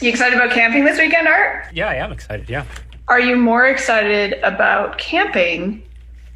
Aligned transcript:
You 0.00 0.10
excited 0.10 0.38
about 0.38 0.52
camping 0.52 0.84
this 0.84 0.98
weekend, 0.98 1.26
Art? 1.26 1.64
Yeah, 1.72 1.88
I 1.88 1.94
am 1.96 2.12
excited. 2.12 2.48
Yeah. 2.48 2.64
Are 3.08 3.18
you 3.18 3.36
more 3.36 3.66
excited 3.66 4.34
about 4.44 4.98
camping 4.98 5.82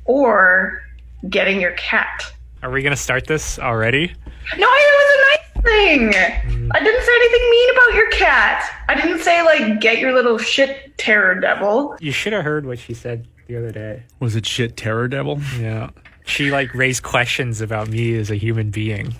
or 0.04 0.82
getting 1.28 1.60
your 1.60 1.72
cat? 1.72 2.24
Are 2.64 2.70
we 2.70 2.82
gonna 2.82 2.96
start 2.96 3.26
this 3.26 3.60
already? 3.60 4.12
No, 4.58 4.66
it 4.68 4.92
was 4.98 5.14
a 5.14 5.62
nice 5.62 5.64
thing. 5.64 6.12
Mm. 6.12 6.70
I 6.74 6.80
didn't 6.82 7.02
say 7.04 7.12
anything 7.14 7.50
mean 7.50 7.70
about 7.70 7.94
your 7.94 8.10
cat. 8.10 8.84
I 8.88 8.94
didn't 8.96 9.20
say 9.20 9.42
like 9.42 9.80
get 9.80 9.98
your 9.98 10.12
little 10.12 10.38
shit 10.38 10.98
terror 10.98 11.36
devil. 11.36 11.96
You 12.00 12.10
should 12.10 12.32
have 12.32 12.42
heard 12.42 12.66
what 12.66 12.80
she 12.80 12.94
said 12.94 13.28
the 13.46 13.56
other 13.56 13.70
day. 13.70 14.02
Was 14.18 14.34
it 14.34 14.44
shit 14.44 14.76
terror 14.76 15.06
devil? 15.06 15.40
Yeah. 15.60 15.90
She 16.24 16.50
like 16.50 16.74
raised 16.74 17.04
questions 17.04 17.60
about 17.60 17.88
me 17.88 18.16
as 18.18 18.30
a 18.30 18.36
human 18.36 18.70
being. 18.70 19.14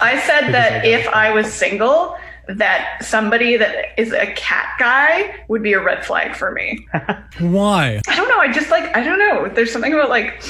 I 0.00 0.18
said 0.20 0.52
that 0.52 0.84
if 0.84 1.06
I 1.08 1.30
was 1.30 1.52
single, 1.52 2.16
that 2.48 3.02
somebody 3.04 3.56
that 3.56 3.98
is 3.98 4.12
a 4.12 4.26
cat 4.34 4.74
guy 4.78 5.34
would 5.48 5.62
be 5.62 5.72
a 5.72 5.82
red 5.82 6.04
flag 6.04 6.34
for 6.36 6.50
me. 6.52 6.86
Why? 7.38 8.00
I 8.08 8.16
don't 8.16 8.28
know. 8.28 8.38
I 8.38 8.52
just 8.52 8.70
like 8.70 8.94
I 8.96 9.02
don't 9.02 9.18
know. 9.18 9.48
There's 9.48 9.72
something 9.72 9.92
about 9.92 10.08
like 10.10 10.42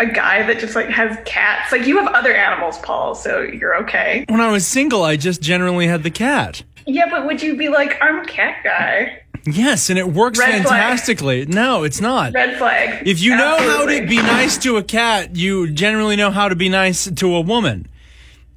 a 0.00 0.06
guy 0.06 0.44
that 0.46 0.58
just 0.60 0.74
like 0.74 0.88
has 0.88 1.18
cats. 1.24 1.72
Like 1.72 1.86
you 1.86 1.98
have 1.98 2.12
other 2.14 2.34
animals, 2.34 2.78
Paul, 2.78 3.14
so 3.14 3.40
you're 3.42 3.76
okay. 3.82 4.24
When 4.28 4.40
I 4.40 4.50
was 4.50 4.66
single, 4.66 5.02
I 5.02 5.16
just 5.16 5.42
generally 5.42 5.86
had 5.86 6.02
the 6.02 6.10
cat. 6.10 6.62
Yeah, 6.86 7.10
but 7.10 7.26
would 7.26 7.42
you 7.42 7.56
be 7.56 7.68
like, 7.68 7.98
I'm 8.00 8.20
a 8.20 8.24
cat 8.24 8.62
guy? 8.64 9.22
Yes, 9.44 9.88
and 9.90 9.98
it 9.98 10.08
works 10.12 10.38
Red 10.38 10.62
flag. 10.62 10.66
fantastically. 10.66 11.46
No, 11.46 11.82
it's 11.84 12.00
not. 12.00 12.32
Red 12.34 12.58
flag. 12.58 13.06
If 13.06 13.20
you 13.20 13.36
know 13.36 13.56
how 13.58 13.86
to 13.86 14.06
be 14.06 14.16
nice 14.16 14.58
to 14.58 14.76
a 14.76 14.82
cat, 14.82 15.36
you 15.36 15.70
generally 15.72 16.16
know 16.16 16.30
how 16.30 16.48
to 16.48 16.56
be 16.56 16.68
nice 16.68 17.10
to 17.10 17.34
a 17.34 17.40
woman. 17.40 17.86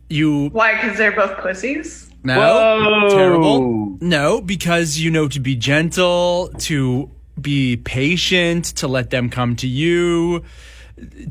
You 0.10 0.50
Why? 0.50 0.76
Because 0.76 0.98
they're 0.98 1.12
both 1.12 1.38
pussies. 1.38 2.11
No 2.24 2.40
Whoa. 2.40 3.10
terrible. 3.10 3.98
No, 4.02 4.42
because 4.42 5.00
you 5.00 5.12
know 5.12 5.28
to 5.28 5.40
be 5.40 5.56
gentle, 5.56 6.52
to 6.60 7.10
be 7.40 7.78
patient, 7.78 8.66
to 8.78 8.88
let 8.88 9.10
them 9.10 9.30
come 9.30 9.56
to 9.58 9.68
you, 9.68 10.44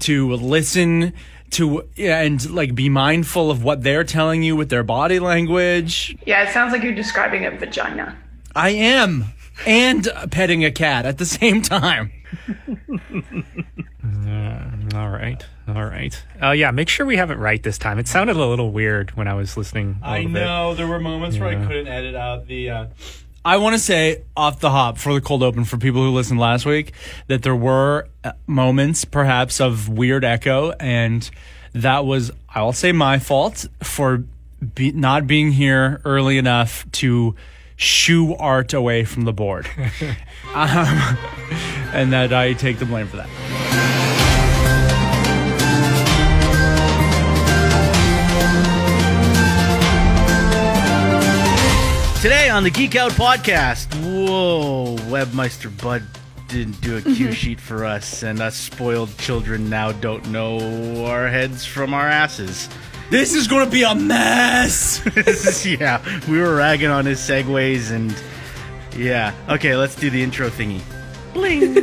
to 0.00 0.34
listen 0.34 1.12
to 1.50 1.82
and 1.98 2.48
like 2.50 2.74
be 2.74 2.88
mindful 2.88 3.50
of 3.50 3.64
what 3.64 3.82
they're 3.82 4.04
telling 4.04 4.42
you 4.42 4.56
with 4.56 4.70
their 4.70 4.82
body 4.82 5.18
language. 5.18 6.16
Yeah, 6.26 6.48
it 6.48 6.52
sounds 6.52 6.72
like 6.72 6.82
you're 6.82 6.94
describing 6.94 7.44
a 7.44 7.50
vagina. 7.50 8.16
I 8.54 8.70
am 8.70 9.26
and 9.66 10.08
petting 10.30 10.64
a 10.64 10.70
cat 10.70 11.06
at 11.06 11.18
the 11.18 11.26
same 11.26 11.62
time. 11.62 12.12
All 14.04 15.10
right. 15.10 15.44
All 15.68 15.84
right. 15.84 16.22
Uh, 16.42 16.50
yeah, 16.50 16.70
make 16.70 16.88
sure 16.88 17.06
we 17.06 17.16
have 17.16 17.30
it 17.30 17.36
right 17.36 17.62
this 17.62 17.78
time. 17.78 17.98
It 17.98 18.08
sounded 18.08 18.36
a 18.36 18.44
little 18.44 18.70
weird 18.72 19.10
when 19.16 19.28
I 19.28 19.34
was 19.34 19.56
listening. 19.56 19.98
a 20.02 20.06
I 20.06 20.16
little 20.18 20.32
bit. 20.32 20.40
know 20.40 20.74
there 20.74 20.86
were 20.86 21.00
moments 21.00 21.38
where 21.38 21.48
I 21.48 21.66
couldn't 21.66 21.86
edit 21.88 22.14
out 22.14 22.46
the. 22.46 22.70
Uh... 22.70 22.86
I 23.44 23.56
want 23.58 23.74
to 23.74 23.78
say 23.78 24.22
off 24.36 24.60
the 24.60 24.70
hop 24.70 24.98
for 24.98 25.14
the 25.14 25.20
cold 25.20 25.42
open 25.42 25.64
for 25.64 25.78
people 25.78 26.02
who 26.02 26.10
listened 26.10 26.40
last 26.40 26.66
week 26.66 26.92
that 27.28 27.42
there 27.42 27.56
were 27.56 28.08
uh, 28.24 28.32
moments 28.46 29.04
perhaps 29.04 29.60
of 29.60 29.88
weird 29.88 30.24
echo, 30.24 30.72
and 30.72 31.28
that 31.72 32.04
was 32.04 32.30
I'll 32.54 32.72
say 32.72 32.92
my 32.92 33.18
fault 33.18 33.66
for 33.82 34.24
be, 34.74 34.92
not 34.92 35.26
being 35.26 35.52
here 35.52 36.00
early 36.04 36.36
enough 36.36 36.90
to 36.92 37.34
shoo 37.80 38.34
art 38.36 38.74
away 38.74 39.04
from 39.04 39.22
the 39.24 39.32
board, 39.32 39.66
um, 40.54 41.16
and 41.94 42.12
that 42.12 42.30
I 42.30 42.52
take 42.52 42.78
the 42.78 42.84
blame 42.84 43.06
for 43.06 43.16
that. 43.16 43.28
Today 52.20 52.50
on 52.50 52.64
the 52.64 52.70
Geek 52.70 52.96
Out 52.96 53.12
podcast, 53.12 53.94
whoa, 54.04 54.96
Webmeister 55.08 55.74
Bud 55.82 56.02
didn't 56.48 56.78
do 56.82 56.98
a 56.98 57.00
cue 57.14 57.32
sheet 57.32 57.58
for 57.58 57.86
us, 57.86 58.22
and 58.22 58.42
us 58.42 58.56
spoiled 58.56 59.16
children 59.16 59.70
now 59.70 59.92
don't 59.92 60.30
know 60.30 61.06
our 61.06 61.28
heads 61.28 61.64
from 61.64 61.94
our 61.94 62.06
asses. 62.06 62.68
This 63.10 63.34
is 63.34 63.48
going 63.48 63.64
to 63.64 63.70
be 63.70 63.82
a 63.82 63.94
mess. 63.94 65.04
Is- 65.16 65.66
yeah, 65.80 66.00
we 66.28 66.38
were 66.40 66.54
ragging 66.56 66.90
on 66.90 67.04
his 67.06 67.18
segues, 67.18 67.90
and 67.90 68.14
yeah. 68.96 69.34
Okay, 69.48 69.74
let's 69.76 69.94
do 69.96 70.10
the 70.10 70.22
intro 70.22 70.48
thingy. 70.48 70.80
Bling. 71.34 71.74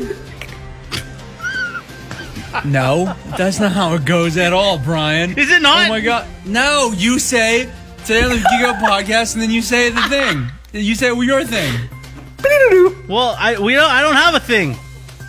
No, 2.66 3.14
that's 3.38 3.60
not 3.60 3.72
how 3.74 3.94
it 3.96 4.06
goes 4.06 4.38
at 4.38 4.54
all, 4.54 4.80
Brian. 4.80 5.38
Is 5.38 5.52
it 5.52 5.62
not? 5.62 5.86
Oh 5.86 5.90
my 5.90 6.00
god. 6.00 6.28
No, 6.46 6.92
you 6.96 7.20
say 7.20 7.70
today 8.06 8.24
on 8.24 8.30
the 8.30 8.38
Geek 8.38 8.66
Out 8.66 8.76
podcast, 8.84 9.34
and 9.34 9.42
then 9.44 9.52
you 9.52 9.62
say 9.62 9.90
the 9.90 10.02
thing. 10.04 10.48
You 10.72 10.96
say 10.96 11.12
well, 11.12 11.24
your 11.24 11.44
thing. 11.44 11.90
Well, 13.08 13.36
I 13.38 13.58
we 13.60 13.74
don't. 13.74 13.90
I 13.92 14.02
don't 14.02 14.16
have 14.16 14.34
a 14.36 14.40
thing. 14.40 14.76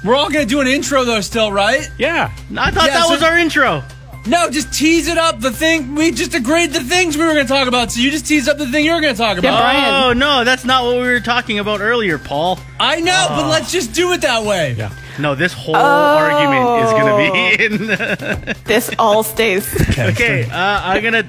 We're 0.04 0.15
all 0.15 0.30
gonna 0.30 0.47
do 0.47 0.60
an 0.60 0.69
intro 0.69 1.04
though, 1.04 1.20
still, 1.20 1.50
right? 1.53 1.91
Yeah. 1.98 2.32
I 2.56 2.70
thought 2.70 2.86
Yeah, 2.86 2.94
that 2.94 3.06
so- 3.06 3.10
was 3.15 3.22
our 3.22 3.36
intro. 3.36 3.82
No, 4.28 4.50
just 4.50 4.72
tease 4.75 5.09
it 5.09 5.16
up. 5.16 5.41
The 5.41 5.50
thing 5.50 5.94
we 5.94 6.11
just 6.11 6.34
agreed 6.34 6.71
the 6.72 6.81
things 6.81 7.16
we 7.16 7.25
were 7.25 7.33
gonna 7.34 7.47
talk 7.49 7.66
about. 7.66 7.91
So 7.91 8.00
you 8.00 8.11
just 8.11 8.27
tease 8.27 8.47
up 8.49 8.59
the 8.59 8.66
thing 8.71 8.84
you 8.84 8.93
were 8.93 9.00
gonna 9.00 9.15
talk 9.15 9.39
about. 9.39 9.53
Yeah, 9.55 9.61
Brian. 9.61 10.05
Oh 10.05 10.12
no, 10.12 10.44
that's 10.44 10.65
not 10.65 10.84
what 10.84 10.97
we 10.97 11.03
were 11.03 11.21
talking 11.21 11.59
about 11.59 11.81
earlier, 11.81 12.19
Paul. 12.19 12.59
I 12.78 13.00
know, 13.00 13.27
but 13.31 13.49
let's 13.49 13.72
just 13.72 13.93
do 13.94 14.12
it 14.12 14.21
that 14.21 14.44
way. 14.44 14.75
Yeah. 14.77 14.93
No, 15.19 15.34
this 15.34 15.53
whole 15.53 15.75
argument 15.75 16.84
is 16.84 16.91
gonna 16.93 17.16
be 17.16 17.28
in. 17.65 18.55
This 18.65 18.91
all 18.99 19.22
stays. 19.22 19.66
okay, 19.99 20.45
uh, 20.45 20.50
I'm 20.53 21.03
gonna 21.03 21.27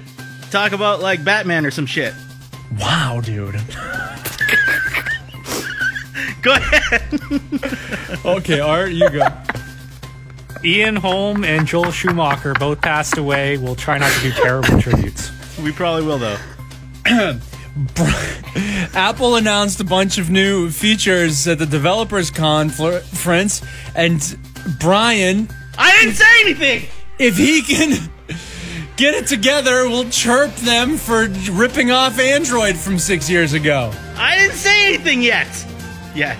talk 0.52 0.74
about 0.74 1.00
like 1.00 1.24
Batman 1.24 1.66
or 1.66 1.72
some 1.72 1.86
shit. 1.86 2.14
Wow, 2.80 3.22
dude. 3.24 3.56
Go 6.42 6.54
ahead. 6.54 7.02
Okay, 8.26 8.60
Art, 8.60 8.92
you 8.92 9.10
go. 9.10 9.26
Ian 10.64 10.96
Holm 10.98 11.44
and 11.44 11.66
Joel 11.68 11.92
Schumacher 11.92 12.54
both 12.54 12.82
passed 12.82 13.18
away. 13.18 13.58
We'll 13.58 13.76
try 13.76 13.98
not 13.98 14.12
to 14.12 14.22
do 14.22 14.32
terrible 14.32 14.82
tributes. 14.82 15.32
We 15.60 15.72
probably 15.72 16.06
will 16.06 16.18
though. 16.18 16.38
Apple 18.94 19.36
announced 19.36 19.80
a 19.80 19.84
bunch 19.84 20.18
of 20.18 20.30
new 20.30 20.70
features 20.70 21.48
at 21.48 21.60
the 21.60 21.66
developers 21.66 22.30
conference, 22.32 23.62
and 23.96 24.38
Brian 24.80 25.48
I 25.78 25.98
didn't 26.00 26.16
say 26.16 26.42
anything. 26.42 26.90
if 27.20 27.38
he 27.38 27.62
can 27.62 28.10
get 28.98 29.14
it 29.16 29.28
together, 29.28 29.88
we'll 29.88 30.10
chirp 30.10 30.54
them 30.58 30.98
for 30.98 31.28
ripping 31.52 31.90
off 31.92 32.20
Android 32.20 32.76
from 32.76 33.00
six 33.00 33.30
years 33.30 33.54
ago. 33.54 33.94
I 34.18 34.38
didn't 34.38 34.56
say 34.58 34.88
anything 34.88 35.22
yet. 35.22 35.48
Yet. 36.14 36.38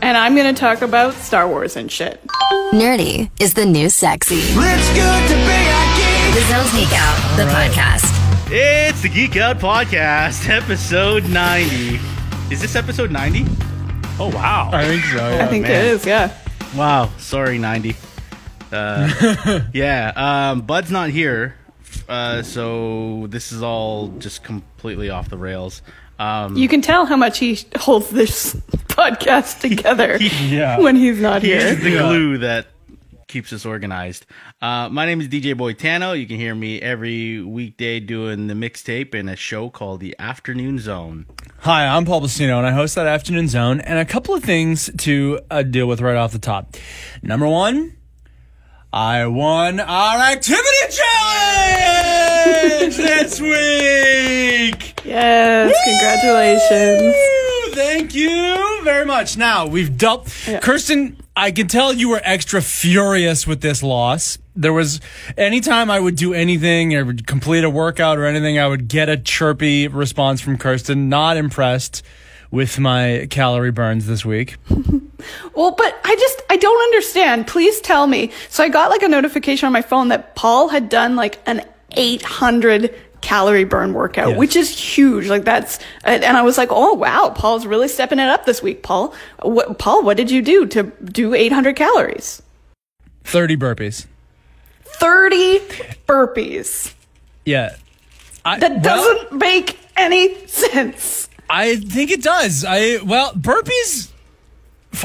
And 0.00 0.16
I'm 0.16 0.36
gonna 0.36 0.54
talk 0.54 0.82
about 0.82 1.12
Star 1.14 1.48
Wars 1.48 1.76
and 1.76 1.90
shit. 1.90 2.24
Nerdy 2.72 3.30
is 3.40 3.54
the 3.54 3.66
new 3.66 3.88
sexy. 3.90 4.36
It's 4.36 4.88
good 4.94 5.28
to 5.28 5.34
be 5.34 5.58
a 5.58 5.82
geek. 5.96 6.34
The 6.34 6.44
Zone's 6.48 6.72
Geek 6.72 6.92
Out, 6.92 7.36
the 7.36 7.44
podcast. 7.44 8.50
It's 8.50 9.02
the 9.02 9.08
Geek 9.08 9.36
Out 9.36 9.58
Podcast, 9.58 10.48
episode 10.56 11.28
90. 11.28 11.98
Is 12.50 12.60
this 12.60 12.76
episode 12.76 13.10
90? 13.10 13.44
Oh 14.20 14.30
wow. 14.32 14.70
I 14.72 14.86
think 14.86 15.04
so. 15.04 15.38
I 15.40 15.46
think 15.48 15.62
man. 15.64 15.72
it 15.72 15.84
is, 15.92 16.06
yeah. 16.06 16.32
Wow, 16.76 17.10
sorry, 17.18 17.58
90. 17.58 17.96
Uh, 18.70 19.60
yeah, 19.72 20.12
um, 20.14 20.60
Bud's 20.60 20.90
not 20.90 21.10
here, 21.10 21.56
uh, 22.08 22.42
so 22.42 23.26
this 23.28 23.50
is 23.50 23.62
all 23.62 24.08
just 24.18 24.44
completely 24.44 25.10
off 25.10 25.28
the 25.28 25.38
rails. 25.38 25.82
Um, 26.18 26.56
You 26.56 26.68
can 26.68 26.80
tell 26.80 27.06
how 27.06 27.16
much 27.16 27.38
he 27.38 27.58
holds 27.78 28.10
this 28.10 28.54
podcast 28.88 29.60
together 29.60 30.16
Yeah. 30.20 30.78
when 30.80 30.96
he's 30.96 31.20
not 31.20 31.42
here. 31.42 31.74
He's 31.74 31.82
here. 31.82 31.98
the 32.02 32.08
glue 32.08 32.38
that 32.38 32.66
keeps 33.28 33.52
us 33.52 33.66
organized. 33.66 34.24
Uh, 34.62 34.88
my 34.88 35.04
name 35.04 35.20
is 35.20 35.28
DJ 35.28 35.54
Boy 35.56 35.74
Tano. 35.74 36.18
You 36.18 36.26
can 36.26 36.36
hear 36.36 36.54
me 36.54 36.80
every 36.80 37.42
weekday 37.42 38.00
doing 38.00 38.46
the 38.46 38.54
mixtape 38.54 39.14
in 39.14 39.28
a 39.28 39.36
show 39.36 39.68
called 39.68 40.00
The 40.00 40.16
Afternoon 40.18 40.78
Zone. 40.78 41.26
Hi, 41.58 41.86
I'm 41.86 42.06
Paul 42.06 42.22
Bacino, 42.22 42.56
and 42.56 42.66
I 42.66 42.72
host 42.72 42.94
that 42.94 43.06
Afternoon 43.06 43.46
Zone. 43.48 43.80
And 43.82 43.98
a 43.98 44.06
couple 44.06 44.34
of 44.34 44.42
things 44.42 44.88
to 44.98 45.40
uh, 45.50 45.62
deal 45.62 45.86
with 45.86 46.00
right 46.00 46.16
off 46.16 46.32
the 46.32 46.38
top. 46.38 46.74
Number 47.22 47.46
one, 47.46 47.97
I 48.92 49.26
won 49.26 49.80
our 49.80 50.18
activity 50.32 50.68
challenge 50.90 52.96
this 52.96 53.40
week. 53.40 55.04
Yes, 55.04 55.74
congratulations. 55.84 57.14
Thank 57.74 58.14
you 58.14 58.80
very 58.84 59.04
much. 59.04 59.36
Now 59.36 59.66
we've 59.66 59.98
dealt. 59.98 60.34
Kirsten, 60.62 61.18
I 61.36 61.50
can 61.50 61.68
tell 61.68 61.92
you 61.92 62.08
were 62.08 62.22
extra 62.24 62.62
furious 62.62 63.46
with 63.46 63.60
this 63.60 63.82
loss. 63.82 64.38
There 64.56 64.72
was 64.72 65.02
anytime 65.36 65.90
I 65.90 66.00
would 66.00 66.16
do 66.16 66.32
anything 66.32 66.94
or 66.94 67.12
complete 67.26 67.64
a 67.64 67.70
workout 67.70 68.16
or 68.16 68.24
anything, 68.24 68.58
I 68.58 68.66
would 68.66 68.88
get 68.88 69.10
a 69.10 69.18
chirpy 69.18 69.86
response 69.86 70.40
from 70.40 70.56
Kirsten. 70.56 71.10
Not 71.10 71.36
impressed 71.36 72.02
with 72.50 72.78
my 72.78 73.26
calorie 73.30 73.72
burns 73.72 74.06
this 74.06 74.24
week. 74.24 74.56
Well, 75.52 75.72
but 75.72 75.98
I 76.04 76.14
just 76.14 76.40
I 76.48 76.56
don't 76.56 76.80
understand. 76.84 77.48
Please 77.48 77.80
tell 77.80 78.06
me. 78.06 78.30
So 78.50 78.62
I 78.62 78.68
got 78.68 78.88
like 78.90 79.02
a 79.02 79.08
notification 79.08 79.66
on 79.66 79.72
my 79.72 79.82
phone 79.82 80.08
that 80.08 80.36
Paul 80.36 80.68
had 80.68 80.88
done 80.88 81.16
like 81.16 81.40
an 81.46 81.64
800 81.96 82.94
calorie 83.20 83.64
burn 83.64 83.94
workout, 83.94 84.28
Yes. 84.28 84.38
which 84.38 84.54
is 84.54 84.70
huge. 84.78 85.26
Like 85.26 85.44
that's, 85.44 85.80
and 86.04 86.24
I 86.24 86.42
was 86.42 86.56
like, 86.56 86.68
oh 86.70 86.94
wow, 86.94 87.30
Paul's 87.30 87.66
really 87.66 87.88
stepping 87.88 88.20
it 88.20 88.28
up 88.28 88.44
this 88.46 88.62
week. 88.62 88.84
Paul, 88.84 89.12
what, 89.42 89.76
Paul, 89.80 90.04
what 90.04 90.16
did 90.16 90.30
you 90.30 90.40
do 90.40 90.66
to 90.66 90.84
do 91.04 91.34
800 91.34 91.74
calories? 91.74 92.40
30 93.24 93.56
burpees. 93.56 94.06
30 94.84 95.58
burpees. 96.06 96.94
Yeah. 97.44 97.74
I, 98.44 98.60
That 98.60 98.82
doesn't 98.84 99.32
make 99.32 99.80
any 99.96 100.46
sense. 100.46 101.27
I 101.50 101.76
think 101.76 102.10
it 102.10 102.22
does. 102.22 102.64
I 102.66 102.98
well, 103.02 103.32
burpees 103.32 104.10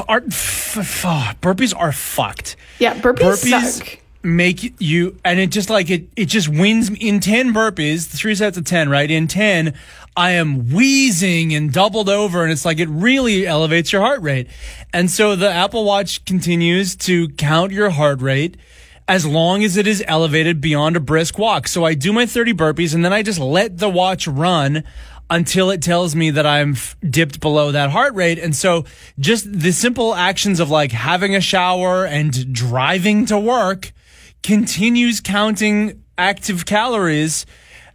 are 0.08 0.22
f- 0.26 0.76
f- 0.78 1.40
burpees 1.40 1.74
are 1.76 1.92
fucked. 1.92 2.56
Yeah, 2.78 2.94
burpees, 2.94 3.44
Burpees 3.44 3.78
suck. 3.78 3.98
make 4.22 4.80
you, 4.80 5.16
and 5.24 5.38
it 5.38 5.50
just 5.50 5.70
like 5.70 5.90
it, 5.90 6.08
it 6.16 6.26
just 6.26 6.48
wins 6.48 6.90
me- 6.90 6.98
in 7.00 7.20
ten 7.20 7.52
burpees, 7.52 8.06
three 8.06 8.34
sets 8.34 8.56
of 8.56 8.64
ten, 8.64 8.88
right? 8.88 9.10
In 9.10 9.28
ten, 9.28 9.74
I 10.16 10.30
am 10.32 10.70
wheezing 10.70 11.54
and 11.54 11.72
doubled 11.72 12.08
over, 12.08 12.42
and 12.42 12.50
it's 12.52 12.64
like 12.64 12.78
it 12.78 12.88
really 12.88 13.46
elevates 13.46 13.92
your 13.92 14.02
heart 14.02 14.22
rate. 14.22 14.48
And 14.92 15.10
so 15.10 15.36
the 15.36 15.50
Apple 15.50 15.84
Watch 15.84 16.24
continues 16.24 16.96
to 16.96 17.28
count 17.30 17.72
your 17.72 17.90
heart 17.90 18.20
rate 18.20 18.56
as 19.06 19.26
long 19.26 19.62
as 19.62 19.76
it 19.76 19.86
is 19.86 20.02
elevated 20.08 20.62
beyond 20.62 20.96
a 20.96 21.00
brisk 21.00 21.38
walk. 21.38 21.68
So 21.68 21.84
I 21.84 21.92
do 21.92 22.10
my 22.10 22.24
30 22.24 22.54
burpees, 22.54 22.94
and 22.94 23.04
then 23.04 23.12
I 23.12 23.22
just 23.22 23.38
let 23.38 23.76
the 23.76 23.90
watch 23.90 24.26
run 24.26 24.82
until 25.30 25.70
it 25.70 25.82
tells 25.82 26.14
me 26.14 26.30
that 26.30 26.46
I'm 26.46 26.76
dipped 27.08 27.40
below 27.40 27.72
that 27.72 27.90
heart 27.90 28.14
rate. 28.14 28.38
And 28.38 28.54
so 28.54 28.84
just 29.18 29.50
the 29.50 29.72
simple 29.72 30.14
actions 30.14 30.60
of 30.60 30.70
like 30.70 30.92
having 30.92 31.34
a 31.34 31.40
shower 31.40 32.04
and 32.04 32.52
driving 32.52 33.26
to 33.26 33.38
work 33.38 33.92
continues 34.42 35.20
counting 35.20 36.02
active 36.18 36.66
calories. 36.66 37.46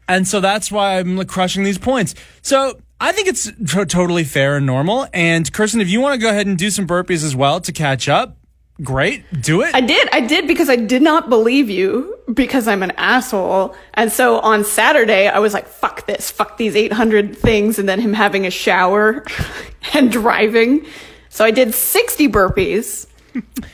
And 0.08 0.28
so 0.28 0.40
that's 0.40 0.72
why 0.72 1.00
I'm 1.00 1.16
like, 1.18 1.28
crushing 1.28 1.64
these 1.64 1.78
points. 1.78 2.16
So 2.42 2.80
I 3.00 3.12
think 3.12 3.28
it's 3.28 3.52
to- 3.74 3.86
totally 3.86 4.24
fair 4.24 4.58
and 4.58 4.66
normal. 4.66 5.08
And 5.14 5.52
Kirsten, 5.54 5.82
if 5.82 5.90
you 5.90 6.02
want 6.02 6.16
to 6.16 6.20
go 6.20 6.30
ahead 6.30 6.48
and 6.48 6.58
do 6.58 6.70
some 6.70 6.88
burpees 6.88 7.24
as 7.24 7.36
well 7.36 7.62
to 7.62 7.72
catch 7.72 8.10
up, 8.10 8.39
great. 8.84 9.24
Do 9.42 9.62
it. 9.62 9.74
I 9.76 9.82
did. 9.82 10.10
I 10.12 10.22
did 10.22 10.48
because 10.48 10.70
I 10.70 10.76
did 10.76 11.02
not 11.02 11.30
believe 11.30 11.70
you 11.70 12.18
because 12.34 12.68
I'm 12.68 12.84
an 12.84 12.92
asshole. 12.98 13.76
And 13.94 14.12
so 14.12 14.40
on 14.40 14.64
Saturday, 14.64 15.28
I 15.28 15.40
was 15.40 15.54
like, 15.54 15.68
fuck 15.68 16.06
this, 16.08 16.30
fuck 16.32 16.58
these 16.58 16.76
800 16.76 17.36
things, 17.38 17.80
and 17.80 17.88
then 17.90 18.00
him 18.00 18.14
having 18.14 18.46
a 18.46 18.52
shower 18.52 19.26
and 19.94 20.12
driving. 20.12 20.86
So 21.30 21.46
I 21.46 21.52
did 21.52 21.74
60 21.74 22.28
burpees 22.30 23.06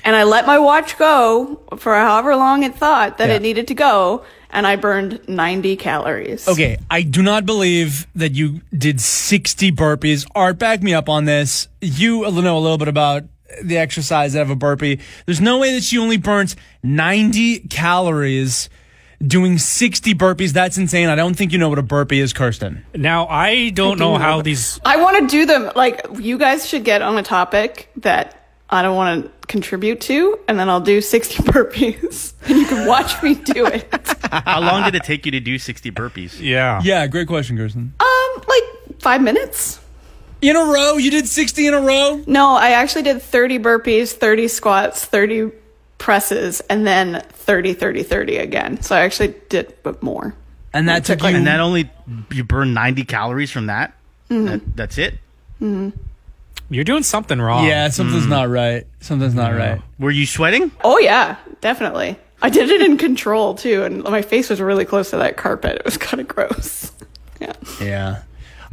and 0.04 0.16
I 0.16 0.24
let 0.24 0.46
my 0.46 0.60
watch 0.60 0.98
go 0.98 1.62
for 1.78 1.96
however 1.96 2.36
long 2.36 2.64
it 2.64 2.76
thought 2.76 3.18
that 3.18 3.30
Yeah. 3.30 3.36
it 3.36 3.42
needed 3.42 3.68
to 3.70 3.74
go. 3.74 4.24
And 4.50 4.66
I 4.66 4.78
burned 4.78 5.20
90 5.28 5.76
calories. 5.76 6.48
Okay, 6.48 6.78
I 6.90 7.02
do 7.02 7.22
not 7.22 7.46
believe 7.46 8.08
that 8.16 8.34
you 8.34 8.62
did 8.78 9.02
60 9.02 9.72
burpees. 9.74 10.26
Art, 10.34 10.58
back 10.60 10.82
me 10.82 10.94
up 10.94 11.10
on 11.10 11.26
this. 11.26 11.68
You 11.82 12.22
know 12.22 12.58
a 12.58 12.60
little 12.60 12.78
bit 12.78 12.88
about 12.88 13.24
the 13.64 13.78
exercise 13.78 14.36
out 14.36 14.44
of 14.44 14.50
a 14.50 14.56
burpee. 14.56 15.00
There's 15.26 15.42
no 15.42 15.60
way 15.60 15.74
that 15.76 15.84
she 15.84 15.98
only 15.98 16.18
burnt 16.18 16.56
90 16.84 17.60
calories 17.70 18.70
doing 19.26 19.58
60 19.58 20.14
burpees. 20.16 20.52
That's 20.54 20.78
insane. 20.78 21.10
I 21.10 21.16
don't 21.16 21.36
think 21.36 21.52
you 21.52 21.58
know 21.58 21.70
what 21.70 21.80
a 21.80 21.84
burpee 21.84 22.20
is, 22.20 22.34
Kirsten. 22.34 22.86
Now 22.94 23.28
I 23.28 23.70
don't 23.70 23.98
know 24.00 24.18
how 24.18 24.42
these. 24.44 24.80
I 24.86 24.98
want 25.02 25.20
to 25.20 25.28
do 25.28 25.46
them 25.46 25.72
like 25.76 26.06
you 26.20 26.38
guys 26.38 26.68
should 26.68 26.84
get 26.84 27.02
on 27.02 27.18
a 27.18 27.24
topic 27.24 27.90
that 27.98 28.42
I 28.70 28.82
don't 28.82 28.96
want 28.96 29.26
to 29.26 29.32
contribute 29.48 30.02
to, 30.02 30.40
and 30.48 30.58
then 30.60 30.70
I'll 30.70 30.82
do 30.82 31.00
60 31.00 31.44
burpees 31.44 32.34
and 32.48 32.58
you 32.58 32.66
can 32.66 32.88
watch 32.88 33.22
me 33.22 33.36
do 33.36 33.66
it. 33.68 33.88
How 34.32 34.60
long 34.60 34.84
did 34.84 34.96
it 34.96 35.04
take 35.04 35.26
you 35.26 35.32
to 35.34 35.40
do 35.40 35.58
60 35.58 35.92
burpees? 35.92 36.40
Yeah. 36.42 36.82
Yeah, 36.84 37.06
great 37.08 37.28
question, 37.28 37.58
Kirsten. 37.58 37.94
Um, 38.00 38.44
like 38.48 39.00
five 39.02 39.22
minutes. 39.22 39.80
In 40.42 40.56
a 40.56 40.60
row? 40.60 40.98
You 40.98 41.12
did 41.12 41.28
60 41.28 41.68
in 41.68 41.74
a 41.74 41.82
row? 41.82 42.24
No, 42.28 42.50
I 42.52 42.72
actually 42.72 43.04
did 43.04 43.22
30 43.22 43.60
burpees, 43.60 44.12
30 44.12 44.48
squats, 44.48 45.04
30 45.06 45.52
presses, 45.98 46.62
and 46.70 46.86
then 46.86 47.24
30, 47.30 47.74
30, 47.74 48.04
30 48.04 48.38
again. 48.38 48.82
So 48.82 48.96
I 48.96 49.00
actually 49.02 49.34
did 49.50 49.74
but 49.84 50.04
more. 50.04 50.36
And 50.74 50.90
that 50.90 51.06
took 51.06 51.22
you. 51.24 51.30
And 51.30 51.48
that 51.48 51.60
only, 51.62 51.90
you 52.32 52.44
burn 52.44 52.74
90 52.74 53.06
calories 53.06 53.50
from 53.52 53.68
that? 53.68 53.94
Mm-hmm. 54.30 54.46
That, 54.46 54.76
that's 54.76 54.98
it? 54.98 55.16
You're 56.70 56.84
doing 56.84 57.04
something 57.04 57.40
wrong. 57.40 57.66
yeah, 57.66 57.90
something's 57.90 58.28
not 58.28 58.50
right. 58.50 58.86
Something's 59.00 59.36
not 59.36 59.54
right. 59.56 59.82
Were 60.00 60.12
you 60.12 60.26
sweating? 60.26 60.72
Oh 60.84 61.00
yeah, 61.00 61.38
definitely. 61.62 62.18
I 62.42 62.50
did 62.50 62.70
it 62.70 62.82
in 62.82 62.98
control 62.98 63.56
too, 63.56 63.84
and 63.84 64.04
my 64.04 64.22
face 64.22 64.50
was 64.50 64.60
really 64.62 64.86
close 64.86 65.10
to 65.12 65.18
that 65.18 65.38
carpet. 65.38 65.78
It 65.78 65.86
was 65.86 65.98
kind 65.98 66.20
of 66.22 66.28
gross. 66.28 66.92
Yeah. 67.42 67.52
Yeah. 67.82 68.22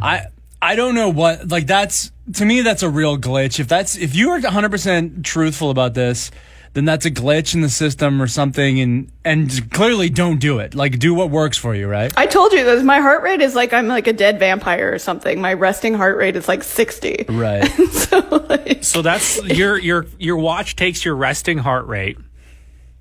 I 0.01 0.27
I 0.63 0.77
don't 0.77 0.95
know 0.95 1.09
what 1.09 1.49
like 1.49 1.67
that's 1.67 2.13
to 2.35 2.45
me 2.45 2.61
that's 2.61 2.85
a 2.85 2.89
real 2.89 3.19
glitch. 3.19 3.59
If 3.59 3.67
that's 3.67 3.97
if 3.97 4.15
you 4.15 4.31
are 4.31 4.39
100% 4.39 5.25
truthful 5.25 5.71
about 5.71 5.95
this, 5.95 6.31
then 6.75 6.85
that's 6.85 7.05
a 7.05 7.11
glitch 7.11 7.53
in 7.53 7.63
the 7.63 7.69
system 7.69 8.23
or 8.23 8.29
something 8.29 8.79
and 8.81 9.11
and 9.25 9.71
clearly 9.73 10.09
don't 10.09 10.39
do 10.39 10.61
it. 10.61 10.77
Like 10.77 11.01
do 11.01 11.15
what 11.15 11.31
works 11.31 11.59
for 11.59 11.75
you, 11.75 11.89
right? 11.89 12.13
I 12.17 12.27
told 12.27 12.53
you 12.53 12.65
that 12.65 12.85
my 12.85 13.01
heart 13.01 13.25
rate 13.25 13.41
is 13.41 13.57
like 13.57 13.73
I'm 13.73 13.89
like 13.89 14.07
a 14.07 14.13
dead 14.13 14.39
vampire 14.39 14.95
or 14.95 15.01
something. 15.01 15.41
My 15.41 15.53
resting 15.53 15.95
heart 15.95 16.17
rate 16.17 16.37
is 16.37 16.47
like 16.47 16.63
60. 16.63 17.27
Right. 17.29 17.67
so 17.91 18.21
like, 18.49 18.85
So 18.85 19.03
that's 19.03 19.43
your 19.43 19.77
your 19.79 20.07
your 20.21 20.37
watch 20.37 20.77
takes 20.77 21.05
your 21.05 21.17
resting 21.17 21.59
heart 21.59 21.89
rate, 21.89 22.19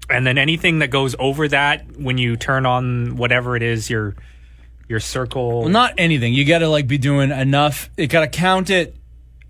and 0.09 0.25
then 0.25 0.39
anything 0.39 0.79
that 0.79 0.89
goes 0.89 1.15
over 1.19 1.47
that 1.47 1.95
when 1.95 2.17
you 2.17 2.37
turn 2.37 2.65
on 2.65 3.17
whatever 3.17 3.55
it 3.55 3.61
is 3.61 3.87
your 3.87 4.15
your 4.91 4.99
circle. 4.99 5.61
Well, 5.61 5.69
not 5.69 5.95
anything. 5.97 6.33
You 6.35 6.45
got 6.45 6.59
to 6.59 6.67
like 6.69 6.85
be 6.85 6.99
doing 6.99 7.31
enough. 7.31 7.89
You 7.97 8.05
got 8.07 8.19
to 8.21 8.27
count 8.27 8.69
it 8.69 8.95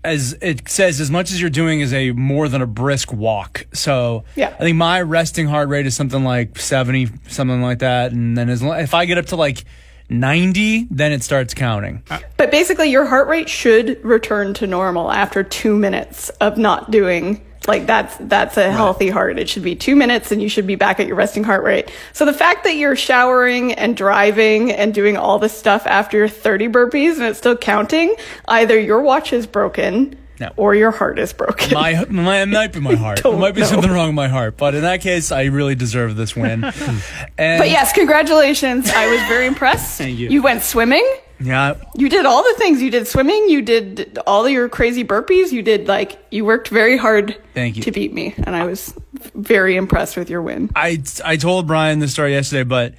as 0.04 0.36
it 0.40 0.68
says 0.68 1.00
as 1.00 1.10
much 1.10 1.30
as 1.30 1.40
you're 1.40 1.50
doing 1.50 1.80
is 1.80 1.92
a 1.92 2.12
more 2.12 2.48
than 2.48 2.62
a 2.62 2.66
brisk 2.66 3.12
walk. 3.12 3.66
So 3.74 4.24
Yeah. 4.36 4.48
I 4.58 4.58
think 4.64 4.76
my 4.76 5.02
resting 5.02 5.46
heart 5.46 5.68
rate 5.68 5.86
is 5.86 5.94
something 5.94 6.24
like 6.24 6.58
70, 6.58 7.08
something 7.28 7.60
like 7.60 7.80
that. 7.80 8.12
And 8.12 8.36
then 8.38 8.48
as 8.48 8.62
lo- 8.62 8.72
if 8.72 8.94
I 8.94 9.04
get 9.04 9.18
up 9.18 9.26
to 9.26 9.36
like 9.36 9.64
90, 10.08 10.88
then 10.90 11.12
it 11.12 11.22
starts 11.22 11.54
counting. 11.54 12.02
but 12.36 12.50
basically, 12.50 12.90
your 12.90 13.06
heart 13.06 13.28
rate 13.28 13.48
should 13.48 14.02
return 14.04 14.54
to 14.54 14.66
normal 14.66 15.10
after 15.10 15.42
two 15.42 15.76
minutes 15.76 16.28
of 16.40 16.58
not 16.58 16.90
doing. 16.90 17.40
Like 17.68 17.86
that's 17.86 18.16
that's 18.18 18.56
a 18.56 18.72
healthy 18.72 19.08
heart. 19.08 19.38
It 19.38 19.48
should 19.48 19.62
be 19.62 19.76
two 19.76 19.94
minutes, 19.94 20.32
and 20.32 20.42
you 20.42 20.48
should 20.48 20.66
be 20.66 20.74
back 20.74 20.98
at 20.98 21.06
your 21.06 21.16
resting 21.16 21.44
heart 21.44 21.62
rate. 21.62 21.90
So 22.12 22.24
the 22.24 22.32
fact 22.32 22.64
that 22.64 22.74
you're 22.74 22.96
showering 22.96 23.72
and 23.74 23.96
driving 23.96 24.72
and 24.72 24.92
doing 24.92 25.16
all 25.16 25.38
this 25.38 25.56
stuff 25.56 25.86
after 25.86 26.16
your 26.18 26.28
30 26.28 26.68
burpees 26.68 27.14
and 27.16 27.22
it's 27.24 27.38
still 27.38 27.56
counting, 27.56 28.16
either 28.48 28.78
your 28.78 29.00
watch 29.00 29.32
is 29.32 29.46
broken 29.46 30.16
No. 30.40 30.50
or 30.56 30.74
your 30.74 30.90
heart 30.90 31.20
is 31.20 31.32
broken. 31.32 31.72
My, 31.74 32.04
my 32.08 32.42
it 32.42 32.46
might 32.46 32.72
be 32.72 32.80
my 32.80 32.94
heart. 33.04 33.24
It 33.24 33.38
might 33.38 33.54
be 33.54 33.60
know. 33.60 33.68
something 33.68 33.90
wrong 33.92 34.08
with 34.08 34.16
my 34.16 34.28
heart. 34.28 34.56
But 34.56 34.74
in 34.74 34.82
that 34.82 35.00
case, 35.00 35.30
I 35.30 35.44
really 35.44 35.76
deserve 35.76 36.16
this 36.16 36.34
win. 36.34 36.64
and 37.38 37.58
but 37.60 37.70
yes, 37.70 37.92
congratulations! 37.92 38.90
I 38.90 39.08
was 39.08 39.20
very 39.28 39.46
impressed. 39.46 39.98
Thank 39.98 40.18
you. 40.18 40.28
You 40.30 40.42
went 40.42 40.62
swimming. 40.62 41.06
Yeah, 41.42 41.74
You 41.96 42.08
did 42.08 42.26
all 42.26 42.42
the 42.42 42.54
things. 42.58 42.80
You 42.80 42.90
did 42.90 43.06
swimming. 43.06 43.48
You 43.48 43.62
did 43.62 44.18
all 44.26 44.48
your 44.48 44.68
crazy 44.68 45.04
burpees. 45.04 45.52
You 45.52 45.62
did 45.62 45.88
like 45.88 46.18
you 46.30 46.44
worked 46.44 46.68
very 46.68 46.96
hard. 46.96 47.36
Thank 47.54 47.76
you. 47.76 47.82
to 47.82 47.92
beat 47.92 48.12
me, 48.12 48.34
and 48.38 48.54
I 48.56 48.64
was 48.64 48.94
very 49.34 49.76
impressed 49.76 50.16
with 50.16 50.30
your 50.30 50.42
win. 50.42 50.70
I 50.74 51.02
I 51.24 51.36
told 51.36 51.66
Brian 51.66 51.98
the 51.98 52.08
story 52.08 52.32
yesterday, 52.32 52.64
but 52.64 52.94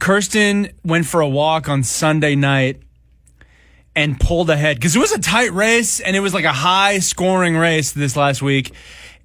Kirsten 0.00 0.68
went 0.84 1.06
for 1.06 1.20
a 1.20 1.28
walk 1.28 1.68
on 1.68 1.82
Sunday 1.82 2.34
night 2.34 2.82
and 3.94 4.18
pulled 4.18 4.50
ahead 4.50 4.76
because 4.76 4.96
it 4.96 4.98
was 4.98 5.12
a 5.12 5.20
tight 5.20 5.52
race 5.52 6.00
and 6.00 6.16
it 6.16 6.20
was 6.20 6.34
like 6.34 6.44
a 6.44 6.52
high 6.52 6.98
scoring 6.98 7.56
race 7.56 7.92
this 7.92 8.16
last 8.16 8.42
week. 8.42 8.72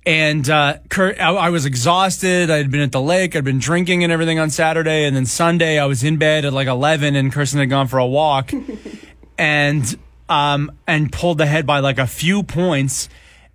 And 0.07 0.49
uh, 0.49 0.77
Kurt, 0.87 1.19
I, 1.19 1.33
I 1.33 1.49
was 1.49 1.65
exhausted. 1.65 2.49
I 2.49 2.55
had 2.55 2.71
been 2.71 2.79
at 2.79 2.93
the 2.93 3.01
lake. 3.01 3.35
I'd 3.35 3.43
been 3.43 3.59
drinking 3.59 4.05
and 4.05 4.13
everything 4.13 4.39
on 4.39 4.49
Saturday, 4.49 5.03
and 5.03 5.13
then 5.13 5.25
Sunday 5.25 5.77
I 5.77 5.85
was 5.85 6.01
in 6.01 6.15
bed 6.15 6.45
at 6.45 6.53
like 6.53 6.69
eleven, 6.69 7.17
and 7.17 7.29
Kirsten 7.29 7.59
had 7.59 7.69
gone 7.69 7.87
for 7.87 7.99
a 7.99 8.07
walk, 8.07 8.53
and 9.37 9.99
um 10.29 10.71
and 10.87 11.11
pulled 11.11 11.41
ahead 11.41 11.65
by 11.65 11.79
like 11.79 11.97
a 11.97 12.07
few 12.07 12.41
points. 12.41 13.09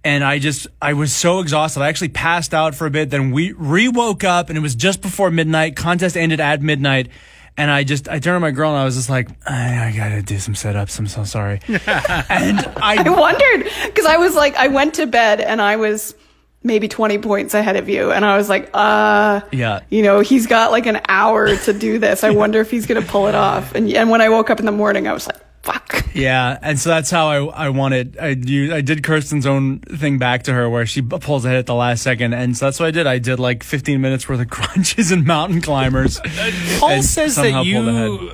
And 0.04 0.23
I 0.23 0.38
just 0.38 0.66
I 0.82 0.92
was 0.92 1.14
so 1.14 1.40
exhausted. 1.40 1.80
I 1.80 1.88
actually 1.88 2.11
passed 2.11 2.52
out 2.52 2.75
for 2.75 2.87
a 2.87 2.90
bit. 2.90 3.09
Then 3.09 3.30
we 3.30 3.52
re 3.52 3.88
woke 3.88 4.23
up, 4.23 4.50
and 4.50 4.59
it 4.59 4.61
was 4.61 4.75
just 4.75 5.00
before 5.00 5.30
midnight. 5.30 5.75
Contest 5.75 6.18
ended 6.18 6.38
at 6.38 6.61
midnight. 6.61 7.09
And 7.56 7.71
I 7.71 7.85
just, 7.85 8.09
I 8.09 8.18
turned 8.18 8.37
to 8.37 8.40
my 8.40 8.50
girl 8.50 8.71
and 8.71 8.78
I 8.78 8.85
was 8.85 8.97
just 8.97 9.11
like, 9.11 9.28
I, 9.47 9.88
I 9.88 9.92
gotta 9.94 10.23
do 10.23 10.38
some 10.38 10.54
sit 10.54 10.75
ups. 10.75 10.99
I'm 10.99 11.06
so 11.06 11.25
sorry. 11.25 11.61
and 11.68 11.80
I 11.85 13.04
I, 13.04 13.11
wondered 13.11 13.71
because 13.85 14.06
I 14.06 14.16
was 14.16 14.35
like, 14.35 14.56
I 14.56 14.68
went 14.68 14.94
to 14.94 15.06
bed 15.06 15.38
and 15.42 15.61
I 15.61 15.76
was 15.76 16.14
maybe 16.64 16.88
20 16.88 17.19
points 17.19 17.54
ahead 17.54 17.76
of 17.76 17.88
you. 17.88 18.12
And 18.12 18.25
I 18.25 18.37
was 18.37 18.49
like, 18.49 18.71
uh, 18.75 19.40
Yeah. 19.52 19.81
you 19.90 20.02
know, 20.02 20.21
he's 20.21 20.47
got 20.47 20.71
like 20.71 20.87
an 20.87 21.00
hour 21.09 21.57
to 21.57 21.73
do 21.73 21.99
this. 21.99 22.23
I 22.25 22.31
wonder 22.42 22.61
if 22.61 22.71
he's 22.71 22.87
going 22.87 23.00
to 23.02 23.07
pull 23.09 23.26
it 23.28 23.35
off. 23.35 23.75
And, 23.75 23.90
and 23.92 24.11
when 24.11 24.21
I 24.21 24.28
woke 24.28 24.50
up 24.50 24.61
in 24.61 24.66
the 24.66 24.73
morning, 24.73 25.09
I 25.09 25.12
was 25.12 25.26
like, 25.26 25.37
fuck. 25.62 26.07
yeah. 26.14 26.59
And 26.62 26.78
so 26.78 26.88
that's 26.90 27.11
how 27.11 27.28
I, 27.28 27.66
I 27.66 27.69
wanted, 27.71 28.16
I, 28.21 28.28
you, 28.28 28.75
I 28.75 28.81
did 28.81 29.02
Kirsten's 29.02 29.47
own 29.47 29.78
thing 29.81 30.19
back 30.19 30.45
to 30.45 30.52
her 30.52 30.69
where 30.71 30.87
she 30.87 31.02
pulls 31.02 31.45
ahead 31.45 31.57
at 31.59 31.66
the 31.66 31.75
last 31.75 32.02
second. 32.02 32.33
And 32.35 32.57
so 32.57 32.66
that's 32.66 32.78
what 32.81 32.87
I 32.87 32.90
did. 32.90 33.07
I 33.07 33.19
did 33.19 33.38
like 33.40 33.62
15 33.62 34.00
minutes 34.00 34.28
worth 34.28 34.40
of 34.40 34.49
crunches 34.50 35.11
and 35.12 35.25
mountain 35.26 35.61
climbers. 35.61 36.21
Paul 36.78 36.90
and 36.90 37.04
says 37.04 37.37
that 37.37 37.64
you 37.64 38.31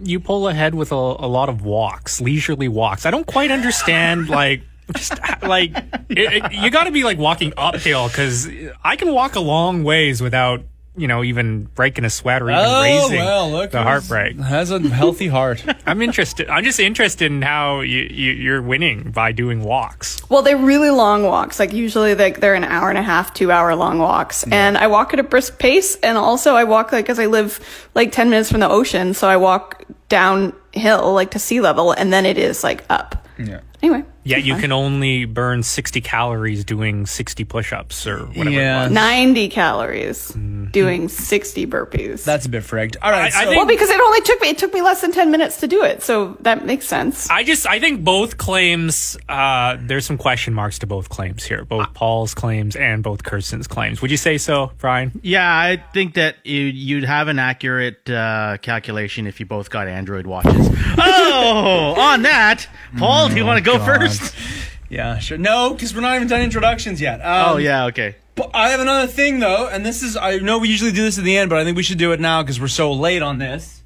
you 0.00 0.20
pull 0.20 0.46
ahead 0.48 0.76
with 0.76 0.92
a, 0.92 0.94
a 0.94 1.26
lot 1.26 1.48
of 1.48 1.62
walks, 1.62 2.20
leisurely 2.20 2.68
walks. 2.68 3.04
I 3.04 3.10
don't 3.10 3.26
quite 3.26 3.50
understand 3.50 4.28
like. 4.28 4.62
Just 4.96 5.12
like 5.42 5.76
it, 6.08 6.18
it- 6.44 6.52
you 6.52 6.70
got 6.70 6.84
to 6.84 6.90
be 6.90 7.04
like 7.04 7.18
walking 7.18 7.52
uphill 7.56 8.08
because 8.08 8.48
I 8.84 8.96
can 8.96 9.12
walk 9.12 9.34
a 9.36 9.40
long 9.40 9.84
ways 9.84 10.20
without 10.22 10.62
you 10.96 11.06
know 11.06 11.22
even 11.22 11.64
breaking 11.76 12.04
a 12.04 12.10
sweat 12.10 12.42
or 12.42 12.50
even 12.50 12.60
Oh 12.64 12.82
raising 12.82 13.18
well, 13.20 13.50
look, 13.52 13.70
the 13.70 13.82
heartbreak. 13.82 14.36
has 14.38 14.72
a 14.72 14.80
healthy 14.80 15.28
heart. 15.28 15.64
I'm 15.86 16.02
interested. 16.02 16.48
I'm 16.48 16.64
just 16.64 16.80
interested 16.80 17.30
in 17.30 17.40
how 17.42 17.80
you, 17.80 18.00
you, 18.00 18.32
you're 18.32 18.60
winning 18.62 19.12
by 19.12 19.30
doing 19.30 19.62
walks. 19.62 20.20
Well, 20.28 20.42
they're 20.42 20.56
really 20.56 20.90
long 20.90 21.22
walks. 21.22 21.60
Like 21.60 21.72
usually, 21.72 22.16
like 22.16 22.40
they're 22.40 22.54
an 22.56 22.64
hour 22.64 22.88
and 22.88 22.98
a 22.98 23.02
half, 23.02 23.32
two 23.32 23.52
hour 23.52 23.76
long 23.76 23.98
walks. 24.00 24.42
And 24.50 24.76
I 24.76 24.88
walk 24.88 25.12
at 25.12 25.20
a 25.20 25.22
brisk 25.22 25.58
pace, 25.60 25.94
and 26.02 26.18
also 26.18 26.54
I 26.56 26.64
walk 26.64 26.90
like 26.90 27.04
because 27.04 27.20
I 27.20 27.26
live 27.26 27.60
like 27.94 28.10
ten 28.10 28.28
minutes 28.28 28.50
from 28.50 28.58
the 28.60 28.68
ocean, 28.68 29.14
so 29.14 29.28
I 29.28 29.36
walk 29.36 29.84
downhill 30.08 31.12
like 31.14 31.30
to 31.32 31.38
sea 31.38 31.60
level, 31.60 31.92
and 31.92 32.12
then 32.12 32.26
it 32.26 32.38
is 32.38 32.64
like 32.64 32.84
up. 32.90 33.26
Yeah. 33.38 33.60
Anyway, 33.82 34.02
Yet 34.28 34.44
you 34.44 34.56
can 34.56 34.72
only 34.72 35.24
burn 35.24 35.62
60 35.62 36.00
calories 36.02 36.64
doing 36.64 37.06
60 37.06 37.44
push-ups 37.44 38.06
or 38.06 38.26
whatever. 38.26 38.50
Yeah. 38.50 38.80
It 38.80 38.84
was. 38.84 38.92
ninety 38.92 39.48
calories 39.48 40.28
doing 40.70 41.08
sixty 41.08 41.66
burpees. 41.66 42.24
That's 42.24 42.44
a 42.44 42.48
bit 42.48 42.62
frigged. 42.62 42.96
All 43.00 43.10
right, 43.10 43.22
I- 43.22 43.26
I 43.26 43.30
so- 43.30 43.38
think- 43.50 43.56
well, 43.56 43.66
because 43.66 43.88
it 43.90 43.98
only 44.00 44.20
took 44.20 44.40
me 44.40 44.48
it 44.48 44.58
took 44.58 44.72
me 44.74 44.82
less 44.82 45.00
than 45.00 45.12
ten 45.12 45.30
minutes 45.30 45.60
to 45.60 45.66
do 45.66 45.82
it, 45.82 46.02
so 46.02 46.36
that 46.40 46.64
makes 46.66 46.86
sense. 46.86 47.30
I 47.30 47.42
just 47.44 47.66
I 47.66 47.80
think 47.80 48.04
both 48.04 48.36
claims 48.38 49.16
uh, 49.28 49.76
there's 49.80 50.04
some 50.06 50.18
question 50.18 50.52
marks 50.54 50.78
to 50.80 50.86
both 50.86 51.08
claims 51.08 51.44
here, 51.44 51.64
both 51.64 51.92
Paul's 51.94 52.34
claims 52.34 52.76
and 52.76 53.02
both 53.02 53.24
Kirsten's 53.24 53.66
claims. 53.66 54.02
Would 54.02 54.10
you 54.10 54.16
say 54.18 54.36
so, 54.38 54.72
Brian? 54.78 55.18
Yeah, 55.22 55.48
I 55.48 55.82
think 55.94 56.14
that 56.14 56.36
you, 56.44 56.60
you'd 56.60 57.04
have 57.04 57.28
an 57.28 57.38
accurate 57.38 58.08
uh, 58.10 58.58
calculation 58.60 59.26
if 59.26 59.40
you 59.40 59.46
both 59.46 59.70
got 59.70 59.88
Android 59.88 60.26
watches. 60.26 60.68
oh, 60.98 61.94
on 61.98 62.22
that, 62.22 62.66
Paul, 62.98 63.28
do 63.28 63.36
you 63.36 63.44
want 63.46 63.58
to 63.58 63.64
go 63.64 63.78
first? 63.78 64.17
yeah, 64.88 65.18
sure. 65.18 65.38
No, 65.38 65.72
because 65.74 65.94
we're 65.94 66.00
not 66.00 66.16
even 66.16 66.28
done 66.28 66.40
introductions 66.42 67.00
yet. 67.00 67.20
Um, 67.20 67.54
Oh 67.54 67.56
yeah, 67.58 67.86
okay. 67.86 68.16
But 68.34 68.50
I 68.54 68.70
have 68.70 68.80
another 68.80 69.06
thing 69.08 69.40
though, 69.40 69.68
and 69.68 69.84
this 69.84 70.02
is 70.02 70.16
I 70.16 70.36
know 70.38 70.58
we 70.58 70.68
usually 70.68 70.92
do 70.92 71.02
this 71.02 71.18
at 71.18 71.24
the 71.24 71.36
end, 71.36 71.50
but 71.50 71.58
I 71.58 71.64
think 71.64 71.76
we 71.76 71.82
should 71.82 71.98
do 71.98 72.12
it 72.12 72.20
now 72.20 72.42
because 72.42 72.60
we're 72.60 72.68
so 72.68 72.92
late 72.92 73.22
on 73.22 73.38
this. 73.38 73.82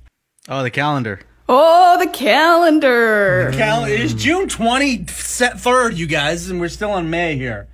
Oh, 0.48 0.62
the 0.62 0.70
calendar. 0.70 1.20
Oh, 1.48 1.98
the 1.98 2.10
calendar. 2.10 3.50
Cal, 3.54 3.84
it 3.84 4.00
is 4.00 4.14
June 4.14 4.48
twenty 4.48 4.98
third, 4.98 5.94
you 5.94 6.06
guys, 6.06 6.48
and 6.50 6.60
we're 6.60 6.68
still 6.68 6.90
on 6.90 7.10
May 7.10 7.36
here. 7.36 7.68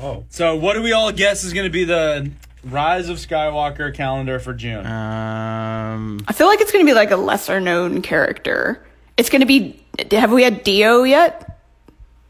Oh. 0.00 0.24
So, 0.28 0.56
what 0.56 0.74
do 0.74 0.82
we 0.82 0.92
all 0.92 1.10
guess 1.12 1.42
is 1.44 1.52
going 1.52 1.66
to 1.66 1.70
be 1.72 1.84
the 1.84 2.30
Rise 2.64 3.08
of 3.08 3.16
Skywalker 3.16 3.94
calendar 3.94 4.38
for 4.38 4.54
June? 4.54 4.86
Um, 4.86 6.20
I 6.28 6.32
feel 6.32 6.46
like 6.46 6.60
it's 6.60 6.70
going 6.70 6.84
to 6.84 6.88
be 6.90 6.94
like 6.94 7.10
a 7.10 7.16
lesser 7.16 7.60
known 7.60 8.02
character. 8.02 8.84
It's 9.16 9.30
going 9.30 9.40
to 9.40 9.46
be. 9.46 9.84
Have 10.12 10.30
we 10.32 10.44
had 10.44 10.62
D-O 10.62 11.02
yet? 11.02 11.57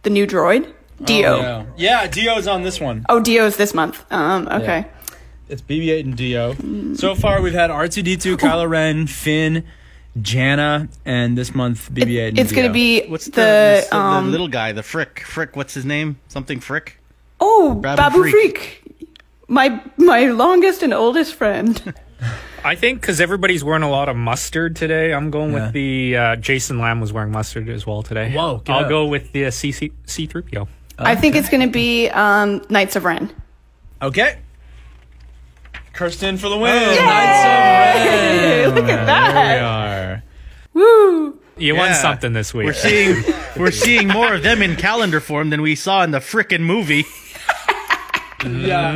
The 0.08 0.14
new 0.14 0.26
droid, 0.26 0.72
D-O. 1.04 1.34
Oh, 1.34 1.40
yeah, 1.42 1.66
yeah, 1.76 2.06
D-O's 2.06 2.46
on 2.46 2.62
this 2.62 2.80
one. 2.80 3.04
Oh, 3.10 3.20
D-O's 3.20 3.58
this 3.58 3.74
month. 3.74 4.10
Um, 4.10 4.48
okay. 4.50 4.86
It's 5.50 5.60
BB-8 5.60 6.00
and 6.00 6.16
D-O. 6.16 6.94
So 6.94 7.14
far, 7.14 7.42
we've 7.42 7.52
had 7.52 7.68
R2D2, 7.68 8.38
Kylo 8.38 8.66
Ren, 8.66 9.06
Finn, 9.06 9.64
Jannah, 10.22 10.88
and 11.04 11.36
this 11.36 11.54
month 11.54 11.92
BB-8 11.92 12.28
and 12.28 12.38
It's 12.38 12.52
going 12.52 12.66
to 12.66 12.72
be 12.72 13.06
what's 13.08 13.26
the, 13.26 13.32
the, 13.32 13.86
the, 13.90 13.94
um. 13.98 14.24
the 14.24 14.30
little 14.30 14.48
guy, 14.48 14.72
the 14.72 14.80
Frik? 14.80 15.18
Frik, 15.18 15.56
what's 15.56 15.74
his 15.74 15.84
name? 15.84 16.18
Something 16.28 16.58
Frik? 16.58 16.92
oh, 17.38 17.74
Babu 17.74 17.96
Babu 17.98 18.30
Frik. 18.30 18.56
Frik. 18.56 19.08
My 19.46 19.82
my 19.98 20.24
longest 20.28 20.82
and 20.82 20.94
oldest 20.94 21.34
friend. 21.34 21.92
I 22.64 22.74
think 22.74 23.00
because 23.00 23.20
everybody's 23.20 23.62
wearing 23.64 23.82
a 23.82 23.90
lot 23.90 24.08
of 24.08 24.16
mustard 24.16 24.76
today, 24.76 25.12
I'm 25.12 25.30
going 25.30 25.52
Yeah. 25.52 25.64
with 25.66 25.72
the 25.74 26.16
uh, 26.16 26.36
Jason 26.36 26.78
Lamb 26.78 27.00
was 27.00 27.12
wearing 27.12 27.30
mustard 27.32 27.68
as 27.68 27.86
well 27.86 28.02
today. 28.02 28.32
Whoa, 28.34 28.58
get 28.64 28.72
I'll 28.74 28.82
up. 28.84 28.88
go 28.88 29.06
with 29.06 29.32
the 29.32 29.46
uh, 29.46 29.50
C 29.50 29.72
C 29.72 29.92
C 30.06 30.26
three 30.26 30.42
PO. 30.42 30.68
I 30.98 31.14
think 31.14 31.36
it's 31.36 31.48
going 31.48 31.60
to 31.66 31.72
be 31.72 32.08
um, 32.08 32.60
Knights 32.68 32.96
of 32.96 33.04
Ren. 33.04 33.30
Okay. 34.02 34.38
Kirsten 35.92 36.36
for 36.38 36.48
the 36.48 36.56
win. 36.58 36.72
Yay! 36.74 36.96
Knights 36.96 37.44
of 37.44 37.50
Ren. 38.66 38.74
Look 38.74 38.84
at 38.84 38.96
There 38.96 39.06
that. 39.06 39.60
we 39.60 39.64
are. 39.64 40.22
Woo! 40.74 41.38
You 41.56 41.76
won 41.76 41.94
something 41.94 42.32
this 42.32 42.52
week. 42.54 42.66
We're 42.66 42.72
seeing 42.72 43.24
we're 43.56 43.70
seeing 43.70 44.08
more 44.08 44.34
of 44.34 44.42
them 44.42 44.62
in 44.62 44.76
calendar 44.76 45.20
form 45.20 45.50
than 45.50 45.62
we 45.62 45.74
saw 45.74 46.02
in 46.04 46.10
the 46.10 46.18
frickin' 46.20 46.60
movie. 46.60 47.04
Yeah. 48.46 48.90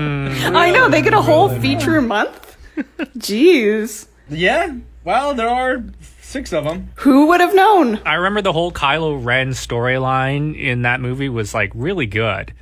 I 0.54 0.70
know 0.70 0.88
they 0.88 1.02
get 1.02 1.14
a 1.14 1.20
whole 1.20 1.48
feature 1.48 2.00
month. 2.00 2.41
Jeez, 3.18 4.06
Yeah. 4.28 4.76
Well, 5.04 5.34
there 5.34 5.48
are 5.48 5.82
six 6.20 6.52
of 6.52 6.64
them. 6.64 6.90
who 6.96 7.26
would 7.26 7.40
have 7.40 7.54
known? 7.54 8.00
I 8.06 8.14
remember 8.14 8.40
the 8.40 8.52
whole 8.52 8.70
Kylo 8.72 9.22
Ren 9.22 9.50
storyline 9.50 10.56
in 10.58 10.82
that 10.82 11.00
movie 11.00 11.28
was 11.28 11.52
like 11.54 11.72
really 11.74 12.06
good, 12.06 12.54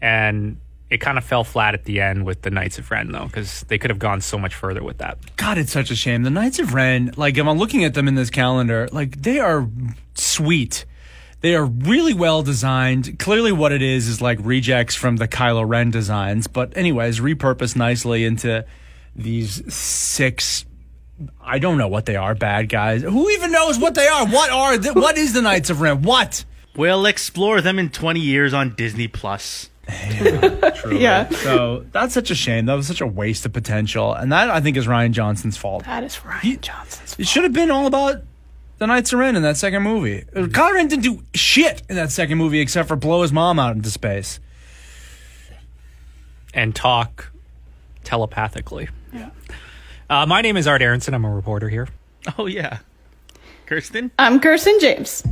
and 0.00 0.58
it 0.90 0.98
kind 1.02 1.18
of 1.18 1.24
fell 1.24 1.44
flat 1.44 1.74
at 1.74 1.84
the 1.84 2.00
end 2.00 2.24
with 2.24 2.42
the 2.42 2.50
Knights 2.50 2.78
of 2.78 2.90
Ren 2.90 3.10
though, 3.12 3.26
because 3.26 3.62
they 3.68 3.78
could 3.78 3.90
have 3.90 3.98
gone 3.98 4.20
so 4.20 4.38
much 4.38 4.54
further 4.54 4.82
with 4.82 4.98
that. 4.98 5.18
God, 5.36 5.58
it's 5.58 5.72
such 5.72 5.90
a 5.90 5.96
shame. 5.96 6.22
The 6.22 6.30
Knights 6.30 6.58
of 6.60 6.72
Ren, 6.72 7.12
like, 7.16 7.36
if 7.36 7.46
I'm 7.46 7.58
looking 7.58 7.84
at 7.84 7.94
them 7.94 8.06
in 8.08 8.14
this 8.14 8.30
calendar, 8.30 8.88
like, 8.92 9.20
they 9.22 9.40
are 9.40 9.68
sweet. 10.14 10.84
They 11.40 11.54
are 11.54 11.66
really 11.66 12.14
well 12.14 12.42
designed. 12.42 13.18
Clearly, 13.18 13.52
what 13.52 13.72
it 13.72 13.82
is 13.82 14.08
is 14.08 14.20
like 14.22 14.38
rejects 14.40 14.94
from 14.94 15.16
the 15.16 15.28
Kylo 15.28 15.68
Ren 15.68 15.90
designs, 15.90 16.46
but, 16.46 16.76
anyways, 16.76 17.20
repurposed 17.20 17.76
nicely 17.76 18.24
into 18.24 18.64
these 19.18 19.72
six. 19.74 20.64
I 21.42 21.58
don't 21.58 21.76
know 21.76 21.88
what 21.88 22.06
they 22.06 22.16
are, 22.16 22.34
bad 22.34 22.68
guys. 22.68 23.02
Who 23.02 23.28
even 23.30 23.50
knows 23.50 23.78
what 23.78 23.94
they 23.94 24.06
are? 24.06 24.26
What 24.26 24.50
are 24.50 24.78
the, 24.78 24.92
what 24.94 25.18
is 25.18 25.32
the 25.32 25.42
Knights 25.42 25.68
of 25.68 25.80
Ren? 25.80 26.02
What? 26.02 26.44
We'll 26.76 27.04
explore 27.06 27.60
them 27.60 27.78
in 27.80 27.90
20 27.90 28.20
years 28.20 28.54
on 28.54 28.74
Disney 28.76 29.08
Plus. 29.08 29.68
Yeah, 30.90 31.28
So 31.30 31.84
that's 31.92 32.14
such 32.14 32.30
a 32.30 32.34
shame. 32.34 32.66
That 32.66 32.74
was 32.74 32.86
such 32.86 33.00
a 33.00 33.06
waste 33.06 33.44
of 33.46 33.52
potential, 33.52 34.12
and 34.14 34.30
that 34.32 34.48
I 34.50 34.60
think 34.60 34.76
is 34.76 34.86
Rian 34.86 35.10
Johnson's 35.12 35.56
fault. 35.56 35.84
that 35.86 36.04
is 36.04 36.16
Rian 36.16 36.60
Johnson's. 36.60 37.14
fault. 37.14 37.20
It 37.20 37.26
should 37.26 37.42
have 37.42 37.52
been 37.52 37.70
all 37.70 37.86
about 37.86 38.22
the 38.78 38.86
Knights 38.86 39.12
of 39.12 39.18
Ren 39.18 39.34
in 39.34 39.42
that 39.42 39.56
second 39.56 39.82
movie. 39.82 40.24
Uh, 40.36 40.42
Kylo 40.42 40.74
Ren 40.74 40.88
didn't 40.88 41.02
do 41.02 41.22
shit 41.34 41.82
in 41.88 41.96
that 41.96 42.10
second 42.12 42.38
movie 42.38 42.60
except 42.60 42.86
for 42.86 42.94
blow 42.96 43.22
his 43.22 43.32
mom 43.32 43.58
out 43.58 43.74
into 43.74 43.90
space. 43.90 44.38
and 46.54 46.74
talk 46.76 47.32
telepathically. 48.04 48.88
Yeah. 49.12 49.30
Uh, 50.10 50.26
my 50.26 50.40
name 50.40 50.56
is 50.56 50.66
Art 50.66 50.82
Aronson. 50.82 51.14
I'm 51.14 51.24
a 51.24 51.34
reporter 51.34 51.68
here. 51.68 51.88
Oh 52.36 52.46
yeah, 52.46 52.78
Kirsten. 53.66 54.10
I'm 54.18 54.40
Kirsten 54.40 54.78
James. 54.80 55.22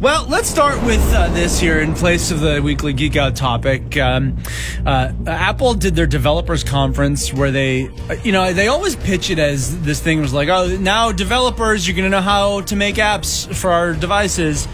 Well, 0.00 0.26
let's 0.28 0.48
start 0.48 0.80
with 0.84 1.02
uh, 1.12 1.28
this 1.30 1.58
here 1.58 1.80
in 1.80 1.92
place 1.92 2.30
of 2.30 2.38
the 2.38 2.62
weekly 2.62 2.92
Geek 2.92 3.16
Out 3.16 3.34
topic. 3.34 3.96
Um, 3.96 4.38
uh, 4.86 5.12
Apple 5.26 5.74
did 5.74 5.96
their 5.96 6.06
developers 6.06 6.62
conference 6.62 7.34
where 7.34 7.50
they, 7.50 7.88
uh, 8.08 8.14
you 8.22 8.30
know, 8.30 8.52
they 8.52 8.68
always 8.68 8.94
pitch 8.94 9.28
it 9.28 9.40
as 9.40 9.80
this 9.82 10.00
thing 10.00 10.20
was 10.20 10.32
like, 10.32 10.48
oh, 10.48 10.76
now 10.76 11.10
developers, 11.10 11.88
you're 11.88 11.96
going 11.96 12.04
to 12.04 12.10
know 12.10 12.20
how 12.20 12.60
to 12.60 12.76
make 12.76 12.94
apps 12.94 13.52
for 13.52 13.72
our 13.72 13.92
devices. 13.92 14.68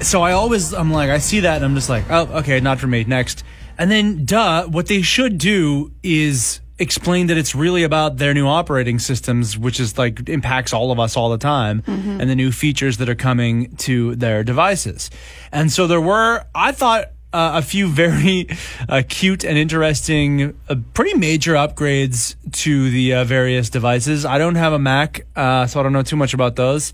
So 0.00 0.22
I 0.22 0.32
always, 0.32 0.72
I'm 0.72 0.90
like, 0.90 1.10
I 1.10 1.18
see 1.18 1.40
that 1.40 1.56
and 1.56 1.66
I'm 1.66 1.74
just 1.74 1.90
like, 1.90 2.04
oh, 2.08 2.38
okay, 2.38 2.58
not 2.60 2.80
for 2.80 2.86
me. 2.86 3.04
Next. 3.04 3.44
And 3.76 3.90
then, 3.90 4.24
duh, 4.24 4.68
what 4.68 4.86
they 4.86 5.02
should 5.02 5.36
do 5.36 5.92
is 6.02 6.61
explain 6.78 7.26
that 7.28 7.36
it's 7.36 7.54
really 7.54 7.82
about 7.82 8.16
their 8.16 8.34
new 8.34 8.46
operating 8.46 8.98
systems, 8.98 9.56
which 9.56 9.78
is 9.78 9.98
like 9.98 10.28
impacts 10.28 10.72
all 10.72 10.90
of 10.90 10.98
us 10.98 11.16
all 11.16 11.30
the 11.30 11.38
time, 11.38 11.82
mm-hmm. 11.82 12.20
and 12.20 12.28
the 12.28 12.36
new 12.36 12.52
features 12.52 12.96
that 12.98 13.08
are 13.08 13.14
coming 13.14 13.76
to 13.76 14.14
their 14.16 14.42
devices. 14.42 15.10
And 15.52 15.70
so 15.70 15.86
there 15.86 16.00
were, 16.00 16.44
I 16.54 16.72
thought, 16.72 17.12
uh, 17.32 17.52
a 17.54 17.62
few 17.62 17.88
very 17.88 18.46
uh, 18.88 19.02
cute 19.08 19.44
and 19.44 19.56
interesting, 19.56 20.58
uh, 20.68 20.76
pretty 20.94 21.16
major 21.18 21.54
upgrades 21.54 22.36
to 22.52 22.90
the 22.90 23.14
uh, 23.14 23.24
various 23.24 23.70
devices. 23.70 24.24
I 24.24 24.38
don't 24.38 24.56
have 24.56 24.72
a 24.72 24.78
Mac, 24.78 25.26
uh, 25.36 25.66
so 25.66 25.80
I 25.80 25.82
don't 25.82 25.92
know 25.92 26.02
too 26.02 26.16
much 26.16 26.34
about 26.34 26.56
those. 26.56 26.92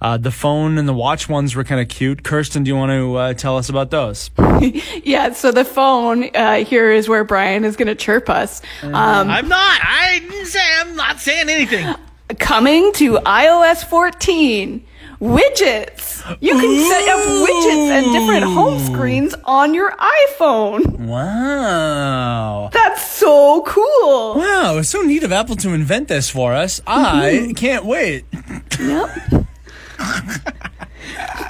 Uh, 0.00 0.16
the 0.16 0.30
phone 0.30 0.78
and 0.78 0.88
the 0.88 0.94
watch 0.94 1.28
ones 1.28 1.56
were 1.56 1.64
kind 1.64 1.80
of 1.80 1.88
cute. 1.88 2.22
Kirsten, 2.22 2.62
do 2.62 2.68
you 2.68 2.76
want 2.76 2.90
to 2.90 3.16
uh, 3.16 3.34
tell 3.34 3.56
us 3.56 3.68
about 3.68 3.90
those? 3.90 4.30
Yeah, 5.04 5.32
so 5.32 5.52
the 5.52 5.64
phone 5.64 6.28
uh, 6.34 6.64
here 6.64 6.90
is 6.90 7.08
where 7.08 7.22
Brian 7.22 7.64
is 7.64 7.76
going 7.76 7.86
to 7.86 7.94
chirp 7.94 8.28
us. 8.28 8.60
Um, 8.82 8.94
I'm 8.94 9.48
not. 9.48 9.80
I 9.82 10.18
didn't 10.18 10.46
say. 10.46 10.60
I'm 10.80 10.96
not 10.96 11.20
saying 11.20 11.48
anything. 11.48 11.94
coming 12.38 12.92
to 12.94 13.14
iOS 13.14 13.84
14. 13.84 14.84
Widgets. 15.20 16.36
You 16.40 16.52
can 16.60 16.88
set 16.90 17.08
up 17.08 17.18
widgets 17.20 17.90
and 17.90 18.12
different 18.12 18.44
home 18.54 18.78
screens 18.86 19.34
on 19.44 19.74
your 19.74 19.90
iPhone. 19.92 20.96
Wow. 20.98 22.70
That's 22.72 23.02
so 23.04 23.62
cool. 23.62 24.34
Wow, 24.36 24.78
it's 24.78 24.88
so 24.90 25.00
neat 25.02 25.24
of 25.24 25.32
Apple 25.32 25.56
to 25.56 25.70
invent 25.72 26.08
this 26.08 26.30
for 26.30 26.52
us. 26.54 26.80
I 26.86 27.52
can't 27.56 27.84
wait. 27.84 28.26
Yep. 28.78 29.10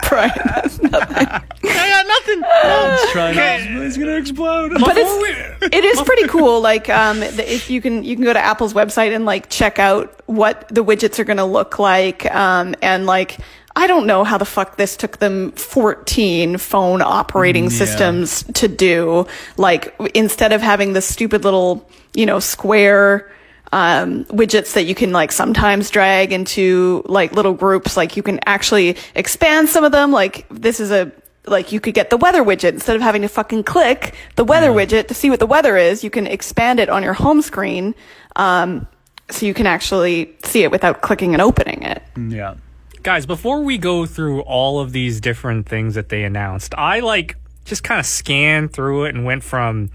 Brian 0.08 0.30
has 0.30 0.80
nothing. 0.80 1.18
I 1.18 1.42
got 1.62 2.06
nothing. 2.06 2.42
It's 2.44 3.12
trying 3.12 3.34
to, 3.34 3.84
it's 3.84 3.98
gonna 3.98 4.12
explode. 4.16 4.72
but 4.80 4.96
it's 4.96 5.74
it 5.74 5.84
is 5.84 6.00
pretty 6.00 6.26
cool. 6.28 6.60
Like, 6.62 6.88
um, 6.88 7.20
the- 7.20 7.52
if 7.52 7.68
you 7.68 7.82
can 7.82 8.04
you 8.04 8.16
can 8.16 8.24
go 8.24 8.32
to 8.32 8.38
Apple's 8.38 8.72
website 8.72 9.14
and 9.14 9.26
like 9.26 9.50
check 9.50 9.78
out 9.78 10.18
what 10.26 10.66
the 10.68 10.82
widgets 10.82 11.18
are 11.18 11.24
going 11.24 11.36
to 11.38 11.44
look 11.44 11.78
like, 11.78 12.24
um, 12.34 12.74
and 12.80 13.04
like. 13.06 13.36
I 13.78 13.86
don't 13.86 14.06
know 14.06 14.24
how 14.24 14.38
the 14.38 14.44
fuck 14.44 14.76
this 14.76 14.96
took 14.96 15.18
them 15.18 15.52
14 15.52 16.58
phone 16.58 17.00
operating 17.00 17.70
systems 17.70 18.42
to 18.54 18.66
do. 18.66 19.28
Like, 19.56 19.94
instead 20.14 20.52
of 20.52 20.60
having 20.60 20.94
the 20.94 21.00
stupid 21.00 21.44
little, 21.44 21.88
you 22.12 22.26
know, 22.26 22.40
square, 22.40 23.30
um, 23.70 24.24
widgets 24.24 24.72
that 24.72 24.82
you 24.82 24.96
can 24.96 25.12
like 25.12 25.30
sometimes 25.30 25.90
drag 25.90 26.32
into 26.32 27.04
like 27.06 27.32
little 27.32 27.52
groups, 27.52 27.96
like 27.96 28.16
you 28.16 28.22
can 28.24 28.40
actually 28.46 28.96
expand 29.14 29.68
some 29.68 29.84
of 29.84 29.92
them. 29.92 30.10
Like, 30.10 30.44
this 30.50 30.80
is 30.80 30.90
a, 30.90 31.12
like 31.46 31.70
you 31.70 31.78
could 31.78 31.94
get 31.94 32.10
the 32.10 32.16
weather 32.16 32.42
widget 32.42 32.72
instead 32.72 32.96
of 32.96 33.02
having 33.02 33.22
to 33.22 33.28
fucking 33.28 33.62
click 33.62 34.12
the 34.34 34.42
weather 34.44 34.70
widget 34.70 35.06
to 35.06 35.14
see 35.14 35.30
what 35.30 35.38
the 35.38 35.46
weather 35.46 35.76
is. 35.76 36.02
You 36.02 36.10
can 36.10 36.26
expand 36.26 36.80
it 36.80 36.88
on 36.88 37.04
your 37.04 37.14
home 37.14 37.42
screen, 37.42 37.94
um, 38.34 38.88
so 39.30 39.46
you 39.46 39.54
can 39.54 39.68
actually 39.68 40.34
see 40.42 40.64
it 40.64 40.72
without 40.72 41.00
clicking 41.00 41.32
and 41.32 41.40
opening 41.40 41.84
it. 41.84 42.02
Yeah. 42.16 42.56
Guys, 43.02 43.26
before 43.26 43.60
we 43.62 43.78
go 43.78 44.06
through 44.06 44.40
all 44.42 44.80
of 44.80 44.92
these 44.92 45.20
different 45.20 45.68
things 45.68 45.94
that 45.94 46.08
they 46.08 46.24
announced, 46.24 46.74
I 46.76 47.00
like 47.00 47.36
just 47.64 47.84
kind 47.84 48.00
of 48.00 48.06
scanned 48.06 48.72
through 48.72 49.04
it 49.04 49.14
and 49.14 49.24
went 49.24 49.42
from 49.42 49.90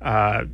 uh, 0.00 0.44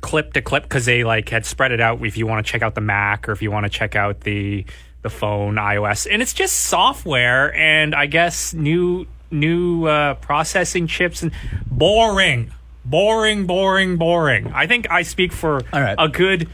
clip 0.00 0.32
to 0.34 0.42
clip 0.42 0.64
because 0.64 0.84
they 0.84 1.04
like 1.04 1.28
had 1.28 1.46
spread 1.46 1.72
it 1.72 1.80
out 1.80 2.04
if 2.04 2.16
you 2.16 2.26
want 2.26 2.44
to 2.44 2.50
check 2.50 2.62
out 2.62 2.74
the 2.74 2.80
Mac 2.80 3.28
or 3.28 3.32
if 3.32 3.42
you 3.42 3.50
want 3.50 3.64
to 3.64 3.70
check 3.70 3.96
out 3.96 4.20
the 4.20 4.64
the 5.02 5.10
phone 5.10 5.54
iOS, 5.54 6.08
and 6.10 6.20
it's 6.20 6.34
just 6.34 6.54
software 6.56 7.54
and 7.54 7.94
I 7.94 8.06
guess 8.06 8.52
new 8.52 9.06
new 9.30 9.86
uh, 9.86 10.14
processing 10.14 10.86
chips 10.86 11.22
and 11.22 11.32
boring, 11.70 12.52
boring, 12.84 13.46
boring, 13.46 13.96
boring. 13.96 14.52
I 14.52 14.66
think 14.66 14.90
I 14.90 15.02
speak 15.02 15.32
for 15.32 15.62
All 15.72 15.80
right. 15.80 15.96
a 15.98 16.08
good. 16.08 16.48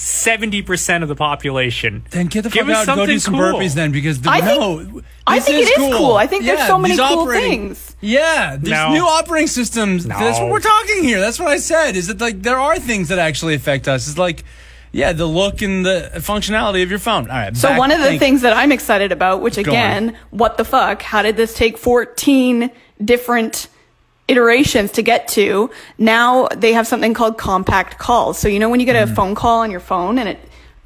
Seventy 0.00 0.62
percent 0.62 1.02
of 1.02 1.08
the 1.08 1.16
population. 1.16 2.04
Then 2.10 2.26
get 2.28 2.44
the 2.44 2.50
Give 2.50 2.66
fuck 2.66 2.76
us 2.76 2.88
out 2.88 2.98
and 2.98 3.06
go 3.06 3.12
do 3.12 3.18
some 3.18 3.34
cool. 3.34 3.42
burpees 3.42 3.74
then 3.74 3.90
because 3.90 4.20
the, 4.20 4.30
I 4.30 4.40
think- 4.40 4.60
no, 4.60 5.02
I 5.26 5.38
this 5.40 5.46
think 5.46 5.58
it 5.66 5.70
is 5.80 5.96
cool. 5.96 6.14
I 6.14 6.26
think 6.28 6.44
there's 6.44 6.66
so 6.68 6.78
many 6.78 6.96
cool 6.96 7.04
operating- 7.22 7.50
things. 7.74 7.96
Yeah, 8.00 8.56
these 8.56 8.70
No. 8.70 8.92
new 8.92 9.02
operating 9.04 9.48
systems. 9.48 10.04
That's 10.04 10.38
what 10.38 10.50
we're 10.50 10.60
talking 10.60 11.02
here. 11.02 11.18
That's 11.18 11.40
what 11.40 11.48
I 11.48 11.56
said. 11.56 11.96
Is 11.96 12.06
that 12.06 12.20
like 12.20 12.42
there 12.42 12.60
are 12.60 12.78
things 12.78 13.08
that 13.08 13.18
actually 13.18 13.54
affect 13.54 13.88
us. 13.88 14.06
It's 14.08 14.16
like, 14.18 14.44
yeah, 14.92 15.12
the 15.12 15.26
look 15.26 15.62
and 15.62 15.84
the 15.84 16.12
functionality 16.18 16.84
of 16.84 16.90
your 16.90 17.00
phone. 17.00 17.28
All 17.28 17.36
right. 17.36 17.56
So 17.56 17.68
back- 17.70 17.78
one 17.78 17.90
of 17.90 17.98
the 17.98 18.04
thank- 18.04 18.20
things 18.20 18.42
that 18.42 18.52
I'm 18.52 18.70
excited 18.70 19.10
about, 19.10 19.42
which 19.42 19.56
Go 19.56 19.62
again, 19.62 20.16
what 20.30 20.58
the 20.58 20.64
fuck? 20.64 21.02
How 21.02 21.22
did 21.22 21.36
this 21.36 21.54
take 21.54 21.76
14 21.76 22.70
different 23.04 23.66
iterations 24.28 24.92
to 24.92 25.02
get 25.02 25.28
to? 25.28 25.70
Now 25.98 26.46
they 26.56 26.72
have 26.74 26.86
something 26.86 27.14
called 27.14 27.38
compact 27.38 27.98
calls. 27.98 28.38
So 28.38 28.46
you 28.48 28.58
know 28.58 28.68
when 28.68 28.80
you 28.80 28.86
get 28.86 28.96
a 28.96 29.06
Mm-hmm. 29.06 29.14
phone 29.14 29.34
call 29.34 29.60
on 29.60 29.70
your 29.70 29.80
phone 29.80 30.18
and 30.18 30.28
it 30.28 30.38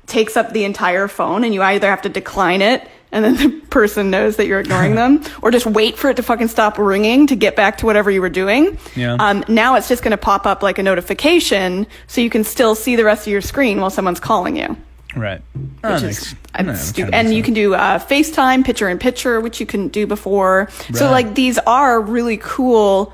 takes 0.07 0.37
up 0.37 0.53
the 0.53 0.65
entire 0.65 1.09
phone 1.09 1.45
and 1.45 1.53
you 1.55 1.63
either 1.63 1.89
have 1.89 2.03
to 2.03 2.09
decline 2.09 2.61
it 2.63 2.87
and 3.13 3.25
then 3.25 3.35
the 3.61 3.67
person 3.69 4.11
knows 4.11 4.37
that 4.37 4.47
you're 4.47 4.61
ignoring 4.61 4.95
them 5.03 5.23
or 5.43 5.51
just 5.51 5.67
wait 5.67 5.97
for 5.99 6.11
it 6.11 6.17
to 6.17 6.23
fucking 6.23 6.49
stop 6.49 6.79
ringing 6.79 7.27
to 7.29 7.37
get 7.37 7.57
back 7.57 7.79
to 7.79 7.87
whatever 7.87 8.11
you 8.11 8.21
were 8.21 8.29
doing. 8.31 8.79
Yeah. 8.97 9.15
Um, 9.19 9.45
now 9.49 9.77
it's 9.77 9.89
just 9.89 10.03
going 10.03 10.11
to 10.13 10.17
pop 10.17 10.47
up 10.47 10.63
like 10.63 10.79
a 10.79 10.83
notification 10.83 11.87
so 12.07 12.21
you 12.21 12.31
can 12.31 12.45
still 12.45 12.75
see 12.75 12.97
the 12.97 13.05
rest 13.05 13.27
of 13.27 13.33
your 13.33 13.41
screen 13.41 13.81
while 13.81 13.91
someone's 13.91 14.21
calling 14.21 14.57
you 14.57 14.77
right. 15.15 15.43
Which 15.85 16.03
is 16.05 16.31
that 16.31 16.37
I'm 16.55 16.67
makes 16.69 16.81
stu- 16.81 17.03
kinda 17.03 17.17
and 17.17 17.35
you 17.35 17.43
can 17.43 17.53
do 17.55 17.75
uh, 17.75 17.99
FaceTime, 17.99 18.65
picture 18.65 18.89
in 18.89 18.99
picture, 18.99 19.41
which 19.41 19.61
you 19.61 19.67
couldn't 19.67 19.89
do 19.93 20.07
before. 20.07 20.69
So 20.95 21.11
like 21.11 21.35
these 21.35 21.59
are 21.59 22.01
really 22.01 22.39
cool 22.39 23.13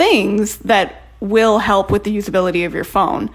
things 0.00 0.56
that 0.60 1.02
will 1.20 1.58
help 1.58 1.90
with 1.90 2.04
the 2.04 2.16
usability 2.16 2.64
of 2.64 2.72
your 2.72 2.84
phone. 2.84 3.28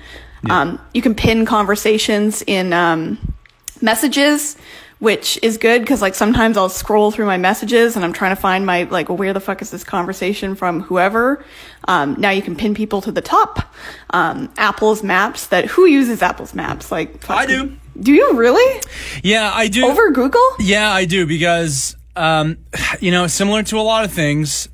Um, 0.49 0.79
you 0.95 1.01
can 1.03 1.13
pin 1.13 1.45
conversations 1.45 2.43
in 2.47 2.73
um, 2.73 3.35
messages, 3.81 4.57
which 4.97 5.37
is 5.43 5.59
good 5.59 5.81
because 5.81 6.01
like 6.01 6.15
sometimes 6.15 6.57
I'll 6.57 6.69
scroll 6.69 7.11
through 7.11 7.27
my 7.27 7.37
messages 7.37 7.95
and 7.95 8.03
I'm 8.03 8.13
trying 8.13 8.35
to 8.35 8.41
find 8.41 8.65
my 8.65 8.83
like 8.83 9.09
where 9.09 9.31
the 9.31 9.39
fuck 9.39 9.61
is 9.61 9.69
this 9.69 9.83
conversation 9.83 10.55
from 10.55 10.81
whoever. 10.81 11.45
Um, 11.87 12.15
now 12.17 12.31
you 12.31 12.41
can 12.41 12.55
pin 12.55 12.73
people 12.73 12.99
to 13.01 13.11
the 13.11 13.21
top. 13.21 13.71
Um, 14.09 14.51
Apple's 14.57 15.03
Maps 15.03 15.47
that 15.47 15.65
who 15.65 15.85
uses 15.85 16.23
Apple's 16.23 16.55
Maps? 16.55 16.91
Like 16.91 17.29
I 17.29 17.45
do. 17.45 17.75
Do 17.99 18.11
you 18.11 18.33
really? 18.33 18.81
Yeah, 19.23 19.51
I 19.53 19.67
do. 19.67 19.85
Over 19.85 20.09
Google? 20.09 20.41
Yeah, 20.59 20.91
I 20.91 21.05
do 21.05 21.27
because 21.27 21.95
um, 22.15 22.57
you 22.99 23.11
know, 23.11 23.27
similar 23.27 23.61
to 23.63 23.77
a 23.79 23.81
lot 23.81 24.05
of 24.05 24.11
things, 24.11 24.67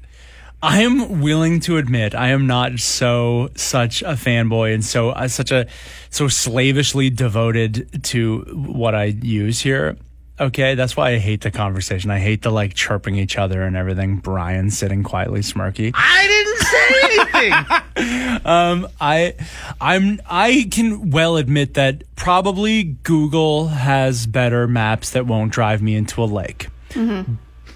I 0.64 0.82
am 0.82 1.22
willing 1.22 1.60
to 1.62 1.78
admit 1.78 2.14
I 2.14 2.30
am 2.30 2.46
not 2.46 2.80
so 2.80 3.50
such 3.56 4.04
a 4.04 4.14
fanboy 4.14 4.74
and 4.74 4.86
so 4.86 5.10
uh, 5.10 5.28
such 5.28 5.52
a 5.52 5.68
so 6.10 6.28
slavishly 6.28 7.10
devoted 7.10 8.04
to 8.06 8.40
what 8.54 8.94
I 8.94 9.06
use 9.06 9.60
here. 9.60 9.98
Okay, 10.40 10.76
that's 10.76 10.98
why 10.98 11.12
I 11.12 11.18
hate 11.18 11.42
the 11.42 11.52
conversation. 11.52 12.10
I 12.10 12.20
hate 12.20 12.42
the 12.42 12.52
like 12.52 12.74
chirping 12.74 13.16
each 13.16 13.38
other 13.38 13.62
and 13.62 13.76
everything. 13.76 14.18
Brian 14.18 14.72
sitting 14.72 15.04
quietly 15.04 15.42
smirky. 15.42 15.92
I 15.94 16.28
didn't 16.28 17.32
say 17.32 17.42
anything. 17.44 18.42
um, 18.46 18.88
I 19.00 19.36
I'm 19.80 20.20
I 20.28 20.68
can 20.72 21.12
well 21.12 21.38
admit 21.38 21.74
that 21.76 22.04
probably 22.16 22.84
Google 22.84 23.68
has 23.68 24.26
better 24.28 24.68
maps 24.68 25.12
that 25.12 25.26
won't 25.26 25.52
drive 25.52 25.82
me 25.82 25.96
into 25.96 26.24
a 26.24 26.26
lake. 26.26 26.70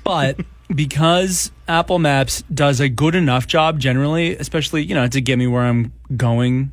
But 0.04 0.40
because 0.74 1.52
Apple 1.68 2.00
Maps 2.00 2.44
does 2.54 2.80
a 2.80 2.90
good 2.90 3.16
enough 3.16 3.48
job 3.48 3.80
generally, 3.80 4.36
especially, 4.36 4.84
you 4.84 4.96
know, 4.96 5.08
to 5.08 5.22
get 5.22 5.38
me 5.38 5.48
where 5.48 5.64
I'm 5.64 5.94
going 6.16 6.72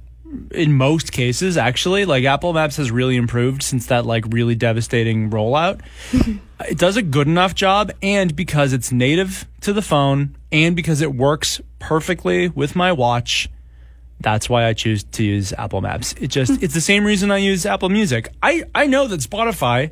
in 0.50 0.72
most 0.72 1.12
cases 1.12 1.56
actually, 1.56 2.04
like 2.04 2.24
Apple 2.24 2.52
Maps 2.52 2.76
has 2.76 2.90
really 2.90 3.16
improved 3.16 3.62
since 3.62 3.86
that 3.86 4.06
like 4.06 4.24
really 4.30 4.54
devastating 4.54 5.30
rollout. 5.30 5.80
it 6.68 6.78
does 6.78 6.96
a 6.96 7.02
good 7.02 7.26
enough 7.26 7.54
job 7.54 7.92
and 8.02 8.34
because 8.34 8.72
it's 8.72 8.90
native 8.90 9.46
to 9.60 9.72
the 9.72 9.82
phone 9.82 10.36
and 10.50 10.74
because 10.74 11.02
it 11.02 11.14
works 11.14 11.60
perfectly 11.78 12.48
with 12.48 12.74
my 12.74 12.92
watch 12.92 13.48
that's 14.22 14.48
why 14.48 14.66
I 14.66 14.72
choose 14.72 15.02
to 15.02 15.24
use 15.24 15.52
Apple 15.52 15.80
Maps. 15.80 16.14
It 16.14 16.28
just 16.28 16.62
it's 16.62 16.74
the 16.74 16.80
same 16.80 17.04
reason 17.04 17.30
I 17.30 17.38
use 17.38 17.66
Apple 17.66 17.88
Music. 17.88 18.28
I 18.42 18.64
I 18.74 18.86
know 18.86 19.06
that 19.08 19.20
Spotify 19.20 19.90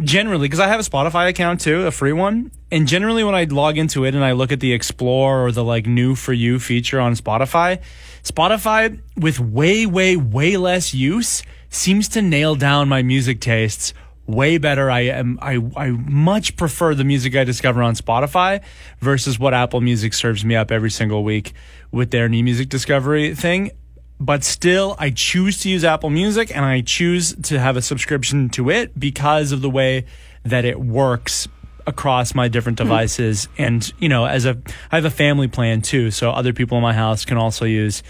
generally 0.00 0.46
because 0.46 0.60
I 0.60 0.68
have 0.68 0.80
a 0.80 0.82
Spotify 0.82 1.28
account 1.28 1.60
too, 1.60 1.86
a 1.86 1.90
free 1.90 2.12
one, 2.12 2.50
and 2.70 2.86
generally 2.86 3.24
when 3.24 3.34
I 3.34 3.44
log 3.44 3.78
into 3.78 4.04
it 4.04 4.14
and 4.14 4.24
I 4.24 4.32
look 4.32 4.52
at 4.52 4.60
the 4.60 4.72
explore 4.72 5.46
or 5.46 5.52
the 5.52 5.64
like 5.64 5.86
new 5.86 6.14
for 6.14 6.32
you 6.32 6.58
feature 6.58 7.00
on 7.00 7.14
Spotify, 7.14 7.80
Spotify 8.22 9.00
with 9.16 9.40
way 9.40 9.86
way 9.86 10.16
way 10.16 10.56
less 10.56 10.92
use 10.92 11.42
seems 11.68 12.08
to 12.08 12.22
nail 12.22 12.54
down 12.54 12.88
my 12.88 13.02
music 13.02 13.40
tastes 13.40 13.94
way 14.26 14.58
better. 14.58 14.90
I 14.90 15.00
am 15.00 15.38
I 15.40 15.62
I 15.76 15.90
much 15.90 16.56
prefer 16.56 16.94
the 16.94 17.04
music 17.04 17.36
I 17.36 17.44
discover 17.44 17.82
on 17.82 17.94
Spotify 17.94 18.62
versus 19.00 19.38
what 19.38 19.54
Apple 19.54 19.80
Music 19.80 20.14
serves 20.14 20.44
me 20.44 20.56
up 20.56 20.70
every 20.70 20.90
single 20.90 21.24
week 21.24 21.52
with 21.90 22.10
their 22.10 22.28
new 22.28 22.42
music 22.42 22.68
discovery 22.68 23.34
thing. 23.34 23.70
But 24.18 24.44
still, 24.44 24.96
I 24.98 25.10
choose 25.10 25.60
to 25.60 25.68
use 25.68 25.84
Apple 25.84 26.10
Music 26.10 26.54
and 26.54 26.64
I 26.64 26.80
choose 26.80 27.34
to 27.44 27.58
have 27.58 27.76
a 27.76 27.82
subscription 27.82 28.48
to 28.50 28.70
it 28.70 28.98
because 28.98 29.52
of 29.52 29.60
the 29.60 29.68
way 29.68 30.06
that 30.44 30.64
it 30.64 30.80
works 30.80 31.48
across 31.86 32.34
my 32.34 32.48
different 32.48 32.78
mm-hmm. 32.78 32.88
devices. 32.88 33.48
And, 33.58 33.92
you 33.98 34.08
know, 34.08 34.24
as 34.24 34.46
a, 34.46 34.56
I 34.90 34.96
have 34.96 35.04
a 35.04 35.10
family 35.10 35.48
plan 35.48 35.82
too. 35.82 36.10
So 36.10 36.30
other 36.30 36.52
people 36.52 36.78
in 36.78 36.82
my 36.82 36.94
house 36.94 37.24
can 37.24 37.36
also 37.36 37.64
use 37.64 38.02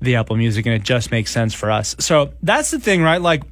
the 0.00 0.16
Apple 0.16 0.36
Music 0.36 0.64
and 0.64 0.74
it 0.74 0.82
just 0.82 1.10
makes 1.10 1.30
sense 1.30 1.52
for 1.52 1.70
us. 1.70 1.94
So 1.98 2.32
that's 2.42 2.70
the 2.70 2.80
thing, 2.80 3.02
right? 3.02 3.20
Like, 3.20 3.42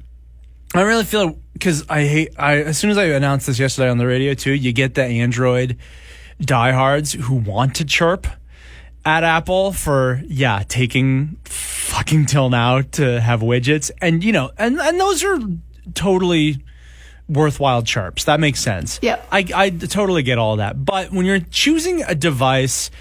I 0.73 0.81
really 0.81 1.03
feel 1.03 1.39
because 1.53 1.83
I 1.89 2.03
hate. 2.03 2.33
I 2.37 2.57
as 2.57 2.77
soon 2.77 2.91
as 2.91 2.97
I 2.97 3.05
announced 3.05 3.47
this 3.47 3.57
yesterday 3.57 3.89
on 3.89 3.97
the 3.97 4.05
radio 4.05 4.35
too, 4.35 4.51
you 4.51 4.71
get 4.71 4.93
the 4.93 5.03
Android 5.03 5.77
diehards 6.39 7.13
who 7.13 7.35
want 7.35 7.75
to 7.77 7.85
chirp 7.85 8.27
at 9.05 9.23
Apple 9.23 9.71
for 9.71 10.21
yeah 10.27 10.63
taking 10.67 11.37
fucking 11.45 12.25
till 12.25 12.49
now 12.49 12.81
to 12.81 13.19
have 13.19 13.41
widgets, 13.41 13.91
and 14.01 14.23
you 14.23 14.31
know, 14.31 14.51
and 14.57 14.79
and 14.79 14.99
those 14.99 15.23
are 15.23 15.39
totally 15.93 16.63
worthwhile 17.27 17.83
chirps. 17.83 18.25
That 18.25 18.39
makes 18.39 18.59
sense. 18.59 18.99
Yeah. 19.01 19.21
I 19.31 19.45
I 19.55 19.69
totally 19.69 20.23
get 20.23 20.37
all 20.37 20.57
that, 20.57 20.83
but 20.83 21.11
when 21.11 21.25
you're 21.25 21.39
choosing 21.39 22.03
a 22.03 22.15
device, 22.15 22.91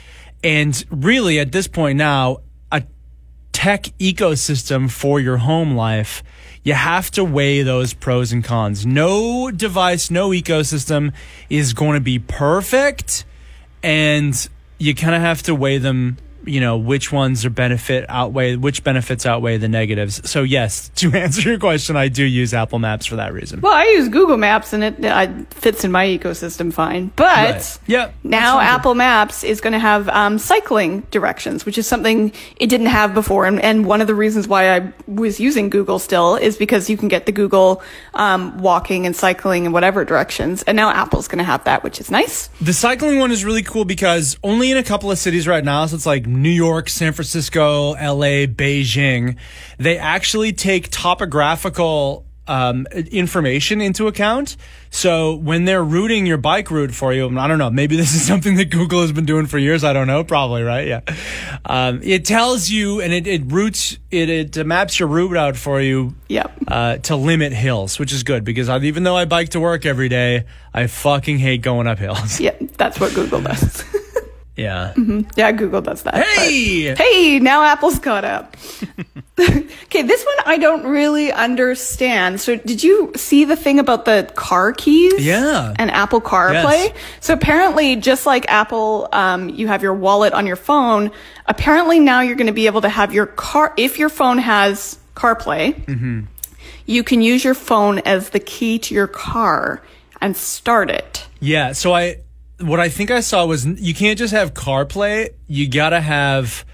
and 0.44 0.84
really 0.90 1.38
at 1.40 1.52
this 1.52 1.66
point 1.66 1.96
now 1.98 2.38
a 2.70 2.84
tech 3.52 3.84
ecosystem 3.98 4.90
for 4.90 5.18
your 5.18 5.38
home 5.38 5.74
life, 5.74 6.22
you 6.62 6.74
have 6.74 7.10
to 7.12 7.24
weigh 7.24 7.62
those 7.62 7.94
pros 7.94 8.32
and 8.32 8.44
cons. 8.44 8.86
No 8.86 9.50
device, 9.50 10.10
no 10.10 10.30
ecosystem 10.30 11.12
is 11.48 11.72
going 11.72 11.94
to 11.94 12.00
be 12.00 12.18
perfect, 12.18 13.24
and 13.82 14.48
you 14.78 14.94
kind 14.94 15.14
of 15.14 15.20
have 15.20 15.42
to 15.42 15.54
weigh 15.54 15.78
them 15.78 16.16
you 16.48 16.60
know 16.60 16.76
which 16.76 17.12
ones 17.12 17.44
are 17.44 17.50
benefit 17.50 18.06
outweigh 18.08 18.56
which 18.56 18.84
benefits 18.84 19.26
outweigh 19.26 19.56
the 19.56 19.68
negatives. 19.68 20.28
So 20.28 20.42
yes, 20.42 20.90
to 20.96 21.12
answer 21.14 21.48
your 21.48 21.58
question, 21.58 21.96
I 21.96 22.08
do 22.08 22.24
use 22.24 22.54
Apple 22.54 22.78
Maps 22.78 23.06
for 23.06 23.16
that 23.16 23.32
reason. 23.32 23.60
Well, 23.60 23.74
I 23.74 23.84
use 23.84 24.08
Google 24.08 24.36
Maps 24.36 24.72
and 24.72 24.84
it 24.84 25.04
uh, 25.04 25.28
fits 25.50 25.84
in 25.84 25.92
my 25.92 26.06
ecosystem 26.06 26.72
fine. 26.72 27.12
But 27.16 27.26
Right. 27.26 27.78
Yeah, 27.86 28.10
now. 28.22 28.58
Apple 28.60 28.94
Maps 28.94 29.44
is 29.44 29.60
going 29.60 29.72
to 29.72 29.78
have 29.78 30.08
um, 30.08 30.38
cycling 30.38 31.00
directions, 31.10 31.64
which 31.64 31.78
is 31.78 31.86
something 31.86 32.32
it 32.56 32.68
didn't 32.68 32.86
have 32.86 33.14
before. 33.14 33.46
And, 33.46 33.60
and 33.60 33.86
one 33.86 34.00
of 34.00 34.06
the 34.06 34.14
reasons 34.14 34.48
why 34.48 34.76
I 34.76 34.92
was 35.06 35.40
using 35.40 35.70
Google 35.70 35.98
still 35.98 36.36
is 36.36 36.56
because 36.56 36.90
you 36.90 36.96
can 36.96 37.08
get 37.08 37.26
the 37.26 37.32
Google 37.32 37.82
um, 38.14 38.58
walking 38.58 39.06
and 39.06 39.14
cycling 39.14 39.64
in 39.64 39.72
whatever 39.72 40.04
directions. 40.04 40.62
And 40.64 40.76
now 40.76 40.90
Apple's 40.90 41.28
going 41.28 41.38
to 41.38 41.44
have 41.44 41.64
that, 41.64 41.82
which 41.82 42.00
is 42.00 42.10
nice. 42.10 42.48
The 42.60 42.72
cycling 42.72 43.18
one 43.18 43.30
is 43.30 43.44
really 43.44 43.62
cool 43.62 43.84
because 43.84 44.38
only 44.42 44.70
in 44.70 44.76
a 44.76 44.82
couple 44.82 45.10
of 45.10 45.18
cities 45.18 45.46
right 45.46 45.64
now, 45.64 45.86
so 45.86 45.96
it's 45.96 46.06
like 46.06 46.26
New 46.42 46.50
York, 46.50 46.88
San 46.88 47.12
Francisco, 47.12 47.92
LA, 47.92 48.46
Beijing, 48.46 49.36
they 49.78 49.98
actually 49.98 50.52
take 50.52 50.88
topographical 50.90 52.24
um, 52.46 52.86
information 53.10 53.82
into 53.82 54.06
account. 54.06 54.56
So 54.88 55.34
when 55.34 55.66
they're 55.66 55.84
routing 55.84 56.24
your 56.24 56.38
bike 56.38 56.70
route 56.70 56.92
for 56.94 57.12
you, 57.12 57.26
I 57.38 57.46
don't 57.46 57.58
know, 57.58 57.68
maybe 57.68 57.94
this 57.96 58.14
is 58.14 58.26
something 58.26 58.56
that 58.56 58.70
Google 58.70 59.02
has 59.02 59.12
been 59.12 59.26
doing 59.26 59.44
for 59.44 59.58
years. 59.58 59.84
I 59.84 59.92
don't 59.92 60.06
know, 60.06 60.24
probably, 60.24 60.62
right? 60.62 60.86
Yeah. 60.88 61.00
Um, 61.66 62.00
it 62.02 62.24
tells 62.24 62.70
you 62.70 63.02
and 63.02 63.12
it, 63.12 63.26
it 63.26 63.42
routes, 63.52 63.98
it, 64.10 64.30
it 64.56 64.66
maps 64.66 64.98
your 64.98 65.08
route 65.08 65.36
out 65.36 65.56
for 65.56 65.78
you 65.80 66.14
Yep. 66.28 66.52
uh, 66.68 66.96
to 66.98 67.16
limit 67.16 67.52
hills, 67.52 67.98
which 67.98 68.14
is 68.14 68.22
good 68.22 68.44
because 68.44 68.70
I, 68.70 68.78
even 68.80 69.02
though 69.02 69.16
I 69.16 69.26
bike 69.26 69.50
to 69.50 69.60
work 69.60 69.84
every 69.84 70.08
day, 70.08 70.44
I 70.72 70.86
fucking 70.86 71.38
hate 71.38 71.60
going 71.60 71.86
up 71.86 71.98
hills. 71.98 72.40
Yeah, 72.40 72.54
that's 72.78 72.98
what 72.98 73.14
Google 73.14 73.42
does. 73.42 73.84
Yeah. 74.58 74.92
yeah, 75.36 75.52
Google 75.52 75.80
does 75.80 76.02
that. 76.02 76.16
Hey! 76.16 76.94
Hey, 76.96 77.38
now 77.38 77.62
Apple's 77.62 77.98
caught 78.00 78.24
up. 78.24 78.56
okay, 79.40 80.02
this 80.02 80.24
one 80.24 80.36
I 80.46 80.58
don't 80.58 80.84
really 80.84 81.30
understand. 81.30 82.40
So, 82.40 82.56
did 82.56 82.82
you 82.82 83.12
see 83.14 83.44
the 83.44 83.54
thing 83.54 83.78
about 83.78 84.04
the 84.04 84.30
car 84.34 84.72
keys? 84.72 85.24
Yeah. 85.24 85.74
And 85.78 85.90
Apple 85.92 86.20
CarPlay? 86.20 86.86
Yes. 86.88 86.96
So, 87.20 87.34
apparently, 87.34 87.94
just 87.96 88.26
like 88.26 88.48
Apple, 88.48 89.08
um, 89.12 89.48
you 89.48 89.68
have 89.68 89.82
your 89.82 89.94
wallet 89.94 90.32
on 90.32 90.44
your 90.46 90.56
phone. 90.56 91.12
Apparently, 91.46 92.00
now 92.00 92.20
you're 92.22 92.34
going 92.36 92.48
to 92.48 92.52
be 92.52 92.66
able 92.66 92.80
to 92.80 92.88
have 92.88 93.14
your 93.14 93.26
car, 93.26 93.72
if 93.76 93.98
your 93.98 94.08
phone 94.08 94.38
has 94.38 94.98
CarPlay, 95.14 95.74
Mm-hmm. 95.86 96.20
you 96.86 97.04
can 97.04 97.22
use 97.22 97.44
your 97.44 97.54
phone 97.54 98.00
as 98.00 98.30
the 98.30 98.40
key 98.40 98.78
to 98.80 98.94
your 98.94 99.06
car 99.06 99.82
and 100.20 100.36
start 100.36 100.90
it. 100.90 101.26
Yeah. 101.40 101.72
So 101.72 101.94
I, 101.94 102.16
what 102.60 102.80
I 102.80 102.88
think 102.88 103.10
I 103.10 103.20
saw 103.20 103.46
was 103.46 103.66
you 103.66 103.94
can't 103.94 104.18
just 104.18 104.32
have 104.32 104.54
CarPlay. 104.54 105.30
You 105.46 105.68
gotta 105.68 106.00
have 106.00 106.64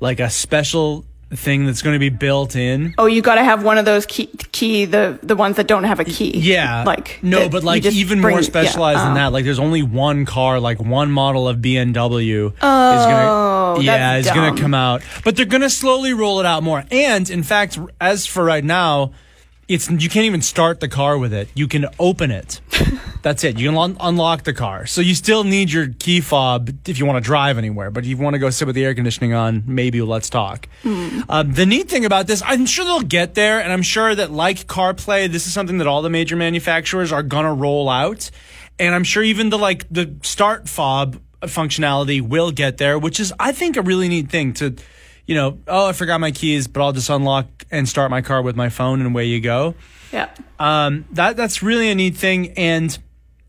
like 0.00 0.20
a 0.20 0.30
special 0.30 1.04
thing 1.30 1.66
that's 1.66 1.82
going 1.82 1.94
to 1.94 1.98
be 1.98 2.08
built 2.08 2.56
in. 2.56 2.94
Oh, 2.96 3.06
you 3.06 3.20
got 3.20 3.34
to 3.34 3.44
have 3.44 3.62
one 3.62 3.76
of 3.76 3.84
those 3.84 4.06
key, 4.06 4.26
key 4.52 4.86
the 4.86 5.18
the 5.22 5.36
ones 5.36 5.56
that 5.56 5.66
don't 5.66 5.84
have 5.84 6.00
a 6.00 6.04
key. 6.04 6.38
Yeah. 6.38 6.84
like 6.84 7.18
no, 7.22 7.48
but 7.48 7.62
like 7.64 7.84
even 7.84 8.20
bring- 8.20 8.32
more 8.32 8.40
yeah, 8.40 8.46
specialized 8.46 9.00
than 9.00 9.12
oh. 9.12 9.14
that. 9.14 9.32
Like 9.32 9.44
there's 9.44 9.58
only 9.58 9.82
one 9.82 10.24
car, 10.24 10.60
like 10.60 10.80
one 10.80 11.10
model 11.10 11.48
of 11.48 11.58
BMW 11.58 12.52
Oh, 12.62 12.98
is 12.98 13.06
gonna 13.06 13.78
oh, 13.78 13.80
yeah, 13.80 14.14
that's 14.14 14.28
is 14.28 14.32
gonna 14.32 14.58
come 14.58 14.74
out. 14.74 15.02
But 15.24 15.36
they're 15.36 15.46
gonna 15.46 15.70
slowly 15.70 16.14
roll 16.14 16.40
it 16.40 16.46
out 16.46 16.62
more. 16.62 16.84
And 16.90 17.28
in 17.28 17.42
fact, 17.42 17.78
as 18.00 18.26
for 18.26 18.44
right 18.44 18.64
now, 18.64 19.12
it's 19.68 19.90
you 19.90 20.08
can't 20.08 20.26
even 20.26 20.42
start 20.42 20.80
the 20.80 20.88
car 20.88 21.18
with 21.18 21.34
it. 21.34 21.48
You 21.54 21.68
can 21.68 21.86
open 21.98 22.30
it. 22.30 22.60
That's 23.28 23.44
it. 23.44 23.58
You 23.58 23.68
can 23.68 23.76
un- 23.76 23.96
unlock 24.00 24.44
the 24.44 24.54
car. 24.54 24.86
So 24.86 25.02
you 25.02 25.14
still 25.14 25.44
need 25.44 25.70
your 25.70 25.88
key 25.88 26.22
fob 26.22 26.70
if 26.88 26.98
you 26.98 27.04
want 27.04 27.22
to 27.22 27.26
drive 27.26 27.58
anywhere. 27.58 27.90
But 27.90 28.04
if 28.04 28.08
you 28.08 28.16
want 28.16 28.32
to 28.32 28.38
go 28.38 28.48
sit 28.48 28.64
with 28.64 28.74
the 28.74 28.82
air 28.82 28.94
conditioning 28.94 29.34
on, 29.34 29.64
maybe 29.66 30.00
let's 30.00 30.30
talk. 30.30 30.66
Um, 31.28 31.52
the 31.52 31.66
neat 31.66 31.90
thing 31.90 32.06
about 32.06 32.26
this, 32.26 32.42
I'm 32.46 32.64
sure 32.64 32.86
they'll 32.86 33.02
get 33.02 33.34
there, 33.34 33.60
and 33.60 33.70
I'm 33.70 33.82
sure 33.82 34.14
that 34.14 34.30
like 34.30 34.66
CarPlay, 34.66 35.30
this 35.30 35.46
is 35.46 35.52
something 35.52 35.76
that 35.76 35.86
all 35.86 36.00
the 36.00 36.08
major 36.08 36.36
manufacturers 36.36 37.12
are 37.12 37.22
gonna 37.22 37.52
roll 37.52 37.90
out, 37.90 38.30
and 38.78 38.94
I'm 38.94 39.04
sure 39.04 39.22
even 39.22 39.50
the 39.50 39.58
like 39.58 39.84
the 39.90 40.14
start 40.22 40.66
fob 40.66 41.20
functionality 41.42 42.22
will 42.22 42.50
get 42.50 42.78
there, 42.78 42.98
which 42.98 43.20
is 43.20 43.34
I 43.38 43.52
think 43.52 43.76
a 43.76 43.82
really 43.82 44.08
neat 44.08 44.30
thing 44.30 44.54
to, 44.54 44.74
you 45.26 45.34
know, 45.34 45.58
oh 45.66 45.88
I 45.88 45.92
forgot 45.92 46.18
my 46.18 46.30
keys, 46.30 46.66
but 46.66 46.82
I'll 46.82 46.92
just 46.92 47.10
unlock 47.10 47.66
and 47.70 47.86
start 47.86 48.10
my 48.10 48.22
car 48.22 48.40
with 48.40 48.56
my 48.56 48.70
phone, 48.70 49.00
and 49.00 49.08
away 49.08 49.26
you 49.26 49.42
go. 49.42 49.74
Yeah. 50.12 50.30
Um, 50.58 51.04
that 51.12 51.36
that's 51.36 51.62
really 51.62 51.90
a 51.90 51.94
neat 51.94 52.16
thing, 52.16 52.52
and 52.56 52.98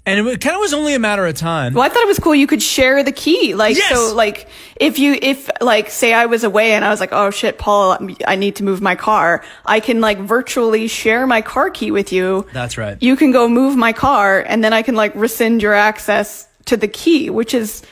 and 0.10 0.28
it 0.28 0.42
kind 0.42 0.56
of 0.56 0.60
was 0.60 0.74
only 0.74 0.94
a 0.94 1.00
matter 1.00 1.26
of 1.26 1.36
time. 1.36 1.74
Well, 1.74 1.84
I 1.84 1.90
thought 1.90 2.04
it 2.04 2.08
was 2.08 2.20
cool. 2.20 2.36
You 2.36 2.48
could 2.48 2.62
share 2.62 3.04
the 3.04 3.12
key, 3.12 3.56
like 3.56 3.76
Yes! 3.78 3.90
so. 3.90 4.16
Like 4.16 4.48
if 4.76 5.00
you, 5.00 5.18
if 5.22 5.50
like, 5.62 5.90
say 5.90 6.14
I 6.14 6.26
was 6.26 6.44
away 6.44 6.74
and 6.74 6.84
I 6.84 6.90
was 6.90 7.00
like, 7.00 7.14
oh 7.14 7.30
shit, 7.32 7.58
Paul, 7.58 7.98
I 8.28 8.36
need 8.36 8.56
to 8.58 8.64
move 8.64 8.82
my 8.82 8.96
car. 8.96 9.44
I 9.66 9.80
can 9.80 10.02
like 10.02 10.18
virtually 10.20 10.88
share 10.88 11.28
my 11.28 11.42
car 11.42 11.70
key 11.70 11.92
with 11.92 12.12
you. 12.12 12.46
That's 12.54 12.78
right. 12.78 12.98
You 13.02 13.16
can 13.16 13.32
go 13.32 13.48
move 13.48 13.76
my 13.76 13.94
car, 13.94 14.40
and 14.42 14.64
then 14.64 14.74
I 14.74 14.82
can 14.82 14.96
like 14.96 15.14
rescind 15.16 15.62
your 15.62 15.74
access 15.74 16.48
to 16.66 16.78
the 16.78 16.88
key, 16.88 17.30
which 17.30 17.54
is 17.54 17.84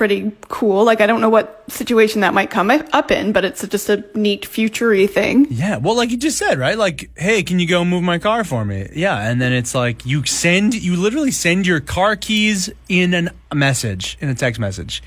pretty 0.00 0.32
cool. 0.48 0.82
Like 0.82 1.02
I 1.02 1.06
don't 1.06 1.20
know 1.20 1.28
what 1.28 1.62
situation 1.68 2.22
that 2.22 2.32
might 2.32 2.48
come 2.48 2.70
up 2.70 3.10
in, 3.10 3.32
but 3.32 3.44
it's 3.44 3.68
just 3.68 3.90
a 3.90 4.02
neat 4.14 4.46
futury 4.46 5.06
thing. 5.06 5.46
Yeah, 5.50 5.76
well, 5.76 5.94
like 5.94 6.10
you 6.10 6.16
just 6.16 6.38
said, 6.38 6.58
right? 6.58 6.78
Like, 6.78 7.10
hey, 7.18 7.42
can 7.42 7.58
you 7.58 7.68
go 7.68 7.84
move 7.84 8.02
my 8.02 8.18
car 8.18 8.42
for 8.42 8.64
me? 8.64 8.88
Yeah, 8.94 9.20
and 9.20 9.42
then 9.42 9.52
it's 9.52 9.74
like 9.74 10.06
you 10.06 10.24
send, 10.24 10.72
you 10.72 10.96
literally 10.96 11.30
send 11.30 11.66
your 11.66 11.80
car 11.80 12.16
keys 12.16 12.70
in 12.88 13.12
an, 13.12 13.28
a 13.50 13.54
message, 13.54 14.16
in 14.22 14.30
a 14.30 14.34
text 14.34 14.58
message. 14.58 15.02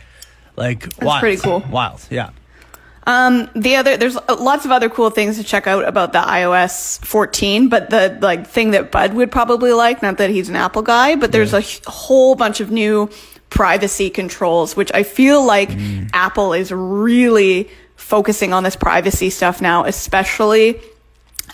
Like, 0.55 0.87
wild. 1.01 1.21
pretty 1.21 1.41
cool. 1.41 1.63
Wild, 1.71 2.05
yeah. 2.11 2.29
Um, 3.07 3.49
the 3.55 3.77
other, 3.77 3.97
there's 3.97 4.15
lots 4.29 4.63
of 4.63 4.69
other 4.69 4.89
cool 4.89 5.09
things 5.09 5.37
to 5.37 5.43
check 5.43 5.65
out 5.65 5.87
about 5.87 6.13
the 6.13 6.19
iOS 6.19 7.03
14, 7.03 7.67
but 7.67 7.89
the 7.89 8.15
like 8.21 8.45
thing 8.45 8.71
that 8.71 8.91
Bud 8.91 9.15
would 9.15 9.31
probably 9.31 9.73
like, 9.73 10.03
not 10.03 10.19
that 10.19 10.29
he's 10.29 10.49
an 10.49 10.55
Apple 10.55 10.83
guy, 10.83 11.15
but 11.15 11.31
there's 11.31 11.55
a 11.55 11.57
h- 11.57 11.81
whole 11.87 12.35
bunch 12.35 12.59
of 12.59 12.69
new 12.69 13.09
privacy 13.53 14.09
controls, 14.09 14.75
which 14.75 14.91
I 14.93 15.03
feel 15.03 15.45
like 15.45 15.69
mm. 15.69 16.09
Apple 16.13 16.53
is 16.53 16.71
really 16.71 17.69
focusing 17.95 18.51
on 18.51 18.63
this 18.63 18.75
privacy 18.75 19.29
stuff 19.29 19.61
now, 19.61 19.85
especially 19.85 20.81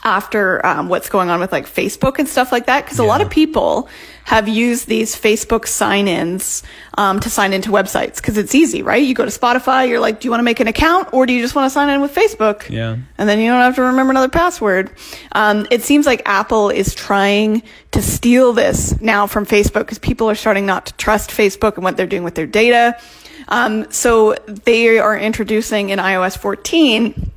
after 0.03 0.65
um, 0.65 0.87
what's 0.87 1.09
going 1.09 1.29
on 1.29 1.39
with 1.39 1.51
like 1.51 1.65
Facebook 1.65 2.19
and 2.19 2.27
stuff 2.27 2.51
like 2.51 2.67
that. 2.67 2.85
Because 2.85 2.99
a 2.99 3.03
lot 3.03 3.21
of 3.21 3.29
people 3.29 3.89
have 4.23 4.47
used 4.47 4.87
these 4.87 5.15
Facebook 5.15 5.67
sign-ins 5.67 6.63
um, 6.97 7.19
to 7.19 7.29
sign 7.29 7.51
into 7.51 7.71
websites 7.71 8.17
because 8.17 8.37
it's 8.37 8.53
easy, 8.53 8.81
right? 8.81 9.03
You 9.03 9.13
go 9.13 9.25
to 9.25 9.31
Spotify, 9.31 9.89
you're 9.89 9.99
like, 9.99 10.19
do 10.19 10.27
you 10.27 10.31
want 10.31 10.39
to 10.39 10.45
make 10.45 10.59
an 10.59 10.67
account 10.67 11.13
or 11.13 11.25
do 11.25 11.33
you 11.33 11.41
just 11.41 11.55
want 11.55 11.65
to 11.65 11.69
sign 11.69 11.89
in 11.89 11.99
with 11.99 12.13
Facebook? 12.13 12.69
Yeah. 12.69 12.97
And 13.17 13.27
then 13.27 13.39
you 13.39 13.49
don't 13.49 13.59
have 13.59 13.75
to 13.75 13.81
remember 13.81 14.11
another 14.11 14.29
password. 14.29 14.91
Um, 15.31 15.65
it 15.71 15.83
seems 15.83 16.05
like 16.05 16.21
Apple 16.25 16.69
is 16.69 16.93
trying 16.93 17.63
to 17.91 18.01
steal 18.01 18.53
this 18.53 18.99
now 19.01 19.25
from 19.25 19.45
Facebook 19.45 19.79
because 19.79 19.99
people 19.99 20.29
are 20.29 20.35
starting 20.35 20.65
not 20.65 20.85
to 20.87 20.93
trust 20.93 21.31
Facebook 21.31 21.75
and 21.75 21.83
what 21.83 21.97
they're 21.97 22.07
doing 22.07 22.23
with 22.23 22.35
their 22.35 22.47
data. 22.47 22.99
Um, 23.47 23.91
so 23.91 24.35
they 24.45 24.99
are 24.99 25.17
introducing 25.17 25.89
in 25.89 25.99
iOS 25.99 26.37
14 26.37 27.31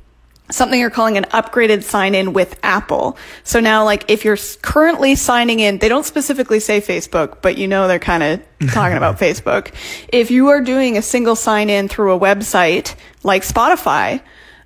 something 0.51 0.79
you're 0.79 0.89
calling 0.89 1.17
an 1.17 1.23
upgraded 1.25 1.83
sign 1.83 2.13
in 2.15 2.33
with 2.33 2.59
Apple. 2.63 3.17
So 3.43 3.59
now, 3.59 3.83
like, 3.85 4.05
if 4.09 4.23
you're 4.25 4.37
currently 4.61 5.15
signing 5.15 5.59
in, 5.59 5.79
they 5.79 5.89
don't 5.89 6.05
specifically 6.05 6.59
say 6.59 6.81
Facebook, 6.81 7.41
but 7.41 7.57
you 7.57 7.67
know 7.67 7.87
they're 7.87 7.99
kind 7.99 8.23
of 8.23 8.41
talking 8.71 8.97
about 8.97 9.17
Facebook. 9.17 9.73
If 10.09 10.29
you 10.31 10.49
are 10.49 10.61
doing 10.61 10.97
a 10.97 11.01
single 11.01 11.35
sign 11.35 11.69
in 11.69 11.87
through 11.87 12.13
a 12.13 12.19
website 12.19 12.95
like 13.23 13.43
Spotify, 13.43 14.21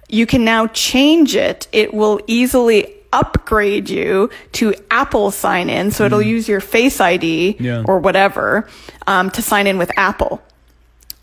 you 0.09 0.25
can 0.25 0.43
now 0.43 0.67
change 0.67 1.35
it. 1.35 1.67
It 1.71 1.93
will 1.93 2.19
easily 2.27 2.93
upgrade 3.13 3.89
you 3.89 4.29
to 4.53 4.73
Apple 4.91 5.31
sign 5.31 5.69
in. 5.69 5.91
So 5.91 6.05
it'll 6.05 6.21
use 6.21 6.47
your 6.49 6.59
Face 6.59 6.99
ID 6.99 7.55
Yeah. 7.59 7.83
or 7.87 7.99
whatever 7.99 8.67
um, 9.05 9.29
to 9.31 9.41
sign 9.41 9.67
in 9.67 9.77
with 9.77 9.91
Apple 9.97 10.41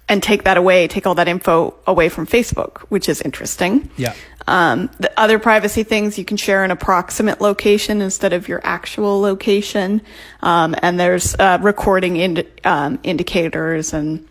and 0.09 0.23
take 0.23 0.45
that 0.45 0.57
away, 0.59 0.87
take 0.89 1.07
all 1.07 1.15
that 1.15 1.29
info 1.29 1.75
away 1.87 2.09
from 2.11 2.27
Facebook, 2.27 2.79
which 2.91 3.09
is 3.09 3.21
interesting. 3.23 3.91
Yeah. 3.97 4.13
Um, 4.47 4.91
the 4.99 5.11
other 5.19 5.39
privacy 5.39 5.83
things, 5.83 6.19
you 6.19 6.25
can 6.25 6.37
share 6.37 6.65
an 6.65 6.71
approximate 6.71 7.41
location 7.41 8.03
instead 8.03 8.33
of 8.33 8.49
your 8.49 8.61
actual 8.63 9.21
location. 9.21 10.03
Um, 10.43 10.75
and 10.83 11.01
there's 11.01 11.35
uh, 11.39 11.59
recording 11.63 12.17
ind- 12.17 12.47
um, 12.65 12.99
indicators 13.03 13.93
and 13.93 14.27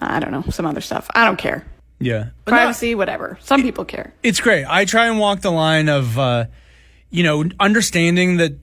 I 0.00 0.20
don't 0.20 0.32
know, 0.32 0.44
some 0.50 0.66
other 0.66 0.80
stuff. 0.80 1.08
I 1.14 1.24
don't 1.24 1.38
care. 1.38 1.64
Yeah. 2.00 2.30
But 2.44 2.52
Privacy, 2.52 2.94
whatever. 2.94 3.38
Some 3.40 3.62
people 3.62 3.84
care. 3.84 4.12
it's 4.22 4.40
great. 4.40 4.64
I 4.66 4.84
try 4.84 5.06
and 5.06 5.18
walk 5.18 5.40
the 5.40 5.52
line 5.52 5.88
of, 5.88 6.18
uh, 6.18 6.46
you 7.10 7.22
know, 7.22 7.44
understanding 7.60 8.38
that 8.38 8.58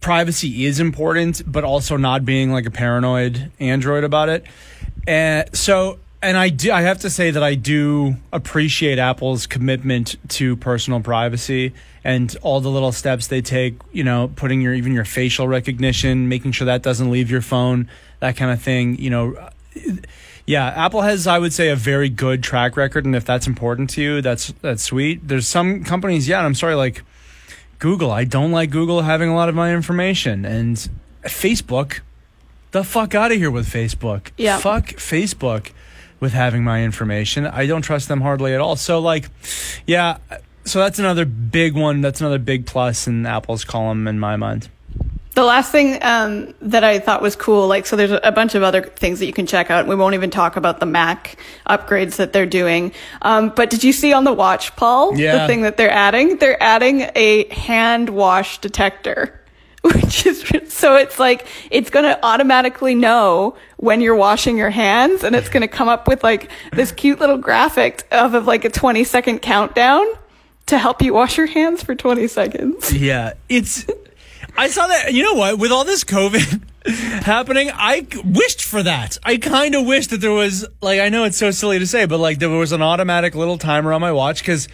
privacy 0.00 0.64
is 0.64 0.80
important, 0.80 1.42
but 1.46 1.64
also 1.64 1.96
not 1.96 2.24
being 2.24 2.52
like 2.52 2.66
a 2.66 2.70
paranoid 2.70 3.50
android 3.58 4.04
about 4.04 4.28
it. 4.28 4.44
And 5.06 5.54
so, 5.54 5.98
and 6.22 6.36
I 6.36 6.48
do, 6.48 6.72
I 6.72 6.82
have 6.82 6.98
to 7.00 7.10
say 7.10 7.30
that 7.30 7.42
I 7.42 7.54
do 7.54 8.16
appreciate 8.32 8.98
Apple's 8.98 9.46
commitment 9.46 10.16
to 10.30 10.56
personal 10.56 11.00
privacy 11.00 11.72
and 12.04 12.34
all 12.42 12.60
the 12.60 12.70
little 12.70 12.92
steps 12.92 13.26
they 13.26 13.42
take, 13.42 13.76
you 13.92 14.04
know, 14.04 14.30
putting 14.36 14.60
your, 14.60 14.74
even 14.74 14.92
your 14.92 15.04
facial 15.04 15.48
recognition, 15.48 16.28
making 16.28 16.52
sure 16.52 16.66
that 16.66 16.82
doesn't 16.82 17.10
leave 17.10 17.30
your 17.30 17.42
phone, 17.42 17.88
that 18.20 18.36
kind 18.36 18.50
of 18.50 18.60
thing, 18.60 18.98
you 18.98 19.10
know, 19.10 19.50
yeah, 20.46 20.66
Apple 20.66 21.02
has, 21.02 21.26
I 21.28 21.38
would 21.38 21.52
say, 21.52 21.68
a 21.68 21.76
very 21.76 22.08
good 22.08 22.42
track 22.42 22.76
record, 22.76 23.04
and 23.04 23.14
if 23.14 23.24
that's 23.24 23.46
important 23.46 23.88
to 23.90 24.02
you, 24.02 24.20
that's 24.20 24.52
that's 24.60 24.82
sweet. 24.82 25.28
There's 25.28 25.46
some 25.46 25.84
companies, 25.84 26.26
yeah, 26.26 26.38
and 26.38 26.46
I'm 26.46 26.56
sorry, 26.56 26.74
like 26.74 27.04
Google. 27.78 28.10
I 28.10 28.24
don't 28.24 28.50
like 28.50 28.70
Google 28.70 29.02
having 29.02 29.28
a 29.28 29.34
lot 29.34 29.48
of 29.48 29.54
my 29.54 29.72
information, 29.72 30.44
and 30.44 30.88
Facebook. 31.22 32.00
The 32.72 32.82
fuck 32.82 33.14
out 33.14 33.30
of 33.32 33.38
here 33.38 33.50
with 33.50 33.68
Facebook. 33.68 34.30
Yeah. 34.36 34.58
Fuck 34.58 34.88
Facebook 34.88 35.70
with 36.20 36.32
having 36.32 36.62
my 36.62 36.84
information. 36.84 37.46
I 37.46 37.66
don't 37.66 37.82
trust 37.82 38.08
them 38.08 38.20
hardly 38.20 38.54
at 38.54 38.60
all. 38.60 38.76
So 38.76 39.00
like, 39.00 39.28
yeah. 39.86 40.18
So 40.64 40.78
that's 40.78 40.98
another 40.98 41.24
big 41.24 41.74
one. 41.74 42.02
That's 42.02 42.20
another 42.20 42.38
big 42.38 42.66
plus 42.66 43.06
in 43.06 43.24
Apple's 43.26 43.64
column 43.64 44.06
in 44.06 44.20
my 44.20 44.36
mind. 44.36 44.68
The 45.34 45.44
last 45.44 45.70
thing 45.72 45.98
um, 46.02 46.52
that 46.60 46.82
I 46.84 46.98
thought 46.98 47.22
was 47.22 47.36
cool, 47.36 47.66
like, 47.68 47.86
so 47.86 47.94
there's 47.96 48.10
a 48.10 48.32
bunch 48.32 48.56
of 48.56 48.62
other 48.64 48.82
things 48.82 49.20
that 49.20 49.26
you 49.26 49.32
can 49.32 49.46
check 49.46 49.70
out. 49.70 49.86
We 49.86 49.94
won't 49.94 50.14
even 50.14 50.28
talk 50.28 50.56
about 50.56 50.80
the 50.80 50.86
Mac 50.86 51.36
upgrades 51.68 52.16
that 52.16 52.32
they're 52.32 52.46
doing. 52.46 52.92
Um, 53.22 53.50
but 53.54 53.70
did 53.70 53.84
you 53.84 53.92
see 53.92 54.12
on 54.12 54.24
the 54.24 54.32
watch, 54.32 54.74
Paul, 54.76 55.16
Yeah. 55.16 55.38
the 55.38 55.46
thing 55.46 55.62
that 55.62 55.76
they're 55.76 55.90
adding? 55.90 56.36
They're 56.38 56.60
adding 56.62 57.08
a 57.14 57.46
hand 57.54 58.10
wash 58.10 58.58
detector. 58.58 59.39
Which 59.94 60.26
is 60.26 60.44
so 60.68 60.96
it's 60.96 61.18
like 61.18 61.46
it's 61.70 61.88
going 61.88 62.04
to 62.04 62.22
automatically 62.24 62.94
know 62.94 63.56
when 63.78 64.02
you're 64.02 64.16
washing 64.16 64.58
your 64.58 64.68
hands, 64.68 65.24
and 65.24 65.34
it's 65.34 65.48
going 65.48 65.62
to 65.62 65.68
come 65.68 65.88
up 65.88 66.06
with 66.06 66.22
like 66.22 66.50
this 66.72 66.92
cute 66.92 67.18
little 67.18 67.38
graphic 67.38 68.06
of, 68.10 68.34
of 68.34 68.46
like 68.46 68.64
a 68.66 68.68
20 68.68 69.04
second 69.04 69.40
countdown 69.40 70.06
to 70.66 70.78
help 70.78 71.00
you 71.02 71.14
wash 71.14 71.36
your 71.36 71.46
hands 71.46 71.82
for 71.82 71.94
20 71.94 72.26
seconds. 72.28 72.92
Yeah, 73.00 73.34
it's. 73.48 73.86
I 74.56 74.68
saw 74.68 74.86
that. 74.86 75.14
You 75.14 75.22
know 75.22 75.34
what? 75.34 75.58
With 75.58 75.72
all 75.72 75.84
this 75.84 76.04
COVID 76.04 76.62
happening, 77.24 77.70
I 77.72 78.06
wished 78.24 78.62
for 78.62 78.82
that. 78.82 79.16
I 79.22 79.38
kind 79.38 79.74
of 79.74 79.86
wish 79.86 80.08
that 80.08 80.20
there 80.20 80.32
was 80.32 80.66
like 80.82 81.00
I 81.00 81.08
know 81.08 81.24
it's 81.24 81.38
so 81.38 81.50
silly 81.50 81.78
to 81.78 81.86
say, 81.86 82.04
but 82.04 82.18
like 82.18 82.38
there 82.38 82.50
was 82.50 82.72
an 82.72 82.82
automatic 82.82 83.34
little 83.34 83.56
timer 83.56 83.92
on 83.94 84.00
my 84.02 84.12
watch 84.12 84.40
because, 84.40 84.68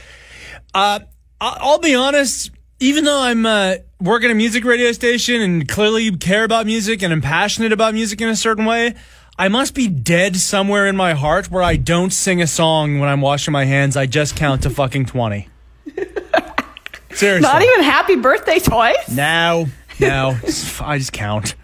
uh, 0.75 1.01
I'll 1.41 1.79
be 1.79 1.95
honest. 1.95 2.51
Even 2.79 3.05
though 3.05 3.21
I'm 3.21 3.47
uh, 3.47 3.77
working 4.01 4.31
a 4.31 4.35
music 4.35 4.65
radio 4.65 4.93
station 4.93 5.41
and 5.41 5.67
clearly 5.67 6.15
care 6.17 6.45
about 6.45 6.67
music 6.67 7.03
and 7.03 7.13
I'm 7.13 7.23
passionate 7.23 7.73
about 7.73 7.95
music 7.95 8.21
in 8.21 8.29
a 8.29 8.37
certain 8.37 8.67
way, 8.67 8.95
I 9.39 9.49
must 9.49 9.75
be 9.75 9.89
dead 9.89 10.37
somewhere 10.37 10.87
in 10.87 10.95
my 10.95 11.15
heart 11.15 11.51
where 11.51 11.63
I 11.63 11.77
don't 11.77 12.13
sing 12.13 12.43
a 12.43 12.47
song 12.47 12.99
when 12.99 13.09
I'm 13.09 13.23
washing 13.23 13.53
my 13.53 13.65
hands. 13.65 13.97
I 13.97 14.05
just 14.07 14.37
count 14.37 14.63
to 14.65 14.71
fucking 14.71 15.07
twenty. 15.07 15.49
Seriously. 17.13 17.41
Not 17.41 17.63
even 17.63 17.83
happy 17.83 18.17
birthday 18.17 18.59
twice. 18.59 19.11
No, 19.11 19.69
no, 19.99 20.39
I 20.81 20.99
just 20.99 21.15
count. 21.15 21.55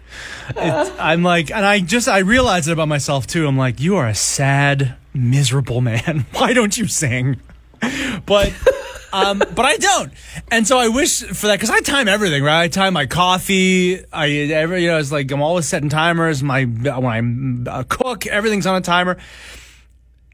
It's, 0.49 0.91
I'm 0.99 1.21
like, 1.21 1.51
and 1.51 1.63
I 1.63 1.79
just 1.79 2.07
I 2.07 2.19
realize 2.19 2.67
it 2.67 2.71
about 2.73 2.87
myself 2.87 3.27
too. 3.27 3.47
I'm 3.47 3.57
like, 3.57 3.79
you 3.79 3.97
are 3.97 4.07
a 4.07 4.15
sad, 4.15 4.95
miserable 5.13 5.79
man. 5.81 6.25
Why 6.33 6.53
don't 6.53 6.75
you 6.75 6.87
sing? 6.87 7.39
But, 8.25 8.53
um, 9.11 9.39
but 9.39 9.65
I 9.65 9.77
don't, 9.77 10.13
and 10.49 10.65
so 10.65 10.77
I 10.77 10.87
wish 10.87 11.21
for 11.21 11.47
that 11.47 11.55
because 11.55 11.69
I 11.69 11.81
time 11.81 12.07
everything, 12.07 12.41
right? 12.41 12.61
I 12.61 12.67
time 12.69 12.93
my 12.93 13.05
coffee. 13.05 14.03
I 14.11 14.29
every 14.29 14.83
you 14.83 14.89
know, 14.89 14.97
it's 14.97 15.11
like 15.11 15.29
I'm 15.31 15.41
always 15.41 15.67
setting 15.67 15.89
timers. 15.89 16.41
My 16.41 16.63
when 16.63 17.67
I 17.67 17.69
uh, 17.69 17.83
cook, 17.83 18.25
everything's 18.25 18.65
on 18.65 18.75
a 18.75 18.81
timer. 18.81 19.17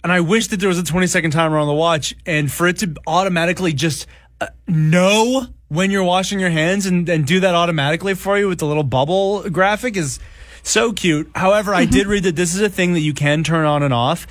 And 0.03 0.13
I 0.13 0.21
wish 0.21 0.47
that 0.47 0.59
there 0.59 0.69
was 0.69 0.79
a 0.79 0.83
20 0.83 1.07
second 1.07 1.31
timer 1.31 1.57
on 1.57 1.67
the 1.67 1.73
watch 1.73 2.15
and 2.25 2.51
for 2.51 2.67
it 2.67 2.77
to 2.77 2.95
automatically 3.05 3.73
just 3.73 4.07
uh, 4.39 4.47
know 4.67 5.47
when 5.67 5.91
you're 5.91 6.03
washing 6.03 6.39
your 6.39 6.49
hands 6.49 6.85
and, 6.85 7.07
and 7.09 7.25
do 7.25 7.41
that 7.41 7.53
automatically 7.53 8.15
for 8.15 8.37
you 8.37 8.47
with 8.47 8.59
the 8.59 8.65
little 8.65 8.83
bubble 8.83 9.49
graphic 9.49 9.97
is 9.97 10.19
so 10.63 10.93
cute. 10.93 11.29
However, 11.35 11.73
I 11.73 11.85
did 11.85 12.07
read 12.07 12.23
that 12.23 12.35
this 12.35 12.55
is 12.55 12.61
a 12.61 12.69
thing 12.69 12.93
that 12.93 13.01
you 13.01 13.13
can 13.13 13.43
turn 13.43 13.65
on 13.65 13.83
and 13.83 13.93
off 13.93 14.25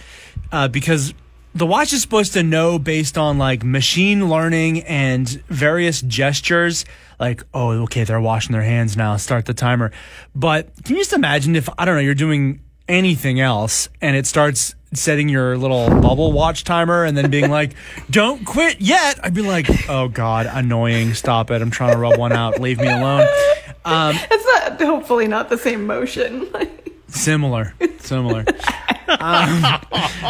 uh, 0.52 0.68
because 0.68 1.12
the 1.54 1.66
watch 1.66 1.92
is 1.92 2.02
supposed 2.02 2.34
to 2.34 2.42
know 2.42 2.78
based 2.78 3.18
on 3.18 3.38
like 3.38 3.64
machine 3.64 4.28
learning 4.28 4.82
and 4.82 5.28
various 5.48 6.00
gestures 6.02 6.84
like 7.18 7.42
oh 7.54 7.70
okay 7.82 8.04
they're 8.04 8.20
washing 8.20 8.52
their 8.52 8.62
hands 8.62 8.96
now 8.96 9.16
start 9.16 9.46
the 9.46 9.54
timer. 9.54 9.90
But 10.34 10.70
can 10.84 10.94
you 10.96 11.00
just 11.00 11.12
imagine 11.12 11.56
if 11.56 11.68
i 11.78 11.84
don't 11.84 11.94
know 11.96 12.00
you're 12.00 12.14
doing 12.14 12.60
anything 12.88 13.40
else 13.40 13.88
and 14.00 14.16
it 14.16 14.26
starts 14.26 14.74
setting 14.94 15.28
your 15.28 15.58
little 15.58 15.88
bubble 16.00 16.32
watch 16.32 16.64
timer 16.64 17.04
and 17.04 17.16
then 17.16 17.30
being 17.30 17.50
like 17.50 17.74
don't 18.10 18.44
quit 18.44 18.80
yet. 18.80 19.18
I'd 19.22 19.34
be 19.34 19.42
like 19.42 19.68
oh 19.88 20.08
god 20.08 20.46
annoying. 20.50 21.14
Stop 21.14 21.50
it. 21.50 21.60
I'm 21.60 21.70
trying 21.70 21.92
to 21.92 21.98
rub 21.98 22.18
one 22.18 22.32
out. 22.32 22.60
Leave 22.60 22.78
me 22.78 22.88
alone. 22.88 23.26
Um 23.84 24.16
It's 24.30 24.78
not 24.78 24.80
hopefully 24.86 25.28
not 25.28 25.48
the 25.48 25.56
same 25.56 25.86
motion. 25.86 26.48
similar 27.08 27.74
similar 28.00 28.40
um, 29.08 29.62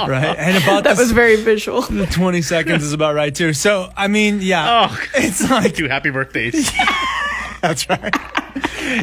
right 0.08 0.34
and 0.38 0.62
about 0.62 0.84
that 0.84 0.90
this- 0.90 0.98
was 0.98 1.12
very 1.12 1.36
visual. 1.36 1.82
The 1.82 2.06
20 2.06 2.42
seconds 2.42 2.82
is 2.84 2.92
about 2.92 3.14
right 3.14 3.34
too. 3.34 3.52
So, 3.52 3.90
I 3.96 4.08
mean, 4.08 4.40
yeah. 4.40 4.88
Oh, 4.90 5.04
It's 5.16 5.48
like, 5.50 5.74
two 5.74 5.88
happy 5.88 6.10
birthdays. 6.10 6.70
that's 7.60 7.88
right. 7.88 8.14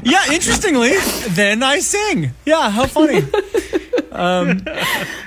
Yeah, 0.03 0.31
interestingly, 0.31 0.93
then 1.29 1.61
I 1.63 1.79
sing. 1.79 2.31
Yeah, 2.45 2.69
how 2.69 2.88
funny. 2.88 3.21
Um, 4.11 4.61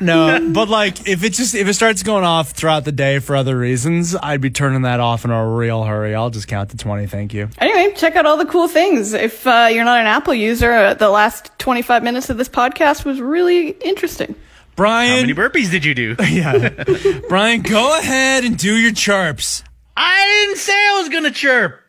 no, 0.00 0.50
but 0.52 0.68
like 0.68 1.08
if 1.08 1.24
it 1.24 1.32
just 1.32 1.54
if 1.54 1.66
it 1.68 1.74
starts 1.74 2.02
going 2.02 2.24
off 2.24 2.50
throughout 2.50 2.84
the 2.84 2.92
day 2.92 3.18
for 3.18 3.37
other 3.37 3.56
reasons, 3.56 4.14
I'd 4.14 4.40
be 4.40 4.50
turning 4.50 4.82
that 4.82 5.00
off 5.00 5.24
in 5.24 5.30
a 5.30 5.46
real 5.48 5.84
hurry. 5.84 6.14
I'll 6.14 6.30
just 6.30 6.48
count 6.48 6.70
to 6.70 6.76
twenty. 6.76 7.06
Thank 7.06 7.34
you. 7.34 7.48
Anyway, 7.58 7.94
check 7.96 8.16
out 8.16 8.26
all 8.26 8.37
the 8.37 8.46
cool 8.46 8.68
things. 8.68 9.12
If 9.12 9.46
uh, 9.46 9.68
you're 9.70 9.84
not 9.84 10.00
an 10.00 10.06
Apple 10.06 10.34
user, 10.34 10.72
uh, 10.72 10.94
the 10.94 11.11
last 11.11 11.50
25 11.58 12.02
minutes 12.02 12.30
of 12.30 12.37
this 12.37 12.48
podcast 12.48 13.04
was 13.04 13.20
really 13.20 13.70
interesting. 13.70 14.34
Brian, 14.76 15.11
how 15.11 15.20
many 15.20 15.34
burpees 15.34 15.70
did 15.70 15.84
you 15.84 15.94
do? 15.94 16.16
yeah, 16.30 16.84
Brian, 17.28 17.62
go 17.62 17.98
ahead 17.98 18.44
and 18.44 18.56
do 18.56 18.76
your 18.76 18.92
chirps. 18.92 19.64
I 19.96 20.24
didn't 20.46 20.58
say 20.58 20.72
I 20.72 21.00
was 21.00 21.08
gonna 21.08 21.30
chirp. 21.32 21.80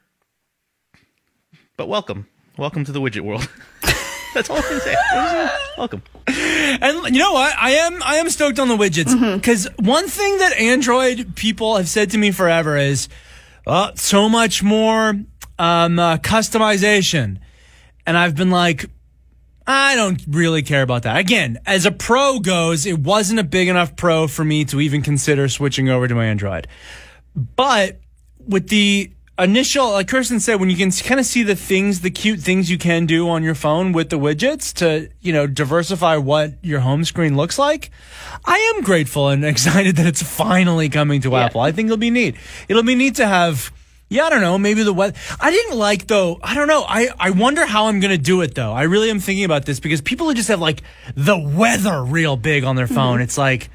But 1.77 1.87
welcome, 1.87 2.27
welcome 2.57 2.83
to 2.85 2.91
the 2.91 2.99
widget 2.99 3.21
world. 3.21 3.47
That's 4.33 4.49
all 4.49 4.57
I 4.57 4.61
can 4.61 4.79
say. 4.81 4.95
welcome. 5.77 6.03
And 6.29 7.13
you 7.13 7.19
know 7.19 7.33
what? 7.33 7.55
I 7.57 7.71
am 7.71 8.01
I 8.03 8.15
am 8.15 8.29
stoked 8.29 8.59
on 8.59 8.67
the 8.67 8.77
widgets 8.77 9.35
because 9.35 9.67
one 9.77 10.07
thing 10.07 10.37
that 10.37 10.53
Android 10.53 11.35
people 11.35 11.77
have 11.77 11.89
said 11.89 12.11
to 12.11 12.17
me 12.17 12.31
forever 12.31 12.77
is, 12.77 13.09
uh, 13.67 13.91
so 13.95 14.29
much 14.29 14.63
more 14.63 15.09
um, 15.57 15.99
uh, 15.99 16.17
customization, 16.17 17.37
and 18.05 18.17
I've 18.17 18.35
been 18.35 18.49
like, 18.49 18.85
I 19.67 19.95
don't 19.95 20.19
really 20.27 20.63
care 20.63 20.81
about 20.81 21.03
that. 21.03 21.17
Again, 21.17 21.59
as 21.65 21.85
a 21.85 21.91
pro 21.91 22.39
goes, 22.39 22.85
it 22.85 22.97
wasn't 22.97 23.39
a 23.39 23.43
big 23.43 23.67
enough 23.67 23.95
pro 23.95 24.27
for 24.27 24.43
me 24.43 24.65
to 24.65 24.81
even 24.81 25.01
consider 25.03 25.47
switching 25.47 25.89
over 25.89 26.07
to 26.07 26.15
my 26.15 26.25
Android. 26.25 26.67
But 27.35 27.99
with 28.47 28.69
the 28.69 29.11
initial, 29.39 29.91
like 29.91 30.07
Kirsten 30.07 30.39
said, 30.39 30.59
when 30.59 30.69
you 30.69 30.77
can 30.77 30.91
kind 30.91 31.19
of 31.19 31.25
see 31.25 31.43
the 31.43 31.55
things, 31.55 32.01
the 32.01 32.11
cute 32.11 32.39
things 32.39 32.69
you 32.69 32.77
can 32.77 33.05
do 33.05 33.29
on 33.29 33.43
your 33.43 33.55
phone 33.55 33.91
with 33.91 34.09
the 34.09 34.19
widgets 34.19 34.73
to, 34.75 35.09
you 35.21 35.33
know, 35.33 35.47
diversify 35.47 36.17
what 36.17 36.63
your 36.63 36.81
home 36.81 37.03
screen 37.05 37.35
looks 37.35 37.57
like, 37.57 37.91
I 38.45 38.73
am 38.75 38.83
grateful 38.83 39.29
and 39.29 39.43
excited 39.45 39.95
that 39.95 40.05
it's 40.05 40.21
finally 40.21 40.89
coming 40.89 41.21
to 41.21 41.35
Apple. 41.35 41.61
I 41.61 41.71
think 41.71 41.87
it'll 41.87 41.97
be 41.97 42.11
neat. 42.11 42.35
It'll 42.67 42.83
be 42.83 42.95
neat 42.95 43.15
to 43.15 43.27
have. 43.27 43.71
Yeah, 44.11 44.23
I 44.23 44.31
don't 44.31 44.41
know. 44.41 44.57
Maybe 44.57 44.81
the 44.81 44.93
weather. 44.93 45.15
I 45.39 45.51
didn't 45.51 45.77
like 45.77 46.07
though. 46.07 46.39
I 46.41 46.55
don't 46.55 46.67
know. 46.67 46.83
I, 46.87 47.09
I 47.19 47.29
wonder 47.29 47.65
how 47.65 47.85
I'm 47.85 47.99
gonna 47.99 48.17
do 48.17 48.41
it 48.41 48.55
though. 48.55 48.73
I 48.73 48.83
really 48.83 49.11
am 49.11 49.19
thinking 49.19 49.45
about 49.45 49.65
this 49.65 49.79
because 49.79 50.01
people 50.01 50.27
who 50.27 50.33
just 50.33 50.47
have 50.47 50.59
like 50.59 50.81
the 51.15 51.37
weather 51.37 52.03
real 52.03 52.35
big 52.35 52.63
on 52.63 52.75
their 52.75 52.87
phone. 52.87 53.17
Mm-hmm. 53.17 53.23
It's 53.23 53.37
like 53.37 53.69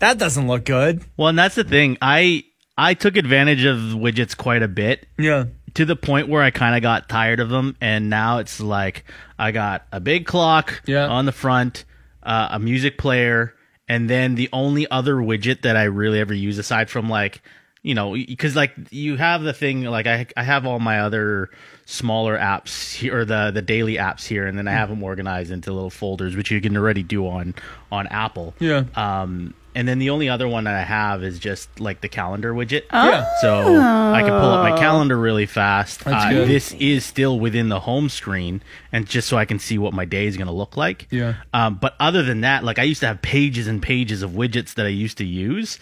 that 0.00 0.18
doesn't 0.18 0.48
look 0.48 0.64
good. 0.64 1.04
Well, 1.16 1.28
and 1.28 1.38
that's 1.38 1.54
the 1.54 1.62
thing. 1.62 1.98
I 2.02 2.42
I 2.76 2.94
took 2.94 3.16
advantage 3.16 3.64
of 3.64 3.76
widgets 3.78 4.36
quite 4.36 4.62
a 4.62 4.68
bit 4.68 5.06
Yeah. 5.18 5.44
to 5.74 5.84
the 5.84 5.96
point 5.96 6.28
where 6.28 6.42
I 6.42 6.50
kind 6.50 6.74
of 6.74 6.82
got 6.82 7.08
tired 7.08 7.40
of 7.40 7.48
them, 7.48 7.76
and 7.80 8.10
now 8.10 8.38
it's 8.38 8.60
like 8.60 9.04
I 9.38 9.52
got 9.52 9.86
a 9.92 10.00
big 10.00 10.26
clock 10.26 10.82
Yeah. 10.86 11.06
on 11.06 11.24
the 11.26 11.32
front, 11.32 11.84
uh, 12.22 12.48
a 12.52 12.58
music 12.58 12.98
player, 12.98 13.54
and 13.88 14.08
then 14.10 14.34
the 14.34 14.48
only 14.52 14.90
other 14.90 15.14
widget 15.16 15.62
that 15.62 15.76
I 15.76 15.84
really 15.84 16.18
ever 16.18 16.34
use 16.34 16.58
aside 16.58 16.90
from 16.90 17.08
like 17.08 17.42
you 17.82 17.94
know 17.94 18.14
because 18.14 18.56
like 18.56 18.72
you 18.90 19.16
have 19.18 19.42
the 19.42 19.52
thing 19.52 19.82
like 19.84 20.06
I 20.06 20.26
I 20.38 20.42
have 20.42 20.64
all 20.64 20.80
my 20.80 21.00
other 21.00 21.50
smaller 21.84 22.34
apps 22.38 22.94
here 22.94 23.18
or 23.18 23.24
the 23.26 23.50
the 23.52 23.60
daily 23.60 23.96
apps 23.96 24.24
here 24.26 24.46
and 24.46 24.56
then 24.56 24.66
I 24.66 24.72
have 24.72 24.88
them 24.88 25.02
organized 25.02 25.50
into 25.52 25.70
little 25.70 25.90
folders 25.90 26.34
which 26.34 26.50
you 26.50 26.62
can 26.62 26.74
already 26.78 27.02
do 27.02 27.28
on 27.28 27.54
on 27.92 28.06
Apple 28.06 28.54
Yeah. 28.58 28.84
um 28.96 29.52
and 29.74 29.86
then 29.88 29.98
the 29.98 30.10
only 30.10 30.28
other 30.28 30.46
one 30.48 30.64
that 30.64 30.74
I 30.74 30.82
have 30.82 31.22
is 31.24 31.38
just 31.38 31.80
like 31.80 32.00
the 32.00 32.08
calendar 32.08 32.52
widget 32.54 32.82
Yeah. 32.92 33.24
so 33.40 33.76
I 33.78 34.20
can 34.22 34.30
pull 34.30 34.50
up 34.50 34.62
my 34.68 34.78
calendar 34.78 35.16
really 35.18 35.46
fast. 35.46 36.04
That's 36.04 36.26
Uh, 36.26 36.30
good. 36.30 36.48
This 36.48 36.72
is 36.74 37.04
still 37.04 37.38
within 37.40 37.68
the 37.68 37.80
home 37.80 38.08
screen, 38.08 38.62
and 38.92 39.06
just 39.08 39.28
so 39.28 39.36
I 39.36 39.44
can 39.44 39.58
see 39.58 39.76
what 39.78 39.92
my 39.92 40.04
day 40.04 40.26
is 40.26 40.36
going 40.36 40.46
to 40.46 40.52
look 40.52 40.76
like. 40.76 41.06
Yeah. 41.10 41.34
Um, 41.52 41.74
but 41.80 41.94
other 41.98 42.22
than 42.22 42.42
that, 42.42 42.64
like 42.64 42.78
I 42.78 42.82
used 42.84 43.00
to 43.00 43.06
have 43.06 43.20
pages 43.22 43.66
and 43.66 43.82
pages 43.82 44.22
of 44.22 44.30
widgets 44.32 44.74
that 44.74 44.86
I 44.86 44.90
used 44.90 45.18
to 45.18 45.24
use. 45.24 45.78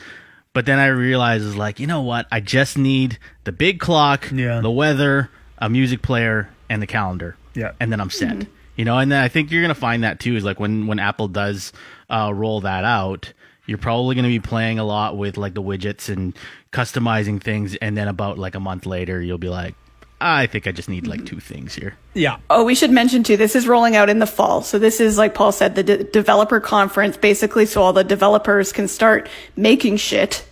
But 0.55 0.67
then 0.67 0.79
I 0.79 0.87
realized, 0.89 1.45
is 1.45 1.57
like, 1.57 1.81
you 1.81 1.87
know 1.87 2.03
what? 2.03 2.27
I 2.31 2.41
just 2.41 2.77
need 2.77 3.19
the 3.45 3.53
big 3.53 3.81
clock, 3.81 4.31
Yeah. 4.31 4.61
the 4.61 4.71
weather, 4.71 5.31
a 5.59 5.71
music 5.71 6.03
player, 6.03 6.51
and 6.69 6.83
the 6.83 6.87
calendar. 6.87 7.37
Yeah. 7.55 7.73
And 7.81 7.91
then 7.91 8.01
I'm 8.01 8.11
set. 8.11 8.47
You 8.77 8.85
know, 8.87 8.99
and 8.99 9.13
then 9.13 9.23
I 9.23 9.29
think 9.29 9.51
you're 9.51 9.63
gonna 9.63 9.75
find 9.75 10.03
that 10.05 10.19
too 10.21 10.35
is 10.37 10.45
like 10.45 10.59
when 10.59 10.87
when 10.87 10.99
Apple 10.99 11.29
does 11.29 11.73
uh, 12.11 12.33
roll 12.35 12.63
that 12.63 12.85
out, 12.85 13.33
you're 13.67 13.79
probably 13.79 14.15
gonna 14.15 14.29
be 14.29 14.41
playing 14.41 14.79
a 14.79 14.85
lot 14.85 15.17
with 15.17 15.37
like 15.37 15.55
the 15.55 15.63
widgets 15.63 16.09
and 16.09 16.37
customizing 16.73 17.41
things, 17.43 17.75
and 17.77 17.97
then 17.97 18.09
about 18.09 18.39
like 18.39 18.55
a 18.55 18.61
month 18.61 18.87
later, 18.87 19.21
you'll 19.21 19.39
be 19.39 19.49
like, 19.49 19.75
I 20.21 20.47
think 20.47 20.67
I 20.67 20.73
just 20.73 20.89
need 20.89 21.07
like 21.07 21.27
two 21.27 21.41
things 21.41 21.75
here. 21.75 21.97
Yeah. 22.15 22.37
Oh, 22.49 22.65
we 22.65 22.75
should 22.75 22.91
mention 22.91 23.25
too, 23.25 23.37
this 23.37 23.57
is 23.57 23.67
rolling 23.67 23.97
out 23.97 24.09
in 24.09 24.21
the 24.21 24.27
fall. 24.27 24.63
So 24.63 24.79
this 24.79 25.01
is, 25.01 25.19
like 25.19 25.35
Paul 25.35 25.51
said, 25.51 25.75
the 25.75 25.83
de- 25.83 26.05
developer 26.05 26.61
conference, 26.61 27.17
basically, 27.17 27.67
so 27.67 27.83
all 27.83 27.93
the 27.93 28.05
developers 28.05 28.73
can 28.73 28.87
start 28.87 29.29
making 29.57 29.97
shit 29.97 30.47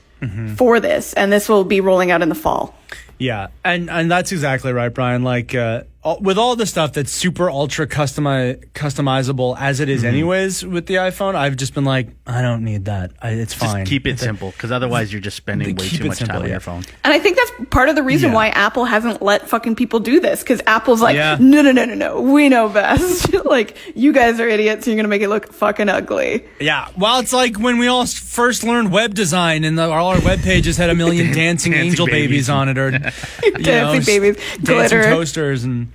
for 0.56 0.80
this. 0.80 1.14
And 1.14 1.32
this 1.32 1.48
will 1.48 1.64
be 1.64 1.80
rolling 1.80 2.10
out 2.10 2.20
in 2.20 2.28
the 2.28 2.34
fall. 2.34 2.74
Yeah, 3.18 3.48
and 3.64 3.90
and 3.90 4.10
that's 4.10 4.32
exactly 4.32 4.72
right, 4.72 4.92
Brian. 4.92 5.22
Like 5.22 5.54
uh, 5.54 5.82
all, 5.99 5.99
with 6.22 6.38
all 6.38 6.56
the 6.56 6.64
stuff 6.66 6.94
that's 6.94 7.10
super 7.12 7.50
ultra 7.50 7.86
customi- 7.86 8.64
customizable 8.72 9.56
as 9.58 9.80
it 9.80 9.88
is 9.88 10.00
mm-hmm. 10.00 10.08
anyways 10.08 10.64
with 10.64 10.86
the 10.86 10.94
iPhone, 10.94 11.34
I've 11.34 11.56
just 11.56 11.74
been 11.74 11.84
like, 11.84 12.08
I 12.26 12.40
don't 12.40 12.64
need 12.64 12.86
that. 12.86 13.12
I, 13.20 13.32
it's 13.32 13.54
Just 13.54 13.72
fine. 13.72 13.84
keep 13.84 14.06
it 14.06 14.18
simple, 14.18 14.50
because 14.50 14.72
otherwise 14.72 15.12
you're 15.12 15.20
just 15.20 15.36
spending 15.36 15.76
way 15.76 15.88
too 15.88 16.04
much 16.06 16.18
simple, 16.18 16.34
time 16.36 16.44
on 16.44 16.48
your 16.48 16.60
phone. 16.60 16.84
And 17.04 17.12
I 17.12 17.18
think 17.18 17.36
that's 17.36 17.52
part 17.70 17.88
of 17.90 17.96
the 17.96 18.02
reason 18.02 18.30
Yeah. 18.30 18.34
why 18.36 18.48
Apple 18.48 18.86
hasn't 18.86 19.20
let 19.20 19.48
fucking 19.48 19.76
people 19.76 20.00
do 20.00 20.20
this. 20.20 20.42
Cause 20.42 20.62
Apple's 20.66 21.02
like, 21.02 21.16
Yeah. 21.16 21.36
no, 21.38 21.60
no, 21.60 21.72
no, 21.72 21.84
no, 21.84 21.94
no. 21.94 22.20
We 22.22 22.48
know 22.48 22.68
best. 22.68 23.32
like, 23.44 23.76
you 23.94 24.12
guys 24.12 24.40
are 24.40 24.48
idiots. 24.48 24.86
You're 24.86 24.96
going 24.96 25.04
to 25.04 25.08
make 25.10 25.22
it 25.22 25.28
look 25.28 25.52
fucking 25.52 25.88
ugly. 25.88 26.44
Yeah, 26.60 26.88
well, 26.96 27.20
it's 27.20 27.32
like 27.32 27.58
when 27.58 27.78
we 27.78 27.88
all 27.88 28.06
first 28.06 28.64
learned 28.64 28.90
web 28.90 29.14
design, 29.14 29.64
and 29.64 29.78
the, 29.78 29.82
all 29.90 30.08
our 30.08 30.20
web 30.20 30.40
pages 30.40 30.76
had 30.76 30.88
a 30.88 30.94
million 30.94 31.26
dancing, 31.34 31.72
Dancing 31.72 31.74
angel 31.74 32.06
babies. 32.06 32.46
babies. 32.46 32.50
on 32.50 32.68
it, 32.68 32.78
or 32.78 32.90
you 33.44 33.50
know, 33.52 33.58
Dancing 33.60 34.00
s- 34.00 34.06
babies, 34.06 34.36
dancing 34.62 35.02
toasters, 35.02 35.64
and 35.64 35.89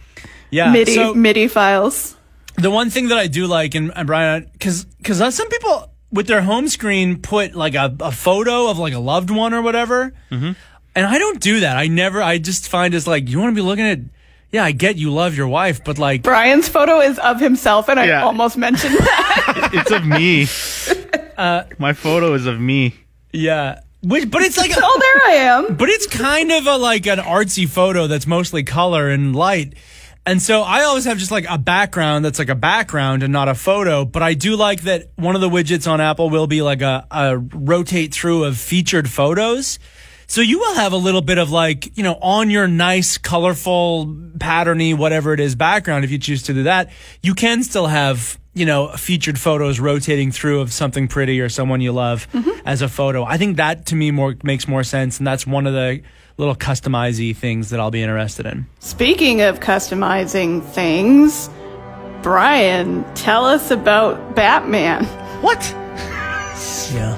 yeah. 0.55 0.71
MIDI, 0.71 0.95
so 0.95 1.13
MIDI 1.13 1.47
files. 1.47 2.15
the 2.55 2.71
one 2.71 2.89
thing 2.89 3.09
that 3.09 3.17
I 3.17 3.27
do 3.27 3.45
like, 3.45 3.75
and, 3.75 3.91
and 3.95 4.07
Brian, 4.07 4.49
because 4.53 4.85
because 4.85 5.35
some 5.35 5.49
people 5.49 5.91
with 6.11 6.27
their 6.27 6.41
home 6.41 6.69
screen 6.69 7.21
put 7.21 7.55
like 7.55 7.75
a, 7.75 7.93
a 7.99 8.11
photo 8.11 8.69
of 8.69 8.79
like 8.79 8.93
a 8.93 8.99
loved 8.99 9.29
one 9.29 9.53
or 9.53 9.61
whatever, 9.61 10.13
mm-hmm. 10.31 10.51
and 10.95 11.05
I 11.05 11.17
don't 11.17 11.41
do 11.41 11.59
that. 11.59 11.75
I 11.75 11.87
never. 11.87 12.21
I 12.21 12.37
just 12.37 12.69
find 12.69 12.93
it's 12.93 13.05
like 13.05 13.29
you 13.29 13.39
want 13.39 13.55
to 13.55 13.61
be 13.61 13.65
looking 13.65 13.85
at. 13.85 13.99
Yeah, 14.51 14.63
I 14.63 14.71
get 14.71 14.95
you 14.95 15.11
love 15.11 15.35
your 15.35 15.49
wife, 15.49 15.83
but 15.83 15.97
like, 15.97 16.23
Brian's 16.23 16.69
photo 16.69 17.01
is 17.01 17.19
of 17.19 17.41
himself, 17.41 17.89
and 17.89 17.99
I 17.99 18.21
almost 18.21 18.55
mentioned 18.55 18.95
that. 18.99 19.69
it's 19.73 19.91
of 19.91 20.05
me. 20.05 20.47
My 21.77 21.91
photo 21.91 22.33
is 22.35 22.45
of 22.45 22.61
me. 22.61 22.95
yeah, 23.33 23.81
which, 24.05 24.29
but 24.29 24.43
it's 24.43 24.57
like, 24.57 24.71
oh, 24.77 24.99
there 25.01 25.31
I 25.31 25.35
am. 25.45 25.75
but 25.75 25.89
it's 25.89 26.05
kind 26.05 26.51
of 26.51 26.67
a 26.67 26.77
like 26.77 27.07
an 27.07 27.17
artsy 27.17 27.67
photo 27.67 28.07
that's 28.07 28.27
mostly 28.27 28.63
color 28.63 29.09
and 29.09 29.35
light. 29.35 29.73
And 30.27 30.41
so 30.41 30.61
I 30.61 30.83
always 30.83 31.05
have 31.05 31.19
just 31.19 31.31
like 31.31 31.45
a 31.47 31.57
background 31.57 32.25
that's 32.25 32.39
like 32.39 32.49
a 32.49 32.55
background 32.55 33.21
and 33.21 33.31
not 33.31 33.47
a 33.47 33.53
photo. 33.53 34.05
But 34.05 34.23
I 34.23 34.33
do 34.33 34.55
like 34.55 34.81
that 34.81 35.11
one 35.15 35.35
of 35.35 35.41
the 35.41 35.49
widgets 35.49 35.89
on 35.89 36.01
Apple 36.01 36.29
will 36.29 36.47
be 36.47 36.63
like 36.63 36.81
a, 36.81 37.05
a 37.11 37.37
rotate 37.37 38.13
through 38.13 38.45
of 38.45 38.57
featured 38.57 39.07
photos. 39.09 39.77
So 40.27 40.41
you 40.41 40.57
will 40.57 40.73
have 40.73 40.93
a 40.93 40.97
little 40.97 41.21
bit 41.21 41.37
of 41.37 41.51
like, 41.51 41.95
you 41.95 42.03
know, 42.03 42.15
on 42.15 42.49
your 42.49 42.67
nice, 42.67 43.19
colorful, 43.19 44.07
patterny, 44.39 44.97
whatever 44.97 45.33
it 45.33 45.39
is 45.39 45.55
background. 45.55 46.03
If 46.03 46.09
you 46.09 46.17
choose 46.17 46.41
to 46.43 46.53
do 46.53 46.63
that, 46.63 46.89
you 47.21 47.35
can 47.35 47.61
still 47.61 47.85
have, 47.85 48.39
you 48.55 48.65
know, 48.65 48.87
featured 48.87 49.39
photos 49.39 49.79
rotating 49.79 50.31
through 50.31 50.61
of 50.61 50.73
something 50.73 51.07
pretty 51.07 51.39
or 51.39 51.49
someone 51.49 51.81
you 51.81 51.91
love 51.91 52.27
mm-hmm. 52.31 52.67
as 52.67 52.81
a 52.81 52.89
photo. 52.89 53.23
I 53.23 53.37
think 53.37 53.57
that 53.57 53.85
to 53.87 53.95
me 53.95 54.09
more 54.09 54.35
makes 54.41 54.67
more 54.67 54.83
sense. 54.83 55.19
And 55.19 55.27
that's 55.27 55.45
one 55.45 55.67
of 55.67 55.73
the 55.73 56.01
little 56.37 56.55
customizy 56.55 57.35
things 57.35 57.69
that 57.69 57.79
I'll 57.79 57.91
be 57.91 58.01
interested 58.03 58.45
in. 58.45 58.65
Speaking 58.79 59.41
of 59.41 59.59
customizing 59.59 60.63
things, 60.63 61.49
Brian, 62.21 63.03
tell 63.13 63.45
us 63.45 63.71
about 63.71 64.35
Batman. 64.35 65.05
What? 65.41 65.63
Yeah. 66.93 67.17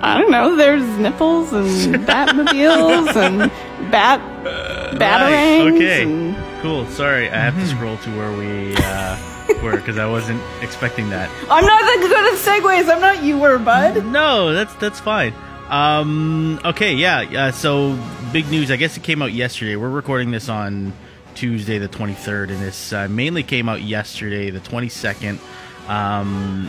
I 0.00 0.18
don't 0.18 0.30
know. 0.30 0.54
There's 0.56 0.84
nipples 0.98 1.52
and 1.52 1.66
Batmobiles 2.06 3.16
and 3.16 3.50
bat 3.90 4.20
batarangs. 4.44 5.74
Okay. 5.74 6.02
and- 6.02 6.36
Cool. 6.62 6.86
Sorry, 6.86 7.28
I 7.28 7.36
have 7.50 7.54
to 7.56 7.66
scroll 7.66 7.98
to 7.98 8.16
where 8.16 8.32
we 8.32 8.74
uh, 8.78 9.62
were 9.62 9.76
because 9.76 9.98
I 9.98 10.06
wasn't 10.06 10.40
expecting 10.62 11.10
that. 11.10 11.28
I'm 11.50 11.62
not 11.66 11.80
that 11.82 11.98
good 12.00 12.10
at 12.32 12.40
segues. 12.40 12.90
I'm 12.90 13.02
not 13.02 13.22
you 13.22 13.36
were, 13.38 13.58
bud. 13.58 14.06
No, 14.06 14.54
that's 14.54 14.72
that's 14.76 14.98
fine. 14.98 15.34
Um, 15.68 16.60
okay, 16.64 16.94
yeah. 16.94 17.20
Uh, 17.20 17.52
so 17.52 17.98
big 18.32 18.48
news. 18.50 18.70
I 18.70 18.76
guess 18.76 18.96
it 18.96 19.02
came 19.02 19.22
out 19.22 19.32
yesterday. 19.32 19.76
We're 19.76 19.88
recording 19.88 20.30
this 20.30 20.48
on 20.48 20.92
Tuesday, 21.34 21.78
the 21.78 21.88
23rd, 21.88 22.50
and 22.50 22.60
this 22.62 22.92
uh, 22.92 23.08
mainly 23.08 23.42
came 23.42 23.68
out 23.68 23.82
yesterday, 23.82 24.50
the 24.50 24.60
22nd. 24.60 25.38
Um, 25.88 26.68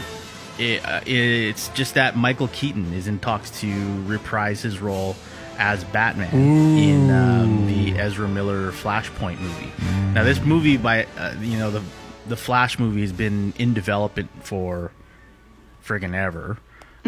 it, 0.58 0.86
uh, 0.86 1.02
it's 1.06 1.70
just 1.70 1.96
that 1.96 2.16
Michael 2.16 2.48
Keaton 2.50 2.94
is 2.94 3.08
in 3.08 3.20
talks 3.20 3.60
to 3.62 4.04
reprise 4.04 4.62
his 4.62 4.80
role 4.80 5.16
as 5.58 5.84
Batman 5.86 6.34
in 6.78 7.10
um, 7.12 7.68
the 7.68 7.98
Ezra 7.98 8.28
Miller 8.28 8.72
Flashpoint 8.72 9.40
movie. 9.40 9.72
Now, 10.14 10.24
this 10.24 10.42
movie, 10.42 10.78
by 10.78 11.06
uh, 11.18 11.36
you 11.42 11.58
know 11.58 11.72
the 11.72 11.84
the 12.28 12.36
Flash 12.38 12.80
movie, 12.80 13.02
has 13.02 13.14
been 13.14 13.54
in 13.58 13.74
development 13.74 14.30
for 14.42 14.92
friggin' 15.86 16.16
ever. 16.16 16.58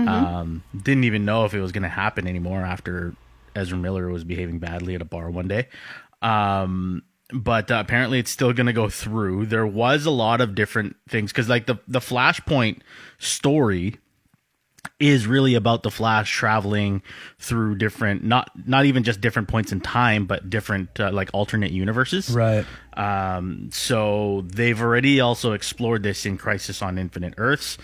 Um, 0.05 0.63
didn't 0.75 1.05
even 1.05 1.25
know 1.25 1.45
if 1.45 1.53
it 1.53 1.61
was 1.61 1.71
going 1.71 1.83
to 1.83 1.89
happen 1.89 2.27
anymore 2.27 2.61
after 2.61 3.15
Ezra 3.55 3.77
Miller 3.77 4.09
was 4.09 4.23
behaving 4.23 4.59
badly 4.59 4.95
at 4.95 5.01
a 5.01 5.05
bar 5.05 5.29
one 5.29 5.47
day. 5.47 5.67
Um, 6.21 7.03
but 7.33 7.71
uh, 7.71 7.81
apparently 7.85 8.19
it's 8.19 8.31
still 8.31 8.53
going 8.53 8.67
to 8.67 8.73
go 8.73 8.89
through. 8.89 9.47
There 9.47 9.67
was 9.67 10.05
a 10.05 10.11
lot 10.11 10.41
of 10.41 10.55
different 10.55 10.95
things 11.09 11.31
because, 11.31 11.49
like 11.49 11.65
the 11.65 11.77
the 11.87 11.99
Flashpoint 11.99 12.81
story 13.17 13.97
is 14.99 15.27
really 15.27 15.53
about 15.55 15.83
the 15.83 15.91
Flash 15.91 16.31
traveling 16.31 17.01
through 17.37 17.75
different 17.75 18.23
not 18.23 18.49
not 18.67 18.85
even 18.85 19.03
just 19.03 19.21
different 19.21 19.47
points 19.47 19.71
in 19.71 19.81
time, 19.81 20.25
but 20.25 20.49
different 20.49 20.99
uh, 20.99 21.11
like 21.11 21.29
alternate 21.33 21.71
universes. 21.71 22.29
Right. 22.29 22.65
Um, 22.93 23.69
so 23.71 24.45
they've 24.47 24.81
already 24.81 25.19
also 25.19 25.51
explored 25.51 26.03
this 26.03 26.25
in 26.25 26.37
Crisis 26.37 26.81
on 26.81 26.97
Infinite 26.97 27.33
Earths. 27.37 27.77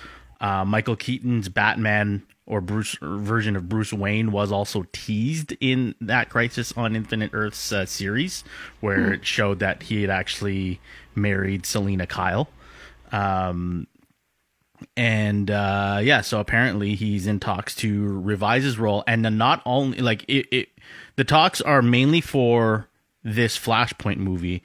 Uh, 0.44 0.66
Michael 0.66 0.98
Keaton's 0.98 1.48
Batman 1.48 2.22
or 2.46 2.60
Bruce 2.60 2.98
or 3.02 3.16
version 3.18 3.56
of 3.56 3.70
Bruce 3.70 3.94
Wayne 3.94 4.34
was 4.34 4.52
also 4.52 4.86
teased 4.92 5.56
in 5.62 5.96
that 6.02 6.30
Crisis 6.30 6.74
on 6.76 6.98
Infinite 6.98 7.32
Earths 7.34 7.72
uh, 7.72 7.86
series, 7.86 8.44
where 8.82 9.14
it 9.14 9.26
showed 9.26 9.60
that 9.60 9.84
he 9.84 10.02
had 10.02 10.10
actually 10.10 10.82
married 11.16 11.66
Selina 11.66 12.06
Kyle. 12.06 12.50
Um, 13.14 13.88
and 14.98 15.50
uh, 15.50 16.02
yeah, 16.04 16.20
so 16.20 16.42
apparently 16.42 16.96
he's 16.96 17.26
in 17.26 17.40
talks 17.40 17.74
to 17.76 18.20
revise 18.20 18.64
his 18.64 18.78
role, 18.78 19.06
and 19.08 19.22
not 19.38 19.62
only 19.66 20.00
like 20.00 20.26
it, 20.28 20.48
it, 20.52 20.70
the 21.16 21.24
talks 21.24 21.62
are 21.62 21.82
mainly 21.82 22.20
for 22.20 22.90
this 23.24 23.58
Flashpoint 23.58 24.18
movie, 24.18 24.62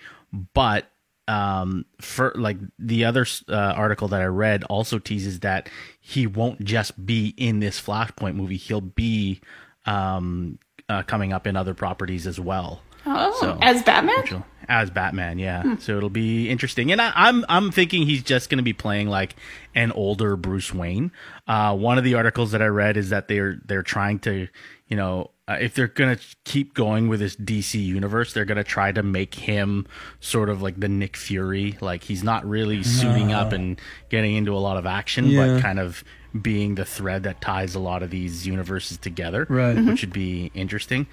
but 0.54 0.90
um, 1.28 1.84
for 2.00 2.32
like 2.34 2.56
the 2.78 3.04
other 3.04 3.26
uh, 3.48 3.54
article 3.54 4.08
that 4.08 4.20
I 4.20 4.26
read 4.26 4.64
also 4.64 4.98
teases 4.98 5.40
that 5.40 5.68
he 6.00 6.26
won't 6.26 6.64
just 6.64 7.04
be 7.06 7.34
in 7.36 7.60
this 7.60 7.80
Flashpoint 7.80 8.34
movie; 8.34 8.56
he'll 8.56 8.80
be 8.80 9.40
um, 9.86 10.58
uh, 10.88 11.02
coming 11.04 11.32
up 11.32 11.46
in 11.46 11.56
other 11.56 11.74
properties 11.74 12.26
as 12.26 12.40
well. 12.40 12.82
Oh, 13.06 13.36
So- 13.40 13.58
as 13.62 13.82
Batman? 13.82 14.44
As 14.70 14.90
Batman, 14.90 15.38
yeah. 15.38 15.76
So 15.78 15.96
it'll 15.96 16.10
be 16.10 16.50
interesting, 16.50 16.92
and 16.92 17.00
I, 17.00 17.10
I'm 17.14 17.42
I'm 17.48 17.70
thinking 17.70 18.02
he's 18.06 18.22
just 18.22 18.50
going 18.50 18.58
to 18.58 18.62
be 18.62 18.74
playing 18.74 19.08
like 19.08 19.34
an 19.74 19.92
older 19.92 20.36
Bruce 20.36 20.74
Wayne. 20.74 21.10
Uh, 21.46 21.74
one 21.74 21.96
of 21.96 22.04
the 22.04 22.16
articles 22.16 22.50
that 22.52 22.60
I 22.60 22.66
read 22.66 22.98
is 22.98 23.08
that 23.08 23.28
they're 23.28 23.56
they're 23.64 23.82
trying 23.82 24.18
to, 24.20 24.46
you 24.88 24.96
know, 24.96 25.30
uh, 25.48 25.56
if 25.60 25.74
they're 25.74 25.88
going 25.88 26.14
to 26.16 26.22
keep 26.44 26.74
going 26.74 27.08
with 27.08 27.20
this 27.20 27.34
DC 27.36 27.82
universe, 27.82 28.32
they're 28.34 28.44
going 28.44 28.58
to 28.58 28.64
try 28.64 28.92
to 28.92 29.02
make 29.02 29.34
him 29.34 29.86
sort 30.20 30.48
of 30.50 30.60
like 30.62 30.78
the 30.78 30.88
Nick 30.88 31.16
Fury. 31.16 31.76
Like 31.80 32.04
he's 32.04 32.22
not 32.22 32.44
really 32.46 32.82
suiting 32.82 33.32
up 33.32 33.52
and 33.52 33.80
getting 34.10 34.36
into 34.36 34.54
a 34.54 34.58
lot 34.60 34.76
of 34.76 34.84
action, 34.86 35.26
Yeah. 35.26 35.54
but 35.54 35.62
kind 35.62 35.78
of 35.80 36.04
being 36.40 36.74
the 36.74 36.84
thread 36.84 37.22
that 37.22 37.40
ties 37.40 37.74
a 37.74 37.78
lot 37.80 38.02
of 38.02 38.10
these 38.10 38.46
universes 38.46 38.98
together, 38.98 39.46
Right. 39.48 39.76
which 39.82 40.02
would 40.02 40.12
be 40.12 40.50
interesting 40.54 41.06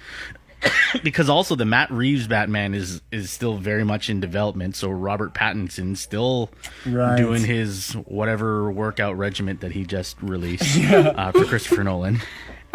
because 1.02 1.28
also 1.28 1.54
the 1.54 1.64
Matt 1.64 1.90
Reeves 1.90 2.26
Batman 2.26 2.74
is 2.74 3.00
is 3.10 3.30
still 3.30 3.56
very 3.56 3.84
much 3.84 4.08
in 4.10 4.20
development. 4.20 4.76
So 4.76 4.90
Robert 4.90 5.32
Pattinson 5.34 5.96
still 5.96 6.50
Right. 6.86 7.16
doing 7.16 7.42
his 7.44 7.92
whatever 8.06 8.70
workout 8.70 9.16
regiment 9.16 9.60
that 9.60 9.72
he 9.72 9.84
just 9.84 10.20
released 10.22 10.78
uh, 10.90 11.32
for 11.32 11.44
Christopher 11.44 11.84
Nolan. 11.84 12.20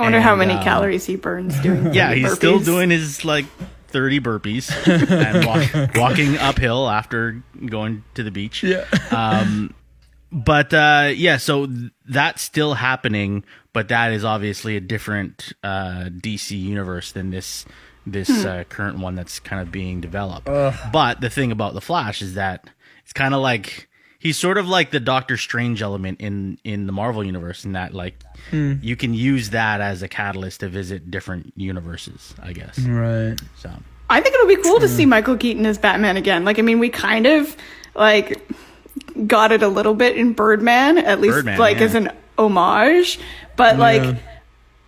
I 0.02 0.06
wonder 0.06 0.22
how 0.22 0.36
many 0.36 0.54
uh, 0.54 0.64
calories 0.64 1.06
he 1.06 1.16
burns 1.16 1.60
doing. 1.62 1.94
Yeah, 1.94 2.14
he's 2.14 2.34
still 2.34 2.60
doing 2.60 2.90
his 2.90 3.24
like 3.24 3.46
thirty 3.88 4.20
burpees 4.20 4.72
and 4.88 5.46
walk, 5.46 5.95
walking 5.95 6.38
uphill 6.38 6.89
after 6.89 7.43
going 7.66 8.04
to 8.16 8.24
the 8.24 8.32
beach. 8.32 8.64
Yeah. 8.64 8.86
but 10.32 10.74
uh, 10.74 11.12
yeah, 11.16 11.38
so 11.38 11.68
that's 12.08 12.41
still 12.41 12.74
happening, 12.74 13.43
but 13.74 13.89
that 13.89 14.14
is 14.14 14.24
obviously 14.24 14.78
a 14.78 14.82
different 14.82 15.54
uh, 15.64 16.06
DC 16.10 16.58
universe 16.60 17.12
than 17.12 17.30
this 17.32 17.66
this 18.06 18.30
uh, 18.45 18.64
current 18.70 18.97
one 18.97 19.16
that's 19.16 19.39
kind 19.39 19.62
of 19.62 19.72
being 19.72 20.02
developed. 20.02 20.47
But 20.91 21.22
the 21.22 21.30
thing 21.30 21.52
about 21.52 21.74
the 21.74 21.82
Flash 21.82 22.22
is 22.22 22.34
that 22.36 22.70
it's 23.04 23.14
kind 23.14 23.34
of 23.34 23.41
like 23.41 23.89
he's 24.22 24.38
sort 24.38 24.57
of 24.57 24.67
like 24.69 24.91
the 24.91 24.99
Doctor 25.01 25.36
Strange 25.36 25.82
element 25.82 26.22
in 26.22 26.57
in 26.63 26.86
the 26.86 26.93
Marvel 26.93 27.24
universe, 27.24 27.65
in 27.65 27.74
that 27.74 27.93
like 27.93 28.24
Hmm. 28.49 28.74
you 28.82 28.95
can 28.95 29.13
use 29.13 29.49
that 29.51 29.82
as 29.82 30.01
a 30.01 30.07
catalyst 30.07 30.61
to 30.61 30.67
visit 30.69 31.11
different 31.11 31.53
universes. 31.57 32.34
I 32.41 32.53
guess. 32.53 32.80
Right. 32.80 33.36
So 33.57 33.69
I 34.09 34.19
think 34.22 34.34
it'll 34.36 34.47
be 34.47 34.55
cool 34.57 34.80
to 34.80 34.88
Hmm. 34.88 34.93
see 34.95 35.05
Michael 35.05 35.38
Keaton 35.38 35.65
as 35.65 35.78
Batman 35.78 36.17
again. 36.17 36.43
Like, 36.45 36.57
I 36.59 36.61
mean, 36.61 36.80
we 36.80 36.89
kind 36.89 37.26
of 37.28 37.55
like 37.95 38.47
got 39.28 39.51
it 39.51 39.63
a 39.63 39.67
little 39.67 39.93
bit 39.95 40.15
in 40.17 40.34
Birdman, 40.34 40.97
at 40.97 41.19
least 41.22 41.36
Birdman, 41.36 41.59
like 41.59 41.78
yeah. 41.78 41.84
as 41.84 41.95
an 41.95 42.11
homage. 42.38 43.19
But 43.57 43.78
like, 43.78 44.17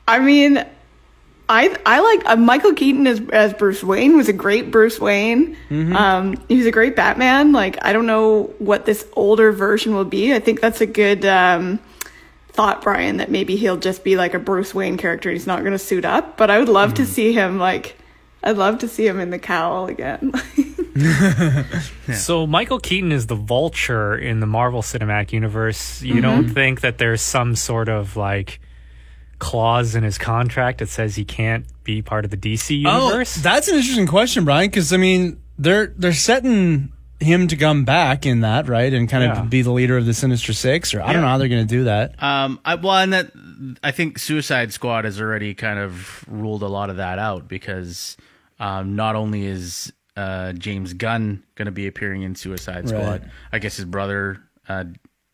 I 0.08 0.20
mean, 0.20 0.66
I 1.50 1.76
I 1.86 2.00
like 2.00 2.22
uh, 2.26 2.36
Michael 2.38 2.74
Keaton 2.74 3.06
as 3.06 3.22
as 3.32 3.54
Bruce 3.54 3.84
Wayne 3.84 4.16
was 4.18 4.30
a 4.30 4.34
great 4.34 4.72
Bruce 4.72 5.00
Wayne. 5.00 5.56
Mm-hmm. 5.70 5.96
Um, 5.96 6.38
he 6.48 6.56
was 6.58 6.66
a 6.66 6.72
great 6.72 6.96
Batman. 6.96 7.52
Like, 7.52 7.78
I 7.84 7.92
don't 7.94 8.06
know 8.08 8.54
what 8.60 8.86
this 8.86 9.06
older 9.14 9.52
version 9.52 9.94
will 9.94 10.06
be. 10.06 10.34
I 10.34 10.40
think 10.40 10.62
that's 10.62 10.82
a 10.82 10.86
good. 10.86 11.26
Um, 11.26 11.80
thought 12.50 12.84
Brian 12.84 13.18
that 13.18 13.32
maybe 13.32 13.56
he'll 13.56 13.78
just 13.78 14.04
be 14.04 14.16
like 14.16 14.36
a 14.36 14.40
Bruce 14.40 14.76
Wayne 14.76 14.96
character. 14.96 15.32
He's 15.32 15.48
not 15.48 15.62
going 15.62 15.72
to 15.72 15.80
suit 15.80 16.06
up, 16.06 16.38
but 16.38 16.52
I 16.52 16.60
would 16.60 16.70
love 16.70 16.92
Hmm. 16.92 16.96
to 16.98 17.06
see 17.06 17.34
him 17.34 17.58
like. 17.60 17.98
I'd 18.46 18.58
love 18.58 18.80
to 18.80 18.90
see 18.90 19.08
him 19.08 19.20
in 19.22 19.30
the 19.30 19.40
cowl 19.40 19.88
again. 19.88 20.34
So 22.14 22.46
Michael 22.46 22.80
Keaton 22.80 23.12
is 23.12 23.28
the 23.28 23.36
Vulture 23.36 24.16
in 24.16 24.40
the 24.42 24.46
Marvel 24.46 24.82
Cinematic 24.82 25.32
Universe. 25.32 26.02
You 26.02 26.20
don't 26.22 26.50
think 26.50 26.82
that 26.82 26.98
there's 26.98 27.22
some 27.22 27.56
sort 27.56 27.88
of 27.90 28.16
like 28.18 28.60
clause 29.44 29.94
in 29.96 30.04
his 30.04 30.18
contract 30.18 30.80
that 30.80 30.90
says 30.90 31.16
he 31.16 31.26
can't 31.26 31.66
be 31.84 32.02
part 32.02 32.26
of 32.26 32.32
the 32.32 32.38
DC 32.38 32.80
universe? 32.80 33.38
Oh, 33.38 33.42
that's 33.42 33.68
an 33.68 33.76
interesting 33.76 34.08
question, 34.08 34.46
Brian. 34.46 34.70
Because 34.70 34.92
I 34.94 34.98
mean, 34.98 35.40
they're 35.60 35.88
they're 35.98 36.14
setting 36.14 36.92
him 37.20 37.48
to 37.48 37.56
come 37.56 37.86
back 37.86 38.26
in 38.26 38.42
that, 38.42 38.68
right, 38.68 38.92
and 38.94 39.08
kind 39.08 39.24
Yeah. 39.24 39.42
of 39.42 39.50
be 39.50 39.62
the 39.62 39.72
leader 39.72 39.98
of 39.98 40.06
the 40.06 40.14
Sinister 40.14 40.52
Six. 40.54 40.94
Or 40.94 41.02
I 41.02 41.14
don't 41.14 41.22
know 41.22 41.28
how 41.28 41.38
they're 41.38 41.48
going 41.48 41.66
to 41.68 41.76
do 41.78 41.84
that. 41.86 42.22
Um, 42.22 42.60
I, 42.66 42.76
well, 42.76 42.96
and 42.98 43.14
that 43.14 43.32
I 43.84 43.92
think 43.92 44.18
Suicide 44.20 44.74
Squad 44.74 45.06
has 45.06 45.22
already 45.22 45.54
kind 45.54 45.80
of 45.80 46.26
ruled 46.28 46.64
a 46.64 46.68
lot 46.68 46.90
of 46.90 46.98
that 46.98 47.20
out 47.20 47.48
because 47.48 48.18
um, 48.60 48.96
not 48.96 49.16
only 49.16 49.46
is 49.46 49.94
uh, 50.18 50.54
James 50.54 50.94
Gunn 50.94 51.44
going 51.56 51.66
to 51.68 51.72
be 51.72 51.88
appearing 51.88 52.24
in 52.24 52.36
Suicide 52.36 52.88
Squad, 52.90 53.22
Right. 53.22 53.32
I 53.52 53.60
guess 53.60 53.76
his 53.78 53.86
brother 53.86 54.40
uh, 54.68 54.86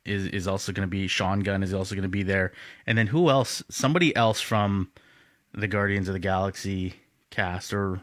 is 0.09 0.27
is 0.27 0.47
also 0.47 0.71
going 0.71 0.87
to 0.87 0.89
be 0.89 1.07
Sean 1.07 1.39
Gunn 1.41 1.63
is 1.63 1.73
also 1.73 1.95
going 1.95 2.03
to 2.03 2.09
be 2.09 2.23
there, 2.23 2.51
and 2.85 2.97
then 2.97 3.07
who 3.07 3.29
else? 3.29 3.63
Somebody 3.69 4.15
else 4.15 4.41
from 4.41 4.91
the 5.53 5.67
Guardians 5.67 6.07
of 6.07 6.13
the 6.13 6.19
Galaxy 6.19 6.95
cast 7.29 7.73
or. 7.73 8.01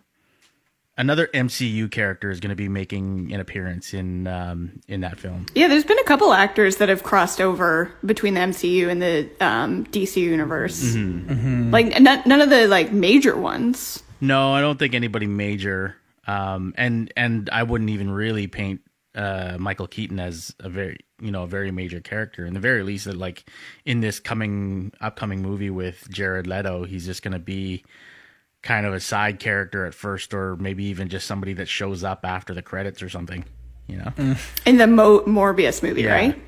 Another 0.98 1.26
MCU 1.34 1.90
character 1.90 2.30
is 2.30 2.40
going 2.40 2.48
to 2.48 2.56
be 2.56 2.70
making 2.70 3.30
an 3.30 3.38
appearance 3.38 3.92
in 3.92 4.26
um, 4.26 4.80
in 4.88 5.02
that 5.02 5.20
film. 5.20 5.44
yeah, 5.54 5.68
there's 5.68 5.84
been 5.84 5.98
a 5.98 6.04
couple 6.04 6.32
actors 6.32 6.76
that 6.78 6.88
have 6.88 7.02
crossed 7.02 7.38
over 7.38 7.92
between 8.06 8.32
the 8.32 8.40
MCU 8.40 8.88
and 8.88 9.02
the 9.02 9.28
um, 9.42 9.84
DC 9.88 10.16
universe. 10.16 10.82
Mm-hmm. 10.82 11.70
Like 11.70 12.00
none, 12.00 12.22
none 12.24 12.40
of 12.40 12.48
the 12.48 12.66
like 12.66 12.92
major 12.92 13.36
ones. 13.36 14.02
No, 14.22 14.54
I 14.54 14.62
don't 14.62 14.78
think 14.78 14.94
anybody 14.94 15.26
major. 15.26 15.96
Um, 16.26 16.72
and 16.76 17.12
and 17.14 17.50
I 17.52 17.62
wouldn't 17.62 17.90
even 17.90 18.10
really 18.10 18.46
paint 18.46 18.80
uh, 19.16 19.56
Michael 19.58 19.86
Keaton 19.86 20.20
as 20.20 20.54
a 20.60 20.68
very 20.68 20.98
you 21.20 21.30
know 21.30 21.44
a 21.44 21.46
very 21.46 21.70
major 21.70 22.00
character. 22.00 22.44
In 22.46 22.54
the 22.54 22.60
very 22.60 22.82
least, 22.82 23.06
that 23.06 23.16
like 23.16 23.48
in 23.84 24.00
this 24.00 24.20
coming 24.20 24.92
upcoming 25.00 25.42
movie 25.42 25.70
with 25.70 26.08
Jared 26.10 26.46
Leto, 26.46 26.84
he's 26.84 27.06
just 27.06 27.22
going 27.22 27.32
to 27.32 27.38
be 27.38 27.84
kind 28.62 28.84
of 28.86 28.92
a 28.94 29.00
side 29.00 29.38
character 29.38 29.84
at 29.86 29.94
first, 29.94 30.34
or 30.34 30.56
maybe 30.56 30.84
even 30.84 31.08
just 31.08 31.26
somebody 31.26 31.52
that 31.54 31.68
shows 31.68 32.04
up 32.04 32.24
after 32.24 32.52
the 32.54 32.62
credits 32.62 33.02
or 33.02 33.08
something. 33.08 33.44
You 33.88 33.98
know, 33.98 34.34
in 34.66 34.78
the 34.78 34.86
Mo- 34.88 35.22
Morbius 35.22 35.82
movie, 35.82 36.02
Yeah. 36.02 36.12
right? 36.14 36.42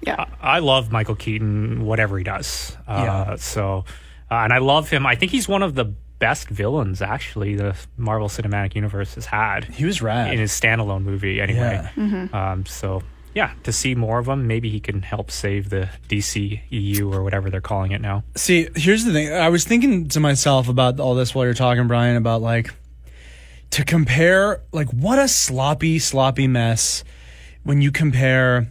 Yeah. 0.00 0.24
I 0.40 0.60
love 0.60 0.90
Michael 0.90 1.14
Keaton, 1.16 1.84
whatever 1.84 2.16
he 2.16 2.24
does. 2.24 2.74
Uh, 2.88 3.02
Yeah. 3.04 3.36
So, 3.36 3.84
uh, 4.30 4.34
and 4.36 4.52
I 4.52 4.58
love 4.58 4.88
him. 4.88 5.04
I 5.04 5.14
think 5.14 5.30
he's 5.30 5.46
one 5.46 5.62
of 5.62 5.74
the 5.74 5.92
best 6.20 6.48
villains, 6.48 7.02
actually, 7.02 7.56
the 7.56 7.74
Marvel 7.96 8.28
Cinematic 8.28 8.76
Universe 8.76 9.16
has 9.16 9.26
had. 9.26 9.64
He 9.64 9.84
was 9.84 10.00
rad. 10.00 10.32
in 10.32 10.38
his 10.38 10.52
standalone 10.52 11.02
movie, 11.02 11.40
anyway. 11.40 11.90
Yeah. 11.96 12.28
Um, 12.32 12.66
so, 12.66 13.02
yeah, 13.34 13.52
to 13.64 13.72
see 13.72 13.96
more 13.96 14.20
of 14.20 14.28
him, 14.28 14.46
maybe 14.46 14.70
he 14.70 14.78
can 14.78 15.02
help 15.02 15.30
save 15.32 15.70
the 15.70 15.88
DC 16.08 16.60
EU 16.70 17.12
or 17.12 17.24
whatever 17.24 17.50
they're 17.50 17.60
calling 17.60 17.90
it 17.90 18.00
now. 18.00 18.22
See, 18.36 18.68
here's 18.76 19.04
the 19.04 19.12
thing. 19.12 19.32
I 19.32 19.48
was 19.48 19.64
thinking 19.64 20.08
to 20.10 20.20
myself 20.20 20.68
about 20.68 21.00
all 21.00 21.16
this 21.16 21.34
while 21.34 21.44
you're 21.44 21.54
talking, 21.54 21.88
Brian, 21.88 22.16
about 22.16 22.42
like 22.42 22.72
to 23.70 23.84
compare, 23.84 24.62
like, 24.72 24.88
what 24.90 25.18
a 25.18 25.26
sloppy, 25.28 25.98
sloppy 25.98 26.46
mess 26.46 27.02
when 27.62 27.80
you 27.80 27.90
compare, 27.92 28.68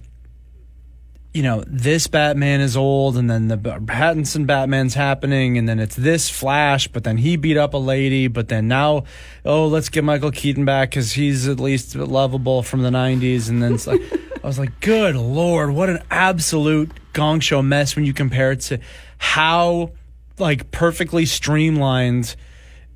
you 1.33 1.43
know, 1.43 1.63
this 1.67 2.07
Batman 2.07 2.59
is 2.59 2.75
old 2.75 3.17
and 3.17 3.29
then 3.29 3.47
the 3.47 3.57
Pattinson 3.57 4.47
Batman's 4.47 4.95
happening 4.95 5.57
and 5.57 5.69
then 5.69 5.79
it's 5.79 5.95
this 5.95 6.29
Flash, 6.29 6.87
but 6.87 7.03
then 7.03 7.17
he 7.17 7.35
beat 7.35 7.57
up 7.57 7.73
a 7.73 7.77
lady, 7.77 8.27
but 8.27 8.47
then 8.47 8.67
now, 8.67 9.03
oh, 9.45 9.67
let's 9.67 9.89
get 9.89 10.03
Michael 10.03 10.31
Keaton 10.31 10.65
back 10.65 10.89
because 10.89 11.13
he's 11.13 11.47
at 11.47 11.59
least 11.59 11.95
lovable 11.95 12.63
from 12.63 12.81
the 12.81 12.89
90s. 12.89 13.47
And 13.47 13.61
then 13.61 13.75
it's 13.75 13.85
like, 13.85 14.01
I 14.43 14.47
was 14.47 14.57
like, 14.57 14.79
good 14.79 15.15
Lord, 15.15 15.71
what 15.71 15.89
an 15.89 16.01
absolute 16.09 16.91
gong 17.13 17.41
show 17.41 17.61
mess 17.61 17.95
when 17.95 18.05
you 18.05 18.13
compare 18.13 18.51
it 18.51 18.61
to 18.61 18.79
how 19.17 19.91
like 20.39 20.71
perfectly 20.71 21.25
streamlined 21.25 22.35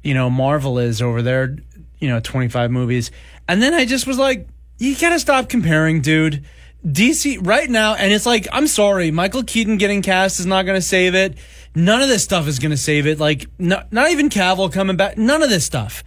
you 0.04 0.14
know 0.14 0.30
Marvel 0.30 0.78
is 0.78 1.02
over 1.02 1.22
there, 1.22 1.58
you 2.00 2.10
know, 2.10 2.20
25 2.20 2.70
movies. 2.70 3.10
And 3.48 3.62
then 3.62 3.74
I 3.74 3.86
just 3.86 4.06
was 4.06 4.18
like, 4.18 4.48
you 4.78 4.96
got 4.96 5.10
to 5.10 5.20
stop 5.20 5.50
comparing, 5.50 6.02
dude. 6.02 6.46
DC 6.86 7.46
right 7.46 7.70
now 7.70 7.96
and 7.96 8.12
it's 8.12 8.26
like, 8.26 8.48
I'm 8.52 8.68
sorry, 8.68 9.12
Michael 9.12 9.44
Keaton 9.44 9.78
getting 9.78 10.02
cast 10.02 10.40
is 10.40 10.46
not 10.46 10.66
going 10.66 10.78
to 10.78 10.86
save 10.86 11.16
it. 11.16 11.38
None 11.76 12.02
of 12.02 12.10
this 12.10 12.24
stuff 12.24 12.48
is 12.48 12.60
going 12.60 12.72
to 12.72 12.78
save 12.78 13.08
it. 13.08 13.20
Like 13.20 13.48
not, 13.58 13.92
not 13.92 14.12
even 14.12 14.30
Cavill 14.30 14.72
coming 14.72 14.98
back. 14.98 15.18
None 15.18 15.42
of 15.42 15.50
this 15.50 15.66
stuff. 15.66 16.04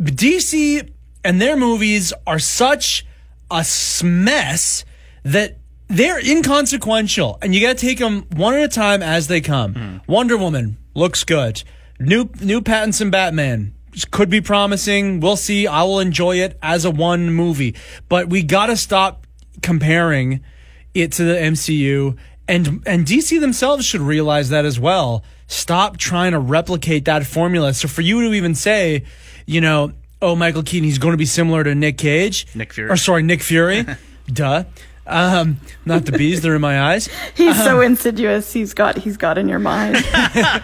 DC 0.00 0.90
and 1.24 1.40
their 1.40 1.56
movies 1.56 2.12
are 2.26 2.38
such 2.38 3.06
a 3.50 3.64
mess 4.04 4.84
that 5.24 5.58
they're 5.88 6.18
inconsequential 6.18 7.38
and 7.42 7.54
you 7.54 7.60
got 7.60 7.76
to 7.76 7.86
take 7.86 7.98
them 7.98 8.26
one 8.34 8.54
at 8.54 8.62
a 8.62 8.68
time 8.68 9.02
as 9.02 9.28
they 9.28 9.40
come. 9.40 9.74
Hmm. 9.74 9.96
Wonder 10.06 10.36
Woman 10.36 10.78
looks 10.94 11.24
good. 11.24 11.62
New 11.98 12.30
new 12.40 12.60
Pattinson 12.60 13.10
Batman 13.10 13.74
could 14.10 14.30
be 14.30 14.40
promising. 14.40 15.20
We'll 15.20 15.36
see. 15.36 15.66
I 15.66 15.82
will 15.82 16.00
enjoy 16.00 16.36
it 16.36 16.58
as 16.62 16.84
a 16.84 16.90
one 16.90 17.30
movie, 17.30 17.74
but 18.08 18.28
we 18.28 18.42
got 18.42 18.66
to 18.66 18.76
stop 18.76 19.26
comparing 19.62 20.42
it 20.94 21.12
to 21.12 21.24
the 21.24 21.34
MCU 21.34 22.16
and 22.48 22.82
and 22.86 23.06
DC 23.06 23.40
themselves 23.40 23.84
should 23.86 24.00
realize 24.00 24.48
that 24.50 24.64
as 24.64 24.78
well. 24.78 25.22
Stop 25.46 25.96
trying 25.96 26.32
to 26.32 26.38
replicate 26.38 27.04
that 27.04 27.24
formula. 27.26 27.72
So 27.74 27.88
for 27.88 28.00
you 28.02 28.20
to 28.22 28.32
even 28.34 28.54
say, 28.54 29.04
you 29.46 29.60
know, 29.60 29.92
oh 30.20 30.34
Michael 30.36 30.62
Keaton, 30.62 30.84
he's 30.84 30.98
going 30.98 31.12
to 31.12 31.18
be 31.18 31.24
similar 31.26 31.62
to 31.64 31.74
Nick 31.74 31.98
Cage, 31.98 32.46
Nick 32.54 32.72
Fury. 32.72 32.90
or 32.90 32.96
sorry, 32.96 33.22
Nick 33.22 33.42
Fury, 33.42 33.86
duh. 34.26 34.64
Um, 35.06 35.58
not 35.84 36.04
the 36.06 36.12
bees; 36.12 36.42
they're 36.42 36.54
in 36.54 36.60
my 36.60 36.80
eyes. 36.80 37.08
He's 37.34 37.60
so 37.64 37.80
insidious. 37.80 38.52
He's 38.52 38.72
got 38.72 38.96
he's 38.98 39.16
got 39.16 39.36
in 39.36 39.48
your 39.48 39.58
mind. 39.58 39.94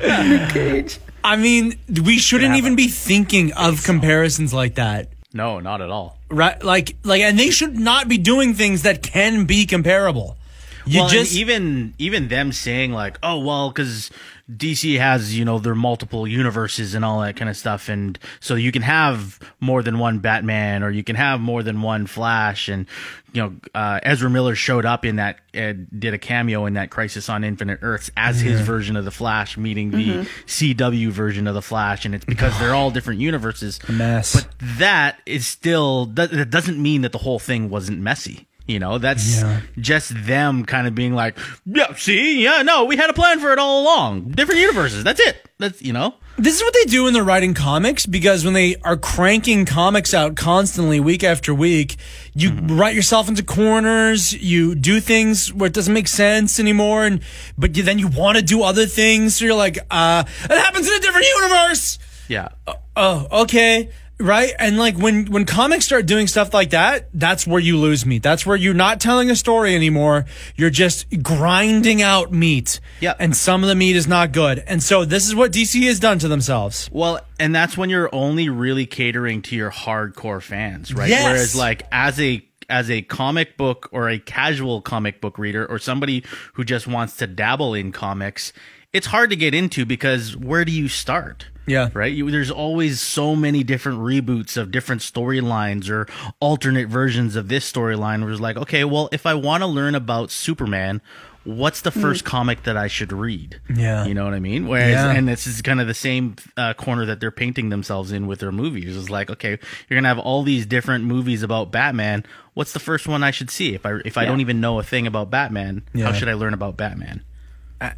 Nick 0.01 0.51
Cage. 0.51 0.99
I 1.25 1.35
mean, 1.37 1.77
we 2.05 2.19
shouldn't 2.19 2.55
even 2.55 2.77
be 2.77 2.87
thinking 2.87 3.53
of 3.55 3.83
comparisons 3.83 4.55
like 4.55 4.77
that. 4.77 5.09
no, 5.33 5.59
not 5.59 5.81
at 5.81 5.91
all. 5.91 6.18
Right? 6.31 6.63
Like, 6.63 6.97
like, 7.05 7.23
and 7.23 7.39
they 7.39 7.51
should 7.51 7.79
not 7.79 8.09
be 8.09 8.19
doing 8.19 8.55
things 8.55 8.83
that 8.83 9.03
can 9.03 9.47
be 9.47 9.67
comparable. 9.67 10.37
You 10.85 11.01
well, 11.01 11.09
just 11.09 11.35
even 11.35 11.93
even 11.99 12.29
them 12.29 12.51
saying 12.53 12.93
like, 12.93 13.19
oh 13.23 13.39
well, 13.41 13.69
because 13.69 14.11
DC 14.51 14.99
has 14.99 15.37
you 15.37 15.45
know 15.45 15.59
their 15.59 15.75
multiple 15.75 16.27
universes 16.27 16.95
and 16.95 17.05
all 17.05 17.21
that 17.21 17.37
kind 17.37 17.51
of 17.51 17.57
stuff, 17.57 17.89
and 17.91 18.19
so 18.41 18.55
you 18.55 18.73
can 18.73 18.83
have 18.83 19.39
more 19.61 19.83
than 19.83 19.99
one 19.99 20.21
Batman 20.21 20.83
or 20.83 20.91
you 20.91 21.05
can 21.05 21.17
have 21.17 21.39
more 21.41 21.63
than 21.63 21.83
one 21.83 22.07
Flash, 22.07 22.69
and 22.69 22.87
you 23.35 23.43
know 23.43 23.55
uh, 23.75 24.01
Ezra 24.03 24.31
Miller 24.31 24.55
showed 24.55 24.87
up 24.87 25.05
in 25.05 25.17
that 25.17 25.39
uh, 25.55 25.75
did 25.97 26.15
a 26.15 26.19
cameo 26.19 26.65
in 26.65 26.75
that 26.75 26.91
Crisis 26.91 27.29
on 27.29 27.45
Infinite 27.45 27.81
Earths 27.83 28.11
as 28.17 28.41
his 28.41 28.61
version 28.63 28.97
of 28.97 29.05
the 29.05 29.11
Flash, 29.11 29.59
meeting 29.59 29.91
the 29.91 30.27
CW 30.47 31.11
version 31.11 31.47
of 31.47 31.55
the 31.55 31.63
Flash, 31.63 32.07
and 32.07 32.15
it's 32.15 32.25
because 32.25 32.59
they're 32.59 32.75
all 32.75 32.91
different 32.91 33.21
universes. 33.21 33.79
A 33.87 33.93
mess. 33.93 34.35
But 34.35 34.55
that 34.79 35.19
is 35.27 35.47
still 35.47 36.07
that, 36.07 36.31
that 36.31 36.49
doesn't 36.49 36.81
mean 36.81 37.03
that 37.03 37.13
the 37.13 37.19
whole 37.19 37.39
thing 37.39 37.69
wasn't 37.69 38.01
messy. 38.01 38.48
You 38.69 38.79
know, 38.79 38.99
that's 38.99 39.41
Yeah. 39.41 39.61
just 39.81 40.13
them 40.27 40.67
kind 40.67 40.87
of 40.87 40.95
being 40.95 41.15
like, 41.15 41.39
yeah, 41.65 41.95
see, 41.97 42.45
yeah, 42.45 42.61
no, 42.61 42.85
we 42.85 42.97
had 42.97 43.09
a 43.09 43.15
plan 43.15 43.41
for 43.41 43.51
it 43.51 43.59
all 43.59 43.83
along. 43.83 44.33
Different 44.33 44.61
universes. 44.61 45.03
That's 45.05 45.21
it. 45.21 45.43
That's 45.59 45.81
you 45.81 45.95
know. 45.95 46.15
This 46.37 46.55
is 46.55 46.63
what 46.63 46.75
they 46.75 46.85
do 46.85 47.05
when 47.05 47.15
they're 47.15 47.25
writing 47.25 47.55
comics 47.55 48.05
because 48.07 48.45
when 48.45 48.53
they 48.55 48.77
are 48.85 48.97
cranking 48.97 49.65
comics 49.65 50.13
out 50.15 50.37
constantly 50.37 51.01
week 51.01 51.25
after 51.25 51.53
week, 51.55 51.97
you 52.35 52.53
write 52.53 52.95
yourself 52.95 53.29
into 53.29 53.43
corners, 53.43 54.35
you 54.35 54.75
do 54.77 55.01
things 55.01 55.53
where 55.53 55.67
it 55.67 55.73
doesn't 55.73 55.95
make 55.95 56.07
sense 56.07 56.61
anymore 56.61 57.07
and 57.07 57.23
but 57.57 57.75
you, 57.77 57.83
then 57.83 57.99
you 57.99 58.07
want 58.07 58.37
to 58.39 58.45
do 58.45 58.63
other 58.63 58.87
things 58.87 59.35
so 59.37 59.47
you're 59.47 59.55
like, 59.55 59.79
uh, 59.91 60.23
it 60.45 60.51
happens 60.59 60.87
in 60.87 60.95
a 60.95 61.01
different 61.01 61.27
universe. 61.27 61.99
Yeah. 62.29 62.49
Oh, 62.95 63.27
okay. 63.43 63.89
Right? 64.21 64.53
And 64.59 64.79
like 64.79 64.97
when 64.97 65.27
when 65.27 65.45
comics 65.45 65.87
start 65.87 66.07
doing 66.07 66.27
stuff 66.27 66.53
like 66.53 66.71
that, 66.71 67.09
that's 67.15 67.47
where 67.47 67.61
you 67.61 67.79
lose 67.79 68.05
me. 68.05 68.19
That's 68.19 68.45
where 68.45 68.57
you're 68.57 68.75
not 68.75 69.01
telling 69.01 69.31
a 69.31 69.37
story 69.37 69.75
anymore. 69.75 70.27
You're 70.57 70.71
just 70.71 71.07
grinding 71.23 72.03
out 72.03 72.33
meat. 72.33 72.81
Yeah. 73.01 73.15
And 73.19 73.37
some 73.37 73.63
of 73.63 73.69
the 73.69 73.75
meat 73.75 73.97
is 73.97 74.07
not 74.07 74.33
good. 74.33 74.63
And 74.67 74.83
so 74.83 75.05
this 75.05 75.27
is 75.27 75.35
what 75.35 75.53
DC 75.53 75.83
has 75.87 76.01
done 76.01 76.19
to 76.21 76.29
themselves. 76.29 76.89
Well, 76.93 77.21
and 77.39 77.55
that's 77.55 77.77
when 77.77 77.91
you're 77.91 78.13
only 78.15 78.49
really 78.49 78.87
catering 78.87 79.43
to 79.43 79.57
your 79.57 79.71
hardcore 79.71 80.43
fans, 80.43 80.93
right? 80.95 81.09
Yes. 81.09 81.25
Whereas 81.25 81.57
like 81.57 81.87
as 81.93 82.21
a 82.21 82.45
as 82.69 82.91
a 82.91 83.03
comic 83.03 83.57
book 83.57 83.89
or 83.93 84.11
a 84.11 84.19
casual 84.19 84.83
comic 84.83 85.21
book 85.21 85.39
reader 85.39 85.65
or 85.67 85.79
somebody 85.79 86.23
who 86.55 86.65
just 86.65 86.87
wants 86.87 87.17
to 87.17 87.27
dabble 87.27 87.75
in 87.75 87.93
comics, 87.93 88.53
it's 88.93 89.09
hard 89.09 89.31
to 89.31 89.37
get 89.37 89.55
into 89.55 89.85
because 89.85 90.37
where 90.37 90.65
do 90.65 90.73
you 90.73 90.89
start? 90.89 91.47
Yeah. 91.67 91.91
Right? 91.93 92.13
You, 92.13 92.31
there's 92.31 92.51
always 92.51 92.99
so 93.01 93.37
many 93.37 93.63
different 93.63 93.99
reboots 93.99 94.57
of 94.57 94.71
different 94.71 95.03
storylines 95.03 95.91
or 95.91 96.07
alternate 96.41 96.89
versions 96.89 97.37
of 97.37 97.49
this 97.49 97.71
storyline 97.71 98.23
where 98.23 98.31
it's 98.33 98.41
like, 98.41 98.57
okay, 98.57 98.85
well, 98.85 99.11
if 99.13 99.27
I 99.27 99.35
want 99.35 99.63
to 99.63 99.67
learn 99.67 99.95
about 99.95 100.31
Superman, 100.31 101.03
what's 101.45 101.83
the 101.83 101.91
first 101.91 102.25
comic 102.25 102.63
that 102.63 102.79
I 102.79 102.87
should 102.89 103.13
read? 103.13 103.61
Yeah. 103.75 104.07
You 104.07 104.15
know 104.15 104.25
what 104.25 104.33
I 104.33 104.39
mean? 104.41 104.67
Whereas, 104.67 104.93
Yeah. 104.93 105.11
and 105.13 105.29
this 105.29 105.47
is 105.47 105.61
kind 105.61 105.79
of 105.79 105.87
the 105.87 105.93
same 105.93 106.37
uh, 106.57 106.73
corner 106.73 107.05
that 107.05 107.21
they're 107.21 107.31
painting 107.31 107.69
themselves 107.69 108.13
in 108.13 108.27
with 108.27 108.39
their 108.41 108.53
movies. 108.53 108.97
It's 108.97 109.11
like, 109.11 109.29
okay, 109.29 109.59
you're 109.91 109.99
gonna 110.01 110.09
have 110.09 110.19
all 110.19 110.43
these 110.43 110.65
different 110.65 111.05
movies 111.05 111.43
about 111.43 111.71
Batman. 111.71 112.25
What's 112.55 112.73
the 112.73 112.81
first 112.81 113.07
one 113.07 113.23
I 113.23 113.31
should 113.31 113.51
see? 113.51 113.75
If 113.75 113.85
I 113.85 113.99
if 114.07 114.17
I 114.17 114.25
don't 114.25 114.41
even 114.41 114.61
know 114.63 114.79
a 114.79 114.83
thing 114.83 115.07
about 115.07 115.31
Batman, 115.31 115.83
Yeah. 115.93 116.07
how 116.07 116.13
should 116.15 116.29
I 116.29 116.35
learn 116.35 116.55
about 116.55 116.79
Batman? 116.79 117.23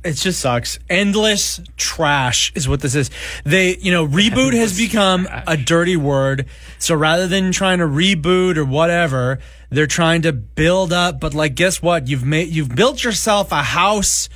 It 0.04 0.12
just 0.12 0.40
sucks. 0.40 0.78
Endless 0.90 1.58
trash 1.78 2.52
is 2.54 2.68
what 2.68 2.80
this 2.80 2.94
is. 2.94 3.10
They, 3.44 3.78
you 3.78 3.90
know, 3.90 4.06
reboot 4.06 4.52
has 4.52 4.76
become 4.76 5.26
a 5.46 5.56
dirty 5.56 5.96
word. 5.96 6.46
So 6.78 6.94
rather 6.94 7.26
than 7.26 7.50
trying 7.50 7.78
to 7.78 7.86
reboot 7.86 8.58
or 8.58 8.66
whatever, 8.66 9.38
they're 9.70 9.86
trying 9.86 10.20
to 10.22 10.32
build 10.32 10.92
up. 10.92 11.18
But 11.18 11.32
like, 11.32 11.54
guess 11.54 11.80
what? 11.80 12.08
You've 12.08 12.26
made, 12.26 12.48
you've 12.48 12.74
built 12.74 13.02
yourself 13.02 13.52
a 13.52 13.62
house 13.62 14.28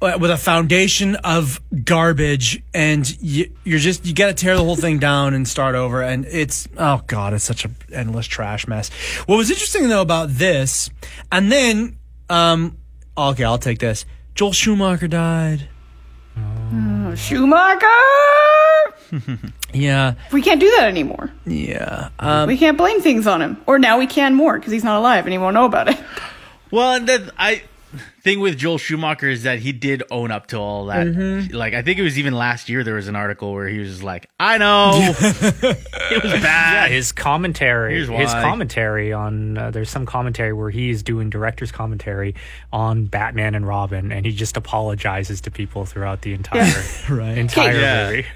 uh, 0.00 0.16
with 0.18 0.30
a 0.30 0.38
foundation 0.38 1.16
of 1.16 1.60
garbage 1.84 2.62
and 2.72 3.14
you, 3.20 3.52
you're 3.64 3.80
just, 3.80 4.06
you 4.06 4.14
got 4.14 4.28
to 4.28 4.34
tear 4.34 4.56
the 4.56 4.64
whole 4.64 4.76
thing 4.76 4.98
down 4.98 5.34
and 5.34 5.46
start 5.46 5.74
over. 5.74 6.02
And 6.02 6.24
it's, 6.24 6.66
oh 6.78 7.02
God, 7.06 7.34
it's 7.34 7.44
such 7.44 7.66
an 7.66 7.76
endless 7.92 8.26
trash 8.26 8.66
mess. 8.66 8.88
What 9.26 9.36
was 9.36 9.50
interesting 9.50 9.88
though 9.88 10.00
about 10.00 10.30
this, 10.30 10.88
and 11.30 11.52
then, 11.52 11.98
um, 12.30 12.78
okay, 13.18 13.44
I'll 13.44 13.58
take 13.58 13.80
this. 13.80 14.06
Joel 14.38 14.52
Schumacher 14.52 15.08
died. 15.08 15.68
Schumacher. 17.16 17.86
Yeah, 19.74 20.14
We 20.32 20.40
can't 20.42 20.60
do 20.60 20.70
that 20.76 20.86
anymore. 20.86 21.30
yeah. 21.44 22.10
Um, 22.20 22.46
we 22.46 22.56
can't 22.56 22.78
blame 22.78 23.00
things 23.00 23.26
on 23.26 23.42
him. 23.42 23.56
Or 23.66 23.80
now 23.80 23.98
we 23.98 24.06
can 24.06 24.34
more 24.36 24.56
because 24.58 24.70
he's 24.72 24.84
not 24.84 24.96
alive 24.96 25.24
and 25.26 25.32
he 25.32 25.38
won't 25.38 25.54
know 25.54 25.64
about 25.66 25.88
it. 25.88 25.98
Well, 26.70 26.92
and 26.94 27.06
then 27.08 27.30
I 27.36 27.62
thing 28.28 28.40
with 28.40 28.58
Joel 28.58 28.78
Schumacher 28.78 29.28
is 29.28 29.44
that 29.44 29.58
he 29.60 29.72
did 29.72 30.02
own 30.10 30.30
up 30.30 30.48
to 30.48 30.56
all 30.58 30.86
that. 30.86 31.06
Mm-hmm. 31.06 31.54
Like 31.56 31.74
I 31.74 31.82
think 31.82 31.98
it 31.98 32.02
was 32.02 32.18
even 32.18 32.34
last 32.34 32.68
year 32.68 32.84
there 32.84 32.94
was 32.96 33.08
an 33.08 33.16
article 33.16 33.52
where 33.54 33.68
he 33.68 33.78
was 33.78 33.88
just 33.90 34.02
like, 34.02 34.28
"I 34.38 34.58
know 34.58 34.90
it 35.20 36.22
was 36.22 36.32
Yeah, 36.32 36.40
bad." 36.40 36.90
his 36.90 37.12
commentary, 37.12 37.94
Here's 37.94 38.08
his 38.08 38.32
commentary 38.32 39.12
on 39.12 39.56
uh, 39.58 39.70
there's 39.70 39.90
some 39.90 40.06
commentary 40.06 40.52
where 40.52 40.70
he's 40.70 41.02
doing 41.02 41.30
director's 41.30 41.72
commentary 41.72 42.34
on 42.72 43.06
Batman 43.06 43.54
and 43.54 43.66
Robin, 43.66 44.12
and 44.12 44.26
he 44.26 44.32
just 44.32 44.56
apologizes 44.56 45.40
to 45.42 45.50
people 45.50 45.86
throughout 45.86 46.22
the 46.22 46.34
entire 46.34 46.72
Right. 47.10 47.38
entire 47.38 47.78
Yeah. 47.80 48.10
movie. 48.10 48.26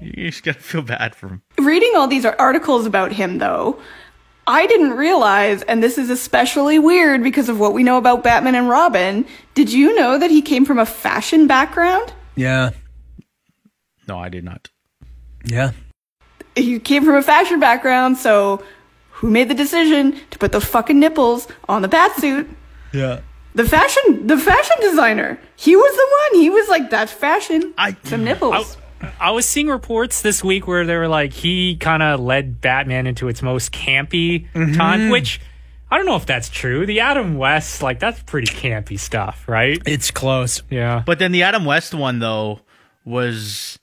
you 0.00 0.30
just 0.30 0.42
gotta 0.44 0.58
feel 0.58 0.82
bad 0.82 1.14
for 1.14 1.28
him. 1.28 1.42
Reading 1.58 1.92
all 1.94 2.08
these 2.08 2.24
articles 2.24 2.86
about 2.86 3.12
him, 3.12 3.38
though, 3.38 3.80
I 4.46 4.66
didn't 4.66 4.92
realize, 4.92 5.62
and 5.62 5.82
this 5.82 5.96
is 5.98 6.10
especially 6.10 6.78
weird 6.78 7.22
because 7.22 7.48
of 7.48 7.60
what 7.60 7.72
we 7.72 7.82
know 7.82 7.98
about 7.98 8.24
Batman 8.24 8.54
and 8.54 8.68
Robin. 8.68 9.24
Did 9.54 9.72
you 9.72 9.94
know 9.94 10.18
that 10.18 10.30
he 10.30 10.42
came 10.42 10.64
from 10.64 10.78
a 10.78 10.86
fashion 10.86 11.46
background? 11.46 12.12
yeah, 12.36 12.70
No, 14.08 14.18
I 14.18 14.28
did 14.28 14.44
not. 14.44 14.68
yeah. 15.44 15.72
He 16.56 16.78
came 16.80 17.04
from 17.04 17.14
a 17.14 17.22
fashion 17.22 17.60
background, 17.60 18.18
so 18.18 18.62
who 19.10 19.30
made 19.30 19.48
the 19.48 19.54
decision 19.54 20.18
to 20.30 20.38
put 20.38 20.50
the 20.52 20.60
fucking 20.60 20.98
nipples 20.98 21.46
on 21.68 21.82
the 21.82 21.88
batsuit? 21.88 22.48
Yeah. 22.92 23.20
The 23.54 23.64
fashion, 23.64 24.26
the 24.26 24.36
fashion 24.36 24.76
designer. 24.80 25.38
He 25.56 25.76
was 25.76 25.94
the 25.94 26.08
one. 26.34 26.42
He 26.42 26.50
was 26.50 26.68
like, 26.68 26.90
"That's 26.90 27.12
fashion." 27.12 27.72
I- 27.78 27.96
some 28.04 28.24
nipples. 28.24 28.76
I 28.76 28.80
was 29.30 29.46
seeing 29.46 29.68
reports 29.68 30.22
this 30.22 30.44
week 30.44 30.66
where 30.66 30.84
they 30.84 30.96
were 30.96 31.08
like 31.08 31.32
he 31.32 31.76
kind 31.76 32.02
of 32.02 32.20
led 32.20 32.60
Batman 32.60 33.06
into 33.06 33.28
its 33.28 33.42
most 33.42 33.72
campy 33.72 34.50
mm-hmm. 34.52 34.74
time, 34.74 35.08
which 35.08 35.40
I 35.90 35.96
don't 35.96 36.06
know 36.06 36.16
if 36.16 36.26
that's 36.26 36.48
true. 36.48 36.86
The 36.86 37.00
Adam 37.00 37.36
West, 37.36 37.82
like 37.82 37.98
that's 37.98 38.22
pretty 38.22 38.46
campy 38.46 38.98
stuff, 38.98 39.48
right? 39.48 39.80
It's 39.86 40.10
close. 40.10 40.62
Yeah. 40.70 41.02
But 41.04 41.18
then 41.18 41.32
the 41.32 41.42
Adam 41.42 41.64
West 41.64 41.94
one 41.94 42.18
though 42.18 42.60
was, 43.04 43.78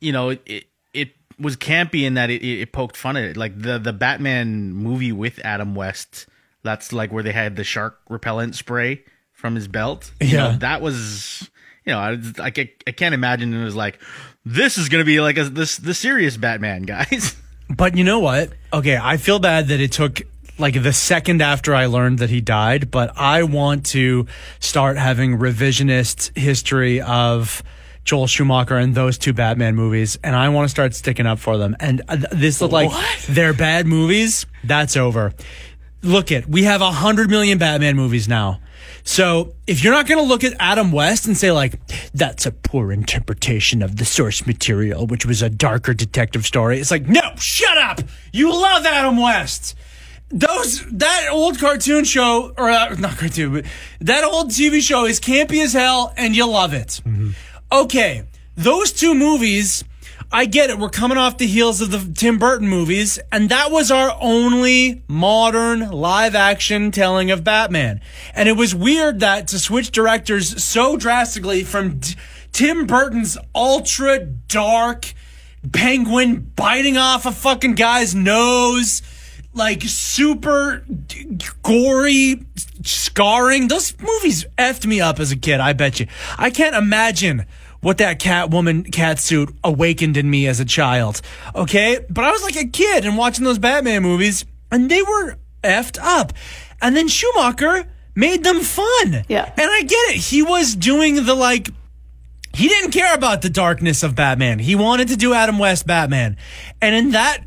you 0.00 0.12
know, 0.12 0.30
it 0.30 0.66
it 0.94 1.10
was 1.38 1.56
campy 1.56 2.02
in 2.02 2.14
that 2.14 2.30
it, 2.30 2.42
it, 2.42 2.60
it 2.60 2.72
poked 2.72 2.96
fun 2.96 3.16
at 3.16 3.24
it. 3.24 3.36
Like 3.36 3.60
the 3.60 3.78
the 3.78 3.92
Batman 3.92 4.72
movie 4.72 5.12
with 5.12 5.40
Adam 5.44 5.74
West, 5.74 6.26
that's 6.62 6.92
like 6.92 7.12
where 7.12 7.22
they 7.22 7.32
had 7.32 7.56
the 7.56 7.64
shark 7.64 7.98
repellent 8.08 8.54
spray 8.54 9.02
from 9.32 9.54
his 9.54 9.68
belt. 9.68 10.12
You 10.20 10.28
Yeah. 10.28 10.36
know, 10.52 10.56
that 10.58 10.82
was. 10.82 11.50
You 11.84 11.92
know, 11.92 11.98
I, 11.98 12.18
I, 12.38 12.70
I 12.86 12.90
can't 12.92 13.14
imagine 13.14 13.52
it 13.52 13.64
was 13.64 13.74
like, 13.74 14.00
this 14.44 14.78
is 14.78 14.88
gonna 14.88 15.04
be 15.04 15.20
like 15.20 15.36
a, 15.38 15.44
this 15.44 15.76
the 15.76 15.94
serious 15.94 16.36
Batman, 16.36 16.82
guys. 16.84 17.36
But 17.68 17.96
you 17.96 18.04
know 18.04 18.18
what? 18.18 18.52
Okay, 18.72 18.98
I 19.00 19.16
feel 19.16 19.38
bad 19.38 19.68
that 19.68 19.80
it 19.80 19.92
took 19.92 20.22
like 20.58 20.80
the 20.82 20.92
second 20.92 21.42
after 21.42 21.74
I 21.74 21.86
learned 21.86 22.18
that 22.18 22.30
he 22.30 22.40
died, 22.40 22.90
but 22.90 23.12
I 23.16 23.42
want 23.42 23.86
to 23.86 24.26
start 24.60 24.96
having 24.96 25.38
revisionist 25.38 26.36
history 26.36 27.00
of 27.00 27.62
Joel 28.04 28.26
Schumacher 28.26 28.76
and 28.76 28.94
those 28.94 29.16
two 29.16 29.32
Batman 29.32 29.74
movies, 29.74 30.18
and 30.22 30.34
I 30.34 30.48
want 30.50 30.66
to 30.66 30.68
start 30.68 30.94
sticking 30.94 31.26
up 31.26 31.38
for 31.38 31.56
them. 31.56 31.76
And 31.80 32.02
uh, 32.08 32.16
this 32.32 32.60
look 32.60 32.72
like 32.72 32.90
they're 33.28 33.54
bad 33.54 33.86
movies. 33.86 34.46
That's 34.64 34.96
over. 34.96 35.32
Look 36.02 36.32
it, 36.32 36.46
we 36.48 36.64
have 36.64 36.80
a 36.80 36.90
hundred 36.90 37.30
million 37.30 37.58
Batman 37.58 37.96
movies 37.96 38.28
now. 38.28 38.60
So 39.04 39.54
if 39.66 39.82
you're 39.82 39.92
not 39.92 40.06
going 40.06 40.22
to 40.22 40.28
look 40.28 40.44
at 40.44 40.54
Adam 40.60 40.92
West 40.92 41.26
and 41.26 41.36
say 41.36 41.50
like 41.50 41.80
that's 42.12 42.46
a 42.46 42.52
poor 42.52 42.92
interpretation 42.92 43.82
of 43.82 43.96
the 43.96 44.04
source 44.04 44.46
material, 44.46 45.06
which 45.06 45.26
was 45.26 45.42
a 45.42 45.50
darker 45.50 45.92
detective 45.94 46.46
story, 46.46 46.78
it's 46.80 46.90
like 46.90 47.08
no, 47.08 47.34
shut 47.36 47.76
up. 47.78 48.00
You 48.32 48.52
love 48.52 48.84
Adam 48.86 49.16
West. 49.16 49.76
Those 50.30 50.84
that 50.92 51.28
old 51.30 51.58
cartoon 51.58 52.04
show 52.04 52.54
or 52.56 52.70
uh, 52.70 52.94
not 52.94 53.18
cartoon, 53.18 53.52
but 53.52 53.64
that 54.00 54.24
old 54.24 54.48
TV 54.50 54.80
show 54.80 55.04
is 55.04 55.20
campy 55.20 55.62
as 55.62 55.72
hell, 55.74 56.14
and 56.16 56.34
you 56.34 56.46
love 56.48 56.72
it. 56.72 57.00
Okay, 57.70 58.24
those 58.56 58.92
two 58.92 59.14
movies. 59.14 59.84
I 60.34 60.46
get 60.46 60.70
it. 60.70 60.78
We're 60.78 60.88
coming 60.88 61.18
off 61.18 61.36
the 61.36 61.46
heels 61.46 61.82
of 61.82 61.90
the 61.90 62.10
Tim 62.14 62.38
Burton 62.38 62.66
movies, 62.66 63.18
and 63.30 63.50
that 63.50 63.70
was 63.70 63.90
our 63.90 64.16
only 64.18 65.02
modern 65.06 65.90
live 65.90 66.34
action 66.34 66.90
telling 66.90 67.30
of 67.30 67.44
Batman. 67.44 68.00
And 68.34 68.48
it 68.48 68.56
was 68.56 68.74
weird 68.74 69.20
that 69.20 69.48
to 69.48 69.58
switch 69.58 69.90
directors 69.90 70.64
so 70.64 70.96
drastically 70.96 71.64
from 71.64 71.98
D- 71.98 72.14
Tim 72.50 72.86
Burton's 72.86 73.36
ultra 73.54 74.20
dark 74.20 75.12
penguin 75.70 76.50
biting 76.56 76.96
off 76.96 77.26
a 77.26 77.32
fucking 77.32 77.74
guy's 77.74 78.14
nose, 78.14 79.02
like 79.52 79.82
super 79.82 80.78
d- 80.78 81.38
gory 81.62 82.46
scarring. 82.82 83.68
Those 83.68 83.94
movies 84.00 84.46
effed 84.56 84.86
me 84.86 85.02
up 85.02 85.20
as 85.20 85.30
a 85.30 85.36
kid, 85.36 85.60
I 85.60 85.74
bet 85.74 86.00
you. 86.00 86.06
I 86.38 86.48
can't 86.48 86.74
imagine 86.74 87.44
what 87.82 87.98
that 87.98 88.18
Catwoman 88.18 88.90
cat 88.90 89.18
suit 89.18 89.54
awakened 89.62 90.16
in 90.16 90.30
me 90.30 90.46
as 90.46 90.60
a 90.60 90.64
child. 90.64 91.20
Okay? 91.54 91.98
But 92.08 92.24
I 92.24 92.30
was 92.30 92.42
like 92.42 92.56
a 92.56 92.66
kid 92.66 93.04
and 93.04 93.18
watching 93.18 93.44
those 93.44 93.58
Batman 93.58 94.02
movies, 94.02 94.46
and 94.70 94.90
they 94.90 95.02
were 95.02 95.36
effed 95.62 95.98
up. 96.00 96.32
And 96.80 96.96
then 96.96 97.08
Schumacher 97.08 97.86
made 98.14 98.44
them 98.44 98.60
fun. 98.60 99.24
Yeah. 99.28 99.52
And 99.56 99.70
I 99.70 99.82
get 99.82 100.10
it. 100.10 100.16
He 100.16 100.42
was 100.42 100.74
doing 100.74 101.26
the 101.26 101.34
like 101.34 101.68
he 102.54 102.68
didn't 102.68 102.90
care 102.90 103.14
about 103.14 103.42
the 103.42 103.50
darkness 103.50 104.02
of 104.02 104.14
Batman. 104.14 104.58
He 104.58 104.74
wanted 104.74 105.08
to 105.08 105.16
do 105.16 105.32
Adam 105.32 105.58
West 105.58 105.86
Batman. 105.86 106.36
And 106.80 106.94
in 106.94 107.10
that 107.12 107.38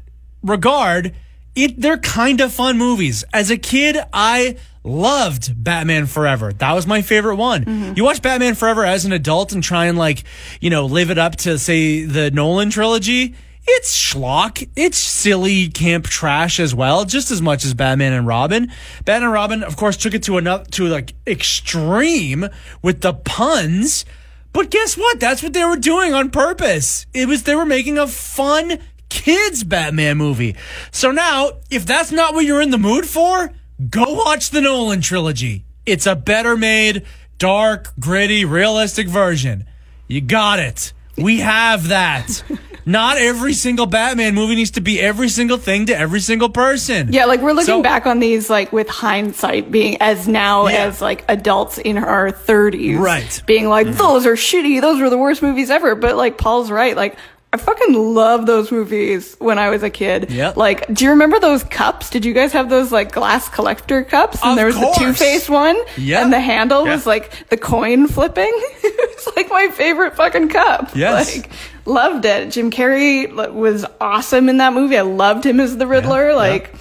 regard, 0.42 1.16
it 1.56 1.80
they're 1.80 1.98
kind 1.98 2.42
of 2.42 2.52
fun 2.52 2.78
movies. 2.78 3.24
As 3.34 3.52
a 3.52 3.58
kid, 3.58 3.98
I 4.12 4.58
loved 4.86 5.62
Batman 5.62 6.06
Forever. 6.06 6.54
That 6.54 6.74
was 6.74 6.88
my 6.88 7.02
favorite 7.02 7.36
one. 7.36 7.66
Mm-hmm. 7.66 7.94
You 7.96 8.04
watch 8.04 8.22
Batman 8.22 8.56
Forever 8.56 8.86
as 8.86 9.06
an 9.06 9.12
adult 9.12 9.52
and 9.52 9.64
try 9.64 9.86
and 9.86 9.98
like, 9.98 10.24
you 10.62 10.70
know, 10.70 10.86
live 10.86 11.10
it 11.10 11.18
up 11.18 11.36
to 11.38 11.58
say 11.58 12.06
the 12.06 12.32
Nolan 12.32 12.70
trilogy. 12.70 13.36
It's 13.68 13.98
schlock. 13.98 14.68
It's 14.76 14.98
silly 14.98 15.70
camp 15.70 16.06
trash 16.06 16.60
as 16.60 16.76
well, 16.76 17.04
just 17.04 17.32
as 17.32 17.42
much 17.42 17.66
as 17.66 17.74
Batman 17.74 18.14
and 18.14 18.28
Robin. 18.28 18.72
Batman 19.06 19.24
and 19.24 19.34
Robin, 19.34 19.64
of 19.64 19.76
course, 19.76 19.98
took 19.98 20.14
it 20.14 20.24
to 20.24 20.38
another 20.38 20.66
to 20.72 20.86
like 20.86 21.14
extreme 21.26 22.48
with 22.84 23.02
the 23.02 23.14
puns. 23.14 24.06
But 24.54 24.70
guess 24.70 24.96
what? 24.96 25.20
That's 25.20 25.42
what 25.42 25.54
they 25.54 25.66
were 25.66 25.78
doing 25.78 26.14
on 26.14 26.30
purpose. 26.30 27.08
It 27.14 27.28
was 27.28 27.44
they 27.44 27.56
were 27.56 27.66
making 27.66 27.98
a 27.98 28.08
fun, 28.08 28.78
kids 29.10 29.64
Batman 29.64 30.18
movie. 30.18 30.56
So 30.92 31.12
now, 31.12 31.54
if 31.72 31.88
that's 31.88 32.12
not 32.12 32.36
what 32.36 32.46
you're 32.46 32.62
in 32.62 32.70
the 32.70 32.78
mood 32.78 33.08
for, 33.08 33.52
go 33.90 34.04
watch 34.14 34.50
the 34.50 34.62
Nolan 34.62 35.02
trilogy. 35.02 35.66
It's 35.86 36.06
a 36.06 36.16
better 36.16 36.56
made, 36.58 37.06
dark, 37.38 37.94
gritty, 38.00 38.46
realistic 38.46 39.08
version. 39.08 39.66
You 40.08 40.22
got 40.22 40.60
it. 40.60 40.94
We 41.18 41.40
have 41.40 41.90
that. 41.90 42.44
Not 42.88 43.18
every 43.18 43.54
single 43.54 43.88
Batman 43.88 44.36
movie 44.36 44.54
needs 44.54 44.72
to 44.72 44.82
be 44.82 45.00
every 45.02 45.30
single 45.30 45.58
thing 45.58 45.88
to 45.88 45.98
every 45.98 46.20
single 46.20 46.50
person. 46.50 47.12
Yeah, 47.12 47.26
like 47.26 47.42
we're 47.42 47.54
looking 47.54 47.66
So- 47.66 47.82
back 47.82 48.06
on 48.06 48.20
these 48.20 48.48
like 48.48 48.72
with 48.72 48.88
hindsight 48.88 49.72
being 49.72 49.98
as 50.02 50.28
now 50.28 50.68
Yeah. 50.68 50.86
as 50.86 51.02
like 51.02 51.26
adults 51.28 51.80
in 51.80 51.98
our 51.98 52.32
30s. 52.32 53.00
Right. 53.00 53.42
Being 53.48 53.70
like, 53.70 53.88
mm-hmm. 53.88 53.98
those 53.98 54.28
are 54.28 54.36
shitty. 54.36 54.82
Those 54.82 55.02
were 55.02 55.10
the 55.10 55.18
worst 55.18 55.42
movies 55.42 55.72
ever. 55.72 55.96
But 55.96 56.16
like 56.16 56.38
Paul's 56.38 56.70
right. 56.70 56.96
Like, 56.96 57.18
I 57.54 57.58
fucking 57.58 57.94
love 57.94 58.48
those 58.48 58.70
movies 58.70 59.36
when 59.40 59.58
I 59.58 59.70
was 59.70 59.82
a 59.82 59.90
kid. 59.90 60.30
Yep. 60.30 60.58
Like, 60.58 60.94
do 60.94 61.06
you 61.06 61.12
remember 61.12 61.40
those 61.40 61.64
cups? 61.64 62.10
Did 62.10 62.26
you 62.26 62.34
guys 62.34 62.52
have 62.52 62.70
those 62.70 62.92
like 62.92 63.14
glass 63.14 63.48
collector 63.48 64.04
cups? 64.04 64.40
And 64.44 64.52
Of 64.52 64.56
there 64.58 64.66
was 64.66 64.76
course. 64.76 64.98
the 64.98 65.04
Two 65.06 65.14
Face 65.14 65.50
one. 65.50 65.78
Yeah. 65.96 66.22
And 66.22 66.34
the 66.34 66.40
handle 66.42 66.86
Yeah. 66.86 66.94
was 66.96 67.06
like 67.06 67.48
the 67.50 67.56
coin 67.56 68.08
flipping. 68.10 68.52
it's 68.84 69.28
like 69.38 69.50
my 69.50 69.70
favorite 69.70 70.16
fucking 70.18 70.50
cup. 70.50 70.92
Yes. 70.96 71.38
Like, 71.38 71.50
loved 71.86 72.26
it. 72.26 72.52
Jim 72.52 72.72
Carrey 72.72 73.32
was 73.54 73.86
awesome 74.02 74.50
in 74.50 74.58
that 74.58 74.74
movie. 74.74 74.98
I 74.98 75.02
loved 75.04 75.46
him 75.46 75.62
as 75.62 75.78
the 75.78 75.88
Riddler. 75.88 76.32
yeah. 76.32 76.36
Like, 76.36 76.74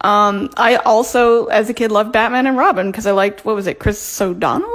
um, 0.00 0.50
I 0.56 0.76
also, 0.76 1.46
as 1.46 1.70
a 1.70 1.74
kid, 1.74 1.92
loved 1.92 2.10
Batman 2.12 2.48
and 2.48 2.56
Robin 2.56 2.90
because 2.90 3.06
I 3.06 3.12
liked 3.12 3.44
what 3.44 3.54
was 3.54 3.68
it, 3.68 3.78
Chris 3.78 4.20
O'Donnell? 4.20 4.68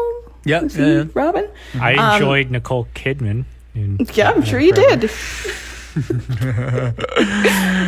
Yeah, 0.45 0.61
Was 0.63 0.77
yeah, 0.77 0.85
yeah. 0.87 1.03
Robin. 1.13 1.49
I 1.81 2.15
enjoyed 2.15 2.49
Nicole 2.51 2.87
Kidman. 2.95 3.43
In 3.75 3.97
Yeah, 4.13 4.31
I'm 4.31 4.43
sure 4.43 4.59
you 4.59 4.73
did. 4.73 5.09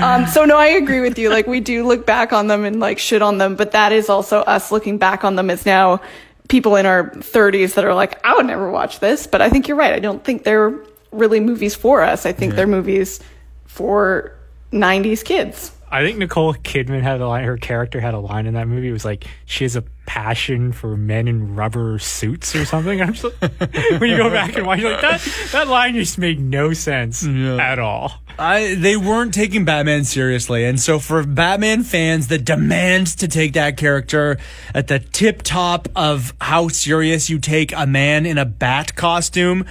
um, 0.04 0.28
so 0.28 0.46
no, 0.46 0.58
I 0.58 0.76
agree 0.78 1.02
with 1.02 1.18
you. 1.18 1.30
Like 1.30 1.48
we 1.48 1.60
do 1.60 1.86
look 1.88 2.06
back 2.06 2.34
on 2.34 2.48
them 2.48 2.64
and 2.64 2.80
like 2.80 3.00
shit 3.00 3.22
on 3.22 3.38
them, 3.38 3.56
but 3.56 3.72
that 3.72 3.92
is 3.92 4.10
also 4.10 4.40
us 4.42 4.72
looking 4.72 4.98
back 4.98 5.24
on 5.24 5.36
them 5.36 5.50
as 5.50 5.66
now 5.66 6.02
people 6.48 6.76
in 6.76 6.86
our 6.86 7.10
30s 7.10 7.74
that 7.76 7.86
are 7.86 7.94
like, 7.94 8.24
I 8.26 8.36
would 8.36 8.46
never 8.46 8.70
watch 8.70 9.00
this. 9.00 9.26
But 9.28 9.42
I 9.42 9.50
think 9.50 9.68
you're 9.68 9.78
right. 9.78 9.94
I 9.94 10.00
don't 10.00 10.24
think 10.24 10.44
they're 10.44 10.74
really 11.12 11.40
movies 11.40 11.76
for 11.76 12.02
us. 12.02 12.26
I 12.26 12.32
think 12.32 12.56
they're 12.56 12.68
movies 12.68 13.20
for 13.66 14.36
90s 14.72 15.24
kids. 15.24 15.72
I 15.96 16.04
think 16.04 16.18
Nicole 16.18 16.54
Kidman 16.54 17.04
had 17.04 17.22
a 17.22 17.28
line. 17.28 17.46
Her 17.46 17.56
character 17.56 18.02
had 18.02 18.14
a 18.14 18.20
line 18.20 18.48
in 18.48 18.56
that 18.56 18.68
movie. 18.68 18.90
It 18.90 18.92
was 18.92 19.06
like 19.06 19.26
she 19.46 19.64
has 19.64 19.78
a 19.78 19.84
passion 20.06 20.74
for 20.74 20.98
men 20.98 21.28
in 21.28 21.56
rubber 21.56 21.98
suits 22.00 22.54
or 22.54 22.66
something. 22.66 23.02
I'm 23.02 23.14
just 23.14 23.34
when 24.00 24.10
you 24.10 24.18
go 24.18 24.30
back 24.30 24.58
and 24.58 24.68
watch, 24.68 24.82
like 24.82 25.00
that 25.00 25.50
that 25.54 25.68
line 25.70 25.94
just 25.94 26.18
made 26.18 26.40
no 26.40 26.74
sense 26.74 27.26
at 27.26 27.80
all. 27.80 28.12
I 28.38 28.76
they 28.76 28.98
weren't 28.98 29.34
taking 29.34 29.64
Batman 29.64 30.04
seriously, 30.04 30.66
and 30.66 30.82
so 30.82 31.00
for 31.00 31.24
Batman 31.26 31.84
fans 31.84 32.28
that 32.28 32.44
demand 32.44 33.08
to 33.20 33.30
take 33.30 33.54
that 33.54 33.78
character 33.78 34.38
at 34.74 34.88
the 34.88 35.00
tip 35.00 35.44
top 35.44 35.88
of 35.96 36.34
how 36.42 36.68
serious 36.68 37.30
you 37.30 37.40
take 37.40 37.72
a 37.72 37.88
man 37.88 38.26
in 38.26 38.38
a 38.38 38.46
bat 38.46 38.96
costume, 38.96 39.66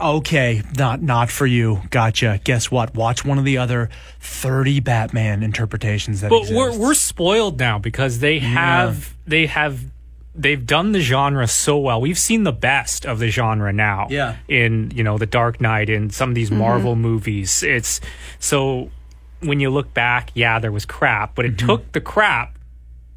okay, 0.00 0.62
not 0.78 1.02
not 1.02 1.30
for 1.30 1.46
you. 1.46 1.82
Gotcha. 1.90 2.40
Guess 2.44 2.70
what? 2.70 2.94
Watch 2.94 3.24
one 3.24 3.38
of 3.38 3.44
the 3.44 3.58
other 3.58 3.90
thirty 4.20 4.80
Batman 4.80 5.42
interpretations 5.42 6.20
that 6.20 6.30
But 6.30 6.40
exist. 6.42 6.54
we're 6.56 6.78
we're 6.78 6.94
spoiled 6.94 7.58
now 7.58 7.78
because 7.78 8.18
they 8.20 8.38
have 8.38 9.14
they 9.26 9.46
have 9.46 9.80
they've 10.34 10.64
done 10.66 10.92
the 10.92 11.00
genre 11.00 11.46
so 11.46 11.78
well. 11.78 12.00
We've 12.00 12.18
seen 12.18 12.42
the 12.44 12.52
best 12.52 13.06
of 13.06 13.18
the 13.18 13.28
genre 13.28 13.72
now. 13.72 14.08
Yeah. 14.10 14.36
In 14.48 14.90
you 14.94 15.04
know 15.04 15.18
the 15.18 15.26
Dark 15.26 15.60
Knight 15.60 15.90
and 15.90 16.12
some 16.12 16.30
of 16.30 16.34
these 16.34 16.50
Mm-hmm. 16.50 16.58
Marvel 16.58 16.96
movies. 16.96 17.62
It's 17.62 18.00
so 18.38 18.90
when 19.40 19.60
you 19.60 19.68
look 19.70 19.92
back, 19.92 20.30
yeah, 20.34 20.58
there 20.58 20.72
was 20.72 20.86
crap, 20.86 21.34
but 21.34 21.44
it 21.44 21.58
took 21.58 21.92
the 21.92 22.00
crap 22.00 22.58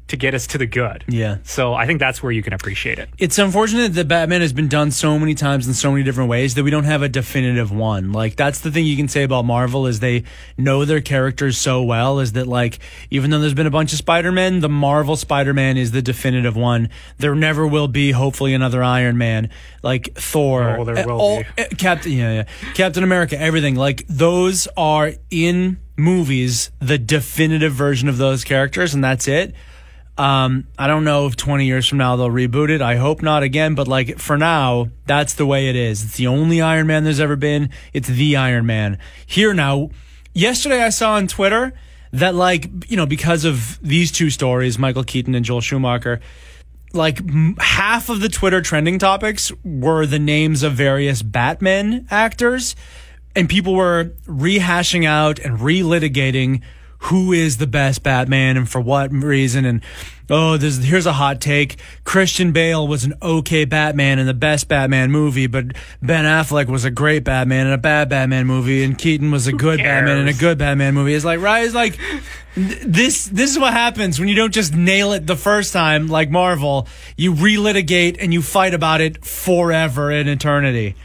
to 0.08 0.16
get 0.16 0.34
us 0.34 0.46
to 0.48 0.58
the 0.58 0.66
good. 0.66 1.04
Yeah. 1.08 1.38
So 1.44 1.74
I 1.74 1.86
think 1.86 2.00
that's 2.00 2.22
where 2.22 2.32
you 2.32 2.42
can 2.42 2.52
appreciate 2.52 2.98
it. 2.98 3.08
it's 3.18 3.38
unfortunate 3.38 3.94
that 3.94 4.08
Batman 4.08 4.40
has 4.40 4.52
been 4.52 4.68
done 4.68 4.90
so 4.90 5.18
many 5.18 5.34
times 5.34 5.66
in 5.68 5.74
so 5.74 5.90
many 5.92 6.02
different 6.02 6.30
ways 6.30 6.54
that 6.54 6.64
we 6.64 6.70
don't 6.70 6.84
have 6.84 7.02
a 7.02 7.08
definitive 7.08 7.70
one. 7.70 8.12
Like 8.12 8.36
that's 8.36 8.60
the 8.60 8.70
thing 8.70 8.84
you 8.86 8.96
can 8.96 9.08
say 9.08 9.22
about 9.22 9.44
Marvel 9.44 9.86
is 9.86 10.00
they 10.00 10.24
know 10.56 10.84
their 10.84 11.00
characters 11.00 11.58
so 11.58 11.82
well 11.82 12.18
is 12.18 12.32
that 12.32 12.46
like 12.46 12.78
even 13.10 13.30
though 13.30 13.38
there's 13.38 13.54
been 13.54 13.66
a 13.66 13.70
bunch 13.70 13.92
of 13.92 13.98
Spider-Man, 13.98 14.60
the 14.60 14.68
Marvel 14.68 15.16
Spider-Man 15.16 15.76
is 15.76 15.90
the 15.92 16.02
definitive 16.02 16.56
one. 16.56 16.88
There 17.18 17.34
never 17.34 17.66
will 17.66 17.88
be 17.88 18.12
hopefully 18.12 18.54
another 18.54 18.82
Iron 18.82 19.18
Man 19.18 19.50
like 19.82 20.14
Thor. 20.14 20.76
Oh, 20.78 20.84
there 20.84 20.98
eh, 20.98 21.04
will 21.06 21.20
all- 21.20 21.38
be. 21.42 21.46
eh, 21.58 21.68
Captain 21.76 22.12
yeah, 22.12 22.32
yeah. 22.32 22.72
Captain 22.74 23.04
America, 23.04 23.38
everything. 23.40 23.74
Like 23.76 24.04
those 24.08 24.66
are 24.76 25.12
in 25.30 25.78
movies 25.96 26.70
the 26.78 26.96
definitive 26.96 27.72
version 27.72 28.08
of 28.08 28.16
those 28.18 28.44
characters 28.44 28.94
and 28.94 29.02
that's 29.04 29.28
it. 29.28 29.54
Um, 30.18 30.66
I 30.76 30.88
don't 30.88 31.04
know 31.04 31.26
if 31.26 31.36
20 31.36 31.64
years 31.64 31.86
from 31.86 31.98
now 31.98 32.16
they'll 32.16 32.28
reboot 32.28 32.70
it. 32.70 32.82
I 32.82 32.96
hope 32.96 33.22
not 33.22 33.44
again, 33.44 33.76
but 33.76 33.86
like 33.86 34.18
for 34.18 34.36
now, 34.36 34.88
that's 35.06 35.34
the 35.34 35.46
way 35.46 35.68
it 35.68 35.76
is. 35.76 36.04
It's 36.04 36.16
the 36.16 36.26
only 36.26 36.60
Iron 36.60 36.88
Man 36.88 37.04
there's 37.04 37.20
ever 37.20 37.36
been. 37.36 37.70
It's 37.92 38.08
the 38.08 38.34
Iron 38.34 38.66
Man. 38.66 38.98
Here 39.24 39.54
now, 39.54 39.90
yesterday 40.34 40.82
I 40.82 40.88
saw 40.88 41.12
on 41.12 41.28
Twitter 41.28 41.72
that 42.12 42.34
like, 42.34 42.90
you 42.90 42.96
know, 42.96 43.06
because 43.06 43.44
of 43.44 43.78
these 43.80 44.10
two 44.10 44.28
stories, 44.28 44.76
Michael 44.76 45.04
Keaton 45.04 45.36
and 45.36 45.44
Joel 45.44 45.60
Schumacher, 45.60 46.20
like 46.92 47.20
half 47.58 48.08
of 48.08 48.20
the 48.20 48.28
Twitter 48.28 48.60
trending 48.60 48.98
topics 48.98 49.52
were 49.62 50.04
the 50.04 50.18
names 50.18 50.64
of 50.64 50.72
various 50.72 51.22
Batman 51.22 52.08
actors, 52.10 52.74
and 53.36 53.48
people 53.48 53.74
were 53.74 54.12
rehashing 54.26 55.06
out 55.06 55.38
and 55.38 55.58
relitigating 55.58 56.62
who 56.98 57.32
is 57.32 57.58
the 57.58 57.66
best 57.66 58.02
Batman 58.02 58.56
and 58.56 58.68
for 58.68 58.80
what 58.80 59.12
reason. 59.12 59.64
And 59.64 59.82
oh, 60.28 60.56
there's 60.56 60.84
here's 60.84 61.06
a 61.06 61.12
hot 61.12 61.40
take: 61.40 61.80
Christian 62.04 62.52
Bale 62.52 62.86
was 62.86 63.04
an 63.04 63.14
okay 63.22 63.64
Batman 63.64 64.18
in 64.18 64.26
the 64.26 64.34
best 64.34 64.68
Batman 64.68 65.10
movie, 65.10 65.46
but 65.46 65.66
Ben 66.02 66.24
Affleck 66.24 66.66
was 66.66 66.84
a 66.84 66.90
great 66.90 67.24
Batman 67.24 67.66
in 67.66 67.72
a 67.72 67.78
bad 67.78 68.08
Batman 68.08 68.46
movie, 68.46 68.82
and 68.84 68.98
Keaton 68.98 69.30
was 69.30 69.46
a 69.46 69.52
good 69.52 69.78
Batman 69.78 70.18
in 70.18 70.28
a 70.28 70.32
good 70.32 70.58
Batman 70.58 70.94
movie. 70.94 71.14
It's 71.14 71.24
like 71.24 71.40
right, 71.40 71.64
it's 71.64 71.74
like 71.74 71.98
this 72.56 73.26
this 73.26 73.50
is 73.50 73.58
what 73.58 73.72
happens 73.72 74.18
when 74.18 74.28
you 74.28 74.34
don't 74.34 74.52
just 74.52 74.74
nail 74.74 75.12
it 75.12 75.26
the 75.26 75.36
first 75.36 75.72
time 75.72 76.08
like 76.08 76.30
Marvel. 76.30 76.88
You 77.16 77.32
relitigate 77.34 78.16
and 78.20 78.32
you 78.32 78.42
fight 78.42 78.74
about 78.74 79.00
it 79.00 79.24
forever 79.24 80.10
in 80.10 80.28
eternity. 80.28 80.96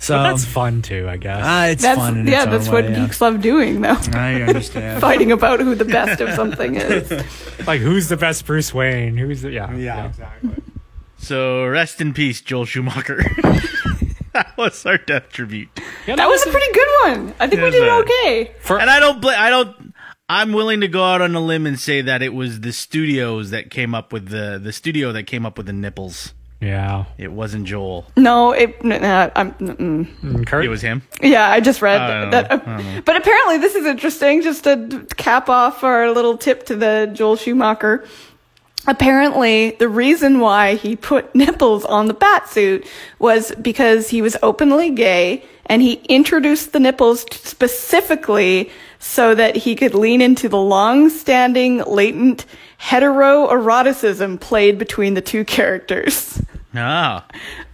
So 0.00 0.14
But 0.16 0.30
that's 0.30 0.44
fun 0.44 0.82
too, 0.82 1.08
I 1.08 1.16
guess. 1.16 1.40
ah, 1.44 1.66
it's 1.66 1.82
That's 1.82 1.98
fun. 1.98 2.18
In 2.18 2.26
yeah, 2.28 2.38
its 2.38 2.46
own 2.46 2.52
that's 2.52 2.68
way, 2.68 2.82
what 2.82 2.90
yeah. 2.90 3.00
geeks 3.04 3.20
love 3.20 3.40
doing 3.40 3.80
though. 3.80 3.96
I 4.12 4.42
understand. 4.46 5.00
Fighting 5.00 5.32
about 5.32 5.58
who 5.60 5.74
the 5.74 5.84
best 5.84 6.20
of 6.20 6.32
something 6.34 6.76
is. 6.76 7.10
like 7.66 7.80
who's 7.80 8.08
the 8.08 8.16
best 8.16 8.46
Bruce 8.46 8.72
Wayne? 8.72 9.16
Who's 9.16 9.42
the 9.42 9.50
yeah. 9.50 9.74
Yeah, 9.74 10.06
exactly. 10.06 10.54
So 11.18 11.66
rest 11.66 12.00
in 12.00 12.14
peace, 12.14 12.40
Joel 12.40 12.64
Schumacher. 12.64 13.16
that 14.32 14.52
was 14.56 14.86
our 14.86 14.98
death 14.98 15.30
tribute. 15.30 15.68
Yeah, 16.06 16.14
That 16.16 16.28
was 16.28 16.46
a 16.46 16.50
pretty 16.50 16.72
good 16.72 16.88
one. 17.04 17.34
I 17.40 17.48
think 17.48 17.60
we 17.62 17.70
did 17.70 17.88
uh, 17.88 17.96
okay. 17.98 18.52
And 18.70 18.88
I 18.88 19.00
don't. 19.00 19.20
Bl- 19.20 19.30
I 19.30 19.50
don't. 19.50 19.94
I'm 20.28 20.52
willing 20.52 20.80
to 20.82 20.88
go 20.88 21.02
out 21.02 21.22
on 21.22 21.34
a 21.34 21.40
limb 21.40 21.66
and 21.66 21.78
say 21.80 22.02
that 22.02 22.22
it 22.22 22.34
was 22.34 22.60
the 22.60 22.72
studios 22.72 23.50
that 23.50 23.70
came 23.70 23.94
up 23.96 24.12
with 24.12 24.28
the 24.28 24.60
the 24.62 24.72
studio 24.72 25.10
that 25.12 25.24
came 25.24 25.44
up 25.44 25.56
with 25.56 25.66
the 25.66 25.72
nipples. 25.72 26.34
Yeah. 26.60 27.04
It 27.18 27.30
wasn't 27.32 27.66
Joel. 27.66 28.06
No, 28.16 28.52
it. 28.52 28.82
Nah, 28.84 28.96
uh, 28.96 29.30
I'm. 29.36 29.52
Mm-mm. 29.54 30.06
Mm, 30.20 30.46
Kurt? 30.46 30.64
It 30.64 30.68
was 30.68 30.82
him. 30.82 31.02
Yeah, 31.22 31.48
I 31.48 31.60
just 31.60 31.80
read 31.82 32.00
I 32.00 32.20
don't 32.20 32.30
that. 32.30 32.50
know. 32.50 32.56
Uh, 32.56 32.60
I 32.60 32.76
don't 32.76 32.94
know. 32.94 33.02
but 33.04 33.16
apparently, 33.16 33.58
this 33.58 33.74
is 33.74 33.86
interesting. 33.86 34.42
Just 34.42 34.64
to 34.64 35.06
cap 35.16 35.48
off 35.48 35.84
our 35.84 36.10
little 36.10 36.36
tip 36.36 36.66
to 36.66 36.76
the 36.76 37.10
Joel 37.12 37.36
Schumacher. 37.36 38.04
Apparently, 38.86 39.72
the 39.72 39.88
reason 39.88 40.40
why 40.40 40.76
he 40.76 40.96
put 40.96 41.34
nipples 41.34 41.84
on 41.84 42.06
the 42.06 42.14
bat 42.14 42.48
suit 42.48 42.86
was 43.18 43.52
because 43.60 44.08
he 44.08 44.22
was 44.22 44.36
openly 44.42 44.90
gay 44.90 45.44
and 45.66 45.82
he 45.82 45.94
introduced 46.08 46.72
the 46.72 46.80
nipples 46.80 47.26
specifically 47.32 48.70
so 48.98 49.34
that 49.34 49.56
he 49.56 49.74
could 49.74 49.94
lean 49.94 50.20
into 50.20 50.48
the 50.48 50.58
long-standing 50.58 51.78
latent 51.84 52.44
heteroeroticism 52.80 54.40
played 54.40 54.78
between 54.78 55.14
the 55.14 55.20
two 55.20 55.44
characters. 55.44 56.40
Ah, 56.76 57.24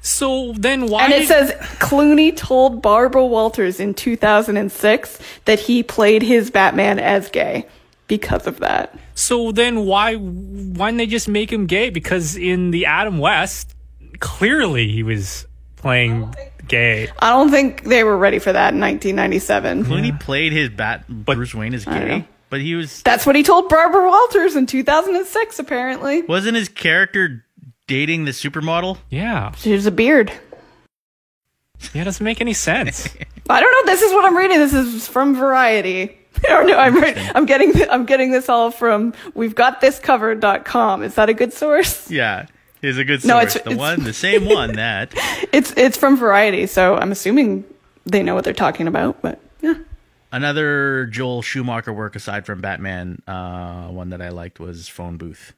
So 0.01 0.53
then 0.57 0.87
why 0.87 1.05
And 1.05 1.13
it 1.13 1.21
did- 1.21 1.29
says 1.29 1.51
Clooney 1.81 2.35
told 2.35 2.81
Barbara 2.81 3.25
Walters 3.27 3.81
in 3.81 3.93
2006 3.95 5.19
that 5.47 5.59
he 5.61 5.83
played 5.83 6.23
his 6.23 6.51
Batman 6.51 6.99
as 6.99 7.29
gay 7.29 7.67
because 8.07 8.47
of 8.47 8.61
that. 8.61 8.97
So 9.15 9.51
then 9.51 9.85
why 9.87 10.15
why 10.15 10.89
didn't 10.89 10.99
they 10.99 11.07
just 11.07 11.29
make 11.29 11.53
him 11.53 11.67
gay? 11.67 11.91
Because 11.91 12.37
in 12.37 12.71
the 12.71 12.87
Adam 12.87 13.19
West, 13.19 13.75
clearly 14.21 14.89
he 14.89 15.03
was 15.03 15.47
playing 15.77 16.33
gay. 16.69 17.09
I 17.19 17.31
don't 17.31 17.51
think 17.51 17.85
they 17.85 18.05
were 18.05 18.17
ready 18.17 18.39
for 18.39 18.53
that 18.53 18.75
in 18.75 18.81
1997. 18.81 19.85
Clooney 19.85 20.19
played 20.19 20.53
his 20.53 20.69
bat 20.71 21.07
Bruce 21.09 21.55
Wayne 21.55 21.75
as 21.75 21.87
know. 21.87 21.93
gay, 21.93 22.29
but 22.51 22.61
he 22.61 22.75
was 22.75 23.03
That's 23.03 23.27
what 23.27 23.37
he 23.37 23.43
told 23.43 23.69
Barbara 23.69 24.07
Walters 24.07 24.57
in 24.57 24.67
2006, 24.67 25.59
apparently. 25.59 26.23
wasn't 26.23 26.57
his 26.57 26.69
character 26.69 27.45
dating 27.87 28.25
the 28.25 28.31
supermodel. 28.33 28.99
Yeah. 29.11 29.53
She 29.53 29.73
has 29.73 29.87
a 29.87 29.91
beard. 29.91 30.33
Yeah, 31.93 32.03
it 32.03 32.05
doesn't 32.05 32.25
make 32.25 32.41
any 32.41 32.55
sense. 32.55 33.09
I 33.51 33.61
don't 33.61 33.87
know. 33.87 33.93
This 33.93 34.03
is 34.03 34.13
what 34.13 34.25
I'm 34.25 34.37
reading. 34.37 34.59
This 34.59 34.73
is 34.73 35.07
from 35.07 35.35
Variety. 35.35 36.19
or 36.51 36.65
no, 36.65 36.77
I'm 36.77 36.97
right. 36.97 37.17
I'm 37.37 37.47
getting 37.47 37.73
I'm 37.91 38.07
getting 38.07 38.33
this 38.33 38.49
all 38.49 38.71
from 38.71 39.15
we've 39.35 39.55
got 39.55 39.81
this 39.81 39.99
covered.com. 39.99 41.03
Is 41.03 41.15
that 41.15 41.29
a 41.29 41.35
good 41.35 41.53
source? 41.53 42.11
Yeah. 42.11 42.47
Here's 42.85 42.99
a 42.99 43.05
good 43.05 43.23
source. 43.23 43.29
No, 43.29 43.39
it's- 43.39 43.55
the 43.55 43.61
it's- 43.61 43.77
one, 43.79 44.05
the 44.05 44.13
same 44.27 44.45
one 44.45 44.73
that. 44.77 45.13
It's 45.53 45.73
it's 45.77 45.97
from 45.97 46.17
Variety, 46.19 46.67
so 46.67 46.97
I'm 46.97 47.11
assuming 47.13 47.65
they 48.05 48.23
know 48.23 48.35
what 48.35 48.45
they're 48.45 48.53
talking 48.53 48.87
about. 48.87 49.23
But 49.23 49.41
yeah, 49.63 49.75
Another 50.33 51.07
Joel 51.07 51.43
Schumacher 51.43 51.93
work 51.93 52.17
aside 52.17 52.45
from 52.45 52.61
Batman, 52.61 53.23
uh, 53.27 53.87
one 53.89 54.11
that 54.11 54.21
I 54.21 54.29
liked 54.31 54.61
was 54.61 54.89
Phone 54.89 55.17
Booth 55.17 55.55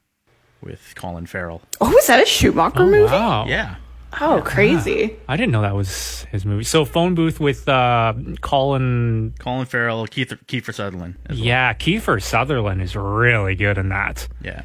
with 0.61 0.93
Colin 0.95 1.25
Farrell. 1.25 1.61
oh, 1.81 1.91
is 1.97 2.07
that 2.07 2.21
a 2.21 2.25
Schumacher 2.25 2.85
movie? 2.85 3.11
Wow. 3.11 3.45
Yeah. 3.47 3.75
Oh, 4.21 4.41
crazy! 4.45 5.17
I 5.27 5.35
didn't 5.35 5.51
know 5.51 5.61
that 5.63 5.75
was 5.75 6.25
his 6.31 6.45
movie. 6.45 6.63
So 6.63 6.85
phone 6.85 7.13
booth 7.13 7.41
with 7.41 7.67
uh, 7.67 8.13
Colin. 8.39 9.33
Colin 9.37 9.65
Farrell, 9.65 10.07
Keith, 10.07 10.29
Kiefer 10.47 10.73
Sutherland. 10.73 11.15
As 11.25 11.37
well. 11.37 11.45
Yeah, 11.45 11.73
Kiefer 11.73 12.23
Sutherland 12.23 12.81
is 12.81 12.95
really 12.95 13.55
good 13.55 13.77
in 13.77 13.89
that. 13.89 14.27
Yeah. 14.41 14.61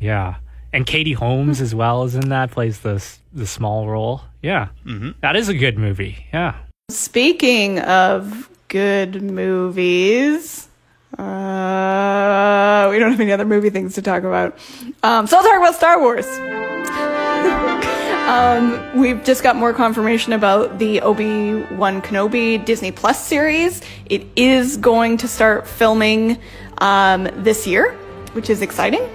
Yeah, 0.00 0.34
and 0.74 0.84
Katie 0.84 1.12
Holmes 1.12 1.60
as 1.60 1.74
well 1.74 2.02
is 2.02 2.16
in 2.16 2.28
that. 2.30 2.50
Plays 2.50 2.80
the 2.80 3.02
the 3.32 3.46
small 3.46 3.88
role. 3.88 4.22
Yeah, 4.42 4.68
mm-hmm. 4.84 5.36
is 5.36 5.48
a 5.48 5.54
good 5.54 5.78
movie. 5.78 6.26
Yeah. 6.32 6.56
Speaking 6.90 7.78
of 7.78 8.50
good 8.68 9.22
movies, 9.22 10.68
uh, 11.16 12.88
we 12.90 12.98
don't 12.98 13.12
have 13.12 13.20
any 13.20 13.32
other 13.32 13.46
movie 13.46 13.70
things 13.70 13.94
to 13.94 14.02
talk 14.02 14.24
about. 14.24 14.58
Um, 15.02 15.28
so 15.28 15.38
I'll 15.38 15.44
talk 15.44 15.56
about 15.56 15.74
Star 15.76 16.00
Wars. 16.00 16.26
um, 18.28 19.00
we've 19.00 19.22
just 19.24 19.44
got 19.44 19.56
more 19.56 19.72
confirmation 19.72 20.32
about 20.32 20.80
the 20.80 21.00
Obi 21.00 21.62
Wan 21.76 22.02
Kenobi 22.02 22.62
Disney 22.64 22.90
Plus 22.90 23.24
series. 23.24 23.80
It 24.06 24.26
is 24.34 24.76
going 24.76 25.18
to 25.18 25.28
start 25.28 25.68
filming 25.68 26.38
um, 26.78 27.28
this 27.36 27.64
year, 27.66 27.92
which 28.32 28.50
is 28.50 28.60
exciting. 28.60 29.08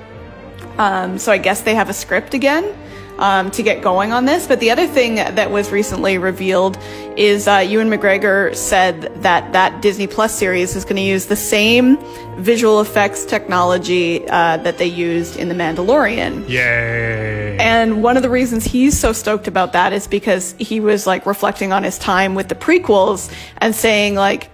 Um, 0.79 1.19
so 1.19 1.31
I 1.31 1.37
guess 1.37 1.61
they 1.61 1.75
have 1.75 1.89
a 1.89 1.93
script 1.93 2.33
again 2.33 2.73
um, 3.19 3.51
to 3.51 3.61
get 3.61 3.83
going 3.83 4.11
on 4.11 4.25
this. 4.25 4.47
But 4.47 4.59
the 4.59 4.71
other 4.71 4.87
thing 4.87 5.15
that 5.15 5.51
was 5.51 5.71
recently 5.71 6.17
revealed 6.17 6.79
is 7.17 7.47
uh, 7.47 7.57
Ewan 7.57 7.89
McGregor 7.89 8.55
said 8.55 9.01
that 9.21 9.51
that 9.53 9.81
Disney 9.81 10.07
Plus 10.07 10.33
series 10.33 10.75
is 10.75 10.85
going 10.85 10.95
to 10.95 11.01
use 11.01 11.27
the 11.27 11.35
same 11.35 11.97
visual 12.37 12.79
effects 12.79 13.25
technology 13.25 14.27
uh, 14.29 14.57
that 14.57 14.77
they 14.77 14.85
used 14.87 15.35
in 15.35 15.49
The 15.49 15.55
Mandalorian. 15.55 16.47
Yay. 16.47 17.57
And 17.59 18.01
one 18.01 18.15
of 18.15 18.23
the 18.23 18.29
reasons 18.29 18.63
he's 18.63 18.97
so 18.97 19.11
stoked 19.11 19.47
about 19.49 19.73
that 19.73 19.91
is 19.91 20.07
because 20.07 20.55
he 20.57 20.79
was 20.79 21.05
like 21.05 21.25
reflecting 21.25 21.73
on 21.73 21.83
his 21.83 21.97
time 21.97 22.35
with 22.35 22.47
the 22.47 22.55
prequels 22.55 23.31
and 23.57 23.75
saying 23.75 24.15
like 24.15 24.49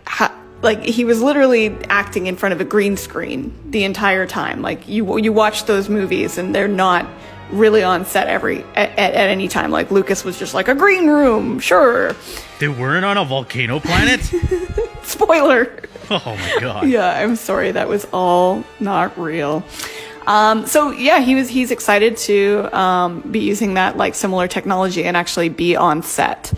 like 0.66 0.84
he 0.84 1.06
was 1.06 1.22
literally 1.22 1.78
acting 1.86 2.28
in 2.28 2.36
front 2.36 2.52
of 2.52 2.60
a 2.60 2.66
green 2.66 2.98
screen 2.98 3.54
the 3.70 3.86
entire 3.86 4.28
time. 4.28 4.62
Like 4.62 4.88
you 4.88 5.18
you 5.18 5.32
watch 5.32 5.66
those 5.66 5.88
movies 5.88 6.38
and 6.38 6.54
they're 6.54 6.68
not 6.68 7.08
really 7.52 7.84
on 7.84 8.06
set 8.06 8.28
every 8.28 8.64
at, 8.76 8.90
at, 8.90 9.14
at 9.14 9.30
any 9.30 9.48
time. 9.48 9.72
Like 9.72 9.92
Lucas 9.92 10.26
was 10.26 10.38
just 10.38 10.54
like 10.54 10.68
a 10.68 10.76
green 10.76 11.08
room, 11.08 11.60
sure. 11.60 12.16
They 12.60 12.68
weren't 12.68 13.06
on 13.06 13.18
a 13.18 13.24
volcano 13.24 13.80
planet? 13.80 14.22
Spoiler. 15.04 15.82
oh 16.10 16.22
my 16.26 16.58
god. 16.60 16.88
yeah, 16.90 17.22
I'm 17.22 17.36
sorry, 17.36 17.72
that 17.72 17.88
was 17.88 18.06
all 18.12 18.64
not 18.80 19.18
real. 19.18 19.64
Um, 20.28 20.66
so 20.66 20.92
yeah, 20.92 21.20
he 21.20 21.36
was 21.36 21.50
he's 21.50 21.72
excited 21.72 22.18
to 22.18 22.68
um, 22.78 23.22
be 23.22 23.40
using 23.40 23.76
that 23.76 23.96
like 23.96 24.16
similar 24.16 24.48
technology 24.48 25.04
and 25.04 25.16
actually 25.16 25.50
be 25.50 25.76
on 25.76 26.02
set 26.02 26.52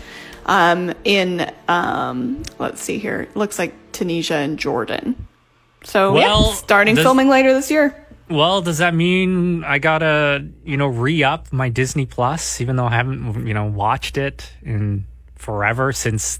um, 0.48 0.92
in 1.04 1.48
um, 1.68 2.42
let's 2.58 2.80
see 2.80 2.98
here, 2.98 3.20
it 3.22 3.36
looks 3.36 3.58
like 3.58 3.72
Tunisia 3.92 4.34
and 4.36 4.58
Jordan. 4.58 5.26
So 5.84 6.12
Well, 6.12 6.48
yeah, 6.48 6.54
starting 6.54 6.96
does- 6.96 7.04
filming 7.04 7.28
later 7.28 7.54
this 7.54 7.70
year. 7.70 8.04
Well, 8.30 8.60
does 8.60 8.76
that 8.78 8.94
mean 8.94 9.64
I 9.64 9.78
gotta, 9.78 10.46
you 10.62 10.76
know, 10.76 10.88
re 10.88 11.22
up 11.22 11.50
my 11.50 11.70
Disney 11.70 12.04
Plus, 12.04 12.60
even 12.60 12.76
though 12.76 12.84
I 12.84 12.90
haven't, 12.90 13.46
you 13.46 13.54
know, 13.54 13.64
watched 13.64 14.18
it 14.18 14.52
in 14.62 15.06
forever 15.36 15.92
since 15.92 16.38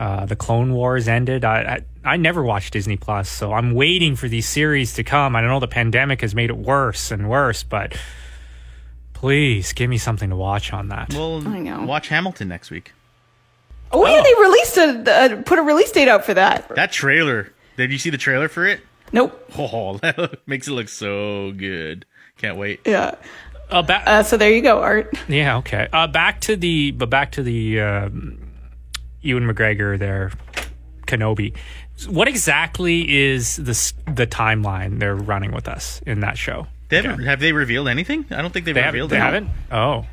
uh, 0.00 0.24
the 0.24 0.34
Clone 0.36 0.72
Wars 0.72 1.06
ended? 1.06 1.44
I, 1.44 1.84
I 2.04 2.12
I 2.12 2.16
never 2.16 2.42
watched 2.42 2.72
Disney 2.72 2.96
Plus, 2.96 3.28
so 3.28 3.52
I'm 3.52 3.74
waiting 3.74 4.16
for 4.16 4.28
these 4.28 4.48
series 4.48 4.94
to 4.94 5.04
come. 5.04 5.36
I 5.36 5.42
know 5.42 5.60
the 5.60 5.68
pandemic 5.68 6.22
has 6.22 6.34
made 6.34 6.48
it 6.48 6.56
worse 6.56 7.10
and 7.10 7.28
worse, 7.28 7.62
but 7.64 7.98
please 9.12 9.72
give 9.74 9.90
me 9.90 9.98
something 9.98 10.30
to 10.30 10.36
watch 10.36 10.72
on 10.72 10.88
that. 10.88 11.12
Well, 11.12 11.46
I 11.46 11.58
know. 11.58 11.82
watch 11.84 12.08
Hamilton 12.08 12.48
next 12.48 12.70
week. 12.70 12.92
Oh, 13.94 14.06
yeah, 14.06 14.22
they 14.22 14.34
released 14.42 14.76
a 14.76 15.36
uh, 15.38 15.42
put 15.42 15.58
a 15.58 15.62
release 15.62 15.90
date 15.92 16.08
out 16.08 16.24
for 16.24 16.34
that. 16.34 16.68
That 16.74 16.92
trailer. 16.92 17.52
Did 17.76 17.90
you 17.92 17.98
see 17.98 18.10
the 18.10 18.18
trailer 18.18 18.48
for 18.48 18.66
it? 18.66 18.80
Nope. 19.12 19.50
Oh, 19.58 19.98
that 20.02 20.40
makes 20.46 20.68
it 20.68 20.72
look 20.72 20.88
so 20.88 21.52
good. 21.52 22.04
Can't 22.38 22.56
wait. 22.56 22.80
Yeah. 22.84 23.14
Uh, 23.70 23.82
ba- 23.82 24.02
Uh, 24.06 24.22
so 24.22 24.36
there 24.36 24.50
you 24.50 24.60
go, 24.62 24.82
Art. 24.82 25.14
Yeah, 25.28 25.56
okay. 25.58 25.88
Uh, 25.92 26.06
back 26.06 26.40
to 26.42 26.56
the 26.56 26.90
but 26.90 27.08
back 27.10 27.32
to 27.32 27.42
the 27.42 27.80
um, 27.80 28.38
Ewan 29.22 29.44
McGregor 29.44 29.98
there, 29.98 30.32
Kenobi. 31.06 31.56
What 32.08 32.26
exactly 32.28 33.08
is 33.32 33.56
the 33.56 33.70
s- 33.70 33.94
the 34.12 34.26
timeline 34.26 34.98
they're 34.98 35.14
running 35.14 35.52
with 35.52 35.68
us 35.68 36.00
in 36.06 36.20
that 36.20 36.36
show? 36.36 36.66
They 36.90 37.00
haven't, 37.00 37.24
Have 37.24 37.40
they 37.40 37.52
revealed 37.52 37.88
anything? 37.88 38.26
I 38.30 38.42
don't 38.42 38.52
think 38.52 38.66
they've 38.66 38.74
They 38.74 38.82
haven't. 38.82 38.94
revealed 39.00 39.10
They 39.10 39.16
anything. 39.20 39.46
haven't. 39.70 39.72
Oh, 39.72 40.06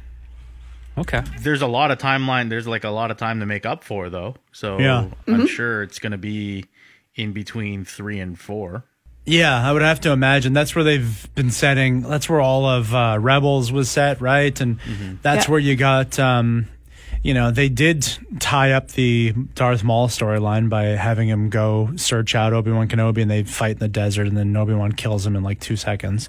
okay. 0.98 1.24
There's 1.40 1.62
a 1.62 1.68
lot 1.68 1.92
of 1.92 1.98
timeline. 1.98 2.50
There's 2.50 2.68
like 2.68 2.84
a 2.84 2.90
lot 2.90 3.12
of 3.12 3.18
time 3.18 3.40
to 3.40 3.46
make 3.46 3.66
up 3.66 3.84
for, 3.84 4.10
though. 4.10 4.36
So 4.52 4.78
Yeah. 4.80 5.10
Mm-hmm. 5.28 5.34
I'm 5.34 5.48
sure 5.48 5.84
it's 5.84 6.00
going 6.00 6.12
to 6.12 6.18
be 6.18 6.66
in 7.16 7.34
between 7.34 7.86
three 7.86 8.20
and 8.20 8.38
four. 8.40 8.84
Yeah, 9.26 9.56
I 9.68 9.72
would 9.72 9.84
have 9.84 10.00
to 10.02 10.12
imagine 10.12 10.54
that's 10.54 10.74
where 10.74 10.84
they've 10.84 11.30
been 11.36 11.52
setting. 11.52 12.02
That's 12.02 12.28
where 12.28 12.42
all 12.42 12.66
of 12.66 12.94
uh, 12.96 13.18
Rebels 13.22 13.72
was 13.72 13.88
set, 13.90 14.20
right? 14.20 14.60
And 14.60 14.80
that's 15.22 15.46
Yeah. 15.46 15.52
where 15.52 15.60
you 15.60 15.76
got, 15.76 16.18
um, 16.18 16.68
you 17.22 17.36
know, 17.36 17.52
they 17.52 17.70
did 17.70 18.08
tie 18.40 18.72
up 18.72 18.88
the 18.94 19.34
Darth 19.54 19.84
Maul 19.84 20.08
storyline 20.08 20.70
by 20.70 20.86
having 20.86 21.30
him 21.30 21.50
go 21.52 21.92
search 21.98 22.34
out 22.34 22.52
Obi 22.52 22.72
Wan 22.72 22.88
Kenobi, 22.88 23.22
and 23.22 23.30
they 23.30 23.44
fight 23.44 23.74
in 23.74 23.78
the 23.78 23.88
desert, 23.88 24.26
and 24.26 24.36
then 24.36 24.58
Obi 24.58 24.74
Wan 24.74 24.92
kills 24.92 25.24
him 25.24 25.36
in 25.36 25.44
like 25.44 25.60
two 25.60 25.76
seconds, 25.76 26.28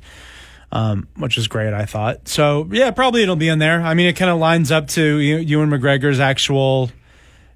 um, 0.72 1.06
which 1.16 1.36
is 1.36 1.46
great, 1.48 1.74
I 1.74 1.84
thought. 1.84 2.26
So 2.26 2.66
yeah, 2.72 2.90
probably 2.90 3.22
it'll 3.22 3.36
be 3.36 3.48
in 3.48 3.58
there. 3.58 3.82
I 3.82 3.94
mean, 3.94 4.06
it 4.06 4.16
kind 4.16 4.30
of 4.30 4.38
lines 4.38 4.72
up 4.72 4.88
to 4.88 5.18
you, 5.18 5.36
Ewan 5.36 5.68
McGregor's 5.70 6.18
actual, 6.18 6.90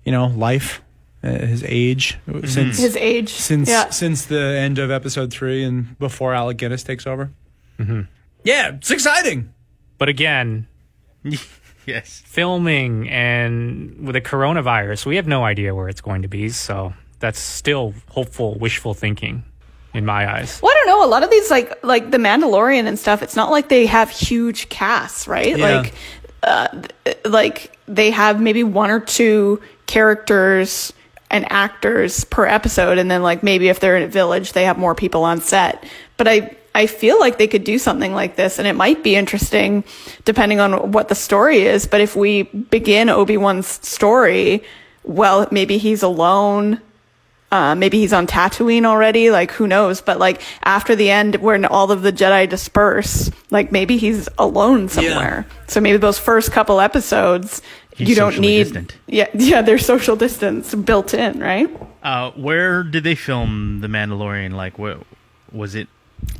you 0.04 0.12
know, 0.12 0.26
life, 0.26 0.82
uh, 1.24 1.30
his 1.30 1.64
age 1.64 2.18
since 2.44 2.78
His 2.78 2.96
age. 2.96 3.30
since 3.30 3.68
yeah. 3.68 3.88
since 3.88 4.26
the 4.26 4.38
end 4.38 4.78
of 4.78 4.90
episode 4.90 5.32
three 5.32 5.64
and 5.64 5.98
before 5.98 6.34
Alec 6.34 6.58
Guinness 6.58 6.84
takes 6.84 7.06
over. 7.06 7.32
Mm-hmm. 7.78 8.02
Yeah, 8.44 8.74
it's 8.74 8.90
exciting. 8.90 9.52
But 9.98 10.10
again, 10.10 10.68
yes. 11.86 12.22
filming 12.26 13.08
and 13.08 14.06
with 14.06 14.12
the 14.12 14.20
coronavirus, 14.20 15.06
we 15.06 15.16
have 15.16 15.26
no 15.26 15.42
idea 15.42 15.74
where 15.74 15.88
it's 15.88 16.02
going 16.02 16.20
to 16.22 16.28
be. 16.28 16.50
So 16.50 16.92
that's 17.18 17.40
still 17.40 17.94
hopeful, 18.10 18.58
wishful 18.58 18.92
thinking 18.92 19.42
in 19.96 20.04
my 20.04 20.30
eyes. 20.30 20.60
Well, 20.62 20.70
I 20.70 20.74
don't 20.74 20.86
know. 20.86 21.04
A 21.04 21.08
lot 21.08 21.22
of 21.22 21.30
these, 21.30 21.50
like 21.50 21.82
like 21.82 22.10
the 22.10 22.18
Mandalorian 22.18 22.86
and 22.86 22.98
stuff, 22.98 23.22
it's 23.22 23.36
not 23.36 23.50
like 23.50 23.68
they 23.68 23.86
have 23.86 24.10
huge 24.10 24.68
casts, 24.68 25.26
right? 25.26 25.56
Yeah. 25.56 25.80
Like, 25.80 25.94
uh, 26.42 26.82
like 27.24 27.78
they 27.88 28.10
have 28.10 28.40
maybe 28.40 28.62
one 28.62 28.90
or 28.90 29.00
two 29.00 29.60
characters 29.86 30.92
and 31.30 31.50
actors 31.50 32.24
per 32.24 32.46
episode, 32.46 32.98
and 32.98 33.10
then 33.10 33.22
like 33.22 33.42
maybe 33.42 33.68
if 33.68 33.80
they're 33.80 33.96
in 33.96 34.02
a 34.02 34.08
village, 34.08 34.52
they 34.52 34.64
have 34.64 34.78
more 34.78 34.94
people 34.94 35.24
on 35.24 35.40
set. 35.40 35.84
But 36.16 36.28
I 36.28 36.56
I 36.74 36.86
feel 36.86 37.18
like 37.18 37.38
they 37.38 37.48
could 37.48 37.64
do 37.64 37.78
something 37.78 38.12
like 38.12 38.36
this, 38.36 38.58
and 38.58 38.68
it 38.68 38.74
might 38.74 39.02
be 39.02 39.16
interesting 39.16 39.82
depending 40.24 40.60
on 40.60 40.92
what 40.92 41.08
the 41.08 41.14
story 41.14 41.62
is. 41.62 41.86
But 41.86 42.02
if 42.02 42.14
we 42.14 42.42
begin 42.42 43.08
Obi 43.08 43.38
Wan's 43.38 43.66
story, 43.66 44.62
well, 45.02 45.48
maybe 45.50 45.78
he's 45.78 46.02
alone 46.02 46.82
uh, 47.52 47.74
maybe 47.74 47.98
he's 48.00 48.12
on 48.12 48.26
Tatooine 48.26 48.84
already. 48.84 49.30
Like, 49.30 49.52
who 49.52 49.66
knows? 49.66 50.00
But 50.00 50.18
like 50.18 50.42
after 50.62 50.96
the 50.96 51.10
end, 51.10 51.36
when 51.36 51.64
all 51.64 51.90
of 51.92 52.02
the 52.02 52.12
Jedi 52.12 52.48
disperse, 52.48 53.30
like 53.50 53.70
maybe 53.72 53.96
he's 53.96 54.28
alone 54.38 54.88
somewhere. 54.88 55.46
So 55.68 55.80
maybe 55.80 55.98
those 55.98 56.18
first 56.18 56.52
couple 56.52 56.80
episodes, 56.80 57.62
He's 57.94 58.10
you 58.10 58.14
don't 58.14 58.38
need. 58.40 58.64
distant. 58.64 58.96
Yeah, 59.06 59.28
yeah, 59.34 59.62
there's 59.62 59.86
social 59.86 60.16
distance 60.16 60.74
built 60.74 61.14
in, 61.14 61.40
right? 61.40 61.68
Uh, 62.02 62.30
where 62.32 62.82
did 62.82 63.04
they 63.04 63.14
film 63.14 63.80
The 63.80 63.88
Mandalorian? 63.88 64.52
Like, 64.52 64.78
what 64.78 65.02
was 65.52 65.74
it? 65.74 65.88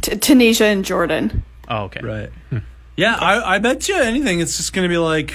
T- 0.02 0.16
Tunisia 0.16 0.66
and 0.66 0.84
Jordan. 0.84 1.44
Oh, 1.68 1.84
okay. 1.84 2.00
Right. 2.02 2.30
Yeah, 2.98 3.14
I, 3.14 3.56
I 3.56 3.58
bet 3.58 3.90
you 3.90 3.94
anything. 4.00 4.40
It's 4.40 4.56
just 4.56 4.72
gonna 4.72 4.88
be 4.88 4.96
like, 4.96 5.34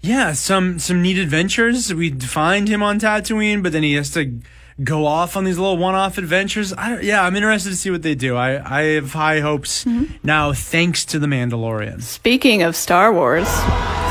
yeah, 0.00 0.32
some 0.32 0.78
some 0.78 1.02
neat 1.02 1.18
adventures. 1.18 1.92
We 1.92 2.10
find 2.10 2.68
him 2.68 2.82
on 2.82 3.00
Tatooine, 3.00 3.62
but 3.62 3.72
then 3.72 3.82
he 3.82 3.94
has 3.94 4.10
to 4.12 4.40
go 4.82 5.06
off 5.06 5.36
on 5.36 5.42
these 5.42 5.58
little 5.58 5.76
one-off 5.76 6.18
adventures. 6.18 6.72
I 6.72 7.00
yeah, 7.00 7.22
I'm 7.24 7.34
interested 7.34 7.70
to 7.70 7.76
see 7.76 7.90
what 7.90 8.02
they 8.02 8.14
do. 8.14 8.36
I 8.36 8.78
I 8.78 8.82
have 8.94 9.12
high 9.12 9.40
hopes 9.40 9.84
mm-hmm. 9.84 10.14
now, 10.22 10.52
thanks 10.52 11.04
to 11.06 11.18
the 11.18 11.26
Mandalorian. 11.26 12.02
Speaking 12.02 12.62
of 12.62 12.76
Star 12.76 13.12
Wars, 13.12 13.48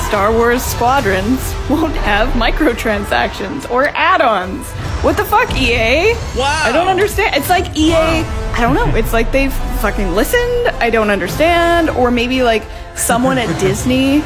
Star 0.07 0.31
Wars 0.31 0.61
Squadrons 0.61 1.39
won't 1.69 1.95
have 1.95 2.29
microtransactions 2.29 3.69
or 3.71 3.87
add-ons. 3.89 4.67
What 5.03 5.15
the 5.15 5.25
fuck, 5.25 5.49
EA? 5.55 6.13
Wow. 6.35 6.63
I 6.63 6.71
don't 6.73 6.87
understand. 6.87 7.35
It's 7.35 7.49
like 7.49 7.77
EA. 7.77 7.93
I 7.93 8.59
don't 8.59 8.73
know. 8.73 8.95
It's 8.95 9.13
like 9.13 9.31
they've 9.31 9.53
fucking 9.79 10.15
listened. 10.15 10.67
I 10.79 10.89
don't 10.89 11.11
understand. 11.11 11.91
Or 11.91 12.09
maybe 12.09 12.41
like 12.41 12.63
someone 12.95 13.37
at 13.37 13.47
Disney 13.59 14.23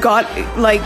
got 0.00 0.24
like 0.58 0.82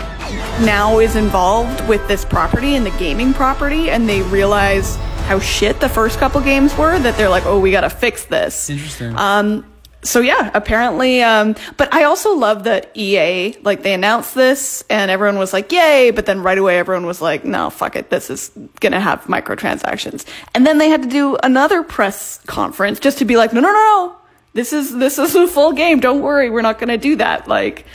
now 0.61 0.99
is 0.99 1.17
involved 1.17 1.87
with 1.89 2.07
this 2.09 2.25
property 2.25 2.75
and 2.77 2.85
the 2.85 2.97
gaming 2.99 3.35
property, 3.35 3.91
and 3.91 4.09
they 4.09 4.23
realize 4.23 4.97
how 5.27 5.39
shit 5.39 5.81
the 5.81 5.89
first 5.89 6.19
couple 6.19 6.41
games 6.41 6.77
were. 6.77 6.99
That 6.99 7.17
they're 7.17 7.29
like, 7.29 7.47
oh, 7.47 7.59
we 7.59 7.71
gotta 7.71 7.91
fix 7.91 8.25
this. 8.25 8.71
Interesting. 8.71 9.17
Um, 9.17 9.65
so 10.05 10.21
yeah, 10.21 10.51
apparently, 10.53 11.23
um, 11.23 11.57
but 11.79 11.93
I 11.93 12.05
also 12.05 12.35
love 12.35 12.65
that 12.65 12.91
EA, 12.95 13.57
like 13.63 13.83
they 13.83 13.95
announced 13.95 14.35
this 14.35 14.85
and 14.91 15.11
everyone 15.11 15.39
was 15.39 15.55
like, 15.55 15.73
yay, 15.73 16.11
but 16.11 16.27
then 16.27 16.43
right 16.43 16.59
away 16.59 16.79
everyone 16.79 17.07
was 17.07 17.23
like, 17.23 17.45
no, 17.45 17.71
fuck 17.71 17.97
it, 17.97 18.11
this 18.11 18.29
is 18.29 18.51
gonna 18.81 19.01
have 19.01 19.25
microtransactions. 19.25 20.27
And 20.55 20.67
then 20.67 20.77
they 20.77 20.91
had 20.91 21.03
to 21.03 21.09
do 21.09 21.37
another 21.43 21.83
press 21.83 22.39
conference 22.47 23.01
just 23.01 23.19
to 23.19 23.25
be 23.25 23.37
like, 23.37 23.55
no, 23.55 23.61
no, 23.61 23.69
no, 23.69 23.75
no, 23.75 24.17
this 24.53 24.75
is, 24.75 24.95
this 24.95 25.19
is 25.19 25.35
a 25.35 25.49
full 25.49 25.73
game, 25.73 26.01
don't 26.01 26.21
worry, 26.21 26.51
we're 26.51 26.61
not 26.63 26.79
gonna 26.79 26.99
do 26.99 27.17
that. 27.17 27.49
Like, 27.49 27.87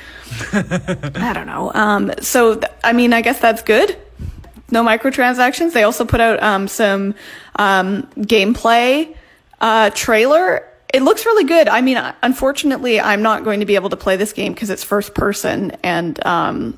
I 0.53 1.31
don't 1.33 1.47
know. 1.47 1.71
Um, 1.73 2.11
so, 2.21 2.55
th- 2.55 2.71
I 2.83 2.93
mean, 2.93 3.13
I 3.13 3.21
guess 3.21 3.39
that's 3.39 3.61
good. 3.61 3.97
No 4.71 4.83
microtransactions. 4.83 5.73
They 5.73 5.83
also 5.83 6.05
put 6.05 6.19
out 6.19 6.41
um, 6.43 6.67
some 6.67 7.15
um, 7.55 8.03
gameplay 8.17 9.15
uh, 9.59 9.89
trailer. 9.91 10.65
It 10.93 11.01
looks 11.01 11.25
really 11.25 11.43
good. 11.43 11.67
I 11.67 11.81
mean, 11.81 12.01
unfortunately, 12.21 12.99
I'm 12.99 13.21
not 13.21 13.43
going 13.43 13.59
to 13.61 13.65
be 13.65 13.75
able 13.75 13.89
to 13.89 13.97
play 13.97 14.15
this 14.15 14.33
game 14.33 14.53
because 14.53 14.69
it's 14.69 14.83
first 14.83 15.13
person, 15.13 15.71
and 15.83 16.23
um, 16.25 16.77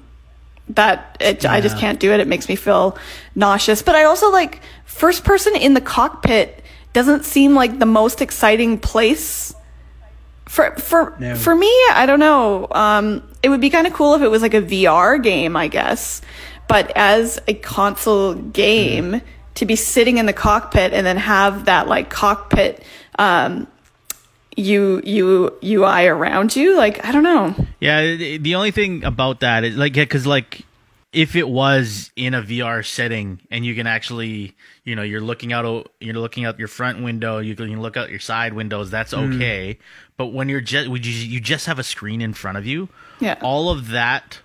that 0.70 1.18
it, 1.20 1.46
I 1.46 1.62
just 1.62 1.78
can't 1.78 2.00
do 2.00 2.12
it. 2.12 2.20
It 2.20 2.28
makes 2.28 2.48
me 2.50 2.56
feel 2.56 2.98
nauseous. 3.36 3.82
But 3.82 3.96
I 3.96 4.04
also 4.06 4.32
like 4.32 4.62
first 4.86 5.24
person 5.24 5.56
in 5.56 5.74
the 5.74 5.82
cockpit 5.82 6.64
doesn't 6.94 7.24
seem 7.24 7.56
like 7.56 7.80
the 7.80 7.86
most 7.86 8.22
exciting 8.22 8.78
place 8.78 9.54
for 10.46 10.76
for 10.78 11.16
No. 11.20 11.36
for 11.36 11.56
me. 11.56 11.72
I 11.92 12.06
don't 12.06 12.20
know. 12.20 12.68
Um, 12.72 13.24
it 13.44 13.50
would 13.50 13.62
be 13.62 13.70
kind 13.70 13.88
of 13.88 13.94
cool 13.94 14.14
if 14.16 14.22
it 14.22 14.30
was 14.30 14.42
like 14.42 14.54
a 14.54 14.62
VR 14.62 15.22
game, 15.22 15.56
I 15.56 15.68
guess. 15.68 16.22
But 16.68 16.92
as 16.96 17.40
a 17.48 17.54
console 17.54 18.34
game, 18.34 19.22
to 19.56 19.66
be 19.66 19.76
sitting 19.76 20.18
in 20.18 20.26
the 20.26 20.34
cockpit 20.34 20.94
and 20.94 21.06
then 21.06 21.18
have 21.18 21.66
that 21.66 21.88
like 21.88 22.10
cockpit 22.10 22.84
um, 23.20 23.68
U 24.56 25.02
U 25.04 25.54
UI 25.64 26.08
around 26.08 26.56
you, 26.56 26.76
like 26.78 27.04
I 27.06 27.12
don't 27.12 27.24
know. 27.24 27.56
Yeah, 27.80 28.02
the 28.16 28.38
the 28.38 28.56
only 28.56 28.72
thing 28.72 29.04
about 29.04 29.42
that 29.42 29.64
is 29.64 29.76
like, 29.76 29.96
yeah, 29.96 30.04
because 30.04 30.28
like 30.28 30.62
if 31.14 31.36
it 31.36 31.48
was 31.50 32.12
in 32.16 32.34
a 32.34 32.42
VR 32.42 32.86
setting 32.86 33.42
and 33.52 33.66
you 33.66 33.76
can 33.76 33.86
actually, 33.86 34.56
you 34.86 34.96
know, 34.96 35.02
you're 35.02 35.22
looking 35.22 35.52
out, 35.52 35.92
you're 36.00 36.16
looking 36.16 36.46
out 36.46 36.58
your 36.58 36.70
front 36.70 37.04
window, 37.04 37.40
you 37.40 37.56
can 37.56 37.82
look 37.82 37.98
out 37.98 38.10
your 38.10 38.20
side 38.20 38.54
windows. 38.54 38.90
That's 38.92 39.12
hmm. 39.12 39.34
okay. 39.34 39.78
But 40.16 40.28
when 40.28 40.48
you're 40.48 40.62
just, 40.62 40.88
would 40.88 41.06
you 41.06 41.14
you 41.14 41.42
just 41.42 41.66
have 41.66 41.80
a 41.80 41.84
screen 41.84 42.22
in 42.22 42.34
front 42.34 42.58
of 42.58 42.66
you? 42.66 42.88
Yeah. 43.20 43.38
All 43.42 43.70
of 43.70 43.90
that 43.90 44.40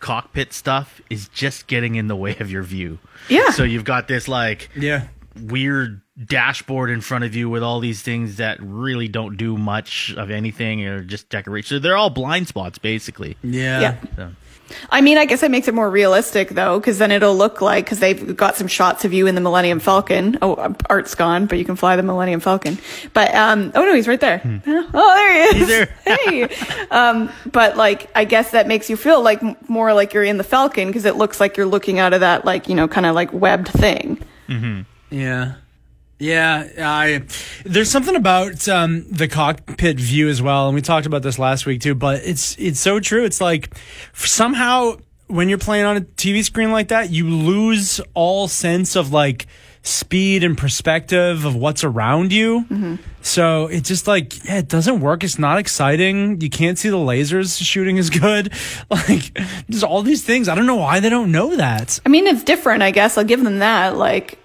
cockpit 0.00 0.52
stuff 0.52 1.00
is 1.08 1.28
just 1.28 1.66
getting 1.66 1.94
in 1.94 2.08
the 2.08 2.16
way 2.16 2.36
of 2.38 2.50
your 2.50 2.62
view. 2.62 2.98
Yeah. 3.28 3.50
So 3.50 3.62
you've 3.62 3.84
got 3.84 4.08
this 4.08 4.28
like 4.28 4.68
yeah. 4.76 5.06
weird 5.40 6.02
dashboard 6.22 6.90
in 6.90 7.00
front 7.00 7.24
of 7.24 7.34
you 7.34 7.48
with 7.48 7.62
all 7.62 7.80
these 7.80 8.02
things 8.02 8.36
that 8.36 8.58
really 8.60 9.08
don't 9.08 9.36
do 9.36 9.56
much 9.56 10.12
of 10.18 10.30
anything 10.30 10.84
or 10.84 11.02
just 11.02 11.30
decoration. 11.30 11.76
So 11.76 11.78
they're 11.78 11.96
all 11.96 12.10
blind 12.10 12.48
spots 12.48 12.78
basically. 12.78 13.38
Yeah. 13.42 13.80
Yeah. 13.80 13.96
So. 14.16 14.30
I 14.90 15.00
mean, 15.00 15.18
I 15.18 15.24
guess 15.24 15.42
it 15.42 15.50
makes 15.50 15.68
it 15.68 15.74
more 15.74 15.90
realistic 15.90 16.50
though, 16.50 16.78
because 16.78 16.98
then 16.98 17.10
it'll 17.10 17.36
look 17.36 17.60
like 17.60 17.84
because 17.84 18.00
they've 18.00 18.36
got 18.36 18.56
some 18.56 18.66
shots 18.66 19.04
of 19.04 19.12
you 19.12 19.26
in 19.26 19.34
the 19.34 19.40
Millennium 19.40 19.80
Falcon. 19.80 20.38
Oh, 20.42 20.54
uh, 20.54 20.72
Art's 20.88 21.14
gone, 21.14 21.46
but 21.46 21.58
you 21.58 21.64
can 21.64 21.76
fly 21.76 21.96
the 21.96 22.02
Millennium 22.02 22.40
Falcon. 22.40 22.78
But 23.12 23.34
um, 23.34 23.72
oh 23.74 23.84
no, 23.84 23.94
he's 23.94 24.08
right 24.08 24.20
there. 24.20 24.40
Oh, 24.94 25.14
there 25.14 25.32
he 25.32 25.48
is. 25.48 25.54
He's 25.56 25.66
there. 25.68 25.86
hey. 26.04 26.86
Um, 26.90 27.30
but 27.50 27.76
like, 27.76 28.10
I 28.14 28.24
guess 28.24 28.50
that 28.50 28.66
makes 28.66 28.90
you 28.90 28.96
feel 28.96 29.22
like 29.22 29.40
more 29.68 29.92
like 29.94 30.12
you're 30.12 30.24
in 30.24 30.36
the 30.38 30.44
Falcon 30.44 30.88
because 30.88 31.04
it 31.04 31.16
looks 31.16 31.40
like 31.40 31.56
you're 31.56 31.66
looking 31.66 31.98
out 31.98 32.12
of 32.12 32.20
that 32.20 32.44
like 32.44 32.68
you 32.68 32.74
know 32.74 32.88
kind 32.88 33.06
of 33.06 33.14
like 33.14 33.32
webbed 33.32 33.68
thing. 33.68 34.18
Yeah. 35.10 35.54
Yeah, 36.22 36.68
I 36.78 37.22
there's 37.64 37.90
something 37.90 38.14
about 38.14 38.68
um, 38.68 39.04
the 39.10 39.26
cockpit 39.26 39.98
view 39.98 40.28
as 40.28 40.40
well, 40.40 40.68
and 40.68 40.74
we 40.76 40.80
talked 40.80 41.04
about 41.04 41.22
this 41.22 41.36
last 41.36 41.66
week 41.66 41.80
too. 41.80 41.96
But 41.96 42.22
it's 42.24 42.56
it's 42.58 42.78
so 42.78 43.00
true. 43.00 43.24
It's 43.24 43.40
like 43.40 43.74
somehow 44.14 44.98
when 45.26 45.48
you're 45.48 45.58
playing 45.58 45.84
on 45.84 45.96
a 45.96 46.02
TV 46.02 46.44
screen 46.44 46.70
like 46.70 46.88
that, 46.88 47.10
you 47.10 47.28
lose 47.28 48.00
all 48.14 48.46
sense 48.46 48.94
of 48.94 49.12
like 49.12 49.46
speed 49.82 50.44
and 50.44 50.56
perspective 50.56 51.44
of 51.44 51.56
what's 51.56 51.82
around 51.82 52.32
you. 52.32 52.98
So 53.22 53.66
it 53.66 53.82
just 53.82 54.06
like 54.06 54.44
yeah, 54.44 54.58
it 54.58 54.68
doesn't 54.68 55.00
work. 55.00 55.24
It's 55.24 55.40
not 55.40 55.58
exciting. 55.58 56.40
You 56.40 56.50
can't 56.50 56.78
see 56.78 56.88
the 56.88 56.98
lasers 56.98 57.60
shooting 57.60 57.98
as 57.98 58.10
good. 58.10 58.52
Like 58.90 59.36
there's 59.68 59.82
all 59.82 60.02
these 60.02 60.22
things. 60.22 60.48
I 60.48 60.54
don't 60.54 60.66
know 60.66 60.76
why 60.76 61.00
they 61.00 61.08
don't 61.08 61.32
know 61.32 61.56
that. 61.56 61.98
I 62.06 62.10
mean, 62.10 62.28
it's 62.28 62.44
different, 62.44 62.82
I 62.84 62.92
guess. 62.92 63.18
I'll 63.18 63.24
give 63.24 63.42
them 63.42 63.58
that. 63.58 63.96
Like, 63.96 64.38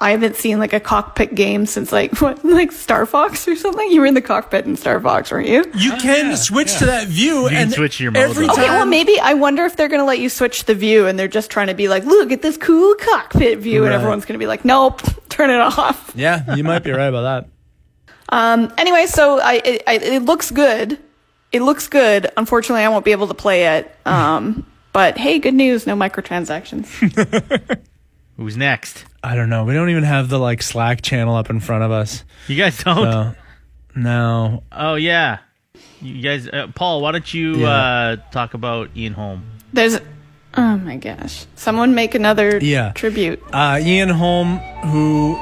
I 0.00 0.12
haven't 0.12 0.36
seen 0.36 0.58
like 0.58 0.72
a 0.72 0.80
cockpit 0.80 1.34
game 1.34 1.66
since 1.66 1.92
like 1.92 2.18
what, 2.20 2.42
like 2.44 2.72
Star 2.72 3.04
Fox 3.04 3.46
or 3.46 3.54
something. 3.54 3.90
You 3.90 4.00
were 4.00 4.06
in 4.06 4.14
the 4.14 4.22
cockpit 4.22 4.64
in 4.64 4.76
Star 4.76 4.98
Fox, 4.98 5.30
weren't 5.30 5.48
you? 5.48 5.70
You 5.76 5.92
can 5.98 6.36
switch 6.36 6.78
to 6.78 6.86
that 6.86 7.08
view 7.08 7.48
can 7.48 7.56
and 7.56 7.72
switch 7.72 8.00
your 8.00 8.16
every 8.16 8.46
time. 8.46 8.58
Okay, 8.58 8.68
well, 8.70 8.86
maybe 8.86 9.20
I 9.20 9.34
wonder 9.34 9.64
if 9.66 9.76
they're 9.76 9.88
going 9.88 10.00
to 10.00 10.06
let 10.06 10.18
you 10.18 10.30
switch 10.30 10.64
the 10.64 10.74
view 10.74 11.06
and 11.06 11.18
they're 11.18 11.28
just 11.28 11.50
trying 11.50 11.66
to 11.66 11.74
be 11.74 11.88
like, 11.88 12.04
look 12.04 12.32
at 12.32 12.40
this 12.40 12.56
cool 12.56 12.94
cockpit 12.94 13.58
view, 13.58 13.84
and 13.84 13.92
everyone's 13.92 14.24
going 14.24 14.38
to 14.38 14.42
be 14.42 14.46
like, 14.46 14.64
nope, 14.64 15.02
turn 15.28 15.50
it 15.50 15.60
off. 15.60 16.12
Yeah, 16.14 16.54
you 16.56 16.64
might 16.64 16.82
be 16.82 16.92
right 16.92 17.06
about 17.06 17.22
that. 17.22 17.48
Um, 18.30 18.72
anyway, 18.78 19.06
so 19.06 19.38
I 19.38 19.60
it, 19.64 19.82
I 19.86 19.94
it 19.96 20.22
looks 20.22 20.50
good. 20.50 20.98
It 21.52 21.62
looks 21.62 21.88
good. 21.88 22.30
Unfortunately, 22.36 22.84
I 22.84 22.88
won't 22.88 23.04
be 23.04 23.12
able 23.12 23.28
to 23.28 23.34
play 23.34 23.78
it. 23.78 23.94
Um, 24.06 24.66
but 24.92 25.18
hey, 25.18 25.38
good 25.38 25.54
news, 25.54 25.86
no 25.86 25.94
microtransactions. 25.96 26.86
Who's 28.40 28.56
next? 28.56 29.04
I 29.22 29.34
don't 29.34 29.50
know. 29.50 29.64
We 29.66 29.74
don't 29.74 29.90
even 29.90 30.02
have 30.04 30.30
the 30.30 30.38
like 30.38 30.62
Slack 30.62 31.02
channel 31.02 31.36
up 31.36 31.50
in 31.50 31.60
front 31.60 31.84
of 31.84 31.90
us. 31.90 32.24
You 32.48 32.56
guys 32.56 32.82
don't? 32.82 33.04
So, 33.04 33.34
no. 33.94 34.62
Oh 34.72 34.94
yeah. 34.94 35.40
You 36.00 36.22
guys, 36.22 36.48
uh, 36.48 36.68
Paul, 36.74 37.02
why 37.02 37.12
don't 37.12 37.34
you 37.34 37.56
Yeah. 37.58 37.68
uh, 37.68 38.16
talk 38.30 38.54
about 38.54 38.88
Ian 38.96 39.12
Holm? 39.12 39.42
There's, 39.74 40.00
oh 40.54 40.78
my 40.78 40.96
gosh, 40.96 41.44
someone 41.54 41.94
make 41.94 42.14
another 42.14 42.58
Yeah. 42.62 42.92
tribute. 42.92 43.42
Uh, 43.52 43.78
Ian 43.82 44.08
Holm, 44.08 44.56
who 44.86 45.34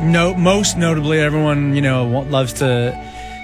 no 0.00 0.32
most 0.34 0.78
notably, 0.78 1.20
everyone 1.20 1.76
you 1.76 1.82
know 1.82 2.06
loves 2.30 2.54
to 2.54 2.92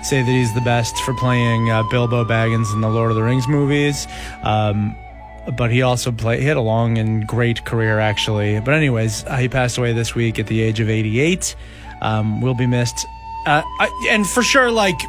say 0.02 0.22
that 0.22 0.30
he's 0.30 0.54
the 0.54 0.62
best 0.62 0.96
for 1.00 1.12
playing 1.12 1.68
uh, 1.70 1.82
Bilbo 1.90 2.24
Baggins 2.24 2.72
in 2.72 2.80
the 2.80 2.88
Lord 2.88 3.10
of 3.10 3.16
the 3.16 3.22
Rings 3.22 3.46
movies. 3.48 4.06
Um, 4.42 4.96
but 5.56 5.70
he 5.70 5.82
also 5.82 6.12
played. 6.12 6.40
He 6.40 6.46
had 6.46 6.56
a 6.56 6.62
long 6.62 6.98
and 6.98 7.26
great 7.26 7.64
career, 7.64 7.98
actually. 8.00 8.60
But 8.60 8.74
anyways, 8.74 9.24
uh, 9.24 9.36
he 9.36 9.48
passed 9.48 9.78
away 9.78 9.92
this 9.92 10.14
week 10.14 10.38
at 10.38 10.46
the 10.46 10.60
age 10.60 10.80
of 10.80 10.90
88. 10.90 11.54
Um, 12.00 12.40
will 12.40 12.54
be 12.54 12.66
missed. 12.66 13.06
Uh, 13.46 13.62
I, 13.80 14.08
and 14.10 14.26
for 14.26 14.42
sure, 14.42 14.70
like 14.70 15.00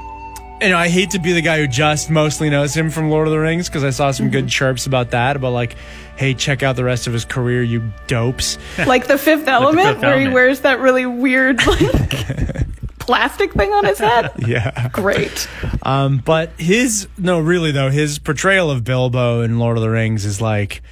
you 0.62 0.70
know, 0.70 0.78
I 0.78 0.90
hate 0.90 1.12
to 1.12 1.20
be 1.20 1.32
the 1.34 1.42
guy 1.42 1.60
who 1.60 1.68
just 1.68 2.10
mostly 2.10 2.50
knows 2.50 2.76
him 2.76 2.90
from 2.90 3.10
Lord 3.10 3.28
of 3.28 3.32
the 3.32 3.40
Rings 3.40 3.70
because 3.70 3.84
I 3.84 3.92
saw 3.92 4.12
some 4.12 4.30
good 4.30 4.50
chirps 4.50 4.88
about 4.88 5.12
that. 5.12 5.36
About 5.36 5.54
like, 5.54 5.76
hey, 6.18 6.34
check 6.34 6.64
out 6.64 6.76
the 6.76 6.84
rest 6.84 7.08
of 7.08 7.14
his 7.14 7.24
career, 7.24 7.64
you 7.64 7.92
dopes. 8.08 8.58
like 8.86 9.08
the 9.08 9.18
Fifth 9.18 9.48
Element, 9.48 9.88
Fifth 9.88 10.02
where 10.02 10.20
he 10.20 10.28
wears 10.28 10.62
that 10.62 10.80
really 10.80 11.06
weird 11.06 11.66
like 11.68 12.79
plastic 13.10 13.52
thing 13.54 13.72
on 13.72 13.86
his 13.86 13.98
head. 13.98 14.32
yeah. 14.48 14.88
Great. 14.90 15.50
Um, 15.82 16.20
but 16.20 16.52
his 16.60 17.08
no, 17.18 17.40
really 17.40 17.72
though, 17.72 17.90
his 17.90 18.20
portrayal 18.20 18.70
of 18.70 18.84
Bilbo 18.84 19.42
in 19.42 19.58
Lord 19.58 19.78
of 19.78 19.82
the 19.82 19.90
Rings 19.90 20.26
is 20.26 20.40
like 20.40 20.84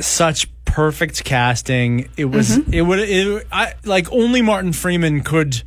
such 0.00 0.48
perfect 0.64 1.24
casting. 1.24 2.08
It 2.16 2.24
was 2.24 2.56
it 2.56 2.80
would 2.80 3.00
it, 3.00 3.46
I 3.52 3.74
like 3.84 4.10
only 4.10 4.40
Martin 4.40 4.72
Freeman 4.72 5.20
could 5.20 5.62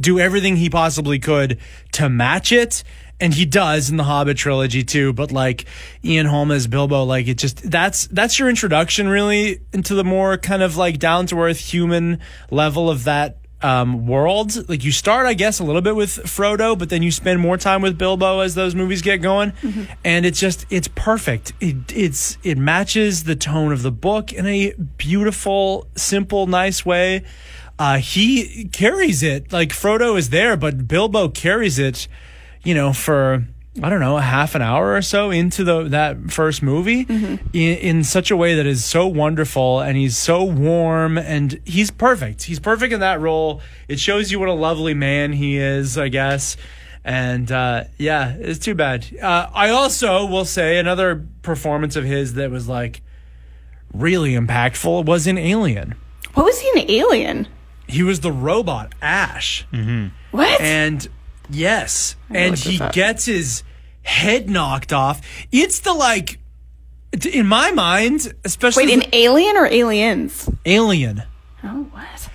do 0.00 0.18
everything 0.18 0.56
he 0.56 0.68
possibly 0.68 1.20
could 1.20 1.58
to 1.92 2.08
match 2.08 2.50
it. 2.50 2.82
And 3.20 3.32
he 3.32 3.44
does 3.44 3.90
in 3.90 3.98
the 3.98 4.02
Hobbit 4.02 4.36
trilogy 4.36 4.82
too, 4.82 5.12
but 5.12 5.30
like 5.30 5.66
Ian 6.04 6.26
Holm 6.26 6.50
as 6.50 6.66
Bilbo, 6.66 7.04
like 7.04 7.28
it 7.28 7.38
just 7.38 7.70
that's 7.70 8.08
that's 8.08 8.40
your 8.40 8.48
introduction 8.48 9.08
really 9.08 9.60
into 9.72 9.94
the 9.94 10.02
more 10.02 10.36
kind 10.36 10.64
of 10.64 10.76
like 10.76 10.98
down 10.98 11.26
to 11.26 11.38
earth 11.38 11.60
human 11.60 12.18
level 12.50 12.90
of 12.90 13.04
that 13.04 13.36
um, 13.62 14.06
world. 14.06 14.68
Like 14.68 14.84
you 14.84 14.92
start, 14.92 15.26
I 15.26 15.34
guess, 15.34 15.60
a 15.60 15.64
little 15.64 15.82
bit 15.82 15.96
with 15.96 16.10
Frodo, 16.24 16.78
but 16.78 16.88
then 16.88 17.02
you 17.02 17.10
spend 17.10 17.40
more 17.40 17.56
time 17.56 17.82
with 17.82 17.96
Bilbo 17.98 18.40
as 18.40 18.54
those 18.54 18.74
movies 18.74 19.02
get 19.02 19.18
going, 19.18 19.52
and 20.04 20.26
it's 20.26 20.40
just 20.40 20.66
it's 20.70 20.88
perfect. 20.88 21.52
It 21.60 21.76
it's 21.94 22.38
it 22.42 22.58
matches 22.58 23.24
the 23.24 23.36
tone 23.36 23.72
of 23.72 23.82
the 23.82 23.92
book 23.92 24.32
in 24.32 24.46
a 24.46 24.72
beautiful, 24.96 25.86
simple, 25.96 26.46
nice 26.46 26.84
way. 26.84 27.24
Uh, 27.78 27.98
he 27.98 28.68
carries 28.72 29.22
it 29.22 29.52
like 29.52 29.70
Frodo 29.70 30.16
is 30.18 30.30
there, 30.30 30.56
but 30.56 30.86
Bilbo 30.86 31.28
carries 31.28 31.78
it. 31.78 32.08
You 32.64 32.74
know, 32.74 32.92
for 32.92 33.44
I 33.80 33.88
don't 33.88 34.00
know, 34.00 34.18
a 34.18 34.22
half 34.22 34.54
an 34.54 34.60
hour 34.60 34.94
or 34.94 35.00
so 35.02 35.30
into 35.30 35.64
the 35.64 35.84
that 35.84 36.30
first 36.30 36.62
movie 36.62 37.06
in, 37.08 37.38
in 37.54 38.04
such 38.04 38.30
a 38.30 38.36
way 38.36 38.54
that 38.56 38.66
is 38.66 38.84
so 38.84 39.06
wonderful 39.06 39.80
and 39.80 39.96
he's 39.96 40.16
so 40.16 40.44
warm 40.44 41.16
and 41.16 41.58
he's 41.64 41.90
perfect. 41.90 42.42
He's 42.42 42.60
perfect 42.60 42.92
in 42.92 43.00
that 43.00 43.20
role. 43.20 43.62
It 43.88 43.98
shows 43.98 44.30
you 44.30 44.38
what 44.38 44.50
a 44.50 44.54
lovely 44.54 44.92
man 44.92 45.32
he 45.32 45.56
is, 45.56 45.96
I 45.96 46.08
guess. 46.08 46.58
And 47.02 47.50
uh, 47.50 47.84
yeah, 47.96 48.36
it's 48.38 48.58
too 48.58 48.74
bad. 48.74 49.06
Uh, 49.20 49.48
I 49.54 49.70
also 49.70 50.26
will 50.26 50.44
say 50.44 50.78
another 50.78 51.26
performance 51.40 51.96
of 51.96 52.04
his 52.04 52.34
that 52.34 52.50
was 52.50 52.68
like 52.68 53.02
really 53.94 54.32
impactful 54.32 55.06
was 55.06 55.26
in 55.26 55.38
Alien. 55.38 55.94
What 56.34 56.44
was 56.44 56.60
he 56.60 56.80
an 56.80 56.90
alien? 56.90 57.48
He 57.86 58.02
was 58.02 58.20
the 58.20 58.32
robot 58.32 58.94
Ash. 59.02 59.66
What? 60.30 60.60
And 60.60 61.06
yes, 61.50 62.16
and 62.30 62.56
he 62.56 62.80
up. 62.80 62.92
gets 62.92 63.26
his 63.26 63.62
head 64.02 64.48
knocked 64.48 64.92
off. 64.92 65.20
It's 65.50 65.80
the 65.80 65.92
like, 65.92 66.38
in 67.30 67.46
my 67.46 67.70
mind, 67.70 68.34
especially 68.44 68.86
Wait, 68.86 69.00
the 69.00 69.06
an 69.06 69.14
alien 69.14 69.56
or 69.56 69.66
aliens? 69.66 70.48
alien. 70.64 71.22
Oh, 71.62 71.86
what? 71.92 72.28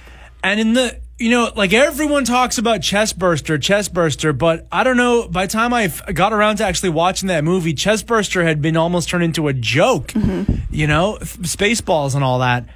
And 0.44 0.60
in 0.60 0.74
the, 0.74 1.00
you 1.20 1.32
know, 1.32 1.52
like 1.56 1.74
everyone 1.74 2.24
talks 2.24 2.58
about 2.58 2.82
Chestburster, 2.82 3.58
Chestburster, 3.58 4.38
but 4.38 4.68
I 4.72 4.84
don't 4.84 4.98
know. 4.98 5.28
By 5.28 5.48
the 5.48 5.52
time 5.52 5.74
I 5.74 5.88
got 6.14 6.32
around 6.32 6.58
to 6.58 6.66
actually 6.66 6.92
watching 6.92 7.28
that 7.28 7.44
movie, 7.44 7.74
Chestburster 7.74 8.44
had 8.44 8.62
been 8.62 8.78
almost 8.78 9.10
turned 9.10 9.24
into 9.24 9.48
a 9.48 9.54
joke, 9.54 10.10
mm-hmm. 10.10 10.54
you 10.70 10.86
know, 10.88 11.18
Spaceballs 11.22 12.16
and 12.16 12.24
all 12.24 12.40
that. 12.40 12.68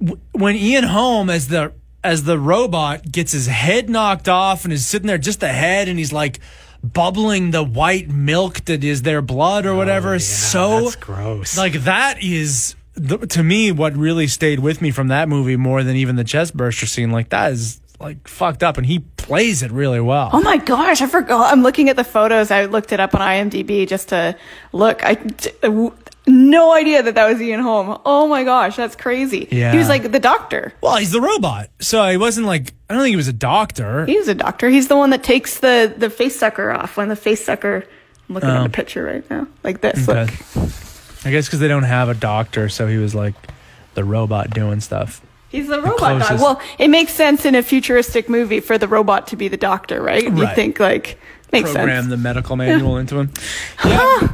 W- 0.00 0.20
when 0.32 0.54
Ian 0.54 0.84
Holm 0.84 1.30
as 1.30 1.48
the 1.48 1.72
as 2.04 2.24
the 2.24 2.38
robot 2.38 3.10
gets 3.10 3.32
his 3.32 3.46
head 3.46 3.88
knocked 3.88 4.28
off 4.28 4.64
and 4.64 4.72
is 4.72 4.86
sitting 4.86 5.06
there 5.06 5.18
just 5.18 5.40
the 5.40 5.48
head 5.48 5.88
and 5.88 5.98
he's 5.98 6.12
like 6.12 6.40
bubbling 6.82 7.52
the 7.52 7.62
white 7.62 8.08
milk 8.08 8.64
that 8.64 8.82
is 8.82 9.02
their 9.02 9.22
blood 9.22 9.66
or 9.66 9.70
oh, 9.70 9.76
whatever 9.76 10.14
is 10.16 10.26
so 10.26 10.82
that's 10.82 10.96
gross. 10.96 11.56
like 11.56 11.74
that 11.84 12.20
is 12.22 12.74
the, 12.94 13.18
to 13.18 13.42
me 13.42 13.72
what 13.72 13.96
really 13.96 14.26
stayed 14.26 14.58
with 14.58 14.82
me 14.82 14.90
from 14.90 15.08
that 15.08 15.28
movie 15.28 15.56
more 15.56 15.82
than 15.82 15.96
even 15.96 16.16
the 16.16 16.24
chest 16.24 16.56
burster 16.56 16.86
scene. 16.86 17.10
Like 17.10 17.30
that 17.30 17.52
is 17.52 17.80
like 18.00 18.26
fucked 18.26 18.62
up, 18.62 18.76
and 18.76 18.86
he 18.86 18.98
plays 18.98 19.62
it 19.62 19.70
really 19.70 20.00
well. 20.00 20.28
Oh 20.32 20.42
my 20.42 20.56
gosh, 20.56 21.00
I 21.00 21.06
forgot. 21.06 21.52
I'm 21.52 21.62
looking 21.62 21.88
at 21.88 21.96
the 21.96 22.04
photos. 22.04 22.50
I 22.50 22.64
looked 22.64 22.92
it 22.92 23.00
up 23.00 23.14
on 23.14 23.20
IMDb 23.20 23.86
just 23.88 24.08
to 24.10 24.36
look. 24.72 25.04
I 25.04 25.14
d- 25.14 25.50
uh, 25.62 25.68
w- 25.68 25.94
no 26.26 26.72
idea 26.74 27.02
that 27.02 27.14
that 27.14 27.28
was 27.28 27.40
Ian 27.40 27.60
Holm. 27.60 27.98
Oh 28.04 28.26
my 28.28 28.44
gosh, 28.44 28.76
that's 28.76 28.96
crazy. 28.96 29.48
Yeah. 29.50 29.72
He 29.72 29.78
was 29.78 29.88
like 29.88 30.10
the 30.12 30.20
doctor. 30.20 30.72
Well, 30.80 30.96
he's 30.96 31.10
the 31.10 31.20
robot, 31.20 31.70
so 31.80 32.06
he 32.08 32.16
wasn't 32.16 32.46
like 32.46 32.72
I 32.88 32.94
don't 32.94 33.02
think 33.02 33.12
he 33.12 33.16
was 33.16 33.28
a 33.28 33.32
doctor. 33.32 34.06
He 34.06 34.16
was 34.18 34.28
a 34.28 34.34
doctor. 34.34 34.68
He's 34.68 34.88
the 34.88 34.96
one 34.96 35.10
that 35.10 35.22
takes 35.22 35.58
the 35.58 35.92
the 35.96 36.10
face 36.10 36.38
sucker 36.38 36.70
off 36.70 36.96
when 36.96 37.08
the 37.08 37.16
face 37.16 37.44
sucker. 37.44 37.84
I'm 38.28 38.34
looking 38.34 38.50
at 38.50 38.62
the 38.62 38.68
oh. 38.68 38.68
picture 38.68 39.04
right 39.04 39.28
now, 39.30 39.46
like 39.64 39.80
this. 39.80 40.08
Okay. 40.08 40.20
Look. 40.22 40.30
I 41.24 41.30
guess 41.30 41.46
because 41.46 41.60
they 41.60 41.68
don't 41.68 41.82
have 41.84 42.08
a 42.08 42.14
doctor, 42.14 42.68
so 42.68 42.86
he 42.86 42.96
was 42.96 43.14
like 43.14 43.34
the 43.94 44.04
robot 44.04 44.50
doing 44.50 44.80
stuff. 44.80 45.20
He's 45.50 45.68
the 45.68 45.82
robot 45.82 45.98
dog. 45.98 46.22
closest- 46.22 46.42
Well, 46.42 46.60
it 46.78 46.88
makes 46.88 47.12
sense 47.12 47.44
in 47.44 47.54
a 47.54 47.62
futuristic 47.62 48.28
movie 48.28 48.60
for 48.60 48.78
the 48.78 48.88
robot 48.88 49.26
to 49.28 49.36
be 49.36 49.48
the 49.48 49.58
doctor, 49.58 50.02
right? 50.02 50.22
You 50.24 50.30
Right. 50.30 50.54
think 50.54 50.80
like 50.80 51.18
makes 51.52 51.72
Program 51.72 52.04
sense. 52.04 52.10
the 52.10 52.16
medical 52.16 52.56
manual 52.56 52.96
into 52.96 53.18
him. 53.18 53.30
Yeah. 53.84 54.32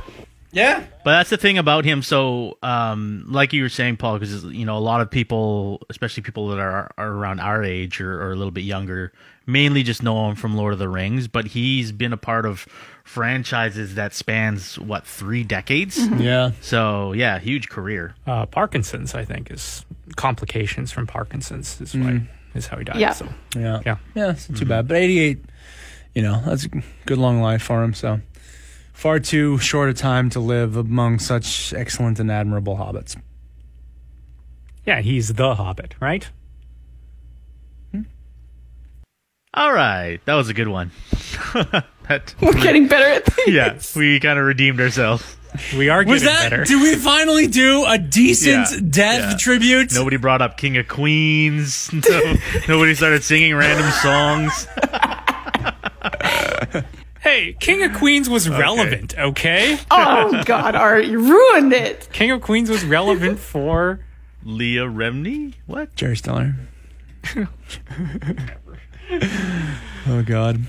Yeah. 0.53 0.85
But 1.05 1.13
that's 1.13 1.31
the 1.31 1.37
thing 1.37 1.59
about 1.59 1.85
him. 1.85 2.03
So, 2.03 2.59
um, 2.63 3.25
like 3.29 3.53
you 3.53 3.63
were 3.63 3.69
saying, 3.69 3.97
Paul, 3.99 4.19
because 4.19 4.45
you 4.45 4.65
know 4.65 4.77
a 4.77 4.81
lot 4.81 5.01
of 5.01 5.11
people, 5.11 5.81
especially 5.91 6.23
people 6.23 6.49
that 6.49 6.59
are, 6.59 6.91
are 6.99 7.09
around 7.09 7.41
our 7.41 7.63
age 7.65 8.01
or, 8.01 8.21
or 8.23 8.33
a 8.33 8.37
little 8.37 8.51
bit 8.51 8.65
younger, 8.65 9.13
mainly 9.47 9.83
just 9.83 10.03
know 10.03 10.29
him 10.29 10.37
from 10.37 10.57
Lord 10.57 10.73
of 10.73 10.79
the 10.79 10.89
Rings. 10.89 11.29
But 11.29 11.47
he's 11.49 11.93
been 11.93 12.13
a 12.13 12.17
part 12.19 12.47
of 12.47 12.67
franchises 13.05 13.95
that 13.95 14.13
spans 14.15 14.79
what 14.79 15.07
three 15.07 15.43
decades. 15.45 15.99
Yeah. 16.19 16.51
So 16.61 17.13
yeah, 17.13 17.39
huge 17.39 17.69
career. 17.69 18.15
uh, 18.27 18.47
Parkinson's, 18.47 19.15
I 19.15 19.25
think, 19.25 19.51
is 19.51 19.85
complications 20.17 20.93
from 20.93 21.07
Parkinson's 21.07 21.81
is 21.81 21.95
why 21.95 22.21
is 22.55 22.67
how 22.67 22.77
he 22.79 22.85
died. 22.85 22.97
Yeah. 22.99 23.13
So 23.13 23.29
Yeah. 23.57 23.81
yeah. 23.87 23.97
Yeah, 24.15 24.31
it's 24.31 24.49
not 24.49 24.59
too 24.59 24.67
bad. 24.67 24.89
But 24.89 24.97
88, 24.99 25.39
you 26.15 26.23
know, 26.23 26.43
that's 26.45 26.65
a 26.65 26.69
good 27.07 27.19
long 27.19 27.41
life 27.41 27.63
for 27.63 27.83
him. 27.83 27.95
So 27.95 28.21
far 28.99 29.21
too 29.21 29.57
short 29.59 29.89
a 29.89 29.95
time 29.95 30.29
to 30.29 30.41
live 30.41 30.75
among 30.77 31.21
such 31.21 31.73
excellent 31.73 32.19
and 32.19 32.33
admirable 32.33 32.77
hobbits. 32.77 33.17
Yeah, 34.85 35.01
he's 35.03 35.35
the 35.35 35.55
Hobbit, 35.55 35.95
right? 36.01 36.29
Hmm? 37.93 38.03
All 39.55 39.73
right, 39.73 40.19
that 40.25 40.35
was 40.35 40.49
a 40.49 40.55
good 40.55 40.67
one. 40.67 40.91
that, 42.09 42.35
We're 42.41 42.53
getting 42.55 42.89
better 42.89 43.05
at 43.07 43.25
things. 43.25 43.55
yeah, 43.55 43.79
we 43.95 44.19
kind 44.19 44.37
of 44.39 44.45
redeemed 44.47 44.81
ourselves. 44.81 45.37
We 45.77 45.89
are 45.91 46.03
getting 46.03 46.13
Was 46.15 46.23
that? 46.25 46.51
better. 46.51 46.65
Did 46.65 46.83
we 46.83 46.95
finally 46.97 47.47
do 47.47 47.85
a 47.87 47.99
decent 47.99 48.71
Yeah, 48.71 48.81
death 48.91 49.31
yeah. 49.33 49.37
tribute? 49.39 49.93
Nobody 49.95 50.17
brought 50.17 50.43
up 50.43 50.57
King 50.57 50.77
of 50.77 50.89
Queens. 50.89 51.91
No, 52.09 52.35
nobody 52.67 52.95
started 52.95 53.23
singing 53.23 53.55
random 53.55 53.91
songs. 53.93 54.67
hey, 57.29 57.53
King 57.61 57.83
of 57.85 57.93
Queens 57.95 58.29
was 58.29 58.49
relevant, 58.49 59.17
okay? 59.19 59.79
Oh 59.91 60.43
God, 60.45 60.75
Art, 60.75 61.05
you 61.07 61.21
ruined 61.21 61.73
it. 61.73 62.09
King 62.13 62.31
of 62.31 62.41
Queens 62.41 62.71
was 62.71 62.85
relevant 62.85 63.39
for 63.53 64.01
Leah 64.45 64.87
Remini? 64.87 65.55
What? 65.67 65.95
Jerry 65.95 66.17
Stiller. 66.17 66.55
oh 70.07 70.23
God. 70.25 70.61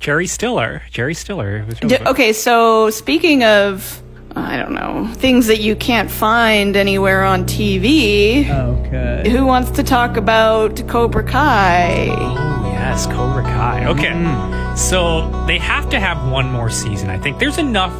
Jerry 0.00 0.26
Stiller. 0.26 0.82
Jerry 0.90 1.14
Stiller 1.14 1.64
was 1.66 1.78
D- 1.80 1.96
okay, 2.06 2.32
so 2.32 2.90
speaking 2.90 3.42
of, 3.42 4.02
I 4.36 4.56
don't 4.58 4.72
know, 4.74 5.08
things 5.14 5.46
that 5.46 5.60
you 5.60 5.74
can't 5.76 6.10
find 6.10 6.76
anywhere 6.76 7.24
on 7.24 7.44
TV, 7.44 8.48
Okay. 8.50 9.30
who 9.30 9.46
wants 9.46 9.70
to 9.72 9.82
talk 9.82 10.16
about 10.16 10.86
Cobra 10.88 11.24
Kai? 11.24 12.08
Oh, 12.10 12.70
yes, 12.72 13.06
Cobra 13.06 13.42
Kai. 13.42 13.86
Okay. 13.86 14.08
Mm. 14.12 14.63
So 14.76 15.30
they 15.46 15.58
have 15.58 15.88
to 15.90 16.00
have 16.00 16.30
one 16.30 16.50
more 16.50 16.70
season, 16.70 17.10
I 17.10 17.18
think. 17.18 17.38
There's 17.38 17.58
enough 17.58 17.94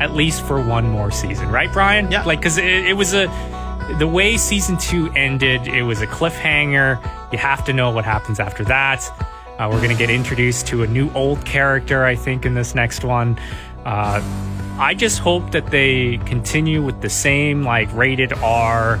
at 0.00 0.14
least 0.14 0.44
for 0.46 0.60
one 0.60 0.88
more 0.88 1.10
season, 1.10 1.50
right, 1.50 1.70
Brian? 1.72 2.10
Yeah. 2.10 2.24
Like, 2.24 2.40
because 2.40 2.58
it, 2.58 2.64
it 2.64 2.96
was 2.96 3.14
a. 3.14 3.26
The 3.98 4.06
way 4.06 4.36
season 4.36 4.78
two 4.78 5.10
ended, 5.16 5.66
it 5.66 5.82
was 5.82 6.00
a 6.00 6.06
cliffhanger. 6.06 7.02
You 7.32 7.38
have 7.38 7.64
to 7.64 7.72
know 7.72 7.90
what 7.90 8.04
happens 8.04 8.38
after 8.38 8.64
that. 8.64 9.02
Uh, 9.58 9.68
we're 9.70 9.78
going 9.78 9.90
to 9.90 9.96
get 9.96 10.10
introduced 10.10 10.68
to 10.68 10.84
a 10.84 10.86
new 10.86 11.10
old 11.12 11.44
character, 11.44 12.04
I 12.04 12.14
think, 12.14 12.46
in 12.46 12.54
this 12.54 12.74
next 12.74 13.02
one. 13.02 13.36
Uh, 13.84 14.22
I 14.78 14.94
just 14.94 15.18
hope 15.18 15.50
that 15.50 15.66
they 15.66 16.18
continue 16.18 16.82
with 16.82 17.00
the 17.02 17.10
same, 17.10 17.64
like, 17.64 17.92
rated 17.92 18.32
R 18.34 19.00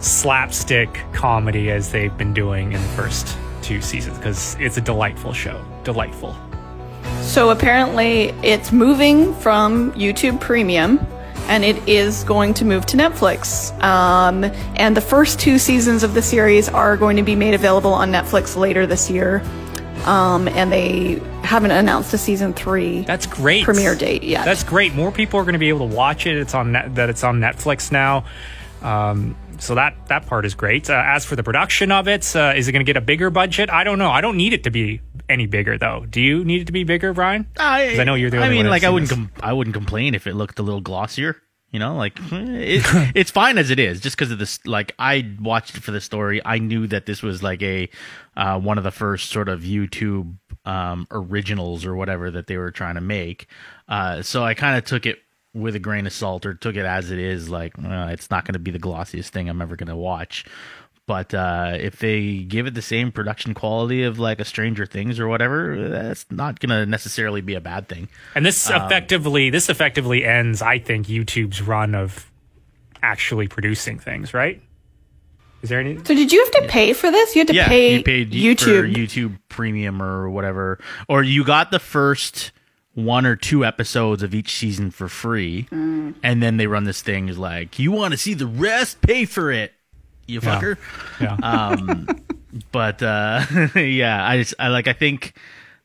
slapstick 0.00 1.02
comedy 1.12 1.70
as 1.70 1.90
they've 1.90 2.16
been 2.16 2.32
doing 2.32 2.72
in 2.72 2.80
the 2.80 2.88
first 2.90 3.36
two 3.68 3.80
seasons 3.82 4.16
because 4.16 4.56
it's 4.58 4.78
a 4.78 4.80
delightful 4.80 5.32
show. 5.32 5.62
Delightful. 5.84 6.34
So 7.20 7.50
apparently, 7.50 8.30
it's 8.42 8.72
moving 8.72 9.34
from 9.34 9.92
YouTube 9.92 10.40
Premium. 10.40 10.98
And 11.50 11.64
it 11.64 11.88
is 11.88 12.24
going 12.24 12.52
to 12.54 12.66
move 12.66 12.84
to 12.86 12.98
Netflix. 12.98 13.72
Um, 13.82 14.44
and 14.76 14.94
the 14.94 15.00
first 15.00 15.40
two 15.40 15.58
seasons 15.58 16.02
of 16.02 16.12
the 16.12 16.20
series 16.20 16.68
are 16.68 16.94
going 16.98 17.16
to 17.16 17.22
be 17.22 17.34
made 17.36 17.54
available 17.54 17.94
on 17.94 18.12
Netflix 18.12 18.54
later 18.54 18.86
this 18.86 19.08
year. 19.08 19.40
Um, 20.04 20.46
and 20.48 20.70
they 20.70 21.22
haven't 21.42 21.70
announced 21.70 22.12
a 22.12 22.18
season 22.18 22.52
three. 22.52 23.00
That's 23.04 23.24
great. 23.24 23.64
Premiere 23.64 23.94
date 23.94 24.24
yet. 24.24 24.44
That's 24.44 24.62
great. 24.62 24.94
More 24.94 25.10
people 25.10 25.40
are 25.40 25.42
going 25.44 25.54
to 25.54 25.58
be 25.58 25.70
able 25.70 25.88
to 25.88 25.94
watch 25.96 26.26
it. 26.26 26.36
It's 26.36 26.54
on 26.54 26.72
net, 26.72 26.94
that 26.96 27.08
it's 27.08 27.24
on 27.24 27.40
Netflix 27.40 27.90
now. 27.90 28.26
Um, 28.82 29.34
so 29.58 29.74
that 29.74 29.94
that 30.08 30.26
part 30.26 30.44
is 30.44 30.54
great. 30.54 30.88
Uh, 30.90 31.02
as 31.04 31.24
for 31.24 31.36
the 31.36 31.42
production 31.42 31.90
of 31.92 32.08
it, 32.08 32.34
uh, 32.36 32.52
is 32.56 32.68
it 32.68 32.72
going 32.72 32.84
to 32.84 32.88
get 32.88 32.96
a 32.96 33.00
bigger 33.00 33.30
budget? 33.30 33.70
I 33.70 33.84
don't 33.84 33.98
know. 33.98 34.10
I 34.10 34.20
don't 34.20 34.36
need 34.36 34.52
it 34.52 34.64
to 34.64 34.70
be 34.70 35.00
any 35.28 35.46
bigger 35.46 35.76
though. 35.78 36.06
Do 36.08 36.20
you 36.20 36.44
need 36.44 36.62
it 36.62 36.66
to 36.66 36.72
be 36.72 36.84
bigger, 36.84 37.12
Brian? 37.12 37.46
'Cause 37.90 37.98
I 38.00 38.04
know 38.04 38.14
you're 38.14 38.30
the 38.30 38.38
I 38.38 38.48
mean, 38.48 38.66
like 38.70 38.84
I 38.84 38.90
wouldn't. 38.90 39.10
Com- 39.10 39.30
I 39.42 39.52
wouldn't 39.52 39.74
complain 39.74 40.14
if 40.14 40.26
it 40.26 40.34
looked 40.34 40.58
a 40.58 40.62
little 40.62 40.80
glossier. 40.80 41.36
You 41.70 41.78
know, 41.78 41.96
like 41.96 42.18
it, 42.32 42.82
it's 43.14 43.30
fine 43.30 43.58
as 43.58 43.70
it 43.70 43.78
is. 43.78 44.00
Just 44.00 44.16
because 44.16 44.30
of 44.30 44.38
this, 44.38 44.58
like 44.66 44.94
I 44.98 45.30
watched 45.40 45.76
it 45.76 45.82
for 45.82 45.90
the 45.90 46.00
story. 46.00 46.40
I 46.44 46.58
knew 46.58 46.86
that 46.86 47.04
this 47.04 47.22
was 47.22 47.42
like 47.42 47.62
a 47.62 47.90
uh, 48.36 48.58
one 48.58 48.78
of 48.78 48.84
the 48.84 48.90
first 48.90 49.28
sort 49.30 49.50
of 49.50 49.60
YouTube 49.60 50.36
um, 50.64 51.06
originals 51.10 51.84
or 51.84 51.94
whatever 51.94 52.30
that 52.30 52.46
they 52.46 52.56
were 52.56 52.70
trying 52.70 52.94
to 52.94 53.00
make. 53.02 53.48
Uh, 53.86 54.22
so 54.22 54.44
I 54.44 54.54
kind 54.54 54.78
of 54.78 54.84
took 54.84 55.04
it 55.04 55.18
with 55.54 55.74
a 55.74 55.78
grain 55.78 56.06
of 56.06 56.12
salt 56.12 56.46
or 56.46 56.54
took 56.54 56.76
it 56.76 56.84
as 56.84 57.10
it 57.10 57.18
is. 57.18 57.48
Like 57.48 57.72
uh, 57.78 58.08
it's 58.10 58.30
not 58.30 58.44
going 58.44 58.54
to 58.54 58.58
be 58.58 58.70
the 58.70 58.78
glossiest 58.78 59.28
thing 59.28 59.48
I'm 59.48 59.62
ever 59.62 59.76
going 59.76 59.88
to 59.88 59.96
watch. 59.96 60.44
But 61.06 61.32
uh, 61.32 61.72
if 61.80 62.00
they 62.00 62.40
give 62.40 62.66
it 62.66 62.74
the 62.74 62.82
same 62.82 63.10
production 63.12 63.54
quality 63.54 64.02
of 64.02 64.18
like 64.18 64.40
a 64.40 64.44
Stranger 64.44 64.84
Things 64.84 65.18
or 65.18 65.26
whatever, 65.26 65.88
that's 65.88 66.26
not 66.30 66.60
going 66.60 66.68
to 66.68 66.84
necessarily 66.84 67.40
be 67.40 67.54
a 67.54 67.62
bad 67.62 67.88
thing. 67.88 68.08
And 68.34 68.44
this 68.44 68.68
effectively 68.68 69.48
this 69.48 69.70
effectively 69.70 70.24
ends, 70.26 70.60
I 70.60 70.78
think, 70.78 71.06
YouTube's 71.06 71.62
run 71.62 71.94
of 71.94 72.30
actually 73.02 73.48
producing 73.48 73.98
things. 73.98 74.34
Right? 74.34 74.60
Is 75.62 75.70
there 75.70 75.80
any? 75.80 75.96
so 75.96 76.14
did 76.14 76.30
you 76.30 76.44
have 76.44 76.62
to 76.62 76.68
pay 76.68 76.92
for 76.92 77.10
this? 77.10 77.34
You 77.34 77.40
had 77.40 77.48
to 77.48 77.54
yeah, 77.54 77.68
pay 77.68 77.96
you 77.96 78.02
paid 78.02 78.30
YouTube. 78.30 78.80
for 78.80 78.86
YouTube 78.86 79.38
Premium 79.48 80.02
or 80.02 80.28
whatever, 80.28 80.78
or 81.08 81.22
you 81.22 81.42
got 81.42 81.70
the 81.70 81.80
first 81.80 82.52
one 83.04 83.24
or 83.26 83.36
two 83.36 83.64
episodes 83.64 84.22
of 84.24 84.34
each 84.34 84.52
season 84.56 84.90
for 84.90 85.08
free, 85.08 85.68
Mm. 85.70 86.14
and 86.22 86.42
then 86.42 86.56
they 86.56 86.66
run 86.66 86.84
this 86.84 87.00
thing 87.02 87.28
is 87.28 87.38
like, 87.38 87.78
you 87.78 87.92
want 87.92 88.12
to 88.12 88.18
see 88.18 88.34
the 88.34 88.46
rest? 88.46 89.00
Pay 89.02 89.24
for 89.24 89.52
it, 89.52 89.72
you 90.26 90.40
fucker. 90.40 90.76
Yeah. 91.20 91.36
Um, 91.42 92.08
but 92.72 93.02
uh, 93.02 93.44
yeah, 93.76 94.26
I 94.26 94.38
just 94.38 94.54
I 94.58 94.68
like 94.68 94.88
I 94.88 94.92
think 94.94 95.34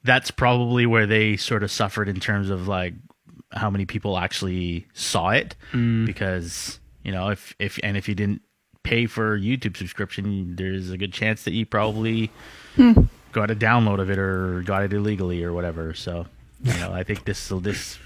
that's 0.03 0.32
probably 0.32 0.86
where 0.86 1.05
they 1.05 1.38
sort 1.38 1.61
of 1.64 1.70
suffered 1.72 2.09
in 2.09 2.20
terms 2.20 2.49
of 2.49 2.68
like 2.68 2.93
how 3.51 3.70
many 3.70 3.86
people 3.86 4.18
actually 4.18 4.88
saw 4.93 5.30
it 5.30 5.55
because 5.72 6.80
you 7.03 7.11
know 7.11 7.30
if 7.30 7.53
if 7.59 7.80
and 7.84 7.95
if 7.95 8.09
you 8.09 8.16
didn't 8.16 8.41
pay 8.82 9.05
for 9.05 9.38
YouTube 9.39 9.78
subscription, 9.78 10.55
there's 10.55 10.89
a 10.89 10.97
good 10.97 11.14
chance 11.14 11.43
that 11.43 11.53
you 11.53 11.66
probably 11.66 12.32
got 13.32 13.51
a 13.51 13.55
download 13.55 13.99
of 14.01 14.09
it 14.09 14.18
or 14.18 14.61
got 14.64 14.84
it 14.84 14.91
illegally 14.93 15.43
or 15.43 15.53
whatever. 15.53 15.93
So 15.93 16.26
you 16.64 16.74
know 16.80 16.91
I 16.93 17.03
think 17.03 17.26
this 17.26 17.49
this 17.49 17.99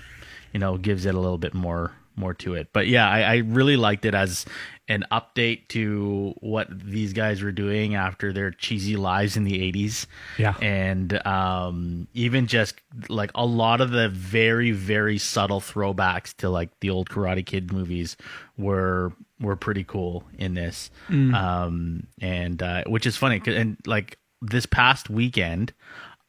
you 0.53 0.59
know 0.59 0.77
gives 0.77 1.05
it 1.05 1.15
a 1.15 1.19
little 1.19 1.37
bit 1.37 1.53
more 1.53 1.91
more 2.15 2.33
to 2.33 2.55
it. 2.55 2.69
But 2.73 2.87
yeah, 2.87 3.07
I, 3.07 3.21
I 3.21 3.35
really 3.37 3.77
liked 3.77 4.03
it 4.03 4.15
as 4.15 4.43
an 4.87 5.05
update 5.11 5.67
to 5.67 6.33
what 6.39 6.67
these 6.71 7.13
guys 7.13 7.43
were 7.43 7.51
doing 7.51 7.93
after 7.93 8.33
their 8.33 8.49
cheesy 8.49 8.95
lives 8.95 9.37
in 9.37 9.43
the 9.43 9.71
80s. 9.71 10.07
Yeah. 10.39 10.55
And 10.59 11.23
um, 11.27 12.07
even 12.15 12.47
just 12.47 12.73
like 13.07 13.29
a 13.35 13.45
lot 13.45 13.81
of 13.81 13.91
the 13.91 14.09
very, 14.09 14.71
very 14.71 15.19
subtle 15.19 15.61
throwbacks 15.61 16.35
to 16.37 16.49
like 16.49 16.71
the 16.79 16.89
old 16.89 17.07
Karate 17.07 17.45
Kid 17.45 17.71
movies 17.71 18.17
were 18.57 19.13
were 19.39 19.55
pretty 19.55 19.83
cool 19.83 20.23
in 20.39 20.55
this. 20.55 20.89
Um, 21.35 22.07
and 22.19 22.63
uh, 22.63 22.83
which 22.87 23.05
is 23.05 23.15
funny. 23.15 23.39
'cause- 23.39 23.53
And 23.53 23.77
like 23.85 24.17
this 24.41 24.65
past 24.65 25.07
weekend, 25.07 25.71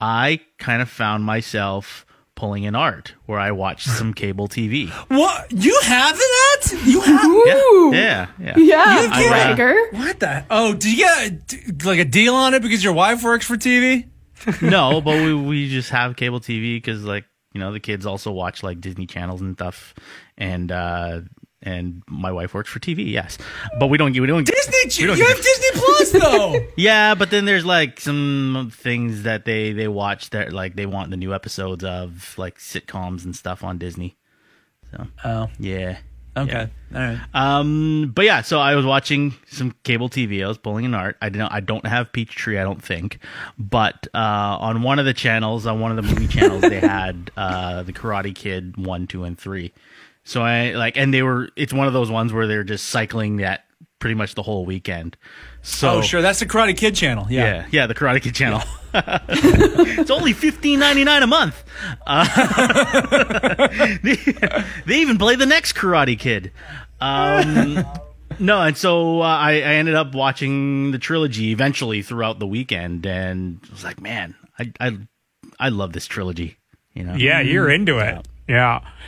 I 0.03 0.41
kind 0.59 0.83
of 0.83 0.91
found 0.91 1.25
myself 1.25 2.05
pulling 2.39 2.67
an 2.67 2.77
art 2.77 3.15
where 3.27 3.41
I 3.41 3.51
watched 3.51 3.89
some 3.89 4.15
cable 4.15 4.47
TV. 4.47 4.89
What? 5.09 5.51
You 5.51 5.77
have 5.83 6.17
that? 6.17 6.81
You 6.87 7.01
have? 7.01 7.25
Ooh. 7.25 7.91
Yeah, 7.93 8.29
yeah. 8.39 8.55
Yeah, 8.57 9.03
You 9.03 9.09
can't- 9.11 9.57
Gregor. 9.57 9.75
What 9.99 10.21
the? 10.21 10.45
Oh, 10.49 10.73
do 10.73 10.89
you 10.89 10.99
get 10.99 11.85
like 11.85 11.99
a 11.99 12.05
deal 12.05 12.35
on 12.37 12.55
it 12.55 12.63
because 12.63 12.85
your 12.85 12.93
wife 12.93 13.25
works 13.25 13.45
for 13.45 13.57
TV? 13.57 14.09
no, 14.63 15.01
but 15.01 15.17
we 15.21 15.35
we 15.35 15.69
just 15.69 15.91
have 15.91 16.15
cable 16.15 16.39
TV 16.39 16.77
because 16.77 17.03
like 17.03 17.25
you 17.55 17.59
know 17.61 17.73
the 17.73 17.81
kids 17.81 18.07
also 18.07 18.31
watch 18.31 18.63
like 18.63 18.81
Disney 18.81 19.07
channels 19.07 19.41
and 19.41 19.57
stuff, 19.57 19.93
and 20.37 20.71
uh 20.71 21.23
and 21.63 22.03
my 22.09 22.31
wife 22.31 22.55
works 22.55 22.71
for 22.71 22.79
TV. 22.79 23.11
Yes, 23.11 23.39
but 23.79 23.89
we 23.89 23.99
don't 23.99 24.13
we 24.19 24.27
don't 24.27 24.45
Disney. 24.45 25.03
We 25.03 25.07
don't 25.07 25.19
you 25.19 25.27
have 25.27 25.37
Disney 25.37 25.69
Plus 25.75 26.11
though. 26.13 26.61
Yeah, 26.77 27.15
but 27.15 27.31
then 27.31 27.45
there's 27.45 27.65
like 27.67 28.01
some 28.01 28.71
things 28.75 29.25
that 29.25 29.45
they 29.45 29.73
they 29.73 29.89
watch 29.89 30.31
that 30.31 30.53
like 30.53 30.77
they 30.77 30.87
want 30.87 31.11
the 31.11 31.17
new 31.17 31.35
episodes 31.35 31.85
of 31.85 32.35
like 32.39 32.59
sitcoms 32.59 33.25
and 33.25 33.35
stuff 33.35 33.65
on 33.65 33.79
Disney. 33.79 34.17
So 34.93 35.07
oh, 35.25 35.49
Yeah. 35.59 35.99
okay, 36.37 36.69
all 36.95 37.01
right. 37.01 37.19
Um, 37.35 38.13
but 38.15 38.25
yeah, 38.25 38.43
so 38.43 38.61
I 38.61 38.75
was 38.77 38.87
watching 38.87 39.35
some 39.49 39.75
cable 39.83 40.09
TV. 40.09 40.45
I 40.45 40.49
was 40.49 40.57
pulling 40.59 40.85
an 40.87 40.95
art. 40.95 41.17
I 41.21 41.29
don't. 41.29 41.53
I 41.53 41.59
don't 41.61 41.87
have 41.87 42.13
Peachtree. 42.13 42.59
I 42.59 42.63
don't 42.63 42.83
think. 42.83 43.19
But 43.59 44.07
uh, 44.15 44.57
on 44.61 44.83
one 44.83 44.99
of 45.01 45.05
the 45.05 45.13
channels, 45.15 45.67
on 45.67 45.81
one 45.81 45.91
of 45.91 45.97
the 45.97 46.03
movie 46.15 46.29
channels, 46.29 46.63
they 46.63 46.79
had 46.81 47.31
uh, 47.37 47.83
the 47.83 47.93
Karate 47.93 48.35
Kid 48.35 48.77
one, 48.77 49.07
two, 49.09 49.25
and 49.25 49.37
three. 49.37 49.73
So 50.29 50.43
I 50.43 50.73
like, 50.73 50.99
and 50.99 51.13
they 51.15 51.23
were. 51.23 51.49
It's 51.57 51.73
one 51.73 51.87
of 51.87 51.95
those 51.95 52.11
ones 52.11 52.35
where 52.35 52.47
they're 52.47 52.63
just 52.63 52.91
cycling 52.91 53.39
that 53.39 53.65
pretty 53.99 54.15
much 54.15 54.35
the 54.35 54.43
whole 54.43 54.67
weekend. 54.67 55.17
So 55.63 55.91
Oh, 55.91 56.03
sure. 56.03 56.21
That's 56.21 56.39
the 56.39 56.45
Karate 56.45 56.77
Kid 56.77 56.95
channel. 56.95 57.27
Yeah. 57.31 57.45
yeah, 57.45 57.67
yeah, 57.71 57.87
the 57.87 57.95
Karate 57.95 58.21
Kid 58.21 58.35
channel. 58.35 58.61
it's 58.93 60.11
only 60.11 60.35
fifteen 60.35 60.81
ninety 60.81 61.03
nine 61.03 61.23
a 61.23 61.27
month. 61.27 61.65
Uh, 62.07 62.27
they, 64.03 64.15
they 64.87 64.99
even 65.01 65.17
play 65.17 65.35
the 65.35 65.47
next 65.47 65.73
Karate 65.75 66.19
Kid. 66.19 66.53
Um, 67.01 67.87
no, 68.39 68.61
and 68.61 68.77
so 68.77 69.23
uh, 69.23 69.25
I, 69.25 69.53
I 69.53 69.75
ended 69.77 69.95
up 69.95 70.15
watching 70.15 70.91
the 70.91 70.99
trilogy 70.99 71.53
eventually 71.53 72.03
throughout 72.03 72.39
the 72.39 72.47
weekend, 72.47 73.07
and 73.07 73.61
I 73.67 73.73
was 73.73 73.85
like, 73.85 74.01
man, 74.01 74.35
I 74.59 74.73
I, 74.79 74.99
I 75.59 75.69
love 75.71 75.95
this 75.95 76.07
trilogy. 76.07 76.59
You 76.93 77.05
know, 77.05 77.15
Yeah, 77.15 77.41
you're 77.41 77.71
into 77.71 77.99
it. 77.99 78.15
Yeah. 78.15 78.23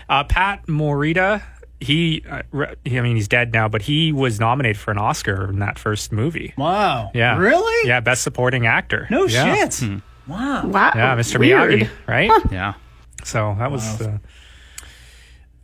Uh, 0.08 0.24
Pat 0.24 0.66
Morita, 0.66 1.42
he, 1.80 2.22
uh, 2.28 2.42
re- 2.50 2.74
I 2.86 3.00
mean, 3.00 3.16
he's 3.16 3.28
dead 3.28 3.52
now, 3.52 3.68
but 3.68 3.82
he 3.82 4.12
was 4.12 4.38
nominated 4.38 4.78
for 4.78 4.90
an 4.90 4.98
Oscar 4.98 5.48
in 5.48 5.58
that 5.60 5.78
first 5.78 6.12
movie. 6.12 6.52
Wow. 6.56 7.10
Yeah. 7.14 7.38
Really? 7.38 7.88
Yeah, 7.88 8.00
best 8.00 8.22
supporting 8.22 8.66
actor. 8.66 9.06
No 9.10 9.24
yeah. 9.24 9.68
shit. 9.68 10.02
Wow. 10.26 10.66
Wow. 10.66 10.92
Yeah, 10.94 11.16
Mr. 11.16 11.38
Weird. 11.38 11.70
Miyagi, 11.72 11.90
right? 12.06 12.30
yeah. 12.52 12.74
So 13.24 13.54
that 13.58 13.70
was. 13.70 14.00
Uh, 14.00 14.18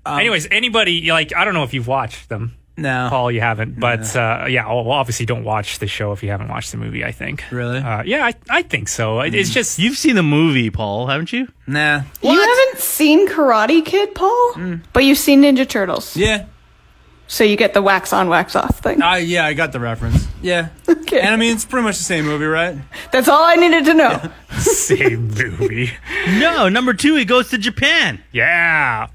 anyways, 0.06 0.46
anybody 0.50 1.10
like 1.10 1.34
I 1.34 1.44
don't 1.44 1.54
know 1.54 1.64
if 1.64 1.74
you've 1.74 1.88
watched 1.88 2.28
them, 2.28 2.56
No. 2.76 3.06
Paul. 3.10 3.30
You 3.32 3.40
haven't, 3.40 3.80
but 3.80 4.14
uh, 4.14 4.46
yeah, 4.48 4.66
well, 4.66 4.90
obviously 4.90 5.24
don't 5.26 5.44
watch 5.44 5.78
the 5.78 5.86
show 5.86 6.12
if 6.12 6.22
you 6.22 6.30
haven't 6.30 6.48
watched 6.48 6.72
the 6.72 6.78
movie. 6.78 7.04
I 7.04 7.12
think. 7.12 7.42
Really? 7.50 7.78
Uh, 7.78 8.02
yeah, 8.04 8.24
I, 8.26 8.34
I 8.50 8.62
think 8.62 8.88
so. 8.88 9.20
It- 9.20 9.34
It's 9.34 9.50
just 9.50 9.78
You've 9.78 9.96
seen 9.96 10.14
the 10.16 10.22
movie, 10.22 10.70
Paul, 10.70 11.06
haven't 11.06 11.32
you? 11.32 11.48
Nah. 11.66 12.02
You 12.22 12.38
haven't 12.40 12.78
seen 12.78 13.28
Karate 13.28 13.84
Kid, 13.84 14.14
Paul, 14.14 14.52
Mm. 14.54 14.80
but 14.92 15.04
you've 15.04 15.18
seen 15.18 15.42
Ninja 15.42 15.66
Turtles, 15.68 16.16
Yeah. 16.16 16.44
so 17.26 17.44
you 17.44 17.56
get 17.56 17.72
the 17.74 17.82
wax 17.82 18.12
on, 18.12 18.28
wax 18.28 18.54
off 18.54 18.78
thing. 18.80 19.00
I 19.02 19.18
yeah, 19.18 19.46
I 19.46 19.54
got 19.54 19.72
the 19.72 19.80
reference. 19.80 20.26
Yeah. 20.42 20.68
Okay. 21.06 21.20
And 21.20 21.32
I 21.32 21.36
mean, 21.36 21.54
it's 21.54 21.64
pretty 21.64 21.84
much 21.84 21.98
the 21.98 22.02
same 22.04 22.24
movie, 22.24 22.46
right? 22.46 22.76
That's 23.12 23.28
all 23.28 23.44
I 23.44 23.54
needed 23.54 23.84
to 23.84 23.94
know. 23.94 24.20
same 24.58 25.28
movie. 25.28 25.92
No, 26.40 26.68
number 26.68 26.94
two, 26.94 27.14
he 27.14 27.24
goes 27.24 27.50
to 27.50 27.58
Japan. 27.58 28.20
Yeah. 28.32 29.06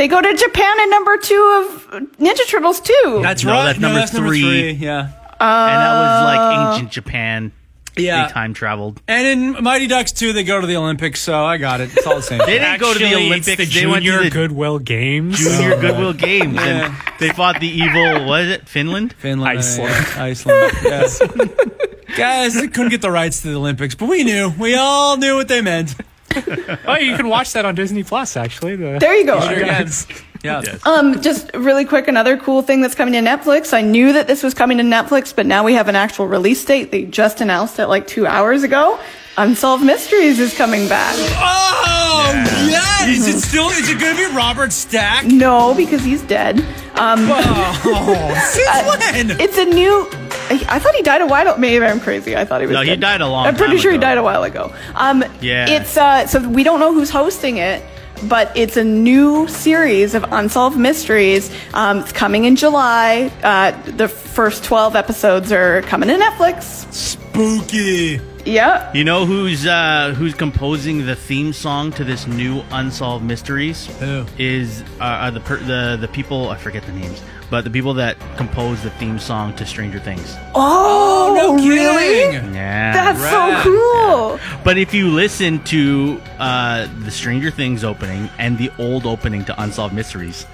They 0.00 0.08
go 0.08 0.18
to 0.18 0.32
Japan 0.34 0.80
in 0.80 0.88
number 0.88 1.18
two 1.18 1.62
of 1.66 1.90
Ninja 2.16 2.48
Turtles 2.48 2.80
too. 2.80 3.20
That's 3.22 3.44
No, 3.44 3.52
right. 3.52 3.64
that's 3.66 3.78
no, 3.78 3.88
number 3.88 4.00
that's 4.00 4.14
number 4.14 4.30
three. 4.30 4.40
three. 4.40 4.70
Yeah. 4.72 5.10
Oh. 5.38 5.66
and 5.66 5.76
that 5.82 5.94
was 6.00 6.24
like 6.24 6.72
ancient 6.72 6.90
Japan. 6.90 7.52
Yeah. 7.98 8.26
They 8.26 8.32
time 8.32 8.54
traveled. 8.54 9.02
And 9.06 9.26
in 9.56 9.62
Mighty 9.62 9.88
Ducks 9.88 10.12
2, 10.12 10.32
they 10.32 10.42
go 10.42 10.58
to 10.58 10.66
the 10.66 10.76
Olympics, 10.76 11.20
so 11.20 11.44
I 11.44 11.58
got 11.58 11.82
it. 11.82 11.94
It's 11.94 12.06
all 12.06 12.16
the 12.16 12.22
same. 12.22 12.38
They 12.46 12.58
didn't 12.58 12.80
go 12.80 12.94
to 12.94 12.98
the 12.98 13.14
Olympics. 13.14 13.58
The 13.58 13.64
they 13.66 13.86
went 13.86 14.02
to 14.06 14.10
Junior 14.10 14.24
the 14.24 14.30
Goodwill 14.30 14.78
Games. 14.78 15.36
Junior 15.38 15.72
So, 15.72 15.76
uh, 15.76 15.80
Goodwill 15.82 16.12
Games, 16.14 16.56
and 16.58 16.94
they 17.18 17.28
fought 17.28 17.60
the 17.60 17.68
evil. 17.68 18.24
What 18.24 18.40
is 18.40 18.50
it? 18.52 18.70
Finland. 18.70 19.12
Finland. 19.18 19.58
Iceland. 19.58 20.06
yeah, 20.16 20.24
Iceland. 20.24 20.72
Yes. 20.82 21.20
Guys, 22.16 22.54
they 22.54 22.68
couldn't 22.68 22.88
get 22.88 23.02
the 23.02 23.10
rights 23.10 23.42
to 23.42 23.48
the 23.48 23.54
Olympics, 23.56 23.94
but 23.94 24.08
we 24.08 24.24
knew. 24.24 24.50
We 24.58 24.76
all 24.76 25.18
knew 25.18 25.34
what 25.36 25.48
they 25.48 25.60
meant. 25.60 25.94
Oh, 26.86 26.96
you 26.96 27.16
can 27.16 27.28
watch 27.28 27.52
that 27.52 27.64
on 27.64 27.74
Disney 27.74 28.02
Plus. 28.02 28.36
Actually, 28.36 28.76
the, 28.76 28.98
there 28.98 29.14
you 29.16 29.26
go. 29.26 29.38
Yes. 29.50 30.06
Yeah. 30.42 30.62
Um, 30.84 31.20
just 31.20 31.50
really 31.54 31.84
quick, 31.84 32.08
another 32.08 32.36
cool 32.38 32.62
thing 32.62 32.80
that's 32.80 32.94
coming 32.94 33.12
to 33.12 33.20
Netflix. 33.20 33.74
I 33.74 33.82
knew 33.82 34.12
that 34.14 34.26
this 34.26 34.42
was 34.42 34.54
coming 34.54 34.78
to 34.78 34.84
Netflix, 34.84 35.34
but 35.36 35.44
now 35.46 35.64
we 35.64 35.74
have 35.74 35.88
an 35.88 35.96
actual 35.96 36.26
release 36.26 36.64
date. 36.64 36.90
They 36.90 37.04
just 37.04 37.40
announced 37.42 37.78
it 37.78 37.88
like 37.88 38.06
two 38.06 38.26
hours 38.26 38.62
ago. 38.62 38.98
Unsolved 39.36 39.84
Mysteries 39.84 40.38
is 40.38 40.56
coming 40.56 40.88
back. 40.88 41.14
Oh, 41.18 42.32
yeah. 42.70 43.06
Is 43.08 43.26
it 43.28 43.40
still, 43.40 43.68
is 43.68 43.88
it 43.88 44.00
going 44.00 44.16
to 44.16 44.28
be 44.28 44.34
Robert 44.36 44.72
Stack? 44.72 45.26
No, 45.26 45.74
because 45.74 46.02
he's 46.04 46.22
dead. 46.22 46.58
Um, 46.94 47.28
Oh, 47.30 48.50
since 48.52 49.28
when? 49.28 49.40
it's 49.40 49.58
a 49.58 49.64
new. 49.66 50.10
I, 50.50 50.64
I 50.68 50.78
thought 50.78 50.94
he 50.94 51.02
died 51.02 51.20
a 51.22 51.26
while. 51.26 51.42
Ago. 51.46 51.56
Maybe 51.56 51.84
I'm 51.84 52.00
crazy. 52.00 52.36
I 52.36 52.44
thought 52.44 52.60
he 52.60 52.66
was. 52.66 52.74
No, 52.74 52.82
he 52.82 52.96
died 52.96 53.20
a 53.20 53.26
long 53.28 53.46
I'm 53.46 53.54
pretty 53.54 53.74
time 53.74 53.82
sure 53.82 53.92
he 53.92 53.98
died 53.98 54.18
a 54.18 54.22
while 54.22 54.42
ago. 54.42 54.74
Um, 54.94 55.24
Yeah. 55.40 55.68
It's 55.68 55.96
uh, 55.96 56.26
so 56.26 56.46
we 56.48 56.62
don't 56.64 56.80
know 56.80 56.92
who's 56.92 57.10
hosting 57.10 57.58
it, 57.58 57.82
but 58.24 58.54
it's 58.56 58.76
a 58.76 58.84
new 58.84 59.46
series 59.48 60.14
of 60.14 60.24
unsolved 60.32 60.76
mysteries. 60.76 61.50
Um, 61.72 61.98
it's 62.00 62.12
coming 62.12 62.44
in 62.44 62.56
July. 62.56 63.30
Uh, 63.42 63.70
the 63.92 64.08
first 64.08 64.64
12 64.64 64.96
episodes 64.96 65.52
are 65.52 65.82
coming 65.82 66.08
to 66.08 66.16
Netflix. 66.16 66.92
Spooky. 66.92 68.20
Yeah. 68.44 68.92
You 68.92 69.04
know 69.04 69.26
who's 69.26 69.66
uh, 69.66 70.14
who's 70.16 70.34
composing 70.34 71.06
the 71.06 71.14
theme 71.16 71.52
song 71.52 71.92
to 71.92 72.04
this 72.04 72.26
new 72.26 72.62
Unsolved 72.70 73.24
Mysteries? 73.24 73.86
Who? 73.98 74.24
is 74.38 74.82
uh, 75.00 75.04
are 75.04 75.30
the 75.30 75.40
per- 75.40 75.58
the 75.58 75.96
the 76.00 76.08
people? 76.08 76.48
I 76.48 76.56
forget 76.56 76.84
the 76.84 76.92
names, 76.92 77.22
but 77.50 77.64
the 77.64 77.70
people 77.70 77.94
that 77.94 78.16
composed 78.36 78.82
the 78.82 78.90
theme 78.90 79.18
song 79.18 79.54
to 79.56 79.66
Stranger 79.66 79.98
Things. 80.00 80.34
Oh, 80.54 81.32
no 81.36 81.54
really? 81.56 82.32
kidding. 82.32 82.54
Yeah, 82.54 82.92
That's 82.92 83.20
Rad. 83.20 83.62
so 83.64 83.70
cool. 83.70 84.40
But 84.64 84.78
if 84.78 84.92
you 84.94 85.08
listen 85.10 85.62
to 85.64 86.20
uh, 86.38 86.88
the 87.04 87.10
Stranger 87.10 87.50
Things 87.50 87.84
opening 87.84 88.28
and 88.38 88.56
the 88.58 88.70
old 88.78 89.06
opening 89.06 89.44
to 89.46 89.62
Unsolved 89.62 89.94
Mysteries, 89.94 90.46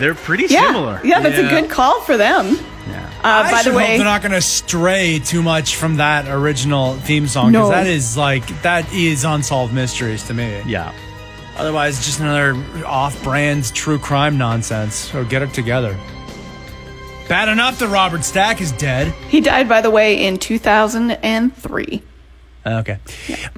they're 0.00 0.14
pretty 0.14 0.46
Yeah. 0.48 0.66
similar. 0.66 1.00
Yeah, 1.04 1.20
that's 1.20 1.38
Yeah. 1.38 1.46
a 1.46 1.60
good 1.60 1.70
call 1.70 2.00
for 2.00 2.16
them. 2.16 2.58
Yeah. 2.90 2.96
Uh, 3.22 3.28
I 3.46 3.50
by 3.52 3.58
should 3.58 3.66
the 3.66 3.70
hope 3.72 3.76
way, 3.88 3.96
they're 3.96 4.04
not 4.06 4.22
going 4.22 4.32
to 4.32 4.40
stray 4.40 5.20
too 5.24 5.42
much 5.42 5.76
from 5.76 5.96
that 5.96 6.26
original 6.28 6.94
theme 7.04 7.28
song 7.28 7.52
because 7.52 7.68
No. 7.70 7.74
that 7.76 7.86
is 7.86 8.16
like 8.16 8.62
that 8.62 8.92
is 8.92 9.24
unsolved 9.24 9.72
mysteries 9.72 10.22
to 10.24 10.34
me. 10.34 10.60
Yeah. 10.66 10.90
Otherwise, 11.58 12.04
just 12.04 12.20
another 12.20 12.56
off-brand 12.86 13.72
true 13.74 13.98
crime 13.98 14.38
nonsense. 14.38 14.94
So 15.12 15.22
get 15.24 15.42
it 15.42 15.52
together. 15.52 15.94
Bad 17.28 17.48
enough 17.48 17.78
that 17.78 17.88
Robert 17.88 18.24
Stack 18.24 18.60
is 18.60 18.72
dead. 18.72 19.12
he 19.28 19.40
died, 19.40 19.68
by 19.68 19.80
the 19.82 19.90
way, 19.90 20.24
in 20.26 20.38
2003. 20.38 22.02
Okay. 22.78 22.98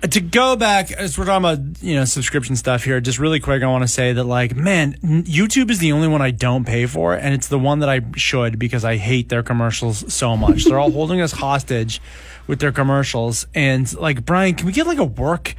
To 0.09 0.21
go 0.21 0.57
back, 0.57 0.91
as 0.93 1.19
we're 1.19 1.27
talking 1.27 1.45
about, 1.45 1.83
you 1.83 1.95
know, 1.95 2.05
subscription 2.05 2.57
stuff 2.57 2.85
here, 2.85 3.01
just 3.01 3.19
really 3.19 3.41
quick, 3.41 3.63
I 3.63 3.67
want 3.67 3.83
to 3.83 3.89
say 3.89 4.13
that, 4.13 4.25
like, 4.25 4.57
man, 4.57 4.95
YouTube 4.95 5.71
is 5.71 5.79
the 5.79 5.93
only 5.93 6.09
one 6.09 6.23
I 6.23 6.31
don't 6.31 6.65
pay 6.65 6.87
for, 6.87 7.15
and 7.15 7.35
it's 7.35 7.49
the 7.49 7.59
one 7.59 7.81
that 7.81 7.89
I 7.89 8.01
should 8.17 8.59
because 8.59 8.85
I 8.85 8.97
hate 8.97 9.29
their 9.29 9.43
commercials 9.43 10.13
so 10.13 10.37
much. 10.37 10.65
They're 10.65 10.79
all 10.79 10.91
holding 10.91 11.21
us 11.21 11.33
hostage 11.33 12.01
with 12.47 12.61
their 12.61 12.73
commercials. 12.73 13.47
And, 13.55 13.93
like, 13.99 14.25
Brian, 14.25 14.55
can 14.55 14.67
we 14.67 14.73
get, 14.73 14.87
like, 14.87 14.99
a 14.99 15.05
work. 15.05 15.55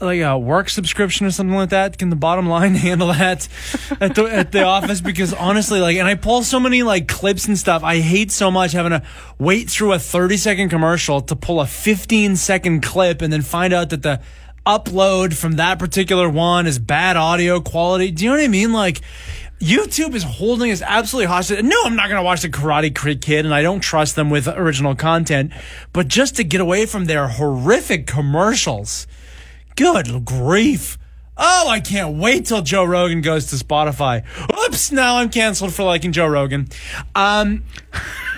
Like 0.00 0.20
a 0.20 0.38
work 0.38 0.70
subscription 0.70 1.26
or 1.26 1.30
something 1.30 1.54
like 1.54 1.68
that. 1.68 1.98
Can 1.98 2.08
the 2.08 2.16
bottom 2.16 2.48
line 2.48 2.74
handle 2.86 3.08
that 3.08 3.46
at 4.00 4.14
the 4.14 4.24
at 4.24 4.50
the 4.50 4.62
office? 4.62 5.02
Because 5.02 5.34
honestly, 5.34 5.80
like, 5.80 5.98
and 5.98 6.08
I 6.08 6.14
pull 6.14 6.42
so 6.42 6.58
many 6.58 6.82
like 6.82 7.08
clips 7.08 7.46
and 7.46 7.58
stuff. 7.58 7.82
I 7.82 7.98
hate 7.98 8.30
so 8.30 8.50
much 8.50 8.72
having 8.72 8.92
to 8.92 9.02
wait 9.38 9.68
through 9.68 9.92
a 9.92 9.98
thirty 9.98 10.38
second 10.38 10.70
commercial 10.70 11.20
to 11.22 11.36
pull 11.36 11.60
a 11.60 11.66
fifteen 11.66 12.36
second 12.36 12.82
clip 12.82 13.20
and 13.20 13.30
then 13.30 13.42
find 13.42 13.74
out 13.74 13.90
that 13.90 14.02
the 14.02 14.20
upload 14.64 15.34
from 15.34 15.52
that 15.52 15.78
particular 15.78 16.28
one 16.28 16.66
is 16.66 16.78
bad 16.78 17.16
audio 17.18 17.60
quality. 17.60 18.10
Do 18.10 18.24
you 18.24 18.30
know 18.30 18.36
what 18.38 18.44
I 18.44 18.48
mean? 18.48 18.72
Like. 18.72 19.02
YouTube 19.58 20.14
is 20.14 20.22
holding 20.22 20.70
us 20.70 20.82
absolutely 20.82 21.28
hostage. 21.28 21.64
No, 21.64 21.76
I'm 21.86 21.96
not 21.96 22.10
going 22.10 22.18
to 22.18 22.22
watch 22.22 22.42
the 22.42 22.50
Karate 22.50 22.94
Kid 22.94 23.22
Kid, 23.22 23.46
and 23.46 23.54
I 23.54 23.62
don't 23.62 23.80
trust 23.80 24.14
them 24.14 24.28
with 24.28 24.46
original 24.48 24.94
content. 24.94 25.50
But 25.94 26.08
just 26.08 26.36
to 26.36 26.44
get 26.44 26.60
away 26.60 26.84
from 26.84 27.06
their 27.06 27.26
horrific 27.26 28.06
commercials, 28.06 29.06
Good 29.76 30.24
grief. 30.24 30.98
Oh, 31.36 31.68
I 31.68 31.80
can't 31.80 32.16
wait 32.16 32.46
till 32.46 32.62
Joe 32.62 32.84
Rogan 32.84 33.20
goes 33.20 33.46
to 33.46 33.56
Spotify. 33.56 34.24
Oops, 34.66 34.92
now 34.92 35.16
I'm 35.18 35.28
canceled 35.28 35.74
for 35.74 35.82
liking 35.82 36.12
Joe 36.12 36.26
Rogan. 36.26 36.68
Um, 37.14 37.64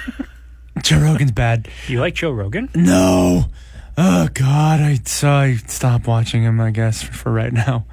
Joe 0.82 0.98
Rogan's 0.98 1.30
bad. 1.30 1.68
You 1.86 2.00
like 2.00 2.14
Joe 2.14 2.32
Rogan? 2.32 2.68
No. 2.74 3.46
Oh 3.96 4.28
God, 4.34 4.80
I 4.80 4.98
so 5.04 5.30
I 5.30 5.54
stopped 5.54 6.06
watching 6.06 6.42
him. 6.42 6.60
I 6.60 6.70
guess 6.70 7.02
for 7.02 7.32
right 7.32 7.52
now, 7.52 7.86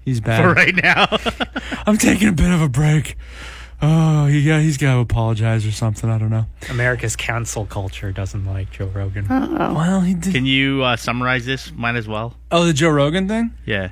he's 0.00 0.20
bad. 0.20 0.42
For 0.42 0.52
right 0.52 0.74
now. 0.74 1.06
I'm 1.86 1.96
taking 1.96 2.28
a 2.28 2.32
bit 2.32 2.50
of 2.50 2.60
a 2.60 2.68
break. 2.68 3.16
Oh, 3.82 4.26
yeah, 4.26 4.60
he's 4.60 4.76
got 4.76 4.94
to 4.94 5.00
apologize 5.00 5.66
or 5.66 5.72
something. 5.72 6.10
I 6.10 6.18
don't 6.18 6.30
know. 6.30 6.44
America's 6.68 7.16
cancel 7.16 7.64
culture 7.64 8.12
doesn't 8.12 8.44
like 8.44 8.70
Joe 8.70 8.86
Rogan. 8.86 9.26
Well, 9.28 10.00
he 10.02 10.14
did. 10.14 10.34
Can 10.34 10.44
you 10.44 10.82
uh, 10.82 10.96
summarize 10.96 11.46
this? 11.46 11.72
Might 11.72 11.96
as 11.96 12.06
well. 12.06 12.34
Oh, 12.50 12.64
the 12.66 12.72
Joe 12.74 12.90
Rogan 12.90 13.26
thing. 13.26 13.52
Yeah. 13.64 13.88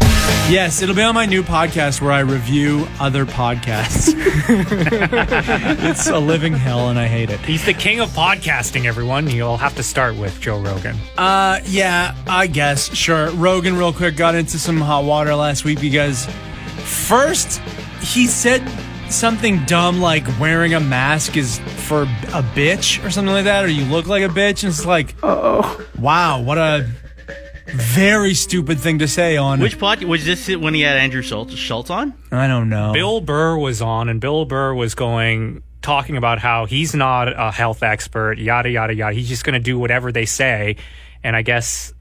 Yes, 0.50 0.82
it'll 0.82 0.94
be 0.94 1.02
on 1.02 1.14
my 1.14 1.26
new 1.26 1.42
podcast 1.42 2.00
where 2.02 2.12
I 2.12 2.20
review 2.20 2.86
other 3.00 3.24
podcasts. 3.24 4.12
it's 5.88 6.08
a 6.08 6.18
living 6.18 6.52
hell 6.52 6.88
and 6.88 6.98
I 6.98 7.06
hate 7.06 7.30
it. 7.30 7.40
He's 7.40 7.64
the 7.64 7.74
king 7.74 8.00
of 8.00 8.08
podcasting, 8.10 8.84
everyone. 8.84 9.30
You'll 9.30 9.56
have 9.58 9.76
to 9.76 9.82
start 9.82 10.16
with 10.16 10.38
Joe 10.40 10.58
Rogan. 10.58 10.96
Uh 11.16 11.60
yeah, 11.66 12.14
I 12.26 12.46
guess. 12.46 12.94
Sure. 12.94 13.30
Rogan 13.32 13.76
real 13.76 13.92
quick 13.92 14.16
got 14.16 14.34
into 14.34 14.58
some 14.58 14.78
hot 14.78 15.04
water 15.04 15.34
last 15.34 15.64
week 15.64 15.80
because 15.80 16.26
first 16.78 17.58
he 18.00 18.26
said 18.26 18.60
something 19.10 19.64
dumb 19.64 20.00
like 20.00 20.24
wearing 20.38 20.74
a 20.74 20.80
mask 20.80 21.36
is 21.36 21.58
for 21.86 22.02
a 22.02 22.42
bitch 22.54 23.04
or 23.04 23.10
something 23.10 23.32
like 23.32 23.44
that 23.44 23.64
or 23.64 23.68
you 23.68 23.84
look 23.86 24.06
like 24.06 24.22
a 24.22 24.28
bitch 24.28 24.62
and 24.64 24.70
it's 24.72 24.84
like 24.84 25.14
oh 25.22 25.86
wow 25.98 26.40
what 26.42 26.58
a 26.58 26.88
very 27.66 28.32
stupid 28.34 28.78
thing 28.80 28.98
to 29.00 29.08
say 29.08 29.36
on 29.36 29.60
Which 29.60 29.78
pod 29.78 30.02
was 30.04 30.24
this 30.24 30.48
when 30.48 30.72
he 30.74 30.80
had 30.82 30.96
Andrew 30.96 31.20
Schulz, 31.22 31.54
Schulz 31.54 31.90
on? 31.90 32.14
I 32.32 32.46
don't 32.48 32.70
know. 32.70 32.92
Bill 32.94 33.20
Burr 33.20 33.58
was 33.58 33.82
on, 33.82 34.08
and 34.08 34.22
Bill 34.22 34.46
Burr 34.46 34.72
was 34.72 34.94
going 34.94 35.62
talking 35.82 36.16
about 36.16 36.38
how 36.38 36.64
he's 36.64 36.94
not 36.94 37.28
a 37.28 37.50
health 37.52 37.82
expert, 37.82 38.38
yada 38.38 38.70
yada 38.70 38.94
yada. 38.94 39.14
He's 39.14 39.28
just 39.28 39.44
going 39.44 39.52
to 39.52 39.60
do 39.60 39.78
whatever 39.78 40.10
they 40.12 40.24
say, 40.24 40.76
and 41.22 41.36
I 41.36 41.42
guess 41.42 41.92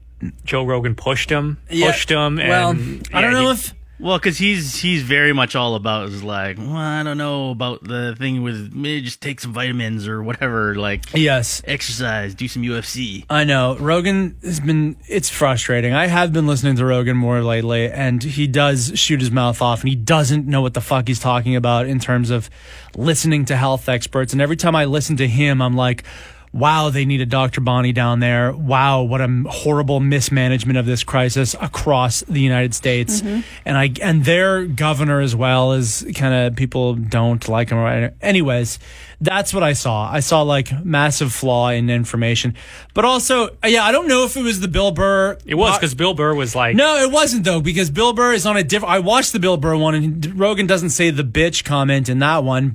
Joe 0.44 0.64
Rogan 0.64 0.94
pushed 0.94 1.28
him, 1.28 1.58
Yeah, 1.70 1.90
pushed 1.92 2.08
him. 2.10 2.38
And, 2.38 2.48
well, 2.48 2.70
I 3.12 3.20
don't 3.20 3.32
know 3.34 3.48
he- 3.48 3.52
if 3.52 3.74
Well, 4.00 4.18
because 4.18 4.38
he's 4.38 4.76
he's 4.76 5.02
very 5.02 5.32
much 5.32 5.56
all 5.56 5.74
about 5.74 6.08
is 6.08 6.22
like, 6.22 6.56
well, 6.56 6.76
I 6.76 7.02
don't 7.02 7.18
know 7.18 7.50
about 7.50 7.82
the 7.82 8.14
thing 8.16 8.42
with 8.42 8.72
maybe 8.72 9.02
just 9.02 9.20
take 9.20 9.40
some 9.40 9.52
vitamins 9.52 10.06
or 10.06 10.22
whatever, 10.22 10.76
like 10.76 11.04
yes. 11.14 11.62
exercise, 11.64 12.34
do 12.34 12.46
some 12.46 12.62
UFC. 12.62 13.24
I 13.28 13.44
know 13.44 13.76
Rogan 13.76 14.36
has 14.42 14.60
been. 14.60 14.96
It's 15.08 15.28
frustrating. 15.28 15.94
I 15.94 16.06
have 16.06 16.32
been 16.32 16.46
listening 16.46 16.76
to 16.76 16.84
Rogan 16.84 17.16
more 17.16 17.42
lately, 17.42 17.90
and 17.90 18.22
he 18.22 18.46
does 18.46 18.92
shoot 18.94 19.20
his 19.20 19.30
mouth 19.30 19.60
off, 19.60 19.80
and 19.80 19.88
he 19.88 19.96
doesn't 19.96 20.46
know 20.46 20.62
what 20.62 20.74
the 20.74 20.80
fuck 20.80 21.08
he's 21.08 21.20
talking 21.20 21.56
about 21.56 21.86
in 21.86 21.98
terms 21.98 22.30
of 22.30 22.48
listening 22.96 23.44
to 23.46 23.56
health 23.56 23.88
experts. 23.88 24.32
And 24.32 24.40
every 24.40 24.56
time 24.56 24.76
I 24.76 24.84
listen 24.84 25.16
to 25.16 25.26
him, 25.26 25.60
I'm 25.60 25.76
like. 25.76 26.04
Wow, 26.52 26.90
they 26.90 27.04
need 27.04 27.20
a 27.20 27.26
Dr. 27.26 27.60
Bonnie 27.60 27.92
down 27.92 28.20
there. 28.20 28.52
Wow, 28.52 29.02
what 29.02 29.20
a 29.20 29.44
horrible 29.48 30.00
mismanagement 30.00 30.78
of 30.78 30.86
this 30.86 31.04
crisis 31.04 31.54
across 31.60 32.20
the 32.22 32.40
United 32.40 32.74
States. 32.74 33.20
Mm-hmm. 33.20 33.40
And 33.64 33.76
I 33.76 33.90
and 34.02 34.24
their 34.24 34.64
governor 34.64 35.20
as 35.20 35.36
well 35.36 35.72
is 35.72 36.06
kind 36.14 36.34
of 36.34 36.56
people 36.56 36.94
don't 36.94 37.46
like 37.48 37.70
him. 37.70 37.78
Right? 37.78 38.12
Anyways, 38.20 38.78
that's 39.20 39.52
what 39.52 39.62
I 39.62 39.72
saw. 39.72 40.10
I 40.10 40.20
saw 40.20 40.42
like 40.42 40.84
massive 40.84 41.32
flaw 41.32 41.68
in 41.70 41.90
information, 41.90 42.54
but 42.94 43.04
also, 43.04 43.50
yeah, 43.64 43.84
I 43.84 43.92
don't 43.92 44.08
know 44.08 44.24
if 44.24 44.36
it 44.36 44.42
was 44.42 44.60
the 44.60 44.68
Bill 44.68 44.90
Burr. 44.90 45.36
It 45.44 45.54
was 45.54 45.76
because 45.76 45.94
Bill 45.94 46.14
Burr 46.14 46.34
was 46.34 46.54
like, 46.54 46.76
No, 46.76 46.96
it 46.96 47.10
wasn't 47.10 47.44
though, 47.44 47.60
because 47.60 47.90
Bill 47.90 48.12
Burr 48.12 48.32
is 48.32 48.46
on 48.46 48.56
a 48.56 48.62
different. 48.62 48.94
I 48.94 49.00
watched 49.00 49.32
the 49.32 49.40
Bill 49.40 49.56
Burr 49.56 49.76
one, 49.76 49.94
and 49.94 50.38
Rogan 50.38 50.66
doesn't 50.66 50.90
say 50.90 51.10
the 51.10 51.24
bitch 51.24 51.64
comment 51.64 52.08
in 52.08 52.20
that 52.20 52.44
one. 52.44 52.74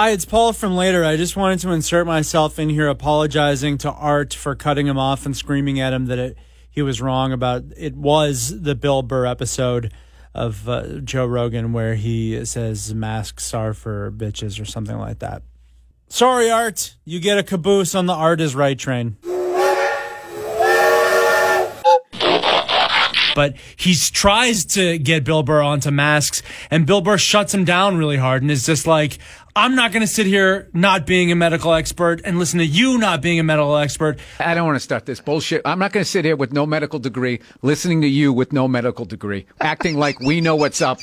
Hi, 0.00 0.12
it's 0.12 0.24
Paul 0.24 0.54
from 0.54 0.76
later. 0.76 1.04
I 1.04 1.18
just 1.18 1.36
wanted 1.36 1.58
to 1.58 1.72
insert 1.72 2.06
myself 2.06 2.58
in 2.58 2.70
here 2.70 2.88
apologizing 2.88 3.76
to 3.76 3.92
Art 3.92 4.32
for 4.32 4.54
cutting 4.54 4.86
him 4.86 4.96
off 4.96 5.26
and 5.26 5.36
screaming 5.36 5.78
at 5.78 5.92
him 5.92 6.06
that 6.06 6.18
it, 6.18 6.38
he 6.70 6.80
was 6.80 7.02
wrong 7.02 7.32
about 7.32 7.64
it 7.76 7.94
was 7.94 8.62
the 8.62 8.74
Bill 8.74 9.02
Burr 9.02 9.26
episode 9.26 9.92
of 10.34 10.66
uh, 10.66 11.00
Joe 11.00 11.26
Rogan 11.26 11.74
where 11.74 11.96
he 11.96 12.46
says 12.46 12.94
masks 12.94 13.52
are 13.52 13.74
for 13.74 14.10
bitches 14.10 14.58
or 14.58 14.64
something 14.64 14.96
like 14.96 15.18
that. 15.18 15.42
Sorry, 16.08 16.50
Art. 16.50 16.96
You 17.04 17.20
get 17.20 17.36
a 17.36 17.42
caboose 17.42 17.94
on 17.94 18.06
the 18.06 18.14
Art 18.14 18.40
is 18.40 18.54
right 18.54 18.78
train. 18.78 19.18
But 23.34 23.56
he 23.76 23.94
tries 23.94 24.64
to 24.66 24.98
get 24.98 25.24
Bill 25.24 25.42
Burr 25.42 25.62
onto 25.62 25.90
masks, 25.90 26.42
and 26.70 26.86
Bill 26.86 27.00
Burr 27.00 27.18
shuts 27.18 27.54
him 27.54 27.64
down 27.64 27.96
really 27.96 28.16
hard 28.16 28.42
and 28.42 28.50
is 28.50 28.66
just 28.66 28.86
like, 28.86 29.18
I'm 29.56 29.74
not 29.74 29.92
going 29.92 30.02
to 30.02 30.06
sit 30.06 30.26
here 30.26 30.68
not 30.72 31.06
being 31.06 31.32
a 31.32 31.34
medical 31.34 31.74
expert 31.74 32.20
and 32.24 32.38
listen 32.38 32.58
to 32.58 32.66
you 32.66 32.98
not 32.98 33.20
being 33.20 33.40
a 33.40 33.42
medical 33.42 33.76
expert. 33.76 34.18
I 34.38 34.54
don't 34.54 34.66
want 34.66 34.76
to 34.76 34.80
start 34.80 35.06
this 35.06 35.20
bullshit. 35.20 35.62
I'm 35.64 35.78
not 35.78 35.92
going 35.92 36.04
to 36.04 36.10
sit 36.10 36.24
here 36.24 36.36
with 36.36 36.52
no 36.52 36.66
medical 36.66 36.98
degree, 36.98 37.40
listening 37.62 38.00
to 38.02 38.08
you 38.08 38.32
with 38.32 38.52
no 38.52 38.68
medical 38.68 39.04
degree, 39.04 39.46
acting 39.60 39.96
like 39.96 40.20
we 40.20 40.40
know 40.40 40.54
what's 40.54 40.80
up 40.80 41.00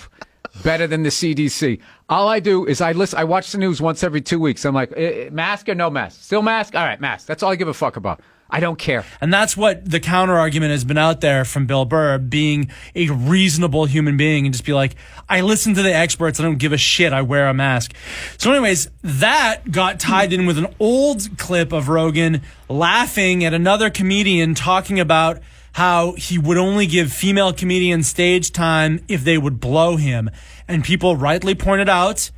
better 0.63 0.87
than 0.87 1.03
the 1.03 1.09
CDC. 1.09 1.79
All 2.09 2.27
I 2.27 2.39
do 2.39 2.65
is 2.65 2.81
I 2.81 2.93
listen. 2.93 3.19
I 3.19 3.25
watch 3.25 3.51
the 3.51 3.57
news 3.57 3.81
once 3.81 4.03
every 4.03 4.21
two 4.21 4.39
weeks. 4.39 4.65
I'm 4.65 4.73
like, 4.73 4.91
eh, 4.95 5.25
eh, 5.25 5.29
mask 5.29 5.69
or 5.69 5.75
no 5.75 5.89
mask? 5.89 6.21
Still 6.21 6.41
mask? 6.41 6.75
All 6.75 6.85
right, 6.85 6.99
mask. 6.99 7.27
That's 7.27 7.43
all 7.43 7.51
I 7.51 7.55
give 7.55 7.67
a 7.67 7.73
fuck 7.73 7.97
about. 7.97 8.21
I 8.49 8.59
don't 8.59 8.79
care. 8.79 9.03
And 9.19 9.33
that's 9.33 9.57
what 9.57 9.89
the 9.89 9.99
counter 9.99 10.35
argument 10.35 10.71
has 10.71 10.85
been 10.85 10.97
out 10.97 11.21
there 11.21 11.43
from 11.43 11.65
Bill 11.65 11.85
Burr 11.85 12.17
being 12.17 12.71
a 12.95 13.09
reasonable 13.09 13.85
human 13.85 14.15
being 14.15 14.45
and 14.45 14.53
just 14.53 14.65
be 14.65 14.73
like, 14.73 14.95
I 15.27 15.41
listen 15.41 15.73
to 15.75 15.81
the 15.81 15.93
experts. 15.93 16.39
I 16.39 16.43
don't 16.43 16.57
give 16.57 16.71
a 16.71 16.77
shit. 16.77 17.11
I 17.11 17.21
wear 17.21 17.49
a 17.49 17.53
mask. 17.53 17.93
So 18.37 18.51
anyways, 18.51 18.89
that 19.03 19.69
got 19.69 19.99
tied 19.99 20.31
in 20.31 20.45
with 20.45 20.57
an 20.57 20.67
old 20.79 21.37
clip 21.37 21.73
of 21.73 21.89
Rogan 21.89 22.41
laughing 22.69 23.43
at 23.43 23.53
another 23.53 23.89
comedian 23.89 24.55
talking 24.55 24.99
about 24.99 25.41
how 25.73 26.13
he 26.13 26.37
would 26.39 26.57
only 26.57 26.87
give 26.87 27.11
female 27.11 27.53
comedians 27.53 28.07
stage 28.07 28.51
time 28.51 28.99
if 29.07 29.23
they 29.23 29.37
would 29.37 29.59
blow 29.59 29.97
him. 29.97 30.29
And 30.67 30.83
people 30.83 31.15
rightly 31.15 31.53
pointed 31.53 31.89
out 31.89 32.31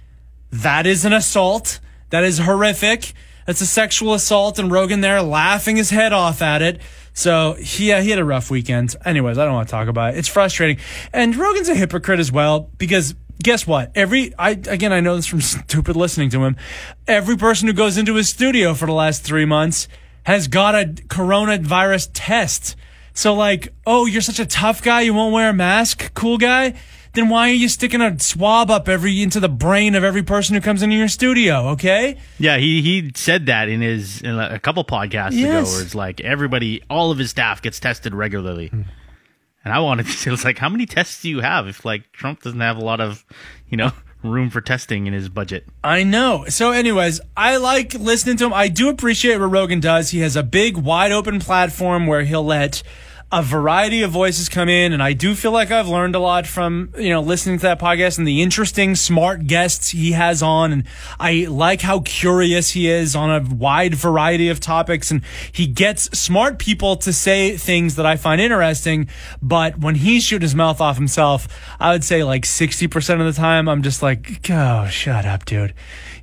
that 0.52 0.86
is 0.86 1.06
an 1.06 1.14
assault. 1.14 1.80
That 2.10 2.24
is 2.24 2.40
horrific. 2.40 3.14
That's 3.50 3.62
a 3.62 3.66
sexual 3.66 4.14
assault, 4.14 4.60
and 4.60 4.72
Rogan 4.72 5.02
there 5.02 5.24
laughing 5.24 5.76
his 5.76 5.90
head 5.90 6.14
off 6.14 6.44
at 6.44 6.62
it. 6.62 6.82
So 7.14 7.54
he, 7.54 7.90
yeah, 7.90 8.00
he 8.00 8.12
had 8.12 8.20
a 8.20 8.24
rough 8.24 8.52
weekend. 8.52 8.96
Anyways, 9.04 9.40
I 9.40 9.46
don't 9.46 9.56
want 9.56 9.68
to 9.68 9.72
talk 9.72 9.88
about 9.88 10.14
it. 10.14 10.20
It's 10.20 10.28
frustrating, 10.28 10.78
and 11.14 11.36
Rogan's 11.36 11.68
a 11.68 11.74
hypocrite 11.74 12.20
as 12.20 12.32
well 12.32 12.70
because 12.78 13.16
guess 13.42 13.66
what? 13.66 13.92
Every 13.96 14.36
I 14.38 14.52
again 14.52 14.94
I 14.94 15.00
know 15.00 15.16
this 15.16 15.26
from 15.26 15.42
stupid 15.66 15.96
listening 15.96 16.30
to 16.30 16.44
him. 16.44 16.58
Every 17.08 17.38
person 17.38 17.68
who 17.68 17.74
goes 17.74 17.98
into 17.98 18.14
his 18.14 18.30
studio 18.30 18.76
for 18.76 18.86
the 18.86 18.94
last 18.94 19.24
three 19.24 19.46
months 19.46 19.88
has 20.26 20.48
got 20.48 20.76
a 20.76 20.86
coronavirus 20.86 22.12
test. 22.14 22.76
So 23.16 23.34
like, 23.34 23.74
oh, 23.84 24.06
you're 24.06 24.22
such 24.22 24.40
a 24.40 24.46
tough 24.46 24.84
guy, 24.84 25.02
you 25.02 25.16
won't 25.16 25.34
wear 25.34 25.50
a 25.50 25.54
mask, 25.54 26.14
cool 26.14 26.38
guy. 26.38 26.76
Then 27.14 27.30
why 27.30 27.50
are 27.50 27.54
you 27.54 27.70
sticking 27.70 28.02
a 28.02 28.20
swab 28.20 28.70
up 28.70 28.88
every 28.88 29.22
into 29.22 29.40
the 29.40 29.50
brain 29.50 29.96
of 29.96 30.04
every 30.04 30.24
person 30.24 30.56
who 30.56 30.62
comes 30.62 30.84
into 30.84 30.96
your 30.96 31.08
studio? 31.08 31.70
Okay. 31.70 32.18
Yeah, 32.38 32.58
he 32.58 32.82
he 32.82 33.12
said 33.16 33.48
that 33.48 33.70
in 33.70 33.82
his 33.82 34.22
in 34.22 34.32
a, 34.32 34.56
a 34.56 34.60
couple 34.60 34.84
podcasts 34.84 35.40
ago, 35.40 35.64
where 35.64 35.82
it's 35.82 35.96
like 35.96 36.22
everybody, 36.22 36.84
all 36.90 37.12
of 37.12 37.18
his 37.18 37.32
staff 37.32 37.62
gets 37.62 37.80
tested 37.80 38.14
regularly. 38.14 38.68
Hmm. 38.68 38.82
And 39.66 39.74
I 39.74 39.80
wanted 39.80 40.06
to 40.06 40.12
say, 40.14 40.32
it's 40.32 40.46
like, 40.46 40.58
how 40.58 40.70
many 40.70 40.86
tests 40.86 41.22
do 41.22 41.30
you 41.30 41.42
have 41.42 41.68
if 41.68 41.84
like 41.86 42.12
Trump 42.12 42.44
doesn't 42.44 42.60
have 42.60 42.78
a 42.78 42.86
lot 42.86 43.02
of, 43.02 43.26
you 43.68 43.78
know, 43.78 43.92
room 44.24 44.50
for 44.50 44.62
testing 44.62 45.08
in 45.08 45.14
his 45.14 45.30
budget. 45.30 45.66
I 45.84 46.04
know. 46.04 46.46
So, 46.50 46.72
anyways, 46.72 47.22
I 47.38 47.58
like 47.58 47.94
listening 47.94 48.38
to 48.38 48.46
him. 48.46 48.54
I 48.54 48.68
do 48.68 48.90
appreciate 48.90 49.38
what 49.38 49.46
Rogan 49.46 49.80
does. 49.80 50.10
He 50.10 50.20
has 50.20 50.36
a 50.36 50.44
big, 50.44 50.78
wide 50.78 51.12
open 51.12 51.40
platform 51.40 52.08
where 52.08 52.24
he'll 52.24 52.44
let 52.44 52.84
a 53.32 53.44
variety 53.44 54.02
of 54.02 54.10
voices 54.10 54.50
come 54.50 54.70
in, 54.70 54.92
and 54.92 55.04
I 55.04 55.14
do 55.14 55.36
feel 55.36 55.52
like 55.52 55.70
I've 55.70 55.88
learned 55.88 56.16
a 56.16 56.20
lot 56.20 56.48
from 56.48 56.92
you 56.98 57.10
know 57.10 57.22
listening 57.22 57.58
to 57.60 57.64
that 57.64 57.80
podcast 57.80 58.18
and 58.18 58.28
the 58.28 58.42
interesting, 58.42 58.96
smart 58.96 59.46
guests 59.46 59.90
he 59.90 60.14
has 60.14 60.42
on, 60.42 60.74
and 60.74 60.84
I 61.20 61.46
like 61.48 61.82
how 61.82 62.00
curious 62.00 62.72
he 62.72 62.90
is 62.90 63.16
on 63.16 63.30
a 63.30 63.48
wide 63.54 63.94
variety 63.94 64.50
of 64.50 64.60
topics, 64.60 65.12
and 65.12 65.22
he 65.52 65.68
gets 65.68 66.06
smart 66.18 66.58
people 66.58 66.96
to 66.98 67.14
say 67.14 67.56
things 67.56 67.96
that 67.96 68.06
I 68.06 68.16
find 68.16 68.42
interesting. 68.42 69.08
But 69.42 69.80
when 69.80 69.96
he's 69.96 70.24
shooting 70.24 70.42
his 70.42 70.56
mouth 70.56 70.82
off 70.82 70.98
himself, 70.98 71.48
I 71.80 71.92
would 71.92 72.04
say 72.04 72.24
like 72.24 72.46
sixty 72.46 72.88
percent 72.88 73.22
of 73.22 73.28
the 73.28 73.40
time, 73.40 73.70
I'm 73.70 73.84
just 73.84 74.02
like, 74.02 74.50
oh, 74.50 74.88
shut 74.88 75.26
up, 75.26 75.46
dude. 75.46 75.76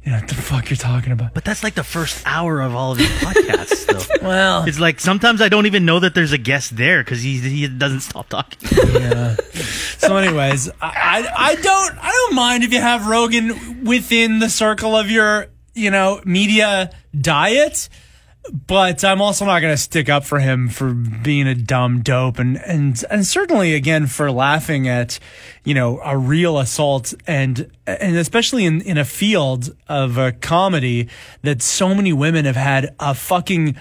You 0.07 0.13
know 0.13 0.19
what 0.19 0.29
the 0.29 0.37
fuck 0.37 0.71
you're 0.71 0.77
talking 0.77 1.11
about. 1.11 1.35
But 1.35 1.45
that's 1.45 1.65
like 1.65 1.75
the 1.75 1.83
first 1.83 2.23
hour 2.25 2.61
of 2.61 2.77
all 2.77 2.93
of 2.93 2.99
these 2.99 3.11
podcasts, 3.19 3.87
though. 4.21 4.27
Well, 4.27 4.63
It's 4.65 4.79
like 4.79 5.01
sometimes 5.01 5.41
I 5.43 5.49
don't 5.49 5.67
even 5.67 5.85
know 5.85 5.99
that 5.99 6.15
there's 6.15 6.31
a 6.31 6.39
guest 6.39 6.77
there 6.77 7.03
because 7.03 7.21
he 7.23 7.39
he 7.41 7.67
doesn't 7.67 8.01
stop 8.01 8.29
talking. 8.29 8.69
yeah. 8.93 9.35
So, 9.99 10.17
anyways, 10.17 10.69
I, 10.81 11.27
I 11.27 11.33
I 11.51 11.55
don't 11.57 11.95
I 12.01 12.11
don't 12.13 12.35
mind 12.37 12.63
if 12.63 12.73
you 12.73 12.81
have 12.81 13.09
Rogan 13.09 13.85
within 13.85 14.39
the 14.39 14.49
circle 14.49 14.95
of 14.97 15.11
your 15.11 15.49
you 15.75 15.91
know 15.91 16.21
media 16.25 16.93
diet, 17.21 17.89
but 18.53 19.05
I'm 19.05 19.21
also 19.21 19.45
not 19.45 19.61
going 19.61 19.73
to 19.73 19.81
stick 19.81 20.09
up 20.09 20.25
for 20.25 20.39
him 20.39 20.69
for 20.69 20.93
being 20.93 21.47
a 21.47 21.55
dumb 21.55 22.03
dope 22.03 22.39
and 22.39 22.59
and 22.59 23.03
and 23.11 23.27
certainly 23.27 23.75
again 23.75 24.07
for 24.07 24.31
laughing 24.31 24.89
at 24.89 25.19
you 25.65 25.75
know 25.75 26.01
a 26.05 26.17
real 26.17 26.59
assault 26.59 27.15
and 27.27 27.71
and 27.87 28.17
especially 28.17 28.65
in 28.65 28.81
in 28.83 28.99
a 28.99 29.05
field 29.05 29.75
of 29.89 30.17
a 30.19 30.33
comedy 30.33 31.09
that 31.43 31.63
so 31.63 31.95
many 31.95 32.13
women 32.13 32.45
have 32.45 32.57
had 32.57 32.95
a 33.01 33.15
fucking 33.15 33.77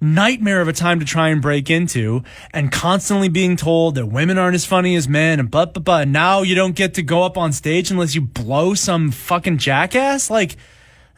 nightmare 0.00 0.60
of 0.60 0.68
a 0.68 0.72
time 0.72 0.98
to 0.98 1.04
try 1.04 1.28
and 1.28 1.42
break 1.42 1.68
into 1.68 2.22
and 2.52 2.72
constantly 2.72 3.28
being 3.28 3.56
told 3.56 3.94
that 3.94 4.06
women 4.06 4.38
aren't 4.38 4.54
as 4.54 4.64
funny 4.64 4.94
as 4.96 5.08
men 5.08 5.38
and 5.38 5.50
blah 5.50 5.66
blah 5.66 5.82
blah. 5.82 6.04
Now 6.04 6.42
you 6.42 6.54
don't 6.54 6.74
get 6.74 6.94
to 6.94 7.02
go 7.02 7.22
up 7.22 7.36
on 7.36 7.52
stage 7.52 7.90
unless 7.90 8.14
you 8.14 8.22
blow 8.22 8.74
some 8.74 9.10
fucking 9.10 9.58
jackass. 9.58 10.30
Like 10.30 10.56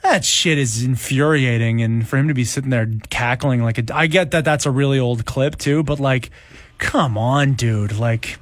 that 0.02 0.24
shit 0.24 0.58
is 0.58 0.82
infuriating. 0.82 1.82
And 1.82 2.06
for 2.06 2.16
him 2.16 2.28
to 2.28 2.34
be 2.34 2.44
sitting 2.44 2.70
there 2.70 2.88
cackling 3.10 3.62
like 3.62 3.78
a, 3.78 3.84
I 3.96 4.06
get 4.06 4.30
that 4.32 4.44
that's 4.44 4.66
a 4.66 4.70
really 4.70 4.98
old 4.98 5.24
clip 5.24 5.56
too, 5.58 5.82
but 5.82 6.00
like, 6.00 6.30
come 6.78 7.16
on, 7.16 7.54
dude. 7.54 7.92
Like, 7.96 8.38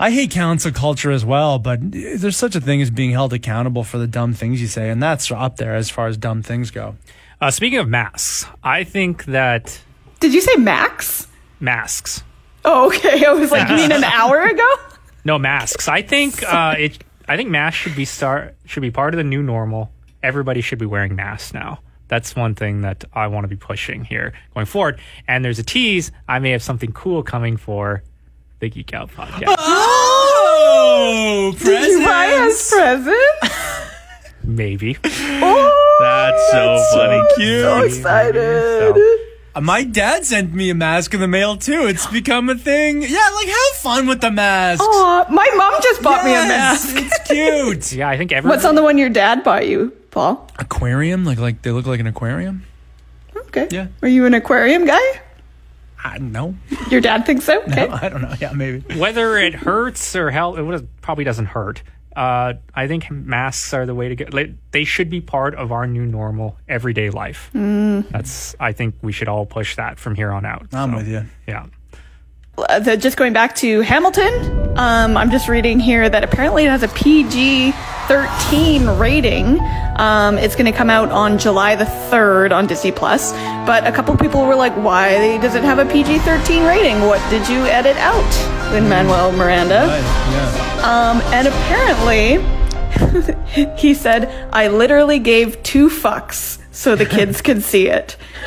I 0.00 0.10
hate 0.10 0.30
council 0.32 0.72
culture 0.72 1.10
as 1.12 1.24
well, 1.24 1.58
but 1.58 1.78
there's 1.92 2.36
such 2.36 2.56
a 2.56 2.60
thing 2.60 2.82
as 2.82 2.90
being 2.90 3.12
held 3.12 3.32
accountable 3.32 3.84
for 3.84 3.98
the 3.98 4.06
dumb 4.08 4.34
things 4.34 4.60
you 4.60 4.66
say. 4.66 4.90
And 4.90 5.02
that's 5.02 5.30
up 5.30 5.56
there 5.56 5.74
as 5.76 5.88
far 5.90 6.08
as 6.08 6.16
dumb 6.16 6.42
things 6.42 6.70
go. 6.70 6.96
Uh, 7.40 7.50
speaking 7.50 7.78
of 7.78 7.88
masks, 7.88 8.46
I 8.64 8.82
think 8.84 9.26
that 9.26 9.80
Did 10.20 10.34
you 10.34 10.40
say 10.40 10.56
Max? 10.56 11.28
masks. 11.60 12.22
Oh, 12.64 12.88
okay. 12.88 13.24
I 13.26 13.32
was 13.32 13.50
like, 13.52 13.68
you 13.68 13.76
mean 13.76 13.92
an 13.92 14.04
hour 14.04 14.40
ago? 14.42 14.66
No 15.24 15.38
masks. 15.38 15.86
I 15.88 16.02
think 16.02 16.42
uh, 16.42 16.74
it. 16.78 16.98
I 17.28 17.36
think 17.36 17.50
masks 17.50 17.78
should 17.80 17.96
be 17.96 18.04
start 18.04 18.54
should 18.64 18.80
be 18.82 18.90
part 18.90 19.12
of 19.14 19.18
the 19.18 19.24
new 19.24 19.42
normal. 19.42 19.90
Everybody 20.22 20.60
should 20.60 20.78
be 20.78 20.86
wearing 20.86 21.14
masks 21.16 21.52
now. 21.54 21.80
That's 22.08 22.36
one 22.36 22.54
thing 22.54 22.82
that 22.82 23.04
I 23.14 23.26
want 23.26 23.44
to 23.44 23.48
be 23.48 23.56
pushing 23.56 24.04
here 24.04 24.32
going 24.54 24.66
forward. 24.66 25.00
And 25.26 25.44
there's 25.44 25.58
a 25.58 25.64
tease. 25.64 26.12
I 26.28 26.38
may 26.38 26.50
have 26.50 26.62
something 26.62 26.92
cool 26.92 27.22
coming 27.22 27.56
for 27.56 28.02
the 28.60 28.68
Geek 28.70 28.94
Out 28.94 29.10
podcast. 29.10 29.56
Oh, 29.58 31.54
Did 31.58 31.90
you 31.90 32.04
buy 32.04 32.32
us 32.32 32.70
presents? 32.70 33.92
Maybe. 34.44 34.96
Oh, 35.04 35.96
That's 36.00 36.50
so 36.52 36.96
funny. 36.96 37.22
cute. 37.36 37.62
so 37.62 37.80
excited. 37.82 38.94
So, 39.54 39.60
My 39.60 39.82
dad 39.82 40.24
sent 40.24 40.54
me 40.54 40.70
a 40.70 40.74
mask 40.74 41.12
in 41.14 41.20
the 41.20 41.26
mail 41.28 41.56
too. 41.56 41.86
It's 41.86 42.06
become 42.06 42.48
a 42.48 42.54
thing. 42.54 43.02
Yeah, 43.02 43.28
like 43.34 43.48
have 43.48 43.76
fun 43.80 44.06
with 44.06 44.20
the 44.20 44.30
masks. 44.30 44.84
Aw, 44.86 45.26
my 45.30 45.50
mom 45.56 45.74
just 45.82 46.02
bought 46.02 46.24
me 46.24 46.30
a 46.30 46.46
mask. 46.46 46.94
It's 46.96 47.18
cute. 47.28 47.92
yeah, 47.98 48.08
I 48.08 48.16
think 48.16 48.30
every. 48.32 48.48
What's 48.48 48.64
on 48.64 48.76
the 48.76 48.82
one 48.84 48.96
your 48.98 49.08
dad 49.08 49.42
bought 49.42 49.66
you, 49.66 49.92
Paul? 50.16 50.48
aquarium, 50.58 51.26
like 51.26 51.36
like 51.38 51.60
they 51.60 51.70
look 51.70 51.84
like 51.84 52.00
an 52.00 52.06
aquarium. 52.06 52.64
Okay. 53.36 53.68
Yeah. 53.70 53.88
Are 54.00 54.08
you 54.08 54.24
an 54.24 54.32
aquarium 54.32 54.86
guy? 54.86 55.20
I 56.02 56.16
don't 56.16 56.32
know. 56.32 56.54
Your 56.90 57.02
dad 57.02 57.26
thinks 57.26 57.44
so? 57.44 57.60
Okay. 57.62 57.86
I 58.02 58.08
don't 58.08 58.22
know. 58.22 58.32
Yeah, 58.40 58.52
maybe. 58.52 58.98
whether 58.98 59.36
it 59.36 59.54
hurts 59.54 60.16
or 60.16 60.30
help, 60.30 60.56
it 60.56 60.88
probably 61.02 61.24
doesn't 61.24 61.46
hurt. 61.46 61.82
Uh, 62.16 62.54
I 62.74 62.86
think 62.88 63.10
masks 63.10 63.74
are 63.74 63.84
the 63.84 63.94
way 63.94 64.08
to 64.08 64.16
go. 64.16 64.24
Like, 64.32 64.52
they 64.70 64.84
should 64.84 65.10
be 65.10 65.20
part 65.20 65.54
of 65.54 65.70
our 65.70 65.86
new 65.86 66.06
normal 66.06 66.56
everyday 66.66 67.10
life. 67.10 67.50
Mm. 67.54 68.08
That's. 68.08 68.56
I 68.58 68.72
think 68.72 68.94
we 69.02 69.12
should 69.12 69.28
all 69.28 69.44
push 69.44 69.76
that 69.76 69.98
from 69.98 70.14
here 70.14 70.32
on 70.32 70.46
out. 70.46 70.68
I'm 70.72 70.92
So, 70.92 70.96
with 70.96 71.08
you. 71.08 71.26
Yeah. 71.46 71.66
Uh, 72.58 72.78
the- 72.78 72.96
just 72.96 73.16
going 73.16 73.32
back 73.32 73.54
to 73.56 73.80
Hamilton, 73.82 74.32
um, 74.78 75.16
I'm 75.16 75.30
just 75.30 75.48
reading 75.48 75.78
here 75.78 76.08
that 76.08 76.24
apparently 76.24 76.64
it 76.64 76.70
has 76.70 76.82
a 76.82 76.88
PG 76.88 77.72
13 78.08 78.86
rating. 78.98 79.58
Um, 79.96 80.38
it's 80.38 80.54
going 80.54 80.66
to 80.70 80.72
come 80.76 80.88
out 80.88 81.10
on 81.10 81.38
July 81.38 81.74
the 81.76 81.84
3rd 81.84 82.52
on 82.52 82.66
Disney 82.66 82.92
Plus. 82.92 83.32
But 83.66 83.86
a 83.86 83.92
couple 83.92 84.16
people 84.16 84.46
were 84.46 84.54
like, 84.54 84.74
why 84.76 85.38
does 85.38 85.54
it 85.54 85.64
have 85.64 85.78
a 85.78 85.86
PG 85.86 86.18
13 86.20 86.64
rating? 86.64 87.00
What 87.02 87.20
did 87.30 87.46
you 87.48 87.64
edit 87.66 87.96
out? 87.98 88.72
Lin 88.72 88.88
Manuel 88.88 89.32
Miranda. 89.32 89.86
Yeah. 89.86 90.80
Um, 90.82 91.20
and 91.34 91.48
apparently, 91.48 92.38
he 93.78 93.92
said, 93.94 94.48
I 94.52 94.68
literally 94.68 95.18
gave 95.18 95.62
two 95.62 95.88
fucks 95.88 96.58
so 96.76 96.94
the 96.94 97.06
kids 97.06 97.40
could 97.40 97.62
see 97.62 97.88
it. 97.88 98.16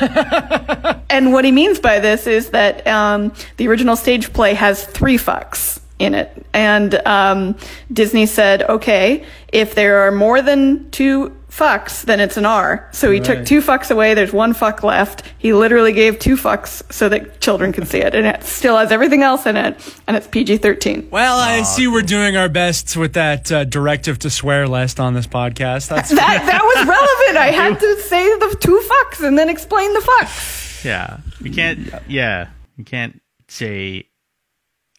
and 1.10 1.32
what 1.32 1.44
he 1.44 1.50
means 1.50 1.80
by 1.80 1.98
this 1.98 2.28
is 2.28 2.50
that 2.50 2.86
um, 2.86 3.32
the 3.56 3.66
original 3.66 3.96
stage 3.96 4.32
play 4.32 4.54
has 4.54 4.84
three 4.84 5.18
fucks 5.18 5.80
in 5.98 6.14
it. 6.14 6.46
And 6.52 6.94
um, 7.06 7.56
Disney 7.92 8.26
said, 8.26 8.62
okay, 8.62 9.26
if 9.52 9.74
there 9.74 10.06
are 10.06 10.12
more 10.12 10.40
than 10.42 10.88
two 10.90 11.36
fucks, 11.50 12.02
then 12.02 12.20
it's 12.20 12.36
an 12.36 12.46
R. 12.46 12.88
So 12.92 13.10
he 13.10 13.20
took 13.20 13.44
two 13.44 13.60
fucks 13.60 13.90
away. 13.90 14.14
There's 14.14 14.32
one 14.32 14.52
fuck 14.54 14.82
left. 14.82 15.22
He 15.38 15.52
literally 15.52 15.92
gave 15.92 16.18
two 16.18 16.36
fucks 16.36 16.82
so 16.92 17.08
that 17.08 17.40
children 17.40 17.72
could 17.72 17.88
see 17.88 17.98
it. 17.98 18.14
And 18.14 18.26
it 18.26 18.44
still 18.44 18.76
has 18.76 18.92
everything 18.92 19.22
else 19.22 19.46
in 19.46 19.56
it. 19.56 19.76
And 20.06 20.16
it's 20.16 20.26
PG 20.26 20.58
13. 20.58 21.08
Well, 21.10 21.38
I 21.38 21.62
see 21.62 21.88
we're 21.88 22.02
doing 22.02 22.36
our 22.36 22.48
best 22.48 22.96
with 22.96 23.14
that 23.14 23.50
uh, 23.50 23.64
directive 23.64 24.18
to 24.20 24.30
swear 24.30 24.68
less 24.68 24.98
on 24.98 25.14
this 25.14 25.26
podcast. 25.26 25.88
That's 25.88 26.08
that 26.14 26.46
that 26.46 26.62
was 26.62 26.86
relevant. 26.86 27.36
I 27.36 27.50
had 27.50 27.78
to 27.80 28.00
say 28.08 28.24
the 28.38 28.56
two 28.60 28.80
fucks 28.88 29.26
and 29.26 29.36
then 29.38 29.48
explain 29.48 29.92
the 29.92 30.00
fucks. 30.00 30.84
Yeah, 30.84 31.18
we 31.42 31.50
can't. 31.50 31.92
Yeah, 32.08 32.48
you 32.76 32.84
can't 32.84 33.20
say. 33.48 34.06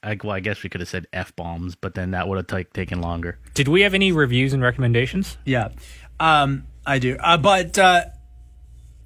Like, 0.04 0.24
well, 0.24 0.34
I 0.34 0.40
guess 0.40 0.64
we 0.64 0.70
could 0.70 0.82
have 0.82 0.90
said 0.90 1.06
f 1.14 1.36
bombs, 1.36 1.76
but 1.76 1.94
then 1.94 2.12
that 2.12 2.28
would 2.28 2.38
have 2.38 2.48
ta- 2.48 2.68
taken 2.74 3.02
longer. 3.02 3.38
Did 3.54 3.68
we 3.68 3.82
have 3.82 3.94
any 3.94 4.12
reviews 4.12 4.52
and 4.52 4.64
recommendations? 4.64 5.38
yeah. 5.46 5.70
Um, 6.22 6.68
I 6.86 7.00
do. 7.00 7.18
Uh, 7.20 7.38
but 7.38 7.78
uh, 7.78 8.04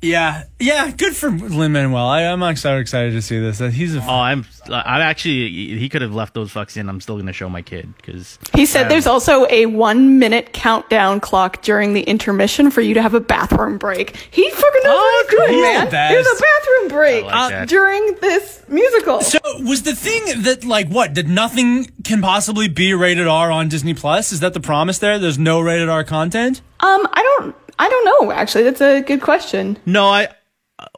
yeah, 0.01 0.43
yeah, 0.59 0.91
good 0.91 1.15
for 1.15 1.29
Lin 1.31 1.71
Manuel. 1.71 2.05
I'm 2.07 2.55
so 2.57 2.77
excited 2.77 3.13
to 3.13 3.21
see 3.21 3.39
this. 3.39 3.59
Uh, 3.61 3.69
He's 3.69 3.95
a 3.95 4.01
Oh, 4.03 4.19
I'm. 4.19 4.45
I'm 4.67 5.01
actually. 5.01 5.77
He 5.77 5.89
could 5.89 6.01
have 6.01 6.13
left 6.13 6.33
those 6.33 6.51
fucks 6.53 6.77
in. 6.77 6.89
I'm 6.89 7.01
still 7.01 7.17
gonna 7.17 7.33
show 7.33 7.49
my 7.49 7.61
kid 7.61 7.93
because 7.97 8.37
He 8.53 8.65
said 8.65 8.89
there's 8.89 9.07
also 9.07 9.47
a 9.49 9.65
one 9.65 10.19
minute 10.19 10.53
countdown 10.53 11.19
clock 11.21 11.61
during 11.61 11.93
the 11.93 12.01
intermission 12.01 12.69
for 12.69 12.81
you 12.81 12.93
to 12.95 13.01
have 13.01 13.13
a 13.13 13.19
bathroom 13.19 13.77
break. 13.77 14.15
He 14.31 14.49
fucking 14.49 14.81
knows 14.83 14.93
what 14.93 15.29
he's 15.29 15.39
doing, 15.49 15.61
man. 15.61 15.89
best. 15.89 16.13
There's 16.13 16.27
a 16.27 16.41
bathroom 16.41 16.54
break 16.95 17.25
like 17.25 17.49
that. 17.51 17.69
during 17.69 18.15
this 18.21 18.63
musical. 18.67 19.21
So 19.21 19.39
was 19.59 19.83
the 19.83 19.95
thing 19.95 20.43
that 20.43 20.63
like 20.63 20.87
what 20.89 21.15
that 21.15 21.27
nothing 21.27 21.85
can 22.03 22.21
possibly 22.21 22.67
be 22.67 22.93
rated 22.93 23.27
R 23.27 23.51
on 23.51 23.69
Disney 23.69 23.93
Plus? 23.93 24.31
Is 24.31 24.39
that 24.39 24.53
the 24.53 24.59
promise 24.59 24.99
there? 24.99 25.19
There's 25.19 25.37
no 25.39 25.59
rated 25.61 25.89
R 25.89 26.03
content. 26.03 26.61
um, 26.79 27.07
I 27.11 27.37
don't, 27.39 27.55
I 27.77 27.89
don't 27.89 28.05
know. 28.05 28.31
Actually, 28.31 28.63
that's 28.65 28.81
a 28.81 29.01
good 29.01 29.21
question. 29.21 29.77
no, 29.85 30.07
I. 30.07 30.29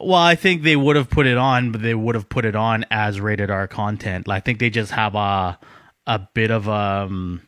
Well, 0.00 0.18
I 0.18 0.34
think 0.34 0.62
they 0.64 0.74
would 0.74 0.96
have 0.96 1.08
put 1.08 1.26
it 1.26 1.36
on, 1.38 1.70
but 1.70 1.82
they 1.82 1.94
would 1.94 2.16
have 2.16 2.28
put 2.28 2.44
it 2.44 2.56
on 2.56 2.84
as 2.90 3.20
rated 3.20 3.48
R 3.50 3.68
content. 3.68 4.28
I 4.28 4.40
think 4.40 4.58
they 4.58 4.70
just 4.70 4.90
have 4.90 5.14
a 5.14 5.58
a 6.06 6.18
bit 6.34 6.50
of 6.50 6.68
um 6.68 7.42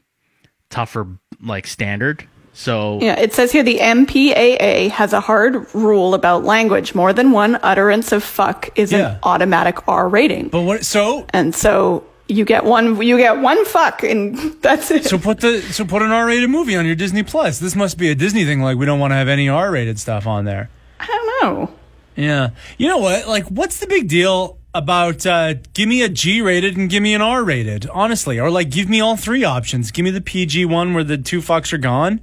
tougher 0.71 1.09
like 1.43 1.67
standard. 1.67 2.27
So 2.53 2.99
Yeah, 3.01 3.19
it 3.19 3.33
says 3.33 3.53
here 3.53 3.63
the 3.63 3.79
MPAA 3.79 4.91
has 4.91 5.13
a 5.13 5.21
hard 5.21 5.73
rule 5.75 6.15
about 6.15 6.45
language. 6.45 6.95
More 6.95 7.13
than 7.13 7.31
one 7.33 7.59
utterance 7.63 8.13
of 8.13 8.23
fuck 8.25 8.69
is 8.77 8.93
Yeah. 8.93 9.13
an 9.13 9.19
automatic 9.23 9.87
R 9.89 10.09
rating. 10.09 10.49
But 10.49 10.63
what? 10.63 10.85
So 10.85 11.27
and 11.31 11.55
so 11.55 12.05
you 12.29 12.45
get 12.45 12.65
one 12.65 13.01
you 13.03 13.17
get 13.17 13.39
one 13.41 13.65
fuck 13.65 14.03
and 14.03 14.37
that's 14.63 14.91
it 14.91 15.05
so 15.05 15.19
put 15.19 15.41
the 15.41 15.61
so 15.73 15.85
put 15.85 16.03
an 16.03 16.11
R 16.11 16.27
rated 16.27 16.51
movie 16.51 16.77
on 16.77 16.87
your 16.87 16.95
Disney 16.97 17.23
Plus. 17.23 17.59
This 17.59 17.75
must 17.77 17.99
be 17.99 18.11
a 18.11 18.15
Disney 18.15 18.45
thing. 18.45 18.61
Like 18.61 18.77
we 18.77 18.87
don't 18.87 18.99
want 19.01 19.13
to 19.13 19.17
have 19.17 19.29
any 19.29 19.49
R 19.49 19.71
rated 19.71 19.99
stuff 19.99 20.27
on 20.27 20.45
there. 20.45 20.71
i 20.99 21.07
don't 21.07 21.27
know 21.43 21.71
Yeah. 22.17 22.51
You 22.79 22.89
know 22.89 22.99
what? 22.99 23.27
Like, 23.29 23.47
what's 23.47 23.79
the 23.79 23.87
big 23.87 24.09
deal 24.09 24.59
about 24.75 25.25
uh, 25.27 25.55
give 25.73 25.89
me 25.89 26.03
a 26.03 26.09
G 26.09 26.43
rated 26.43 26.77
and 26.77 26.89
give 26.91 27.03
me 27.03 27.15
an 27.15 27.23
R 27.23 27.43
rated? 27.43 27.89
Honestly, 27.89 28.39
or 28.39 28.51
like 28.51 28.71
give 28.71 28.89
me 28.89 29.01
all 29.01 29.17
three 29.17 29.43
options. 29.45 29.91
Give 29.91 30.05
me 30.05 30.11
the 30.11 30.21
PG 30.21 30.67
one 30.67 30.93
where 30.95 31.03
the 31.05 31.17
two 31.19 31.41
fucks 31.41 31.73
are 31.73 31.79
gone. 31.79 32.21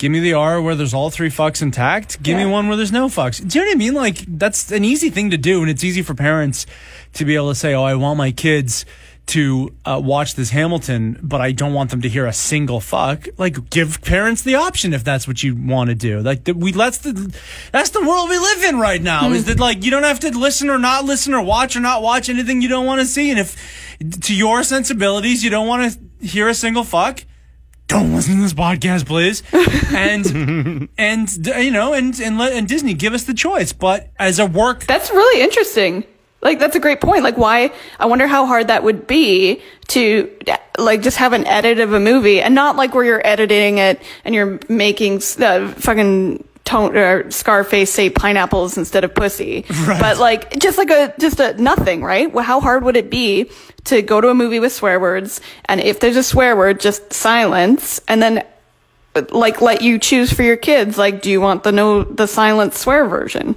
Give 0.00 0.10
me 0.10 0.20
the 0.20 0.32
R 0.32 0.62
where 0.62 0.74
there's 0.74 0.94
all 0.94 1.10
three 1.10 1.28
fucks 1.28 1.60
intact. 1.60 2.22
Give 2.22 2.34
me 2.34 2.46
one 2.46 2.68
where 2.68 2.76
there's 2.78 2.90
no 2.90 3.08
fucks. 3.08 3.46
Do 3.46 3.58
you 3.58 3.66
know 3.66 3.68
what 3.68 3.74
I 3.74 3.78
mean? 3.78 3.92
Like 3.92 4.24
that's 4.38 4.72
an 4.72 4.82
easy 4.82 5.10
thing 5.10 5.30
to 5.30 5.36
do, 5.36 5.60
and 5.60 5.70
it's 5.70 5.84
easy 5.84 6.00
for 6.00 6.14
parents 6.14 6.64
to 7.12 7.26
be 7.26 7.34
able 7.34 7.50
to 7.50 7.54
say, 7.54 7.74
"Oh, 7.74 7.84
I 7.84 7.94
want 7.96 8.16
my 8.16 8.32
kids 8.32 8.86
to 9.26 9.74
uh, 9.84 10.00
watch 10.02 10.36
this 10.36 10.48
Hamilton, 10.48 11.18
but 11.22 11.42
I 11.42 11.52
don't 11.52 11.74
want 11.74 11.90
them 11.90 12.00
to 12.00 12.08
hear 12.08 12.24
a 12.24 12.32
single 12.32 12.80
fuck." 12.80 13.28
Like, 13.36 13.68
give 13.68 14.00
parents 14.00 14.40
the 14.40 14.54
option 14.54 14.94
if 14.94 15.04
that's 15.04 15.28
what 15.28 15.42
you 15.42 15.54
want 15.54 15.90
to 15.90 15.94
do. 15.94 16.20
Like, 16.20 16.44
the, 16.44 16.54
we 16.54 16.72
that's 16.72 16.96
the 16.96 17.36
that's 17.70 17.90
the 17.90 18.00
world 18.00 18.30
we 18.30 18.38
live 18.38 18.64
in 18.64 18.78
right 18.78 19.02
now. 19.02 19.30
Is 19.32 19.44
that 19.44 19.60
like 19.60 19.84
you 19.84 19.90
don't 19.90 20.04
have 20.04 20.20
to 20.20 20.30
listen 20.30 20.70
or 20.70 20.78
not 20.78 21.04
listen 21.04 21.34
or 21.34 21.42
watch 21.42 21.76
or 21.76 21.80
not 21.80 22.00
watch 22.00 22.30
anything 22.30 22.62
you 22.62 22.70
don't 22.70 22.86
want 22.86 23.02
to 23.02 23.06
see, 23.06 23.28
and 23.28 23.38
if 23.38 23.54
to 24.22 24.34
your 24.34 24.62
sensibilities 24.62 25.44
you 25.44 25.50
don't 25.50 25.68
want 25.68 25.92
to 25.92 26.26
hear 26.26 26.48
a 26.48 26.54
single 26.54 26.84
fuck 26.84 27.22
don't 27.90 28.14
listen 28.14 28.36
to 28.36 28.42
this 28.42 28.54
podcast, 28.54 29.06
please. 29.06 29.42
And 29.92 30.88
and 30.96 31.46
you 31.46 31.72
know, 31.72 31.92
and 31.92 32.18
and 32.20 32.38
let 32.38 32.52
and 32.52 32.68
Disney 32.68 32.94
give 32.94 33.12
us 33.12 33.24
the 33.24 33.34
choice. 33.34 33.72
But 33.72 34.10
as 34.18 34.38
a 34.38 34.46
work, 34.46 34.84
That's 34.84 35.10
really 35.10 35.42
interesting. 35.42 36.04
Like 36.42 36.60
that's 36.60 36.76
a 36.76 36.80
great 36.80 37.00
point. 37.00 37.24
Like 37.24 37.36
why 37.36 37.72
I 37.98 38.06
wonder 38.06 38.26
how 38.28 38.46
hard 38.46 38.68
that 38.68 38.84
would 38.84 39.06
be 39.08 39.60
to 39.88 40.30
like 40.78 41.02
just 41.02 41.16
have 41.16 41.32
an 41.32 41.44
edit 41.46 41.80
of 41.80 41.92
a 41.92 42.00
movie 42.00 42.40
and 42.40 42.54
not 42.54 42.76
like 42.76 42.94
where 42.94 43.04
you're 43.04 43.26
editing 43.26 43.78
it 43.78 44.00
and 44.24 44.34
you're 44.34 44.60
making 44.68 45.18
the 45.18 45.74
fucking 45.78 46.44
tone 46.70 46.96
or 46.96 47.30
Scarface 47.30 47.92
say 47.92 48.10
pineapples 48.10 48.78
instead 48.78 49.04
of 49.04 49.14
pussy. 49.14 49.64
But 49.86 50.18
like 50.18 50.58
just 50.58 50.78
like 50.78 50.90
a 50.90 51.12
just 51.18 51.40
a 51.40 51.60
nothing, 51.60 52.02
right? 52.02 52.32
Well, 52.32 52.44
how 52.44 52.60
hard 52.60 52.84
would 52.84 52.96
it 52.96 53.10
be 53.10 53.50
to 53.84 54.02
go 54.02 54.20
to 54.20 54.28
a 54.28 54.34
movie 54.34 54.60
with 54.60 54.72
swear 54.72 55.00
words 55.00 55.40
and 55.64 55.80
if 55.80 56.00
there's 56.00 56.16
a 56.16 56.22
swear 56.22 56.54
word 56.56 56.80
just 56.80 57.12
silence 57.12 58.00
and 58.08 58.22
then 58.22 58.44
like 59.30 59.60
let 59.60 59.82
you 59.82 59.98
choose 59.98 60.32
for 60.32 60.42
your 60.42 60.56
kids 60.56 60.96
like 60.96 61.20
do 61.22 61.30
you 61.30 61.40
want 61.40 61.62
the 61.64 61.72
no 61.72 62.04
the 62.04 62.26
silent 62.26 62.74
swear 62.74 63.06
version? 63.06 63.56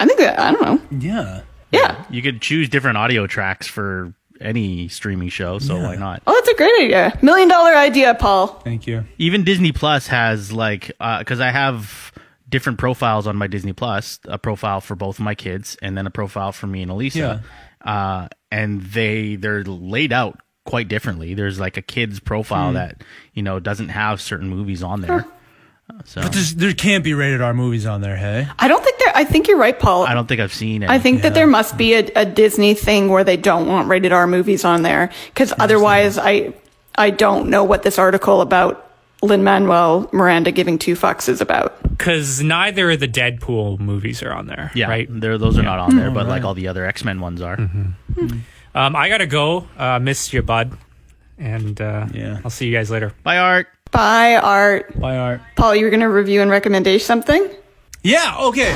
I 0.00 0.06
think 0.06 0.18
that 0.18 0.38
I 0.38 0.52
don't 0.52 0.62
know. 0.62 0.98
yeah, 0.98 1.42
Yeah. 1.70 2.04
You 2.10 2.22
could 2.22 2.40
choose 2.42 2.68
different 2.68 2.98
audio 2.98 3.26
tracks 3.26 3.66
for 3.68 4.12
any 4.40 4.88
streaming 4.88 5.28
show, 5.28 5.60
so 5.60 5.76
why 5.80 5.94
not? 5.94 6.20
Oh, 6.26 6.32
that's 6.34 6.48
a 6.48 6.54
great 6.56 6.84
idea. 6.84 7.16
Million 7.22 7.48
dollar 7.48 7.74
idea, 7.76 8.14
Paul. 8.14 8.48
thank 8.64 8.86
you. 8.88 9.04
Even 9.18 9.44
Disney 9.44 9.70
Plus 9.70 10.08
has 10.08 10.50
like 10.52 10.90
uh, 10.98 11.20
because 11.20 11.38
I 11.40 11.50
have 11.50 12.11
different 12.52 12.78
profiles 12.78 13.26
on 13.26 13.34
my 13.36 13.48
Disney 13.48 13.72
Plus, 13.72 14.20
a 14.26 14.38
profile 14.38 14.80
for 14.80 14.94
both 14.94 15.18
of 15.18 15.24
my 15.24 15.34
kids, 15.34 15.76
and 15.82 15.98
then 15.98 16.06
a 16.06 16.10
profile 16.10 16.52
for 16.52 16.68
me 16.68 16.82
and 16.82 16.90
Elisa. 16.92 17.42
Uh, 17.84 18.28
and 18.52 18.80
they 18.82 19.34
they're 19.34 19.64
laid 19.64 20.12
out 20.12 20.38
quite 20.64 20.86
differently. 20.86 21.34
There's 21.34 21.58
like 21.58 21.76
a 21.76 21.82
kid's 21.82 22.20
profile 22.20 22.74
that 22.74 23.02
you 23.34 23.42
know 23.42 23.58
doesn't 23.58 23.88
have 23.88 24.20
certain 24.20 24.48
movies 24.48 24.84
on 24.84 25.00
there. 25.00 25.26
Uh, 25.90 25.98
So 26.04 26.22
But 26.22 26.32
there 26.56 26.72
can't 26.72 27.02
be 27.02 27.12
rated 27.12 27.40
R 27.40 27.52
movies 27.52 27.86
on 27.86 28.00
there. 28.02 28.16
Hey, 28.16 28.46
I 28.58 28.68
don't 28.68 28.82
think 28.84 28.98
there. 29.00 29.12
I 29.16 29.24
think 29.24 29.48
you're 29.48 29.58
right, 29.58 29.76
Paul. 29.78 30.04
I 30.06 30.14
don't 30.14 30.28
think 30.28 30.40
I've 30.40 30.54
seen. 30.54 30.84
it. 30.84 30.88
I 30.88 31.00
think 31.00 31.22
that 31.22 31.34
there 31.34 31.48
must 31.48 31.76
be 31.76 31.94
a, 31.94 32.08
a 32.14 32.24
Disney 32.24 32.74
thing 32.74 33.08
where 33.08 33.24
they 33.24 33.36
don't 33.36 33.66
want 33.66 33.88
rated 33.88 34.12
R 34.12 34.28
movies 34.28 34.64
on 34.64 34.82
there 34.82 35.10
because 35.26 35.52
otherwise, 35.58 36.18
I 36.18 36.54
I 36.94 37.10
don't 37.10 37.50
know 37.50 37.64
what 37.64 37.82
this 37.82 37.98
article 37.98 38.40
about 38.42 38.91
Lin 39.22 39.44
Manuel 39.44 40.08
Miranda 40.12 40.50
giving 40.50 40.78
two 40.78 40.94
fucks 40.94 41.28
is 41.28 41.40
about. 41.40 41.80
Because 41.88 42.42
neither 42.42 42.90
of 42.90 43.00
the 43.00 43.06
Deadpool 43.08 43.78
movies 43.78 44.22
are 44.22 44.32
on 44.32 44.46
there. 44.46 44.70
yeah, 44.74 44.88
Right. 44.88 45.06
There, 45.08 45.38
those 45.38 45.58
are 45.58 45.62
not 45.62 45.78
on 45.78 45.96
there, 45.96 46.10
but 46.10 46.26
like 46.26 46.42
all 46.44 46.54
the 46.54 46.68
other 46.68 46.84
X 46.84 47.04
Men 47.04 47.20
ones 47.20 47.40
are. 47.40 47.56
Um, 48.74 48.96
I 48.96 49.08
gotta 49.08 49.26
go. 49.26 49.68
Uh, 49.76 49.98
miss 50.00 50.32
you, 50.32 50.42
bud. 50.42 50.72
And 51.38 51.80
uh, 51.80 52.06
Yeah. 52.12 52.40
I'll 52.44 52.50
see 52.50 52.66
you 52.66 52.72
guys 52.72 52.90
later. 52.90 53.12
Bye, 53.22 53.38
Art. 53.38 53.68
Bye, 53.90 54.36
Art. 54.36 54.98
Bye, 54.98 55.16
art. 55.18 55.40
Paul, 55.56 55.76
you 55.76 55.84
were 55.84 55.90
going 55.90 56.00
to 56.00 56.08
review 56.08 56.40
and 56.40 56.50
recommendation 56.50 57.04
something? 57.04 57.46
Yeah, 58.02 58.36
okay. 58.40 58.72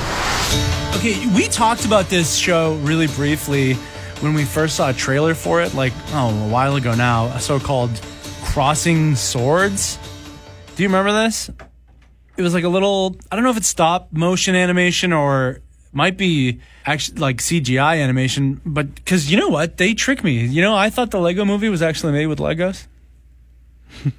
Okay, 0.96 1.26
we 1.34 1.48
talked 1.48 1.86
about 1.86 2.06
this 2.10 2.36
show 2.36 2.74
really 2.82 3.06
briefly 3.06 3.74
when 4.20 4.34
we 4.34 4.44
first 4.44 4.76
saw 4.76 4.90
a 4.90 4.92
trailer 4.92 5.34
for 5.34 5.62
it, 5.62 5.72
like, 5.74 5.92
oh, 6.12 6.28
a 6.46 6.48
while 6.50 6.76
ago 6.76 6.94
now, 6.94 7.26
a 7.28 7.40
so 7.40 7.58
called 7.58 7.90
Crossing 8.44 9.16
Swords. 9.16 9.98
Do 10.76 10.82
you 10.82 10.90
remember 10.90 11.10
this? 11.10 11.50
It 12.36 12.42
was 12.42 12.52
like 12.52 12.64
a 12.64 12.68
little, 12.68 13.16
I 13.32 13.34
don't 13.34 13.44
know 13.44 13.50
if 13.50 13.56
it's 13.56 13.66
stop 13.66 14.12
motion 14.12 14.54
animation 14.54 15.10
or 15.10 15.60
might 15.90 16.18
be 16.18 16.60
actually 16.84 17.18
like 17.18 17.38
CGI 17.38 18.02
animation, 18.02 18.60
but 18.66 18.94
because 18.94 19.30
you 19.30 19.38
know 19.38 19.48
what? 19.48 19.78
They 19.78 19.94
trick 19.94 20.22
me. 20.22 20.44
You 20.44 20.60
know, 20.60 20.76
I 20.76 20.90
thought 20.90 21.10
the 21.10 21.18
Lego 21.18 21.46
movie 21.46 21.70
was 21.70 21.80
actually 21.80 22.12
made 22.12 22.26
with 22.26 22.40
Legos. 22.40 22.86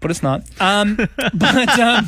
but 0.00 0.10
it's 0.10 0.22
not. 0.22 0.42
Um, 0.60 0.96
but 1.16 1.78
um, 1.78 2.06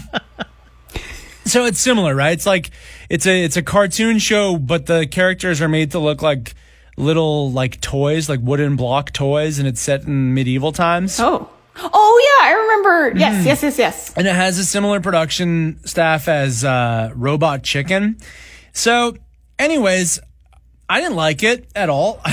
so 1.46 1.64
it's 1.64 1.80
similar, 1.80 2.14
right? 2.14 2.32
It's 2.32 2.44
like 2.44 2.70
it's 3.08 3.26
a 3.26 3.44
it's 3.44 3.56
a 3.56 3.62
cartoon 3.62 4.18
show, 4.18 4.58
but 4.58 4.84
the 4.84 5.06
characters 5.06 5.62
are 5.62 5.68
made 5.68 5.92
to 5.92 5.98
look 5.98 6.20
like 6.20 6.54
little 6.98 7.50
like 7.50 7.80
toys, 7.80 8.28
like 8.28 8.40
wooden 8.42 8.76
block 8.76 9.12
toys, 9.14 9.58
and 9.58 9.66
it's 9.66 9.80
set 9.80 10.02
in 10.02 10.34
medieval 10.34 10.72
times. 10.72 11.18
Oh. 11.18 11.48
Oh, 11.80 12.38
yeah, 12.40 12.48
I 12.48 12.52
remember. 12.52 13.18
Yes, 13.18 13.46
yes, 13.46 13.62
yes, 13.62 13.78
yes. 13.78 14.14
And 14.16 14.26
it 14.26 14.34
has 14.34 14.58
a 14.58 14.64
similar 14.64 15.00
production 15.00 15.80
staff 15.84 16.28
as 16.28 16.64
uh, 16.64 17.12
Robot 17.14 17.62
Chicken. 17.62 18.18
So, 18.72 19.16
anyways, 19.58 20.20
I 20.88 21.00
didn't 21.00 21.16
like 21.16 21.42
it 21.42 21.68
at 21.74 21.88
all. 21.88 22.20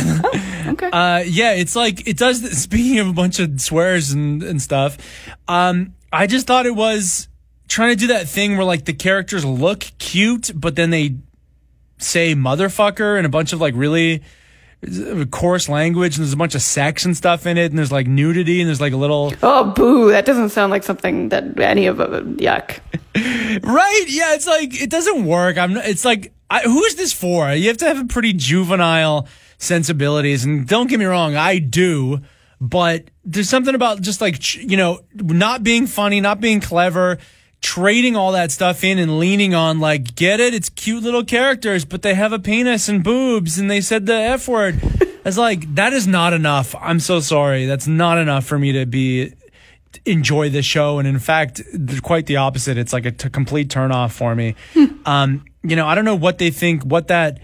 Okay. 0.67 0.89
Uh, 0.89 1.19
yeah, 1.19 1.53
it's 1.53 1.75
like 1.75 2.07
it 2.07 2.17
does. 2.17 2.41
Speaking 2.59 2.97
of 2.97 3.07
a 3.07 3.13
bunch 3.13 3.39
of 3.39 3.61
swears 3.61 4.11
and 4.11 4.41
and 4.41 4.59
stuff, 4.59 4.97
um, 5.47 5.93
I 6.11 6.25
just 6.25 6.47
thought 6.47 6.65
it 6.65 6.75
was 6.75 7.27
trying 7.67 7.91
to 7.91 7.95
do 7.95 8.07
that 8.07 8.27
thing 8.27 8.57
where 8.57 8.65
like 8.65 8.85
the 8.85 8.93
characters 8.93 9.45
look 9.45 9.81
cute, 9.99 10.51
but 10.55 10.75
then 10.75 10.89
they 10.89 11.17
say 11.99 12.33
motherfucker 12.33 13.15
and 13.15 13.27
a 13.27 13.29
bunch 13.29 13.53
of 13.53 13.61
like 13.61 13.75
really 13.75 14.23
coarse 15.31 15.69
language, 15.69 16.15
and 16.17 16.23
there's 16.23 16.33
a 16.33 16.37
bunch 16.37 16.55
of 16.55 16.61
sex 16.61 17.05
and 17.05 17.15
stuff 17.15 17.45
in 17.45 17.57
it, 17.57 17.71
and 17.71 17.77
there's 17.77 17.91
like 17.91 18.07
nudity, 18.07 18.61
and 18.61 18.67
there's 18.67 18.81
like 18.81 18.93
a 18.93 18.97
little 18.97 19.33
oh, 19.43 19.71
boo. 19.71 20.11
That 20.11 20.25
doesn't 20.25 20.49
sound 20.49 20.71
like 20.71 20.83
something 20.83 21.29
that 21.29 21.59
any 21.59 21.87
of 21.87 21.99
uh, 21.99 22.21
yuck. 22.21 22.79
right. 23.63 24.05
Yeah, 24.07 24.35
it's 24.35 24.47
like 24.47 24.79
it 24.81 24.89
doesn't 24.89 25.25
work. 25.25 25.57
I'm. 25.57 25.77
It's 25.77 26.05
like 26.05 26.33
I, 26.49 26.61
who 26.61 26.83
is 26.83 26.95
this 26.95 27.13
for? 27.13 27.51
You 27.51 27.67
have 27.69 27.77
to 27.77 27.85
have 27.85 27.99
a 27.99 28.05
pretty 28.05 28.33
juvenile 28.33 29.27
sensibilities, 29.57 30.45
and 30.45 30.67
don't 30.67 30.87
get 30.87 30.99
me 30.99 31.05
wrong, 31.05 31.35
I 31.35 31.59
do. 31.59 32.21
But 32.61 33.09
there's 33.23 33.49
something 33.49 33.75
about 33.75 34.01
just 34.01 34.21
like 34.21 34.55
you 34.55 34.77
know 34.77 34.99
not 35.13 35.63
being 35.63 35.87
funny, 35.87 36.21
not 36.21 36.39
being 36.39 36.61
clever, 36.61 37.17
trading 37.65 38.15
all 38.15 38.33
that 38.33 38.51
stuff 38.51 38.83
in 38.83 38.99
and 38.99 39.17
leaning 39.17 39.55
on 39.55 39.79
like 39.79 40.13
get 40.13 40.39
it. 40.39 40.53
It's 40.53 40.69
cute 40.69 41.03
little 41.03 41.25
characters, 41.25 41.83
but 41.83 42.03
they 42.03 42.13
have 42.13 42.31
a 42.31 42.37
penis 42.37 42.87
and 42.87 43.03
boobs, 43.03 43.57
and 43.57 43.71
they 43.71 43.81
said 43.81 44.05
the 44.05 44.13
f 44.13 44.47
word. 44.47 44.79
It's 45.25 45.39
like 45.39 45.73
that 45.73 45.91
is 45.91 46.05
not 46.05 46.33
enough. 46.33 46.75
I'm 46.79 46.99
so 46.99 47.19
sorry. 47.19 47.65
That's 47.65 47.87
not 47.87 48.19
enough 48.19 48.45
for 48.45 48.59
me 48.59 48.73
to 48.73 48.85
be 48.85 49.33
enjoy 50.05 50.51
the 50.51 50.61
show 50.61 50.99
and 50.99 51.07
in 51.07 51.17
fact 51.17 51.61
quite 52.03 52.27
the 52.27 52.35
opposite 52.35 52.77
it's 52.77 52.91
like 52.93 53.05
a 53.05 53.11
t- 53.11 53.29
complete 53.29 53.69
turnoff 53.69 54.11
for 54.11 54.35
me 54.35 54.53
um 55.05 55.43
you 55.63 55.75
know 55.75 55.87
i 55.87 55.95
don't 55.95 56.03
know 56.03 56.17
what 56.17 56.37
they 56.37 56.51
think 56.51 56.83
what 56.83 57.07
that 57.07 57.39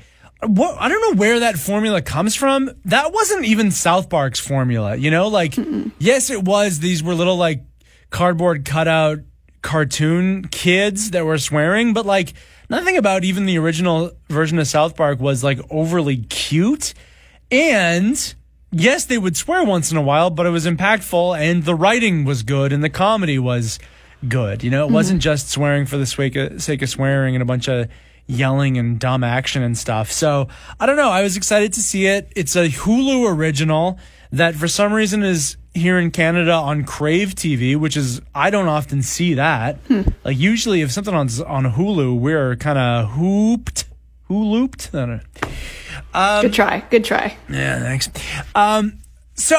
what 0.45 0.75
i 0.79 0.89
don't 0.89 1.01
know 1.01 1.17
where 1.17 1.39
that 1.39 1.57
formula 1.57 2.01
comes 2.01 2.35
from 2.35 2.69
that 2.83 3.13
wasn't 3.13 3.45
even 3.45 3.71
south 3.71 4.09
park's 4.09 4.39
formula 4.39 4.97
you 4.97 5.09
know 5.09 5.29
like 5.29 5.57
yes 5.97 6.29
it 6.29 6.43
was 6.43 6.79
these 6.79 7.01
were 7.01 7.15
little 7.15 7.37
like 7.37 7.63
cardboard 8.09 8.65
cutout 8.65 9.19
cartoon 9.61 10.47
kids 10.49 11.11
that 11.11 11.25
were 11.25 11.37
swearing 11.37 11.93
but 11.93 12.05
like 12.05 12.33
nothing 12.69 12.97
about 12.97 13.23
even 13.23 13.45
the 13.45 13.57
original 13.57 14.11
version 14.29 14.57
of 14.59 14.67
south 14.67 14.95
park 14.95 15.19
was 15.19 15.43
like 15.43 15.59
overly 15.69 16.17
cute 16.17 16.93
and 17.51 18.33
yes, 18.71 19.05
they 19.05 19.17
would 19.17 19.35
swear 19.35 19.63
once 19.63 19.91
in 19.91 19.97
a 19.97 20.01
while, 20.01 20.29
but 20.29 20.45
it 20.45 20.49
was 20.49 20.65
impactful 20.65 21.37
and 21.37 21.63
the 21.63 21.75
writing 21.75 22.25
was 22.25 22.43
good 22.43 22.73
and 22.73 22.83
the 22.83 22.89
comedy 22.89 23.37
was 23.37 23.79
good. 24.27 24.63
You 24.63 24.71
know, 24.71 24.83
it 24.83 24.85
mm-hmm. 24.87 24.95
wasn't 24.95 25.21
just 25.21 25.49
swearing 25.49 25.85
for 25.85 25.97
the 25.97 26.05
sake 26.05 26.35
of, 26.35 26.61
sake 26.61 26.81
of 26.81 26.89
swearing 26.89 27.35
and 27.35 27.41
a 27.41 27.45
bunch 27.45 27.67
of 27.67 27.89
yelling 28.27 28.77
and 28.77 28.99
dumb 28.99 29.23
action 29.23 29.61
and 29.61 29.77
stuff. 29.77 30.11
So 30.11 30.47
I 30.79 30.85
don't 30.85 30.95
know. 30.95 31.09
I 31.09 31.21
was 31.21 31.35
excited 31.35 31.73
to 31.73 31.81
see 31.81 32.07
it. 32.07 32.31
It's 32.35 32.55
a 32.55 32.69
Hulu 32.69 33.35
original 33.35 33.99
that 34.31 34.55
for 34.55 34.67
some 34.67 34.93
reason 34.93 35.23
is 35.23 35.57
here 35.73 35.97
in 35.97 36.11
Canada 36.11 36.53
on 36.53 36.83
Crave 36.83 37.29
TV, 37.35 37.75
which 37.77 37.95
is 37.97 38.21
I 38.35 38.49
don't 38.49 38.67
often 38.67 39.01
see 39.01 39.33
that. 39.35 39.77
Like 40.23 40.37
usually, 40.37 40.81
if 40.81 40.91
something 40.91 41.13
on 41.13 41.27
on 41.47 41.65
Hulu, 41.73 42.19
we're 42.19 42.55
kind 42.55 42.77
of 42.77 43.09
hooped, 43.11 43.85
who 44.27 44.43
looped. 44.43 44.89
I 44.93 45.05
don't. 45.05 46.41
Good 46.41 46.53
try. 46.53 46.83
Good 46.89 47.05
try. 47.05 47.37
Yeah, 47.49 47.79
thanks. 47.79 48.09
Um, 48.55 48.99
so 49.35 49.55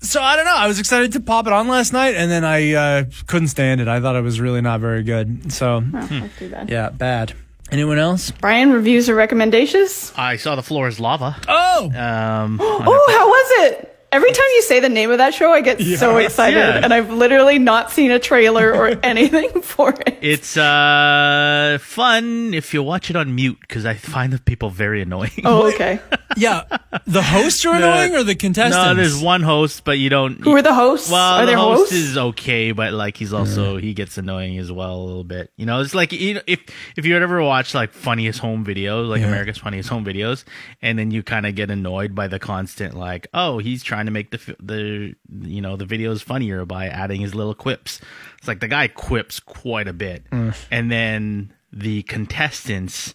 so 0.00 0.20
I 0.20 0.34
don't 0.36 0.44
know. 0.44 0.56
I 0.56 0.66
was 0.66 0.78
excited 0.80 1.12
to 1.12 1.20
pop 1.20 1.46
it 1.46 1.52
on 1.52 1.68
last 1.68 1.92
night, 1.92 2.14
and 2.16 2.30
then 2.30 2.44
I 2.44 2.72
uh, 2.74 3.04
couldn't 3.26 3.48
stand 3.48 3.80
it. 3.80 3.88
I 3.88 4.00
thought 4.00 4.16
it 4.16 4.22
was 4.22 4.40
really 4.40 4.60
not 4.60 4.80
very 4.80 5.02
good. 5.04 5.52
So 5.52 5.82
Oh, 5.84 6.06
that's 6.08 6.38
too 6.38 6.50
bad. 6.50 6.70
yeah, 6.70 6.90
bad. 6.90 7.34
Anyone 7.70 7.98
else? 7.98 8.30
Brian, 8.32 8.70
reviews 8.72 9.08
or 9.08 9.14
recommendations? 9.14 10.12
I 10.16 10.36
saw 10.36 10.56
the 10.56 10.62
floor 10.62 10.88
is 10.88 11.00
lava. 11.00 11.36
Oh, 11.48 11.84
Um, 11.86 12.58
Oh, 12.62 13.08
how 13.16 13.26
was 13.28 13.70
it? 13.72 13.91
Every 14.12 14.30
time 14.30 14.44
you 14.56 14.62
say 14.62 14.78
the 14.80 14.90
name 14.90 15.10
of 15.10 15.18
that 15.18 15.32
show, 15.32 15.50
I 15.52 15.62
get 15.62 15.80
so 15.80 16.18
excited, 16.18 16.58
Yeah. 16.58 16.80
and 16.84 16.92
I've 16.92 17.10
literally 17.10 17.58
not 17.58 17.90
seen 17.90 18.10
a 18.10 18.18
trailer 18.18 18.74
or 18.74 18.88
anything 19.02 19.62
for 19.62 19.88
it. 20.06 20.18
It's 20.20 20.54
uh 20.56 21.78
fun 21.80 22.52
if 22.52 22.74
you 22.74 22.82
watch 22.82 23.08
it 23.08 23.16
on 23.16 23.34
mute 23.34 23.58
because 23.62 23.86
I 23.86 23.94
find 23.94 24.32
the 24.32 24.38
people 24.38 24.68
very 24.68 25.00
annoying. 25.00 25.40
Oh, 25.44 25.72
okay. 25.72 25.98
Yeah, 26.36 26.64
the 27.06 27.22
hosts 27.22 27.64
are 27.64 27.74
annoying 27.76 28.14
or 28.14 28.22
the 28.22 28.34
contestants? 28.34 28.76
no, 28.76 28.94
there's 28.94 29.20
one 29.20 29.42
host, 29.42 29.84
but 29.84 29.98
you 29.98 30.08
don't. 30.08 30.40
Who 30.42 30.54
are 30.56 30.62
the 30.62 30.74
hosts? 30.74 31.10
Well, 31.10 31.34
are 31.34 31.40
the 31.42 31.52
there 31.52 31.56
host 31.56 31.92
hosts? 31.92 31.94
is 31.94 32.18
okay, 32.18 32.72
but 32.72 32.92
like 32.92 33.16
he's 33.16 33.32
also 33.32 33.76
he 33.76 33.94
gets 33.94 34.18
annoying 34.18 34.58
as 34.58 34.70
well 34.70 34.96
a 34.96 35.04
little 35.04 35.24
bit. 35.24 35.50
You 35.56 35.66
know, 35.66 35.80
it's 35.80 35.94
like 35.94 36.12
you 36.12 36.34
know, 36.34 36.42
if 36.46 36.60
if 36.96 37.06
you 37.06 37.14
had 37.14 37.22
ever 37.22 37.42
watch 37.42 37.74
like 37.74 37.92
funniest 37.92 38.38
home 38.38 38.64
videos, 38.64 39.08
like 39.08 39.22
America's 39.22 39.58
funniest 39.58 39.88
home 39.88 40.04
videos, 40.04 40.44
and 40.80 40.98
then 40.98 41.10
you 41.10 41.22
kind 41.22 41.46
of 41.46 41.54
get 41.54 41.70
annoyed 41.70 42.14
by 42.14 42.28
the 42.28 42.38
constant 42.38 42.94
like, 42.94 43.26
oh, 43.34 43.58
he's 43.58 43.82
trying 43.82 44.06
to 44.06 44.12
make 44.12 44.30
the 44.30 44.38
fi- 44.38 44.56
the 44.60 45.14
you 45.40 45.60
know 45.60 45.76
the 45.76 45.84
videos 45.84 46.22
funnier 46.22 46.64
by 46.64 46.88
adding 46.88 47.20
his 47.20 47.34
little 47.34 47.54
quips. 47.54 48.00
It's 48.38 48.48
like 48.48 48.60
the 48.60 48.68
guy 48.68 48.88
quips 48.88 49.40
quite 49.40 49.88
a 49.88 49.92
bit, 49.92 50.28
mm. 50.30 50.54
and 50.70 50.90
then 50.90 51.52
the 51.72 52.02
contestants 52.02 53.14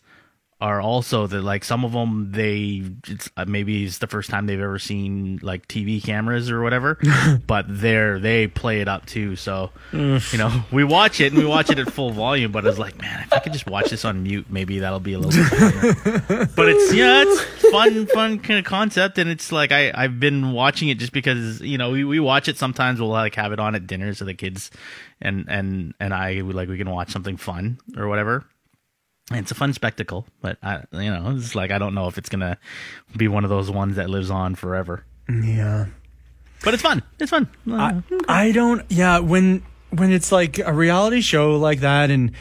are 0.59 0.81
also 0.81 1.27
that 1.27 1.43
like 1.43 1.63
some 1.63 1.85
of 1.85 1.91
them 1.91 2.31
they 2.31 2.83
it's 3.07 3.29
uh, 3.37 3.45
maybe 3.47 3.85
it's 3.85 3.99
the 3.99 4.07
first 4.07 4.31
time 4.31 4.47
they've 4.47 4.59
ever 4.59 4.79
seen 4.79 5.39
like 5.43 5.67
TV 5.67 6.03
cameras 6.03 6.49
or 6.49 6.63
whatever, 6.63 6.97
but 7.47 7.65
they're 7.69 8.17
they 8.19 8.47
play 8.47 8.81
it 8.81 8.87
up 8.87 9.05
too. 9.05 9.35
So 9.35 9.69
you 9.91 10.19
know 10.33 10.63
we 10.71 10.83
watch 10.83 11.21
it 11.21 11.31
and 11.31 11.37
we 11.37 11.45
watch 11.45 11.69
it 11.69 11.77
at 11.77 11.91
full 11.91 12.09
volume, 12.09 12.51
but 12.51 12.65
it's 12.65 12.79
like 12.79 12.99
man, 12.99 13.21
if 13.21 13.33
I 13.33 13.39
could 13.39 13.53
just 13.53 13.67
watch 13.67 13.91
this 13.91 14.03
on 14.03 14.23
mute, 14.23 14.47
maybe 14.49 14.79
that'll 14.79 14.99
be 14.99 15.13
a 15.13 15.19
little 15.19 15.43
bit. 15.43 15.95
Funnier. 15.95 16.45
but 16.55 16.69
it's 16.69 16.93
yeah, 16.93 17.23
it's 17.25 17.71
fun, 17.71 18.07
fun 18.07 18.39
kind 18.39 18.57
of 18.57 18.65
concept, 18.65 19.19
and 19.19 19.29
it's 19.29 19.51
like 19.51 19.71
I 19.71 19.91
I've 19.93 20.19
been 20.19 20.53
watching 20.53 20.89
it 20.89 20.97
just 20.97 21.11
because 21.11 21.61
you 21.61 21.77
know 21.77 21.91
we, 21.91 22.03
we 22.03 22.19
watch 22.19 22.47
it 22.47 22.57
sometimes. 22.57 22.99
We'll 22.99 23.09
like 23.09 23.35
have 23.35 23.51
it 23.51 23.59
on 23.59 23.75
at 23.75 23.85
dinner 23.85 24.15
so 24.15 24.25
the 24.25 24.33
kids 24.33 24.71
and 25.21 25.45
and 25.47 25.93
and 25.99 26.15
I 26.15 26.41
like 26.41 26.67
we 26.67 26.79
can 26.79 26.89
watch 26.89 27.11
something 27.11 27.37
fun 27.37 27.79
or 27.95 28.07
whatever. 28.07 28.43
It's 29.31 29.51
a 29.51 29.55
fun 29.55 29.73
spectacle, 29.73 30.25
but 30.41 30.57
I, 30.63 30.83
you 30.93 31.11
know, 31.11 31.33
it's 31.35 31.53
like 31.53 31.71
I 31.71 31.77
don't 31.79 31.93
know 31.93 32.07
if 32.07 32.17
it's 32.17 32.29
gonna 32.29 32.57
be 33.15 33.27
one 33.27 33.43
of 33.43 33.49
those 33.49 33.69
ones 33.69 33.97
that 33.97 34.09
lives 34.09 34.29
on 34.31 34.55
forever. 34.55 35.03
yeah. 35.29 35.87
But 36.63 36.73
it's 36.73 36.81
fun. 36.81 37.03
It's 37.19 37.29
fun. 37.29 37.47
I, 37.69 37.91
uh, 37.91 38.01
I 38.27 38.51
don't 38.51 38.83
yeah 38.89 39.19
when 39.19 39.63
when 39.91 40.11
it's 40.11 40.31
like 40.31 40.59
a 40.59 40.73
reality 40.73 41.21
show 41.21 41.57
like 41.57 41.81
that 41.81 42.09
and 42.09 42.31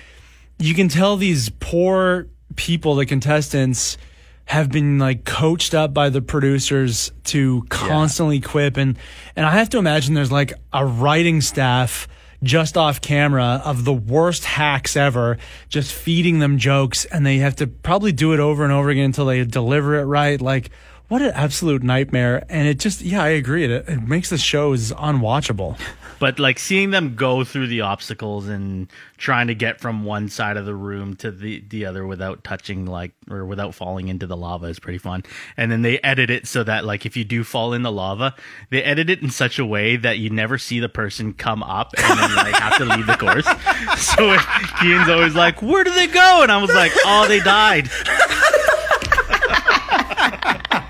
you 0.58 0.74
can 0.74 0.88
tell 0.88 1.16
these 1.16 1.50
poor 1.60 2.28
people 2.54 2.94
the 2.94 3.04
contestants 3.04 3.98
have 4.46 4.70
been 4.70 4.98
like 4.98 5.24
coached 5.24 5.74
up 5.74 5.92
by 5.92 6.08
the 6.08 6.22
producers 6.22 7.12
to 7.24 7.62
constantly 7.68 8.40
quip 8.40 8.76
and 8.76 8.96
and 9.34 9.44
I 9.44 9.50
have 9.50 9.68
to 9.70 9.78
imagine 9.78 10.14
there's 10.14 10.32
like 10.32 10.52
a 10.72 10.86
writing 10.86 11.40
staff 11.40 12.08
just 12.42 12.76
off 12.76 13.00
camera 13.00 13.62
of 13.64 13.84
the 13.84 13.92
worst 13.92 14.44
hacks 14.44 14.96
ever 14.96 15.38
just 15.68 15.92
feeding 15.92 16.38
them 16.38 16.58
jokes 16.58 17.04
and 17.06 17.24
they 17.24 17.38
have 17.38 17.56
to 17.56 17.66
probably 17.66 18.12
do 18.12 18.32
it 18.32 18.40
over 18.40 18.64
and 18.64 18.72
over 18.72 18.90
again 18.90 19.06
until 19.06 19.26
they 19.26 19.44
deliver 19.44 19.94
it 19.96 20.04
right. 20.04 20.40
Like 20.40 20.70
what 21.08 21.22
an 21.22 21.30
absolute 21.34 21.82
nightmare 21.82 22.44
and 22.48 22.66
it 22.68 22.78
just 22.78 23.00
yeah 23.00 23.22
i 23.22 23.28
agree 23.28 23.64
it, 23.64 23.70
it 23.70 24.02
makes 24.02 24.30
the 24.30 24.38
shows 24.38 24.92
unwatchable 24.92 25.78
but 26.18 26.38
like 26.38 26.58
seeing 26.58 26.90
them 26.90 27.14
go 27.14 27.44
through 27.44 27.66
the 27.66 27.82
obstacles 27.82 28.48
and 28.48 28.90
trying 29.18 29.46
to 29.46 29.54
get 29.54 29.80
from 29.80 30.04
one 30.04 30.28
side 30.28 30.56
of 30.56 30.66
the 30.66 30.74
room 30.74 31.14
to 31.16 31.30
the 31.30 31.62
the 31.68 31.86
other 31.86 32.06
without 32.06 32.44
touching 32.44 32.86
like 32.86 33.12
or 33.30 33.44
without 33.44 33.74
falling 33.74 34.08
into 34.08 34.26
the 34.26 34.36
lava 34.36 34.66
is 34.66 34.78
pretty 34.78 34.98
fun. 34.98 35.22
And 35.56 35.70
then 35.70 35.82
they 35.82 35.98
edit 36.00 36.30
it 36.30 36.46
so 36.46 36.64
that 36.64 36.84
like 36.84 37.06
if 37.06 37.16
you 37.16 37.24
do 37.24 37.44
fall 37.44 37.72
in 37.72 37.82
the 37.82 37.92
lava, 37.92 38.34
they 38.70 38.82
edit 38.82 39.10
it 39.10 39.22
in 39.22 39.30
such 39.30 39.58
a 39.58 39.66
way 39.66 39.96
that 39.96 40.18
you 40.18 40.30
never 40.30 40.58
see 40.58 40.80
the 40.80 40.88
person 40.88 41.32
come 41.32 41.62
up 41.62 41.92
and 41.96 42.18
then 42.18 42.34
like 42.36 42.54
have 42.54 42.76
to 42.78 42.84
leave 42.84 43.06
the 43.06 43.16
course. 43.16 43.46
So 43.96 44.36
Ian's 44.84 45.08
always 45.08 45.34
like, 45.34 45.62
"Where 45.62 45.82
did 45.82 45.94
they 45.94 46.06
go?" 46.06 46.42
And 46.42 46.52
I 46.52 46.58
was 46.58 46.70
like, 46.74 46.92
"Oh, 47.04 47.26
they 47.28 47.40
died." 47.40 47.90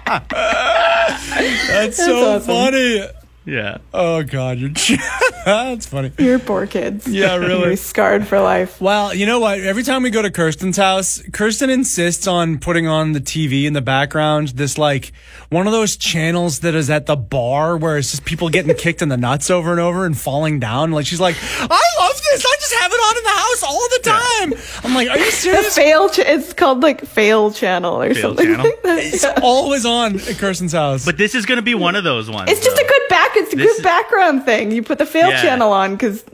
That's 0.06 1.96
so 1.96 2.36
awesome. 2.36 2.46
funny 2.46 3.02
Yeah. 3.46 3.78
oh 3.94 4.24
god 4.24 4.58
you're 4.58 4.70
that's 5.44 5.86
funny 5.86 6.10
Your 6.18 6.40
poor 6.40 6.66
kids. 6.66 7.06
Yeah, 7.06 7.36
really. 7.36 7.68
You're 7.68 7.76
scarred 7.76 8.26
for 8.26 8.40
life. 8.40 8.80
Well, 8.80 9.14
you 9.14 9.24
know 9.26 9.38
what? 9.38 9.60
Every 9.60 9.84
time 9.84 10.02
we 10.02 10.10
go 10.10 10.20
to 10.20 10.30
Kirsten's 10.30 10.76
house, 10.76 11.22
Kirsten 11.32 11.70
insists 11.70 12.26
on 12.26 12.58
putting 12.58 12.88
on 12.88 13.12
the 13.12 13.20
TV 13.20 13.64
in 13.64 13.72
the 13.72 13.80
background. 13.80 14.48
This 14.48 14.76
like 14.76 15.12
one 15.50 15.68
of 15.68 15.72
those 15.72 15.96
channels 15.96 16.60
that 16.60 16.74
is 16.74 16.90
at 16.90 17.06
the 17.06 17.14
bar 17.14 17.76
where 17.76 17.96
it's 17.96 18.10
just 18.10 18.24
people 18.24 18.48
getting 18.48 18.74
kicked 18.76 19.02
in 19.02 19.08
the 19.08 19.16
nuts 19.16 19.48
over 19.48 19.70
and 19.70 19.78
over 19.78 20.04
and 20.04 20.18
falling 20.18 20.58
down. 20.58 20.90
Like 20.90 21.06
she's 21.06 21.20
like, 21.20 21.36
I 21.40 21.82
love 22.00 22.16
this. 22.32 22.44
I 22.44 22.56
just 22.58 22.74
have 22.74 22.90
it 22.92 22.96
on 22.96 23.16
in 23.18 23.22
the 23.22 23.30
house 23.30 23.62
all 23.62 23.88
the 23.88 24.00
time. 24.02 24.84
I'm 24.90 24.94
like, 24.96 25.08
are 25.08 25.18
you 25.18 25.26
The 25.26 25.30
serious? 25.30 25.76
fail. 25.76 26.08
Ch- 26.10 26.18
it's 26.18 26.52
called 26.52 26.82
like 26.82 27.02
fail 27.06 27.52
channel 27.52 28.02
or 28.02 28.12
Fail 28.12 28.22
something. 28.34 28.46
channel? 28.46 28.64
Like 28.66 28.82
that. 28.82 28.98
It's 28.98 29.22
Yeah. 29.22 29.38
always 29.44 29.86
on 29.86 30.16
at 30.18 30.38
Kirsten's 30.38 30.72
house. 30.72 31.04
But 31.04 31.16
this 31.18 31.36
is 31.36 31.46
going 31.46 31.56
to 31.58 31.62
be 31.62 31.76
one 31.76 31.94
of 31.94 32.02
those 32.02 32.28
ones. 32.28 32.50
It's 32.50 32.64
just 32.64 32.76
a 32.76 32.84
good 32.84 33.02
back. 33.08 33.35
It's 33.36 33.52
a 33.52 33.56
This 33.56 33.66
good 33.66 33.76
is- 33.78 33.82
background 33.82 34.44
thing. 34.44 34.70
You 34.72 34.82
put 34.82 34.98
the 34.98 35.06
fail 35.06 35.30
Yeah. 35.30 35.42
channel 35.42 35.72
on 35.72 35.92
because 35.92 36.24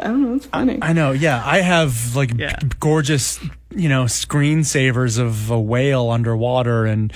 I 0.00 0.04
don't 0.08 0.22
know. 0.22 0.34
It's 0.34 0.46
funny. 0.46 0.78
I 0.82 0.92
know, 0.92 1.12
yeah. 1.12 1.42
I 1.44 1.60
have 1.60 2.14
like 2.16 2.32
Yeah. 2.36 2.56
g- 2.58 2.68
gorgeous, 2.80 3.38
you 3.74 3.88
know, 3.88 4.04
screensavers 4.04 5.18
of 5.18 5.50
a 5.50 5.60
whale 5.60 6.10
underwater 6.10 6.86
and, 6.86 7.12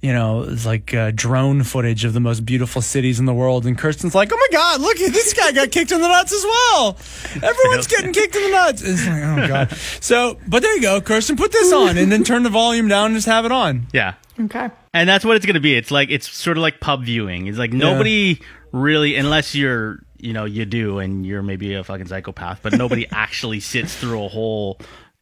you 0.00 0.12
know, 0.12 0.42
it's 0.48 0.64
like 0.64 0.94
uh, 0.94 1.10
drone 1.14 1.62
footage 1.64 2.04
of 2.04 2.12
the 2.12 2.20
most 2.20 2.46
beautiful 2.46 2.80
cities 2.82 3.18
in 3.18 3.26
the 3.26 3.34
world. 3.34 3.66
And 3.66 3.76
Kirsten's 3.76 4.14
like, 4.14 4.30
oh 4.32 4.36
my 4.36 4.46
God, 4.52 4.80
look, 4.80 4.96
this 4.96 5.32
guy 5.32 5.52
got 5.52 5.70
kicked 5.70 5.90
in 5.92 6.00
the 6.00 6.08
nuts 6.08 6.32
as 6.32 6.44
well. 6.44 6.96
Everyone's 7.42 7.86
getting 7.94 8.12
kicked 8.12 8.36
in 8.36 8.42
the 8.42 8.50
nuts. 8.50 8.82
It's 8.82 9.06
like, 9.06 9.22
oh 9.24 9.48
God. 9.48 9.72
So, 10.00 10.38
but 10.46 10.62
there 10.62 10.74
you 10.76 10.82
go, 10.82 11.00
Kirsten, 11.00 11.36
put 11.36 11.50
this 11.52 11.72
on 11.72 11.98
and 11.98 12.12
then 12.12 12.22
turn 12.24 12.42
the 12.44 12.50
volume 12.50 12.88
down 12.88 13.06
and 13.06 13.14
just 13.16 13.26
have 13.26 13.44
it 13.44 13.52
on. 13.52 13.86
Yeah. 13.92 14.14
okay. 14.40 14.70
And 14.94 15.08
that's 15.08 15.24
what 15.24 15.36
it's 15.36 15.46
going 15.46 15.54
to 15.54 15.60
be. 15.60 15.74
It's 15.76 15.90
like 15.90 16.10
it's 16.10 16.28
sort 16.30 16.56
of 16.56 16.62
like 16.62 16.80
pub 16.80 17.04
viewing. 17.04 17.46
It's 17.46 17.58
like 17.58 17.72
nobody 17.72 18.40
really 18.72 19.16
unless 19.16 19.54
you're, 19.54 20.00
you 20.18 20.32
know, 20.32 20.44
you 20.44 20.64
do 20.64 20.98
and 20.98 21.24
you're 21.24 21.42
maybe 21.42 21.74
a 21.74 21.84
fucking 21.84 22.06
psychopath, 22.06 22.60
but 22.62 22.72
nobody 22.72 23.06
actually 23.12 23.60
sits 23.60 23.94
through 23.94 24.24
a 24.24 24.28
whole 24.28 24.80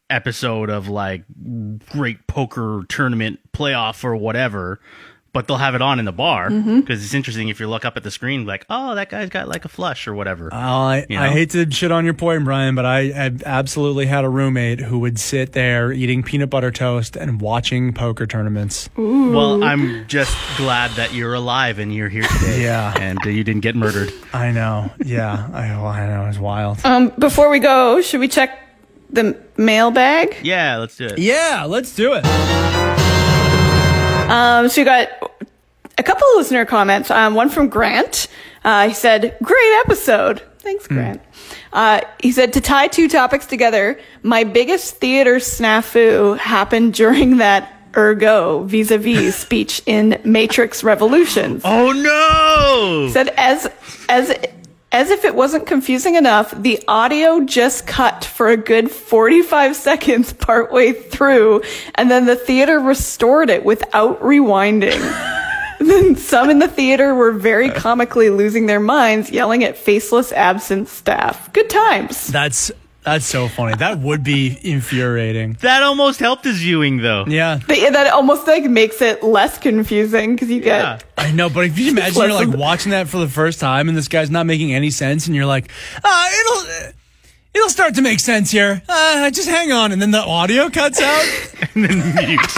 episode 0.08 0.70
of 0.70 0.88
like 0.88 1.24
great 1.90 2.26
poker 2.26 2.84
tournament 2.88 3.40
playoff 3.52 4.04
or 4.04 4.16
whatever. 4.16 4.80
But 5.36 5.48
they'll 5.48 5.58
have 5.58 5.74
it 5.74 5.82
on 5.82 5.98
in 5.98 6.06
the 6.06 6.12
bar 6.12 6.48
because 6.48 7.04
it's 7.04 7.12
interesting 7.12 7.48
if 7.48 7.60
you 7.60 7.68
look 7.68 7.84
up 7.84 7.98
at 7.98 8.02
the 8.02 8.10
screen, 8.10 8.46
like, 8.46 8.64
oh, 8.70 8.94
that 8.94 9.10
guy's 9.10 9.28
got 9.28 9.48
like 9.48 9.66
a 9.66 9.68
flush 9.68 10.08
or 10.08 10.14
whatever. 10.14 10.48
Oh, 10.50 10.56
I, 10.56 11.04
You 11.10 11.18
I 11.18 11.28
hate 11.28 11.50
to 11.50 11.70
shit 11.70 11.92
on 11.92 12.06
your 12.06 12.14
point, 12.14 12.44
Brian, 12.44 12.74
but 12.74 12.86
I, 12.86 13.00
I 13.26 13.30
absolutely 13.44 14.06
had 14.06 14.24
a 14.24 14.30
roommate 14.30 14.80
who 14.80 14.98
would 15.00 15.18
sit 15.18 15.52
there 15.52 15.92
eating 15.92 16.22
peanut 16.22 16.48
butter 16.48 16.70
toast 16.70 17.16
and 17.16 17.38
watching 17.38 17.92
poker 17.92 18.26
tournaments. 18.26 18.88
well, 18.96 19.62
I'm 19.62 20.06
just 20.06 20.34
glad 20.56 20.92
that 20.92 21.12
you're 21.12 21.34
alive 21.34 21.78
and 21.78 21.94
you're 21.94 22.08
here 22.08 22.22
today. 22.22 22.62
Yeah. 22.62 22.94
And 22.98 23.18
uh, 23.26 23.28
you 23.28 23.44
didn't 23.44 23.60
get 23.60 23.76
murdered. 23.76 24.10
I 24.32 24.52
know. 24.52 24.90
Yeah. 25.04 25.50
I, 25.52 25.68
well, 25.76 25.86
I 25.88 26.06
know. 26.06 26.24
It's 26.30 26.38
wild. 26.38 26.78
Um, 26.82 27.10
before 27.18 27.50
we 27.50 27.58
go, 27.58 28.00
should 28.00 28.20
we 28.20 28.28
check 28.28 28.58
the 29.10 29.38
mailbag? 29.58 30.34
Yeah, 30.42 30.78
let's 30.78 30.96
do 30.96 31.04
it. 31.08 31.18
Yeah, 31.18 31.66
let's 31.68 31.94
do 31.94 32.14
it. 32.14 33.05
Um, 34.30 34.68
so 34.68 34.80
we 34.80 34.84
got 34.84 35.08
a 35.98 36.02
couple 36.02 36.26
of 36.28 36.36
listener 36.36 36.64
comments. 36.64 37.10
Um, 37.10 37.34
one 37.34 37.48
from 37.48 37.68
Grant. 37.68 38.28
Uh, 38.64 38.88
he 38.88 38.94
said, 38.94 39.36
"Great 39.42 39.80
episode." 39.84 40.42
Thanks, 40.58 40.86
Grant. 40.86 41.20
Uh, 41.72 42.00
he 42.20 42.32
said 42.32 42.52
to 42.54 42.60
tie 42.60 42.88
two 42.88 43.08
topics 43.08 43.46
together, 43.46 43.98
my 44.22 44.44
biggest 44.44 44.96
theater 44.96 45.36
snafu 45.36 46.36
happened 46.38 46.94
during 46.94 47.36
that 47.36 47.72
ergo 47.96 48.64
vis-a-vis 48.64 49.36
speech 49.46 49.82
in 49.86 50.20
Matrix 50.24 50.82
Revolutions. 50.82 51.62
Oh 51.64 51.92
no! 51.92 53.08
said 53.12 53.28
as 53.36 53.70
as 54.08 54.34
as 54.96 55.10
if 55.10 55.26
it 55.26 55.34
wasn't 55.34 55.66
confusing 55.66 56.14
enough, 56.14 56.52
the 56.52 56.82
audio 56.88 57.44
just 57.44 57.86
cut 57.86 58.24
for 58.24 58.48
a 58.48 58.56
good 58.56 58.90
45 58.90 59.76
seconds 59.76 60.32
partway 60.32 60.94
through, 60.94 61.62
and 61.96 62.10
then 62.10 62.24
the 62.24 62.34
theater 62.34 62.80
restored 62.80 63.50
it 63.50 63.62
without 63.62 64.18
rewinding. 64.22 64.98
then 65.80 66.16
some 66.16 66.48
in 66.48 66.60
the 66.60 66.66
theater 66.66 67.14
were 67.14 67.32
very 67.32 67.68
comically 67.68 68.30
losing 68.30 68.64
their 68.64 68.80
minds, 68.80 69.30
yelling 69.30 69.64
at 69.64 69.76
faceless, 69.76 70.32
absent 70.32 70.88
staff. 70.88 71.52
Good 71.52 71.68
times. 71.68 72.28
That's 72.28 72.72
that's 73.06 73.24
so 73.24 73.46
funny. 73.46 73.76
That 73.76 74.00
would 74.00 74.22
be 74.24 74.58
infuriating. 74.62 75.54
That 75.60 75.82
almost 75.84 76.18
helped 76.18 76.44
his 76.44 76.58
viewing, 76.58 76.98
though. 76.98 77.24
Yeah, 77.26 77.60
But 77.66 77.80
yeah, 77.80 77.90
that 77.90 78.12
almost 78.12 78.46
like 78.48 78.64
makes 78.64 79.00
it 79.00 79.22
less 79.22 79.58
confusing 79.58 80.34
because 80.34 80.50
you 80.50 80.60
get 80.60 80.80
Yeah. 80.80 80.98
I 81.16 81.30
know. 81.30 81.48
But 81.48 81.66
if 81.66 81.78
you 81.78 81.90
imagine 81.92 82.20
you're 82.20 82.32
like 82.32 82.48
watching 82.48 82.90
that 82.90 83.06
for 83.08 83.18
the 83.18 83.28
first 83.28 83.60
time 83.60 83.88
and 83.88 83.96
this 83.96 84.08
guy's 84.08 84.28
not 84.30 84.44
making 84.44 84.74
any 84.74 84.90
sense, 84.90 85.28
and 85.28 85.36
you're 85.36 85.46
like, 85.46 85.70
uh, 86.04 86.28
it'll. 86.40 86.92
It'll 87.56 87.68
start 87.70 87.94
to 87.94 88.02
make 88.02 88.20
sense 88.20 88.50
here. 88.50 88.82
Uh, 88.88 89.30
just 89.30 89.48
hang 89.48 89.72
on, 89.72 89.90
and 89.92 90.00
then 90.02 90.10
the 90.10 90.20
audio 90.20 90.68
cuts 90.68 91.00
out. 91.00 91.24
And 91.74 91.84
then 91.84 92.14
mute. 92.26 92.40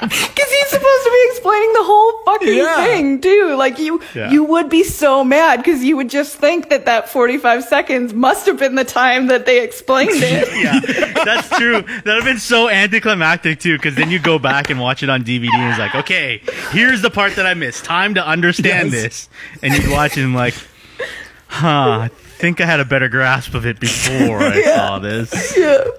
Because 0.00 0.50
he's 0.50 0.68
supposed 0.68 1.04
to 1.04 1.10
be 1.12 1.26
explaining 1.30 1.72
the 1.74 1.82
whole 1.82 2.12
fucking 2.24 2.56
Yeah. 2.56 2.84
thing, 2.84 3.20
too. 3.20 3.54
Like 3.56 3.78
you, 3.78 4.00
Yeah. 4.14 4.30
you 4.30 4.44
would 4.44 4.68
be 4.70 4.82
so 4.84 5.22
mad 5.24 5.58
because 5.58 5.84
you 5.84 5.96
would 5.96 6.08
just 6.10 6.36
think 6.36 6.68
that 6.70 6.86
that 6.86 7.08
forty-five 7.10 7.64
seconds 7.64 8.12
must 8.14 8.46
have 8.46 8.58
been 8.58 8.74
the 8.76 8.84
time 8.84 9.26
that 9.28 9.44
they 9.46 9.62
explained 9.62 10.10
it. 10.14 10.48
yeah, 10.64 11.24
that's 11.24 11.48
true. 11.50 11.82
That 11.82 12.04
would 12.06 12.14
have 12.16 12.24
been 12.24 12.38
so 12.38 12.68
anticlimactic 12.70 13.60
too, 13.60 13.76
because 13.76 13.94
then 13.94 14.10
you 14.10 14.18
go 14.18 14.38
back 14.38 14.70
and 14.70 14.80
watch 14.80 15.02
it 15.02 15.10
on 15.10 15.22
DVD 15.22 15.52
and 15.52 15.70
it's 15.70 15.78
like, 15.78 15.94
okay, 15.94 16.40
here's 16.72 17.02
the 17.02 17.10
part 17.10 17.36
that 17.36 17.46
I 17.46 17.54
missed. 17.54 17.84
Time 17.84 18.14
to 18.14 18.26
understand 18.26 18.92
Yes. 18.92 19.02
this. 19.02 19.28
And 19.62 19.74
you 19.74 19.90
watch 19.90 20.16
it 20.16 20.24
and 20.24 20.34
like, 20.34 20.54
huh, 21.48 22.08
I 22.08 22.10
think 22.40 22.60
I 22.60 22.66
had 22.66 22.80
a 22.80 22.84
better 22.84 23.08
grasp 23.08 23.54
of 23.54 23.66
it 23.66 23.78
before 23.78 24.38
I 24.38 24.62
saw 24.76 24.98
this. 24.98 25.30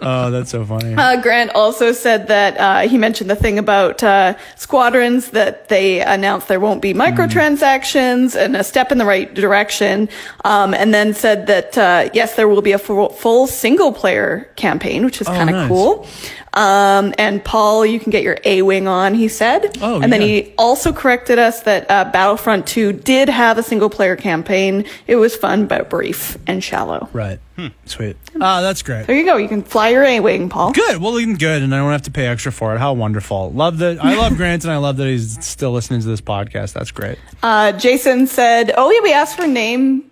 Oh, 0.01 0.31
that's 0.31 0.49
so 0.49 0.65
funny. 0.65 0.95
Uh, 0.95 1.21
Grant 1.21 1.51
also 1.51 1.91
said 1.91 2.27
that 2.27 2.57
uh, 2.57 2.87
he 2.89 2.97
mentioned 2.97 3.29
the 3.29 3.35
thing 3.35 3.59
about 3.59 4.03
uh, 4.03 4.35
squadrons 4.55 5.31
that 5.31 5.69
they 5.69 6.01
announced 6.01 6.47
there 6.47 6.59
won't 6.59 6.81
be 6.81 6.93
microtransactions 6.93 8.35
and 8.35 8.55
a 8.55 8.63
step 8.63 8.91
in 8.91 8.97
the 8.97 9.05
right 9.05 9.33
direction, 9.33 10.09
um, 10.43 10.73
and 10.73 10.93
then 10.93 11.13
said 11.13 11.47
that 11.47 11.77
uh, 11.77 12.09
yes, 12.13 12.35
there 12.35 12.47
will 12.47 12.61
be 12.61 12.71
a 12.71 12.79
full, 12.79 13.09
full 13.09 13.45
single 13.47 13.93
player 13.93 14.49
campaign, 14.55 15.05
which 15.05 15.21
is 15.21 15.27
kind 15.27 15.49
of 15.49 15.55
nice. 15.55 15.67
cool. 15.67 16.07
Um, 16.53 17.13
and 17.17 17.43
Paul, 17.43 17.85
you 17.85 17.99
can 17.99 18.11
get 18.11 18.23
your 18.23 18.37
A 18.43 18.61
wing 18.61 18.87
on, 18.87 19.13
he 19.13 19.27
said. 19.27 19.77
Oh, 19.81 20.01
and 20.01 20.11
then 20.11 20.21
he 20.21 20.53
also 20.57 20.91
corrected 20.91 21.39
us 21.39 21.61
that 21.63 21.89
uh, 21.89 22.05
Battlefront 22.11 22.67
2 22.67 22.91
did 22.93 23.29
have 23.29 23.57
a 23.57 23.63
single 23.63 23.89
player 23.89 24.15
campaign. 24.15 24.85
It 25.07 25.15
was 25.15 25.35
fun, 25.35 25.65
but 25.67 25.89
brief 25.89 26.37
and 26.47 26.63
shallow. 26.63 27.09
right. 27.13 27.39
Sweet. 27.85 28.17
Ah, 28.41 28.61
that's 28.61 28.81
great. 28.81 29.05
There 29.05 29.15
you 29.15 29.23
go. 29.23 29.37
You 29.37 29.47
can 29.47 29.61
fly 29.61 29.89
your 29.89 30.03
A 30.03 30.19
wing, 30.19 30.49
Paul. 30.49 30.71
Good. 30.71 30.97
Well, 30.99 31.19
even 31.19 31.35
good, 31.35 31.61
and 31.61 31.75
I 31.75 31.77
don't 31.77 31.91
have 31.91 32.01
to 32.03 32.11
pay 32.11 32.25
extra 32.25 32.51
for 32.51 32.73
it. 32.73 32.79
How 32.79 32.93
wonderful. 32.93 33.51
Love 33.51 33.77
that. 33.79 34.03
I 34.03 34.15
love 34.17 34.35
Grant, 34.35 34.63
and 34.63 34.73
I 34.73 34.77
love 34.77 34.97
that 34.97 35.05
he's 35.05 35.45
still 35.45 35.71
listening 35.71 36.01
to 36.01 36.07
this 36.07 36.21
podcast. 36.21 36.73
That's 36.73 36.89
great. 36.89 37.19
Uh, 37.43 37.71
Jason 37.73 38.25
said, 38.25 38.73
"Oh 38.75 38.89
yeah, 38.89 39.01
we 39.03 39.13
asked 39.13 39.37
for 39.37 39.45
name 39.45 40.09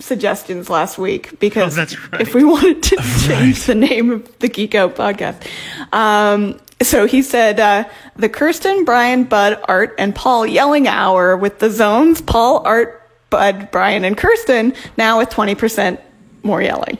suggestions 0.00 0.68
last 0.68 0.98
week 0.98 1.38
because 1.38 1.78
Oh, 1.78 1.82
right. 2.12 2.20
if 2.20 2.34
we 2.34 2.42
wanted 2.44 2.82
to 2.84 2.96
change 3.26 3.64
the 3.66 3.74
name 3.74 4.10
of 4.10 4.38
the 4.40 4.48
Geek 4.48 4.74
Out 4.74 4.96
podcast." 4.96 5.46
Um, 5.92 6.58
so 6.82 7.06
he 7.06 7.22
said, 7.22 7.60
uh, 7.60 7.84
"The 8.16 8.28
Kirsten, 8.28 8.84
Brian, 8.84 9.24
Bud, 9.24 9.60
Art, 9.68 9.94
and 9.98 10.14
Paul 10.14 10.46
yelling 10.46 10.88
hour 10.88 11.36
with 11.36 11.58
the 11.58 11.70
zones: 11.70 12.20
Paul, 12.20 12.62
Art, 12.66 13.06
Bud, 13.30 13.70
Brian, 13.70 14.04
and 14.04 14.16
Kirsten. 14.16 14.74
Now 14.96 15.18
with 15.18 15.30
twenty 15.30 15.54
percent 15.54 16.00
more 16.42 16.62
yelling." 16.62 16.98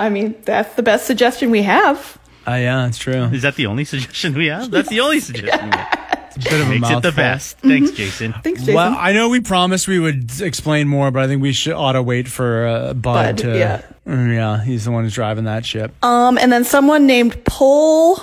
I 0.00 0.08
mean, 0.10 0.36
that's 0.44 0.74
the 0.76 0.82
best 0.82 1.06
suggestion 1.06 1.50
we 1.50 1.62
have. 1.62 2.18
Uh, 2.46 2.52
yeah, 2.52 2.86
it's 2.86 2.98
true. 2.98 3.24
Is 3.24 3.42
that 3.42 3.56
the 3.56 3.66
only 3.66 3.84
suggestion 3.84 4.34
we 4.34 4.46
have? 4.46 4.70
That's 4.70 4.88
the 4.88 5.00
only 5.00 5.20
suggestion 5.28 5.70
we 5.70 5.76
have. 5.76 5.92
It's 5.92 5.94
a 5.94 5.97
bit 6.38 6.60
of 6.60 6.66
a 6.66 6.70
Makes 6.70 6.74
it 6.76 6.88
the 6.88 6.92
mouthful. 6.94 7.10
best. 7.12 7.58
Thanks, 7.58 7.90
Jason. 7.92 8.32
Thanks, 8.42 8.60
Jason. 8.60 8.74
Well, 8.74 8.94
I 8.98 9.12
know 9.12 9.28
we 9.28 9.40
promised 9.40 9.88
we 9.88 9.98
would 9.98 10.40
explain 10.40 10.88
more, 10.88 11.10
but 11.10 11.22
I 11.22 11.26
think 11.26 11.42
we 11.42 11.52
should 11.52 11.74
ought 11.74 11.92
to 11.92 12.02
wait 12.02 12.28
for 12.28 12.66
uh, 12.66 12.94
Bud, 12.94 13.36
Bud, 13.36 13.38
to. 13.38 13.58
yeah. 13.58 13.82
Mm, 14.06 14.34
yeah, 14.34 14.64
he's 14.64 14.84
the 14.86 14.90
one 14.90 15.04
who's 15.04 15.14
driving 15.14 15.44
that 15.44 15.66
ship. 15.66 15.92
Um, 16.04 16.38
and 16.38 16.50
then 16.50 16.64
someone 16.64 17.06
named 17.06 17.44
Paul 17.44 18.16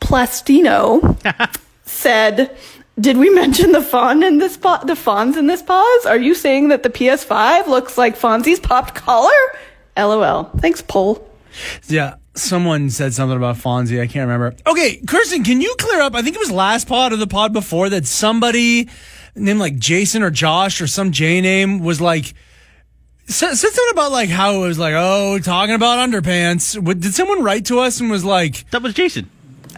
Plastino 0.00 1.16
said, 1.84 2.56
"Did 3.00 3.16
we 3.16 3.30
mention 3.30 3.72
the 3.72 3.82
fawn 3.82 4.22
in 4.22 4.38
this 4.38 4.56
po- 4.56 4.84
the 4.84 4.96
fawns 4.96 5.36
in 5.36 5.46
this 5.46 5.62
pause? 5.62 6.06
Are 6.06 6.18
you 6.18 6.34
saying 6.34 6.68
that 6.68 6.82
the 6.82 6.90
PS5 6.90 7.66
looks 7.66 7.96
like 7.98 8.16
Fonzie's 8.18 8.60
popped 8.60 8.94
collar?" 8.94 9.30
LOL. 9.96 10.44
Thanks, 10.58 10.82
Paul. 10.82 11.26
Yeah, 11.88 12.16
someone 12.38 12.90
said 12.90 13.14
something 13.14 13.36
about 13.36 13.56
Fonzie. 13.56 14.00
I 14.00 14.06
can't 14.06 14.28
remember. 14.28 14.54
Okay, 14.66 14.96
Kirsten, 15.06 15.42
can 15.44 15.60
you 15.60 15.74
clear 15.78 16.00
up? 16.02 16.14
I 16.14 16.22
think 16.22 16.36
it 16.36 16.38
was 16.40 16.50
last 16.50 16.86
pod 16.88 17.12
or 17.12 17.16
the 17.16 17.26
pod 17.26 17.52
before 17.52 17.88
that 17.90 18.06
somebody 18.06 18.88
named 19.34 19.60
like 19.60 19.76
Jason 19.78 20.22
or 20.22 20.30
Josh 20.30 20.80
or 20.80 20.86
some 20.86 21.12
J 21.12 21.40
name 21.40 21.80
was 21.80 22.00
like 22.00 22.34
said 23.28 23.54
said 23.54 23.70
something 23.70 23.92
about 23.92 24.12
like 24.12 24.28
how 24.28 24.52
it 24.54 24.58
was 24.68 24.78
like 24.78 24.94
oh 24.96 25.38
talking 25.40 25.74
about 25.74 26.08
underpants. 26.08 26.78
What- 26.80 27.00
Did 27.00 27.14
someone 27.14 27.42
write 27.42 27.66
to 27.66 27.80
us 27.80 28.00
and 28.00 28.10
was 28.10 28.24
like 28.24 28.68
That 28.70 28.82
was 28.82 28.94
Jason. 28.94 29.30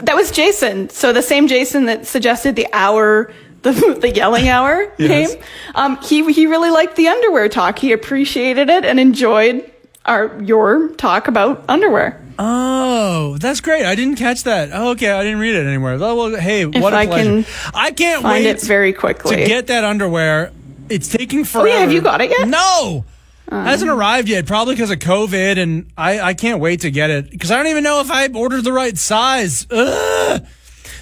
That 0.03 0.15
was 0.15 0.31
Jason. 0.31 0.91
So 0.91 1.13
the 1.13 1.23
same 1.23 1.49
Jason 1.49 1.87
that 1.87 2.07
suggested 2.07 2.57
the 2.57 2.67
hour. 2.73 3.33
The, 3.61 3.73
the 4.01 4.15
yelling 4.15 4.49
hour 4.49 4.87
Yes. 4.99 5.33
name. 5.35 5.43
Um, 5.75 5.97
he 6.01 6.33
he 6.33 6.47
really 6.47 6.71
liked 6.71 6.95
the 6.95 7.09
underwear 7.09 7.49
talk. 7.49 7.77
He 7.81 7.91
appreciated 7.91 8.71
it 8.71 8.85
and 8.85 9.01
enjoyed 9.01 9.69
our 10.07 10.41
your 10.41 10.91
talk 10.91 11.27
about 11.27 11.65
underwear. 11.69 12.25
Oh, 12.39 13.37
that's 13.41 13.61
great. 13.61 13.85
I 13.85 13.97
didn't 13.97 14.17
catch 14.17 14.45
that. 14.45 14.71
Oh, 14.73 14.91
okay, 14.91 15.11
I 15.11 15.25
didn't 15.25 15.41
read 15.41 15.57
it 15.57 15.67
anywhere. 15.67 15.95
Oh, 16.01 16.15
well, 16.15 16.41
hey, 16.41 16.67
what 16.67 16.93
a 16.93 16.97
I 16.97 17.07
pleasure. 17.07 17.43
can 17.43 17.71
I 17.75 17.91
can't 17.91 18.23
Find 18.23 18.45
wait 18.45 18.47
it 18.51 18.63
very 18.63 18.93
quickly. 18.93 19.37
to 19.37 19.45
get 19.45 19.67
that 19.67 19.83
underwear. 19.83 20.53
It's 20.89 21.09
taking 21.09 21.45
forever. 21.45 21.69
Oh, 21.69 21.73
yeah, 21.73 21.81
have 21.81 21.93
you 21.93 22.01
got 22.01 22.21
it 22.21 22.31
yet? 22.31 22.43
Um. 22.43 22.51
No. 22.51 23.05
Hasn't 23.51 23.91
arrived 23.91 24.29
yet, 24.29 24.47
probably 24.47 24.75
because 24.75 24.91
of 24.91 24.99
COVID, 24.99 25.57
and 25.57 25.91
I, 25.97 26.21
I 26.21 26.35
can't 26.35 26.61
wait 26.61 26.83
to 26.83 26.91
get 26.91 27.09
it 27.09 27.31
because 27.31 27.51
I 27.51 27.57
don't 27.57 27.69
even 27.69 27.83
know 27.83 28.01
if 28.01 28.11
I 28.11 28.29
ordered 28.29 28.63
the 28.63 28.75
right 28.75 28.97
size. 28.97 29.67
Ugh. 29.71 30.47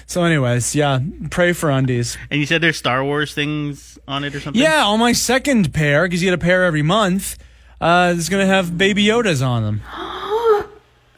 So, 0.05 0.23
anyways, 0.23 0.73
yeah, 0.73 0.99
pray 1.29 1.51
for 1.51 1.69
undies. 1.69 2.17
And 2.31 2.39
you 2.39 2.45
said 2.45 2.61
there's 2.61 2.77
Star 2.77 3.03
Wars 3.03 3.33
things 3.33 3.99
on 4.07 4.23
it 4.23 4.33
or 4.33 4.39
something? 4.39 4.61
Yeah, 4.61 4.85
on 4.85 4.97
my 4.99 5.11
second 5.11 5.73
pair, 5.73 6.05
because 6.05 6.23
you 6.23 6.27
get 6.27 6.35
a 6.35 6.41
pair 6.41 6.63
every 6.63 6.81
month, 6.83 7.37
uh, 7.81 8.13
it's 8.15 8.29
going 8.29 8.47
to 8.47 8.51
have 8.51 8.77
Baby 8.77 9.03
Yodas 9.03 9.45
on 9.45 9.63
them. 9.63 9.81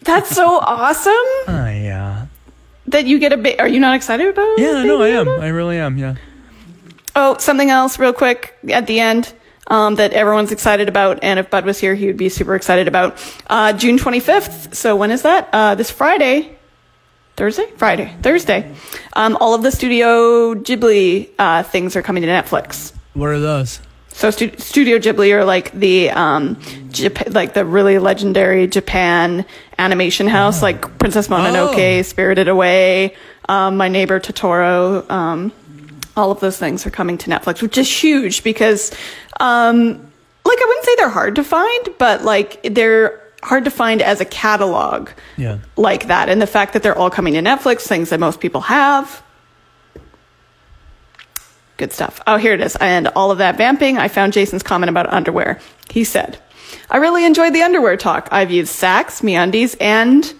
That's 0.02 0.30
so 0.30 0.58
awesome 0.60 1.12
Oh, 1.14 1.46
yeah. 1.48 2.28
that 2.88 3.06
you 3.06 3.20
get 3.20 3.34
a 3.34 3.38
bit. 3.38 3.60
Are 3.60 3.68
you 3.68 3.80
not 3.80 3.96
excited 3.96 4.28
about? 4.28 4.58
Yeah, 4.58 4.84
no, 4.84 5.02
I 5.02 5.10
am. 5.10 5.26
Yoda? 5.28 5.40
I 5.42 5.48
really 5.50 5.78
am, 5.78 5.98
yeah. 5.98 6.16
Oh, 7.16 7.38
something 7.38 7.70
else, 7.70 8.00
real 8.00 8.14
quick 8.14 8.56
at 8.70 8.88
the 8.88 9.00
end. 9.00 9.34
Um, 9.68 9.96
that 9.96 10.14
everyone's 10.14 10.52
excited 10.52 10.90
about, 10.90 11.20
and 11.22 11.38
if 11.38 11.52
Bud 11.52 11.64
was 11.64 11.80
here, 11.80 11.94
he 11.94 12.08
would 12.08 12.18
be 12.18 12.28
super 12.30 12.56
excited 12.56 12.88
about. 12.88 13.24
Uh, 13.48 13.72
June 13.72 14.00
25th. 14.00 14.74
So 14.74 14.96
when 14.96 15.12
is 15.12 15.22
that? 15.22 15.48
Uh, 15.54 15.76
this 15.76 15.92
Friday. 15.92 16.58
Thursday? 17.36 17.68
Friday. 17.78 18.16
Thursday. 18.24 18.74
Um, 19.14 19.38
all 19.40 19.54
of 19.54 19.62
the 19.62 19.72
Studio 19.72 20.56
Ghibli 20.56 21.30
uh, 21.38 21.62
things 21.62 21.96
are 21.96 22.02
coming 22.02 22.24
to 22.24 22.28
Netflix. 22.30 22.94
What 23.14 23.28
are 23.30 23.40
those? 23.40 23.80
So 24.20 24.32
stu- 24.32 24.52
Studio 24.58 25.00
Ghibli 25.00 25.34
are 25.34 25.46
like 25.46 25.72
the 25.72 26.10
um, 26.10 26.58
Jap- 26.92 27.34
like 27.34 27.54
the 27.54 27.64
really 27.64 28.00
legendary 28.00 28.68
Japan 28.68 29.46
animation 29.78 30.28
house, 30.28 30.62
like 30.62 30.98
Princess 31.00 31.30
Mononoke, 31.30 32.00
Oh. 32.00 32.02
Spirited 32.02 32.50
Away, 32.50 33.16
um, 33.48 33.78
My 33.78 33.88
Neighbor 33.88 34.20
Totoro. 34.20 35.10
Um, 35.10 35.54
all 36.18 36.32
of 36.32 36.42
those 36.42 36.58
things 36.58 36.86
are 36.86 36.90
coming 36.90 37.18
to 37.20 37.30
Netflix, 37.30 37.62
which 37.62 37.78
is 37.78 37.90
huge 37.90 38.44
because, 38.44 38.92
um, 39.40 39.88
like, 39.88 40.60
I 40.62 40.66
wouldn't 40.68 40.86
say 40.86 40.96
they're 40.98 41.08
hard 41.10 41.36
to 41.36 41.44
find, 41.46 41.88
but 41.98 42.24
like 42.26 42.60
they're 42.64 43.22
hard 43.42 43.64
to 43.64 43.72
find 43.72 44.02
as 44.02 44.20
a 44.20 44.26
catalog 44.26 45.12
Yeah. 45.38 45.60
like 45.78 46.08
that, 46.08 46.28
and 46.28 46.42
the 46.42 46.48
fact 46.48 46.74
that 46.74 46.84
they're 46.84 46.98
all 46.98 47.10
coming 47.10 47.36
to 47.36 47.42
Netflix, 47.42 47.84
things 47.84 48.10
that 48.10 48.20
most 48.20 48.42
people 48.42 48.60
have. 48.62 49.24
Good 51.80 51.94
stuff. 51.94 52.20
Oh, 52.28 52.36
here 52.36 52.54
it 52.54 52.60
is. 52.60 52.76
And 52.76 53.08
all 53.08 53.32
of 53.32 53.38
that 53.38 53.56
vamping, 53.56 53.98
I 53.98 54.10
found 54.10 54.34
Jason's 54.34 54.64
comment 54.64 54.90
about 54.90 55.08
underwear. 55.14 55.62
He 55.90 56.04
said, 56.04 56.38
I 56.90 56.98
really 56.98 57.26
enjoyed 57.26 57.54
the 57.54 57.62
underwear 57.62 57.96
talk. 57.96 58.28
I've 58.34 58.52
used 58.52 58.74
SAXX, 58.74 59.22
MeUndies, 59.22 59.78
and 59.80 60.34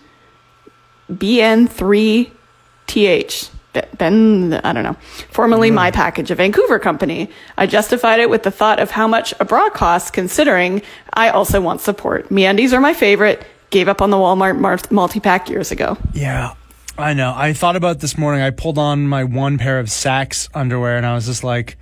BN3TH. 1.10 3.50
Ben, 3.98 4.54
I 4.54 4.74
don't 4.74 4.84
know. 4.84 4.98
Formerly 5.32 5.70
mm-hmm. 5.70 5.76
My 5.76 5.92
Package, 5.92 6.30
a 6.30 6.36
Vancouver 6.36 6.78
company. 6.78 7.32
I 7.58 7.68
justified 7.68 8.20
it 8.20 8.30
with 8.30 8.44
the 8.44 8.52
thought 8.52 8.82
of 8.82 8.92
how 8.92 9.08
much 9.08 9.34
a 9.40 9.46
bra 9.46 9.70
costs, 9.70 10.12
considering 10.12 10.82
I 11.14 11.30
also 11.30 11.62
want 11.62 11.80
support. 11.80 12.28
MeUndies 12.28 12.74
are 12.74 12.82
my 12.82 12.94
favorite. 12.94 13.48
Gave 13.70 13.88
up 13.88 14.02
on 14.02 14.10
the 14.10 14.18
Walmart 14.18 14.92
multi-pack 14.92 15.50
years 15.50 15.72
ago. 15.72 15.98
Yeah, 16.12 16.56
I 17.00 17.14
know. 17.14 17.34
I 17.34 17.54
thought 17.54 17.78
about 17.78 18.00
this 18.00 18.18
morning. 18.18 18.42
I 18.42 18.50
pulled 18.50 18.78
on 18.78 19.08
my 19.08 19.24
one 19.24 19.58
pair 19.58 19.80
of 19.80 19.88
SAXX 19.88 20.50
underwear 20.54 20.98
and 20.98 21.06
I 21.06 21.16
was 21.16 21.28
just 21.28 21.46
like, 21.46 21.78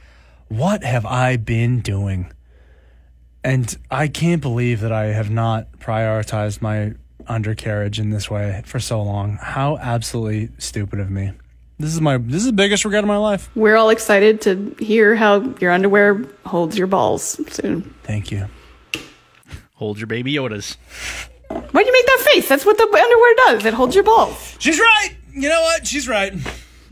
what 0.47 0.83
have 0.83 1.07
I 1.07 1.37
been 1.37 1.81
doing? 1.81 2.31
And 3.43 3.75
I 3.89 4.09
can't 4.09 4.43
believe 4.43 4.81
that 4.81 4.91
I 4.91 5.05
have 5.05 5.31
not 5.31 5.71
prioritized 5.79 6.61
my 6.61 6.93
undercarriage 7.25 7.99
in 7.99 8.11
this 8.11 8.29
way 8.29 8.61
for 8.65 8.79
so 8.79 9.01
long. 9.01 9.39
How 9.41 9.77
absolutely 9.77 10.49
stupid 10.59 10.99
of 10.99 11.09
me. 11.09 11.31
This 11.79 11.93
is 11.93 12.01
my 12.01 12.17
this 12.17 12.37
is 12.37 12.45
the 12.45 12.53
biggest 12.53 12.85
regret 12.85 13.03
of 13.03 13.07
my 13.07 13.17
life. 13.17 13.49
We're 13.55 13.75
all 13.75 13.89
excited 13.89 14.41
to 14.41 14.75
hear 14.79 15.15
how 15.15 15.41
your 15.59 15.71
underwear 15.71 16.23
holds 16.45 16.77
your 16.77 16.87
balls 16.87 17.39
soon. 17.53 17.93
Thank 18.03 18.31
you. 18.31 18.47
Hold 19.75 19.97
your 19.97 20.07
baby 20.07 20.33
Yodas. 20.33 20.77
Why'd 21.49 21.85
you 21.85 21.93
make 21.93 22.05
that 22.05 22.27
face? 22.31 22.49
That's 22.49 22.65
what 22.65 22.77
the 22.77 22.83
underwear 22.83 23.33
does. 23.47 23.65
It 23.65 23.73
holds 23.73 23.95
your 23.95 24.03
balls. 24.03 24.55
She's 24.59 24.79
right. 24.79 25.09
You 25.33 25.49
know 25.49 25.61
what? 25.61 25.85
She's 25.87 26.07
right. 26.07 26.33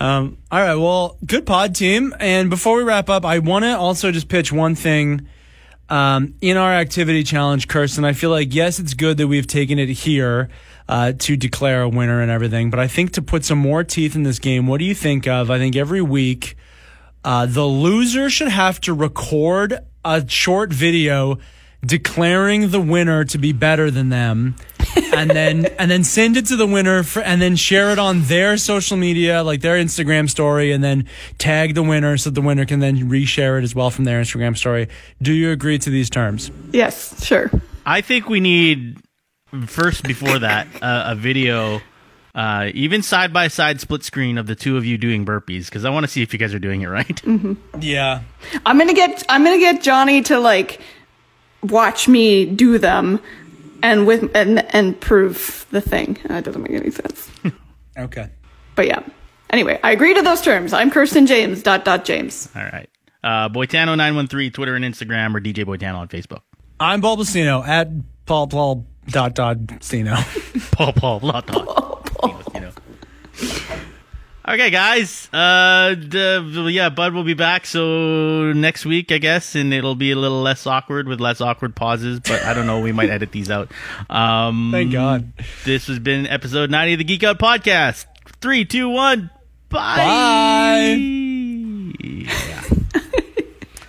um, 0.00 0.38
all 0.50 0.60
right. 0.60 0.74
Well, 0.74 1.18
good 1.24 1.46
pod 1.46 1.74
team. 1.74 2.14
And 2.18 2.50
before 2.50 2.76
we 2.76 2.82
wrap 2.82 3.08
up, 3.08 3.24
I 3.24 3.38
want 3.38 3.64
to 3.64 3.76
also 3.76 4.10
just 4.10 4.28
pitch 4.28 4.52
one 4.52 4.74
thing. 4.74 5.28
um, 5.88 6.34
in 6.40 6.56
our 6.56 6.72
activity 6.72 7.22
challenge, 7.22 7.68
Kirsten, 7.68 8.04
I 8.04 8.12
feel 8.12 8.30
like 8.30 8.52
yes, 8.54 8.78
it's 8.78 8.94
good 8.94 9.18
that 9.18 9.28
we've 9.28 9.46
taken 9.46 9.78
it 9.78 9.88
here 9.88 10.48
uh, 10.88 11.12
to 11.18 11.36
declare 11.36 11.82
a 11.82 11.88
winner 11.88 12.20
and 12.20 12.30
everything, 12.30 12.70
but 12.70 12.80
I 12.80 12.88
think 12.88 13.12
to 13.12 13.22
put 13.22 13.44
some 13.44 13.58
more 13.58 13.84
teeth 13.84 14.16
in 14.16 14.22
this 14.24 14.38
game, 14.40 14.66
what 14.66 14.78
do 14.78 14.84
you 14.84 14.94
think 14.94 15.26
of? 15.28 15.50
I 15.50 15.58
think 15.58 15.76
every 15.76 16.02
week 16.02 16.56
uh, 17.24 17.46
the 17.46 17.64
loser 17.64 18.28
should 18.30 18.48
have 18.48 18.80
to 18.82 18.92
record 18.94 19.78
a 20.04 20.28
short 20.28 20.72
video 20.72 21.38
declaring 21.86 22.70
the 22.70 22.80
winner 22.80 23.24
to 23.24 23.38
be 23.38 23.52
better 23.52 23.90
than 23.90 24.08
them. 24.08 24.56
and 25.14 25.30
then 25.30 25.66
and 25.78 25.90
then 25.90 26.04
send 26.04 26.36
it 26.36 26.46
to 26.46 26.56
the 26.56 26.66
winner 26.66 27.02
for, 27.02 27.20
and 27.22 27.40
then 27.40 27.56
share 27.56 27.90
it 27.90 27.98
on 27.98 28.22
their 28.22 28.56
social 28.56 28.96
media 28.96 29.42
like 29.42 29.60
their 29.60 29.76
Instagram 29.76 30.28
story 30.28 30.72
and 30.72 30.82
then 30.82 31.06
tag 31.38 31.74
the 31.74 31.82
winner 31.82 32.16
so 32.16 32.30
the 32.30 32.40
winner 32.40 32.64
can 32.64 32.80
then 32.80 33.08
reshare 33.08 33.58
it 33.58 33.64
as 33.64 33.74
well 33.74 33.90
from 33.90 34.04
their 34.04 34.20
Instagram 34.20 34.56
story. 34.56 34.88
Do 35.22 35.32
you 35.32 35.50
agree 35.50 35.78
to 35.78 35.90
these 35.90 36.10
terms? 36.10 36.50
Yes, 36.72 37.24
sure. 37.24 37.50
I 37.84 38.00
think 38.00 38.28
we 38.28 38.40
need 38.40 38.98
first 39.66 40.02
before 40.04 40.38
that 40.40 40.66
uh, 40.82 41.04
a 41.08 41.14
video, 41.14 41.80
uh, 42.34 42.70
even 42.74 43.02
side 43.02 43.32
by 43.32 43.48
side 43.48 43.80
split 43.80 44.02
screen 44.02 44.38
of 44.38 44.46
the 44.46 44.54
two 44.54 44.76
of 44.76 44.84
you 44.84 44.98
doing 44.98 45.24
burpees 45.24 45.66
because 45.66 45.84
I 45.84 45.90
want 45.90 46.04
to 46.04 46.08
see 46.08 46.22
if 46.22 46.32
you 46.32 46.38
guys 46.38 46.52
are 46.54 46.58
doing 46.58 46.82
it 46.82 46.88
right. 46.88 47.22
Yeah. 47.80 48.22
I'm 48.64 48.78
gonna 48.78 48.92
get 48.94 49.24
I'm 49.28 49.44
gonna 49.44 49.58
get 49.58 49.82
Johnny 49.82 50.22
to 50.22 50.38
like 50.38 50.80
watch 51.68 52.08
me 52.08 52.46
do 52.46 52.78
them 52.78 53.20
and 53.82 54.06
with 54.06 54.30
and 54.34 54.64
and 54.74 55.00
prove 55.00 55.66
the 55.70 55.80
thing. 55.80 56.18
That 56.26 56.44
doesn't 56.44 56.62
make 56.62 56.72
any 56.72 56.90
sense. 56.90 57.30
Okay. 57.98 58.28
But 58.74 58.88
yeah. 58.88 59.02
Anyway, 59.48 59.80
I 59.82 59.92
agree 59.92 60.12
to 60.12 60.20
those 60.20 60.42
terms. 60.42 60.74
I'm 60.74 60.90
Kirsten 60.90 61.26
James. 61.26 61.62
Dot 61.62 61.82
dot 61.82 62.04
James. 62.04 62.46
All 62.54 62.62
right, 62.62 62.90
uh, 63.24 63.48
Boitano 63.48 63.96
nine 63.96 64.14
one 64.16 64.26
three 64.26 64.50
Twitter 64.50 64.74
and 64.74 64.84
Instagram 64.84 65.34
or 65.34 65.40
DJ 65.40 65.64
Boitano 65.64 65.96
on 65.96 66.08
Facebook. 66.08 66.42
I'm 66.78 67.00
Paul 67.00 67.16
Bacino 67.16 67.66
at 67.66 67.88
Paul 68.26 68.48
Paul 68.48 68.86
dot 69.06 69.34
dot 69.34 69.56
Cino. 69.80 70.14
Paul 70.72 70.92
Paul 70.92 71.20
lot 71.22 71.48
you 71.48 71.64
know. 71.64 71.85
Okay, 74.48 74.70
guys. 74.70 75.28
Uh, 75.32 75.94
d- 75.94 76.68
yeah, 76.70 76.88
Bud 76.88 77.14
will 77.14 77.24
be 77.24 77.34
back. 77.34 77.66
So 77.66 78.52
next 78.52 78.86
week, 78.86 79.10
I 79.10 79.18
guess, 79.18 79.56
and 79.56 79.74
it'll 79.74 79.96
be 79.96 80.12
a 80.12 80.16
little 80.16 80.40
less 80.40 80.68
awkward 80.68 81.08
with 81.08 81.20
less 81.20 81.40
awkward 81.40 81.74
pauses. 81.74 82.20
But 82.20 82.44
I 82.44 82.54
don't 82.54 82.66
know. 82.66 82.80
We 82.80 82.92
might 82.92 83.10
edit 83.10 83.32
these 83.32 83.50
out. 83.50 83.72
Um, 84.08 84.68
Thank 84.70 84.92
God. 84.92 85.32
This 85.64 85.88
has 85.88 85.98
been 85.98 86.28
episode 86.28 86.70
ninety 86.70 86.92
of 86.92 86.98
the 86.98 87.04
Geek 87.04 87.24
Out 87.24 87.40
Podcast. 87.40 88.06
Three, 88.40 88.64
two, 88.64 88.88
one. 88.88 89.30
Bye. 89.68 90.96
Bye. 91.98 92.26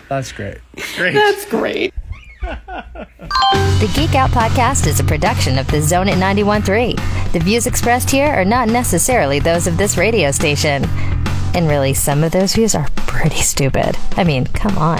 That's 0.10 0.32
great. 0.32 0.58
Great. 0.96 1.14
That's 1.14 1.46
great. 1.46 1.94
The 2.48 3.91
Geek 3.94 4.15
Out 4.15 4.32
Podcast 4.32 4.88
is 4.88 4.99
a 4.99 5.03
production 5.03 5.57
of 5.57 5.68
the 5.68 5.82
Zone 5.82 6.07
at 6.07 6.18
91.3. 6.18 7.32
The 7.34 7.40
views 7.40 7.68
expressed 7.68 8.10
here 8.10 8.28
are 8.28 8.45
not 8.45 8.69
necessarily 8.69 9.40
those 9.40 9.68
of 9.68 9.78
this 9.78 9.98
radio 9.98 10.32
station. 10.32 10.86
And 11.53 11.68
really, 11.68 11.94
some 11.94 12.24
of 12.24 12.32
those 12.32 12.53
views 12.56 12.74
are 12.74 12.88
pretty 12.95 13.41
stupid. 13.41 13.98
I 14.15 14.24
mean, 14.24 14.45
come 14.45 14.78
on. 14.78 14.99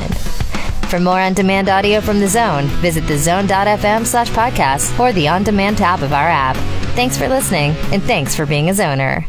For 0.90 1.00
more 1.00 1.20
on 1.20 1.34
demand 1.34 1.70
audio 1.70 2.02
from 2.02 2.20
the 2.20 2.28
zone, 2.28 2.66
visit 2.82 3.04
thezone.fm 3.06 4.06
slash 4.06 4.30
podcast 4.30 4.98
or 5.00 5.12
the 5.12 5.28
on 5.28 5.44
demand 5.44 5.78
tab 5.78 6.02
of 6.04 6.14
our 6.14 6.28
app. 6.28 6.56
Thanks 6.96 7.18
for 7.18 7.28
listening, 7.28 7.72
and 7.92 8.02
thanks 8.04 8.36
for 8.36 8.46
being 8.46 8.70
a 8.70 8.74
zoner. 8.74 9.26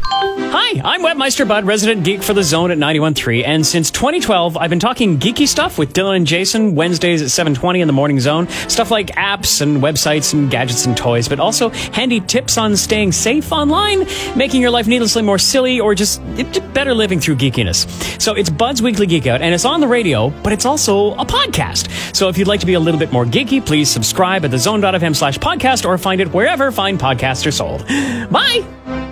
Hi, 0.51 0.81
I'm 0.83 1.03
Webmeister 1.03 1.47
Bud, 1.47 1.67
resident 1.67 2.05
geek 2.05 2.23
for 2.23 2.33
the 2.33 2.43
Zone 2.43 2.71
at 2.71 2.79
91.3, 2.79 3.45
and 3.47 3.67
since 3.67 3.91
2012, 3.91 4.57
I've 4.57 4.71
been 4.71 4.79
talking 4.79 5.19
geeky 5.19 5.47
stuff 5.47 5.77
with 5.79 5.93
Dylan 5.93 6.17
and 6.17 6.27
Jason 6.27 6.75
Wednesdays 6.75 7.21
at 7.21 7.29
7:20 7.29 7.81
in 7.81 7.87
the 7.87 7.93
Morning 7.93 8.08
Zone. 8.21 8.49
Stuff 8.69 8.91
like 8.91 9.09
apps 9.17 9.61
and 9.61 9.83
websites 9.83 10.33
and 10.33 10.51
gadgets 10.51 10.87
and 10.87 10.97
toys, 10.97 11.29
but 11.29 11.39
also 11.41 11.71
handy 11.71 12.21
tips 12.21 12.57
on 12.57 12.77
staying 12.77 13.13
safe 13.13 13.53
online, 13.53 14.07
making 14.37 14.61
your 14.61 14.71
life 14.71 14.87
needlessly 14.87 15.23
more 15.23 15.39
silly, 15.39 15.81
or 15.81 15.95
just 15.95 16.21
just 16.37 16.73
better 16.73 16.95
living 16.95 17.21
through 17.21 17.37
geekiness. 17.37 17.89
So 18.21 18.35
it's 18.35 18.51
Bud's 18.51 18.81
Weekly 18.81 19.07
Geek 19.07 19.27
Out, 19.27 19.43
and 19.43 19.55
it's 19.55 19.65
on 19.65 19.81
the 19.81 19.89
radio, 19.89 20.31
but 20.43 20.53
it's 20.53 20.65
also 20.65 21.13
a 21.15 21.25
podcast. 21.25 21.89
So 22.15 22.29
if 22.29 22.39
you'd 22.39 22.49
like 22.49 22.61
to 22.61 22.67
be 22.67 22.75
a 22.75 22.81
little 22.81 23.01
bit 23.01 23.13
more 23.13 23.25
geeky, 23.25 23.65
please 23.65 23.91
subscribe 23.91 24.45
at 24.45 24.51
thezone.fm 24.51 25.15
slash 25.15 25.39
podcast 25.39 25.85
or 25.85 25.99
find 25.99 26.21
it 26.21 26.33
wherever 26.33 26.71
fine 26.73 26.99
podcasts 26.99 27.47
are 27.47 27.53
sold. 27.53 27.87
Bye! 28.31 29.08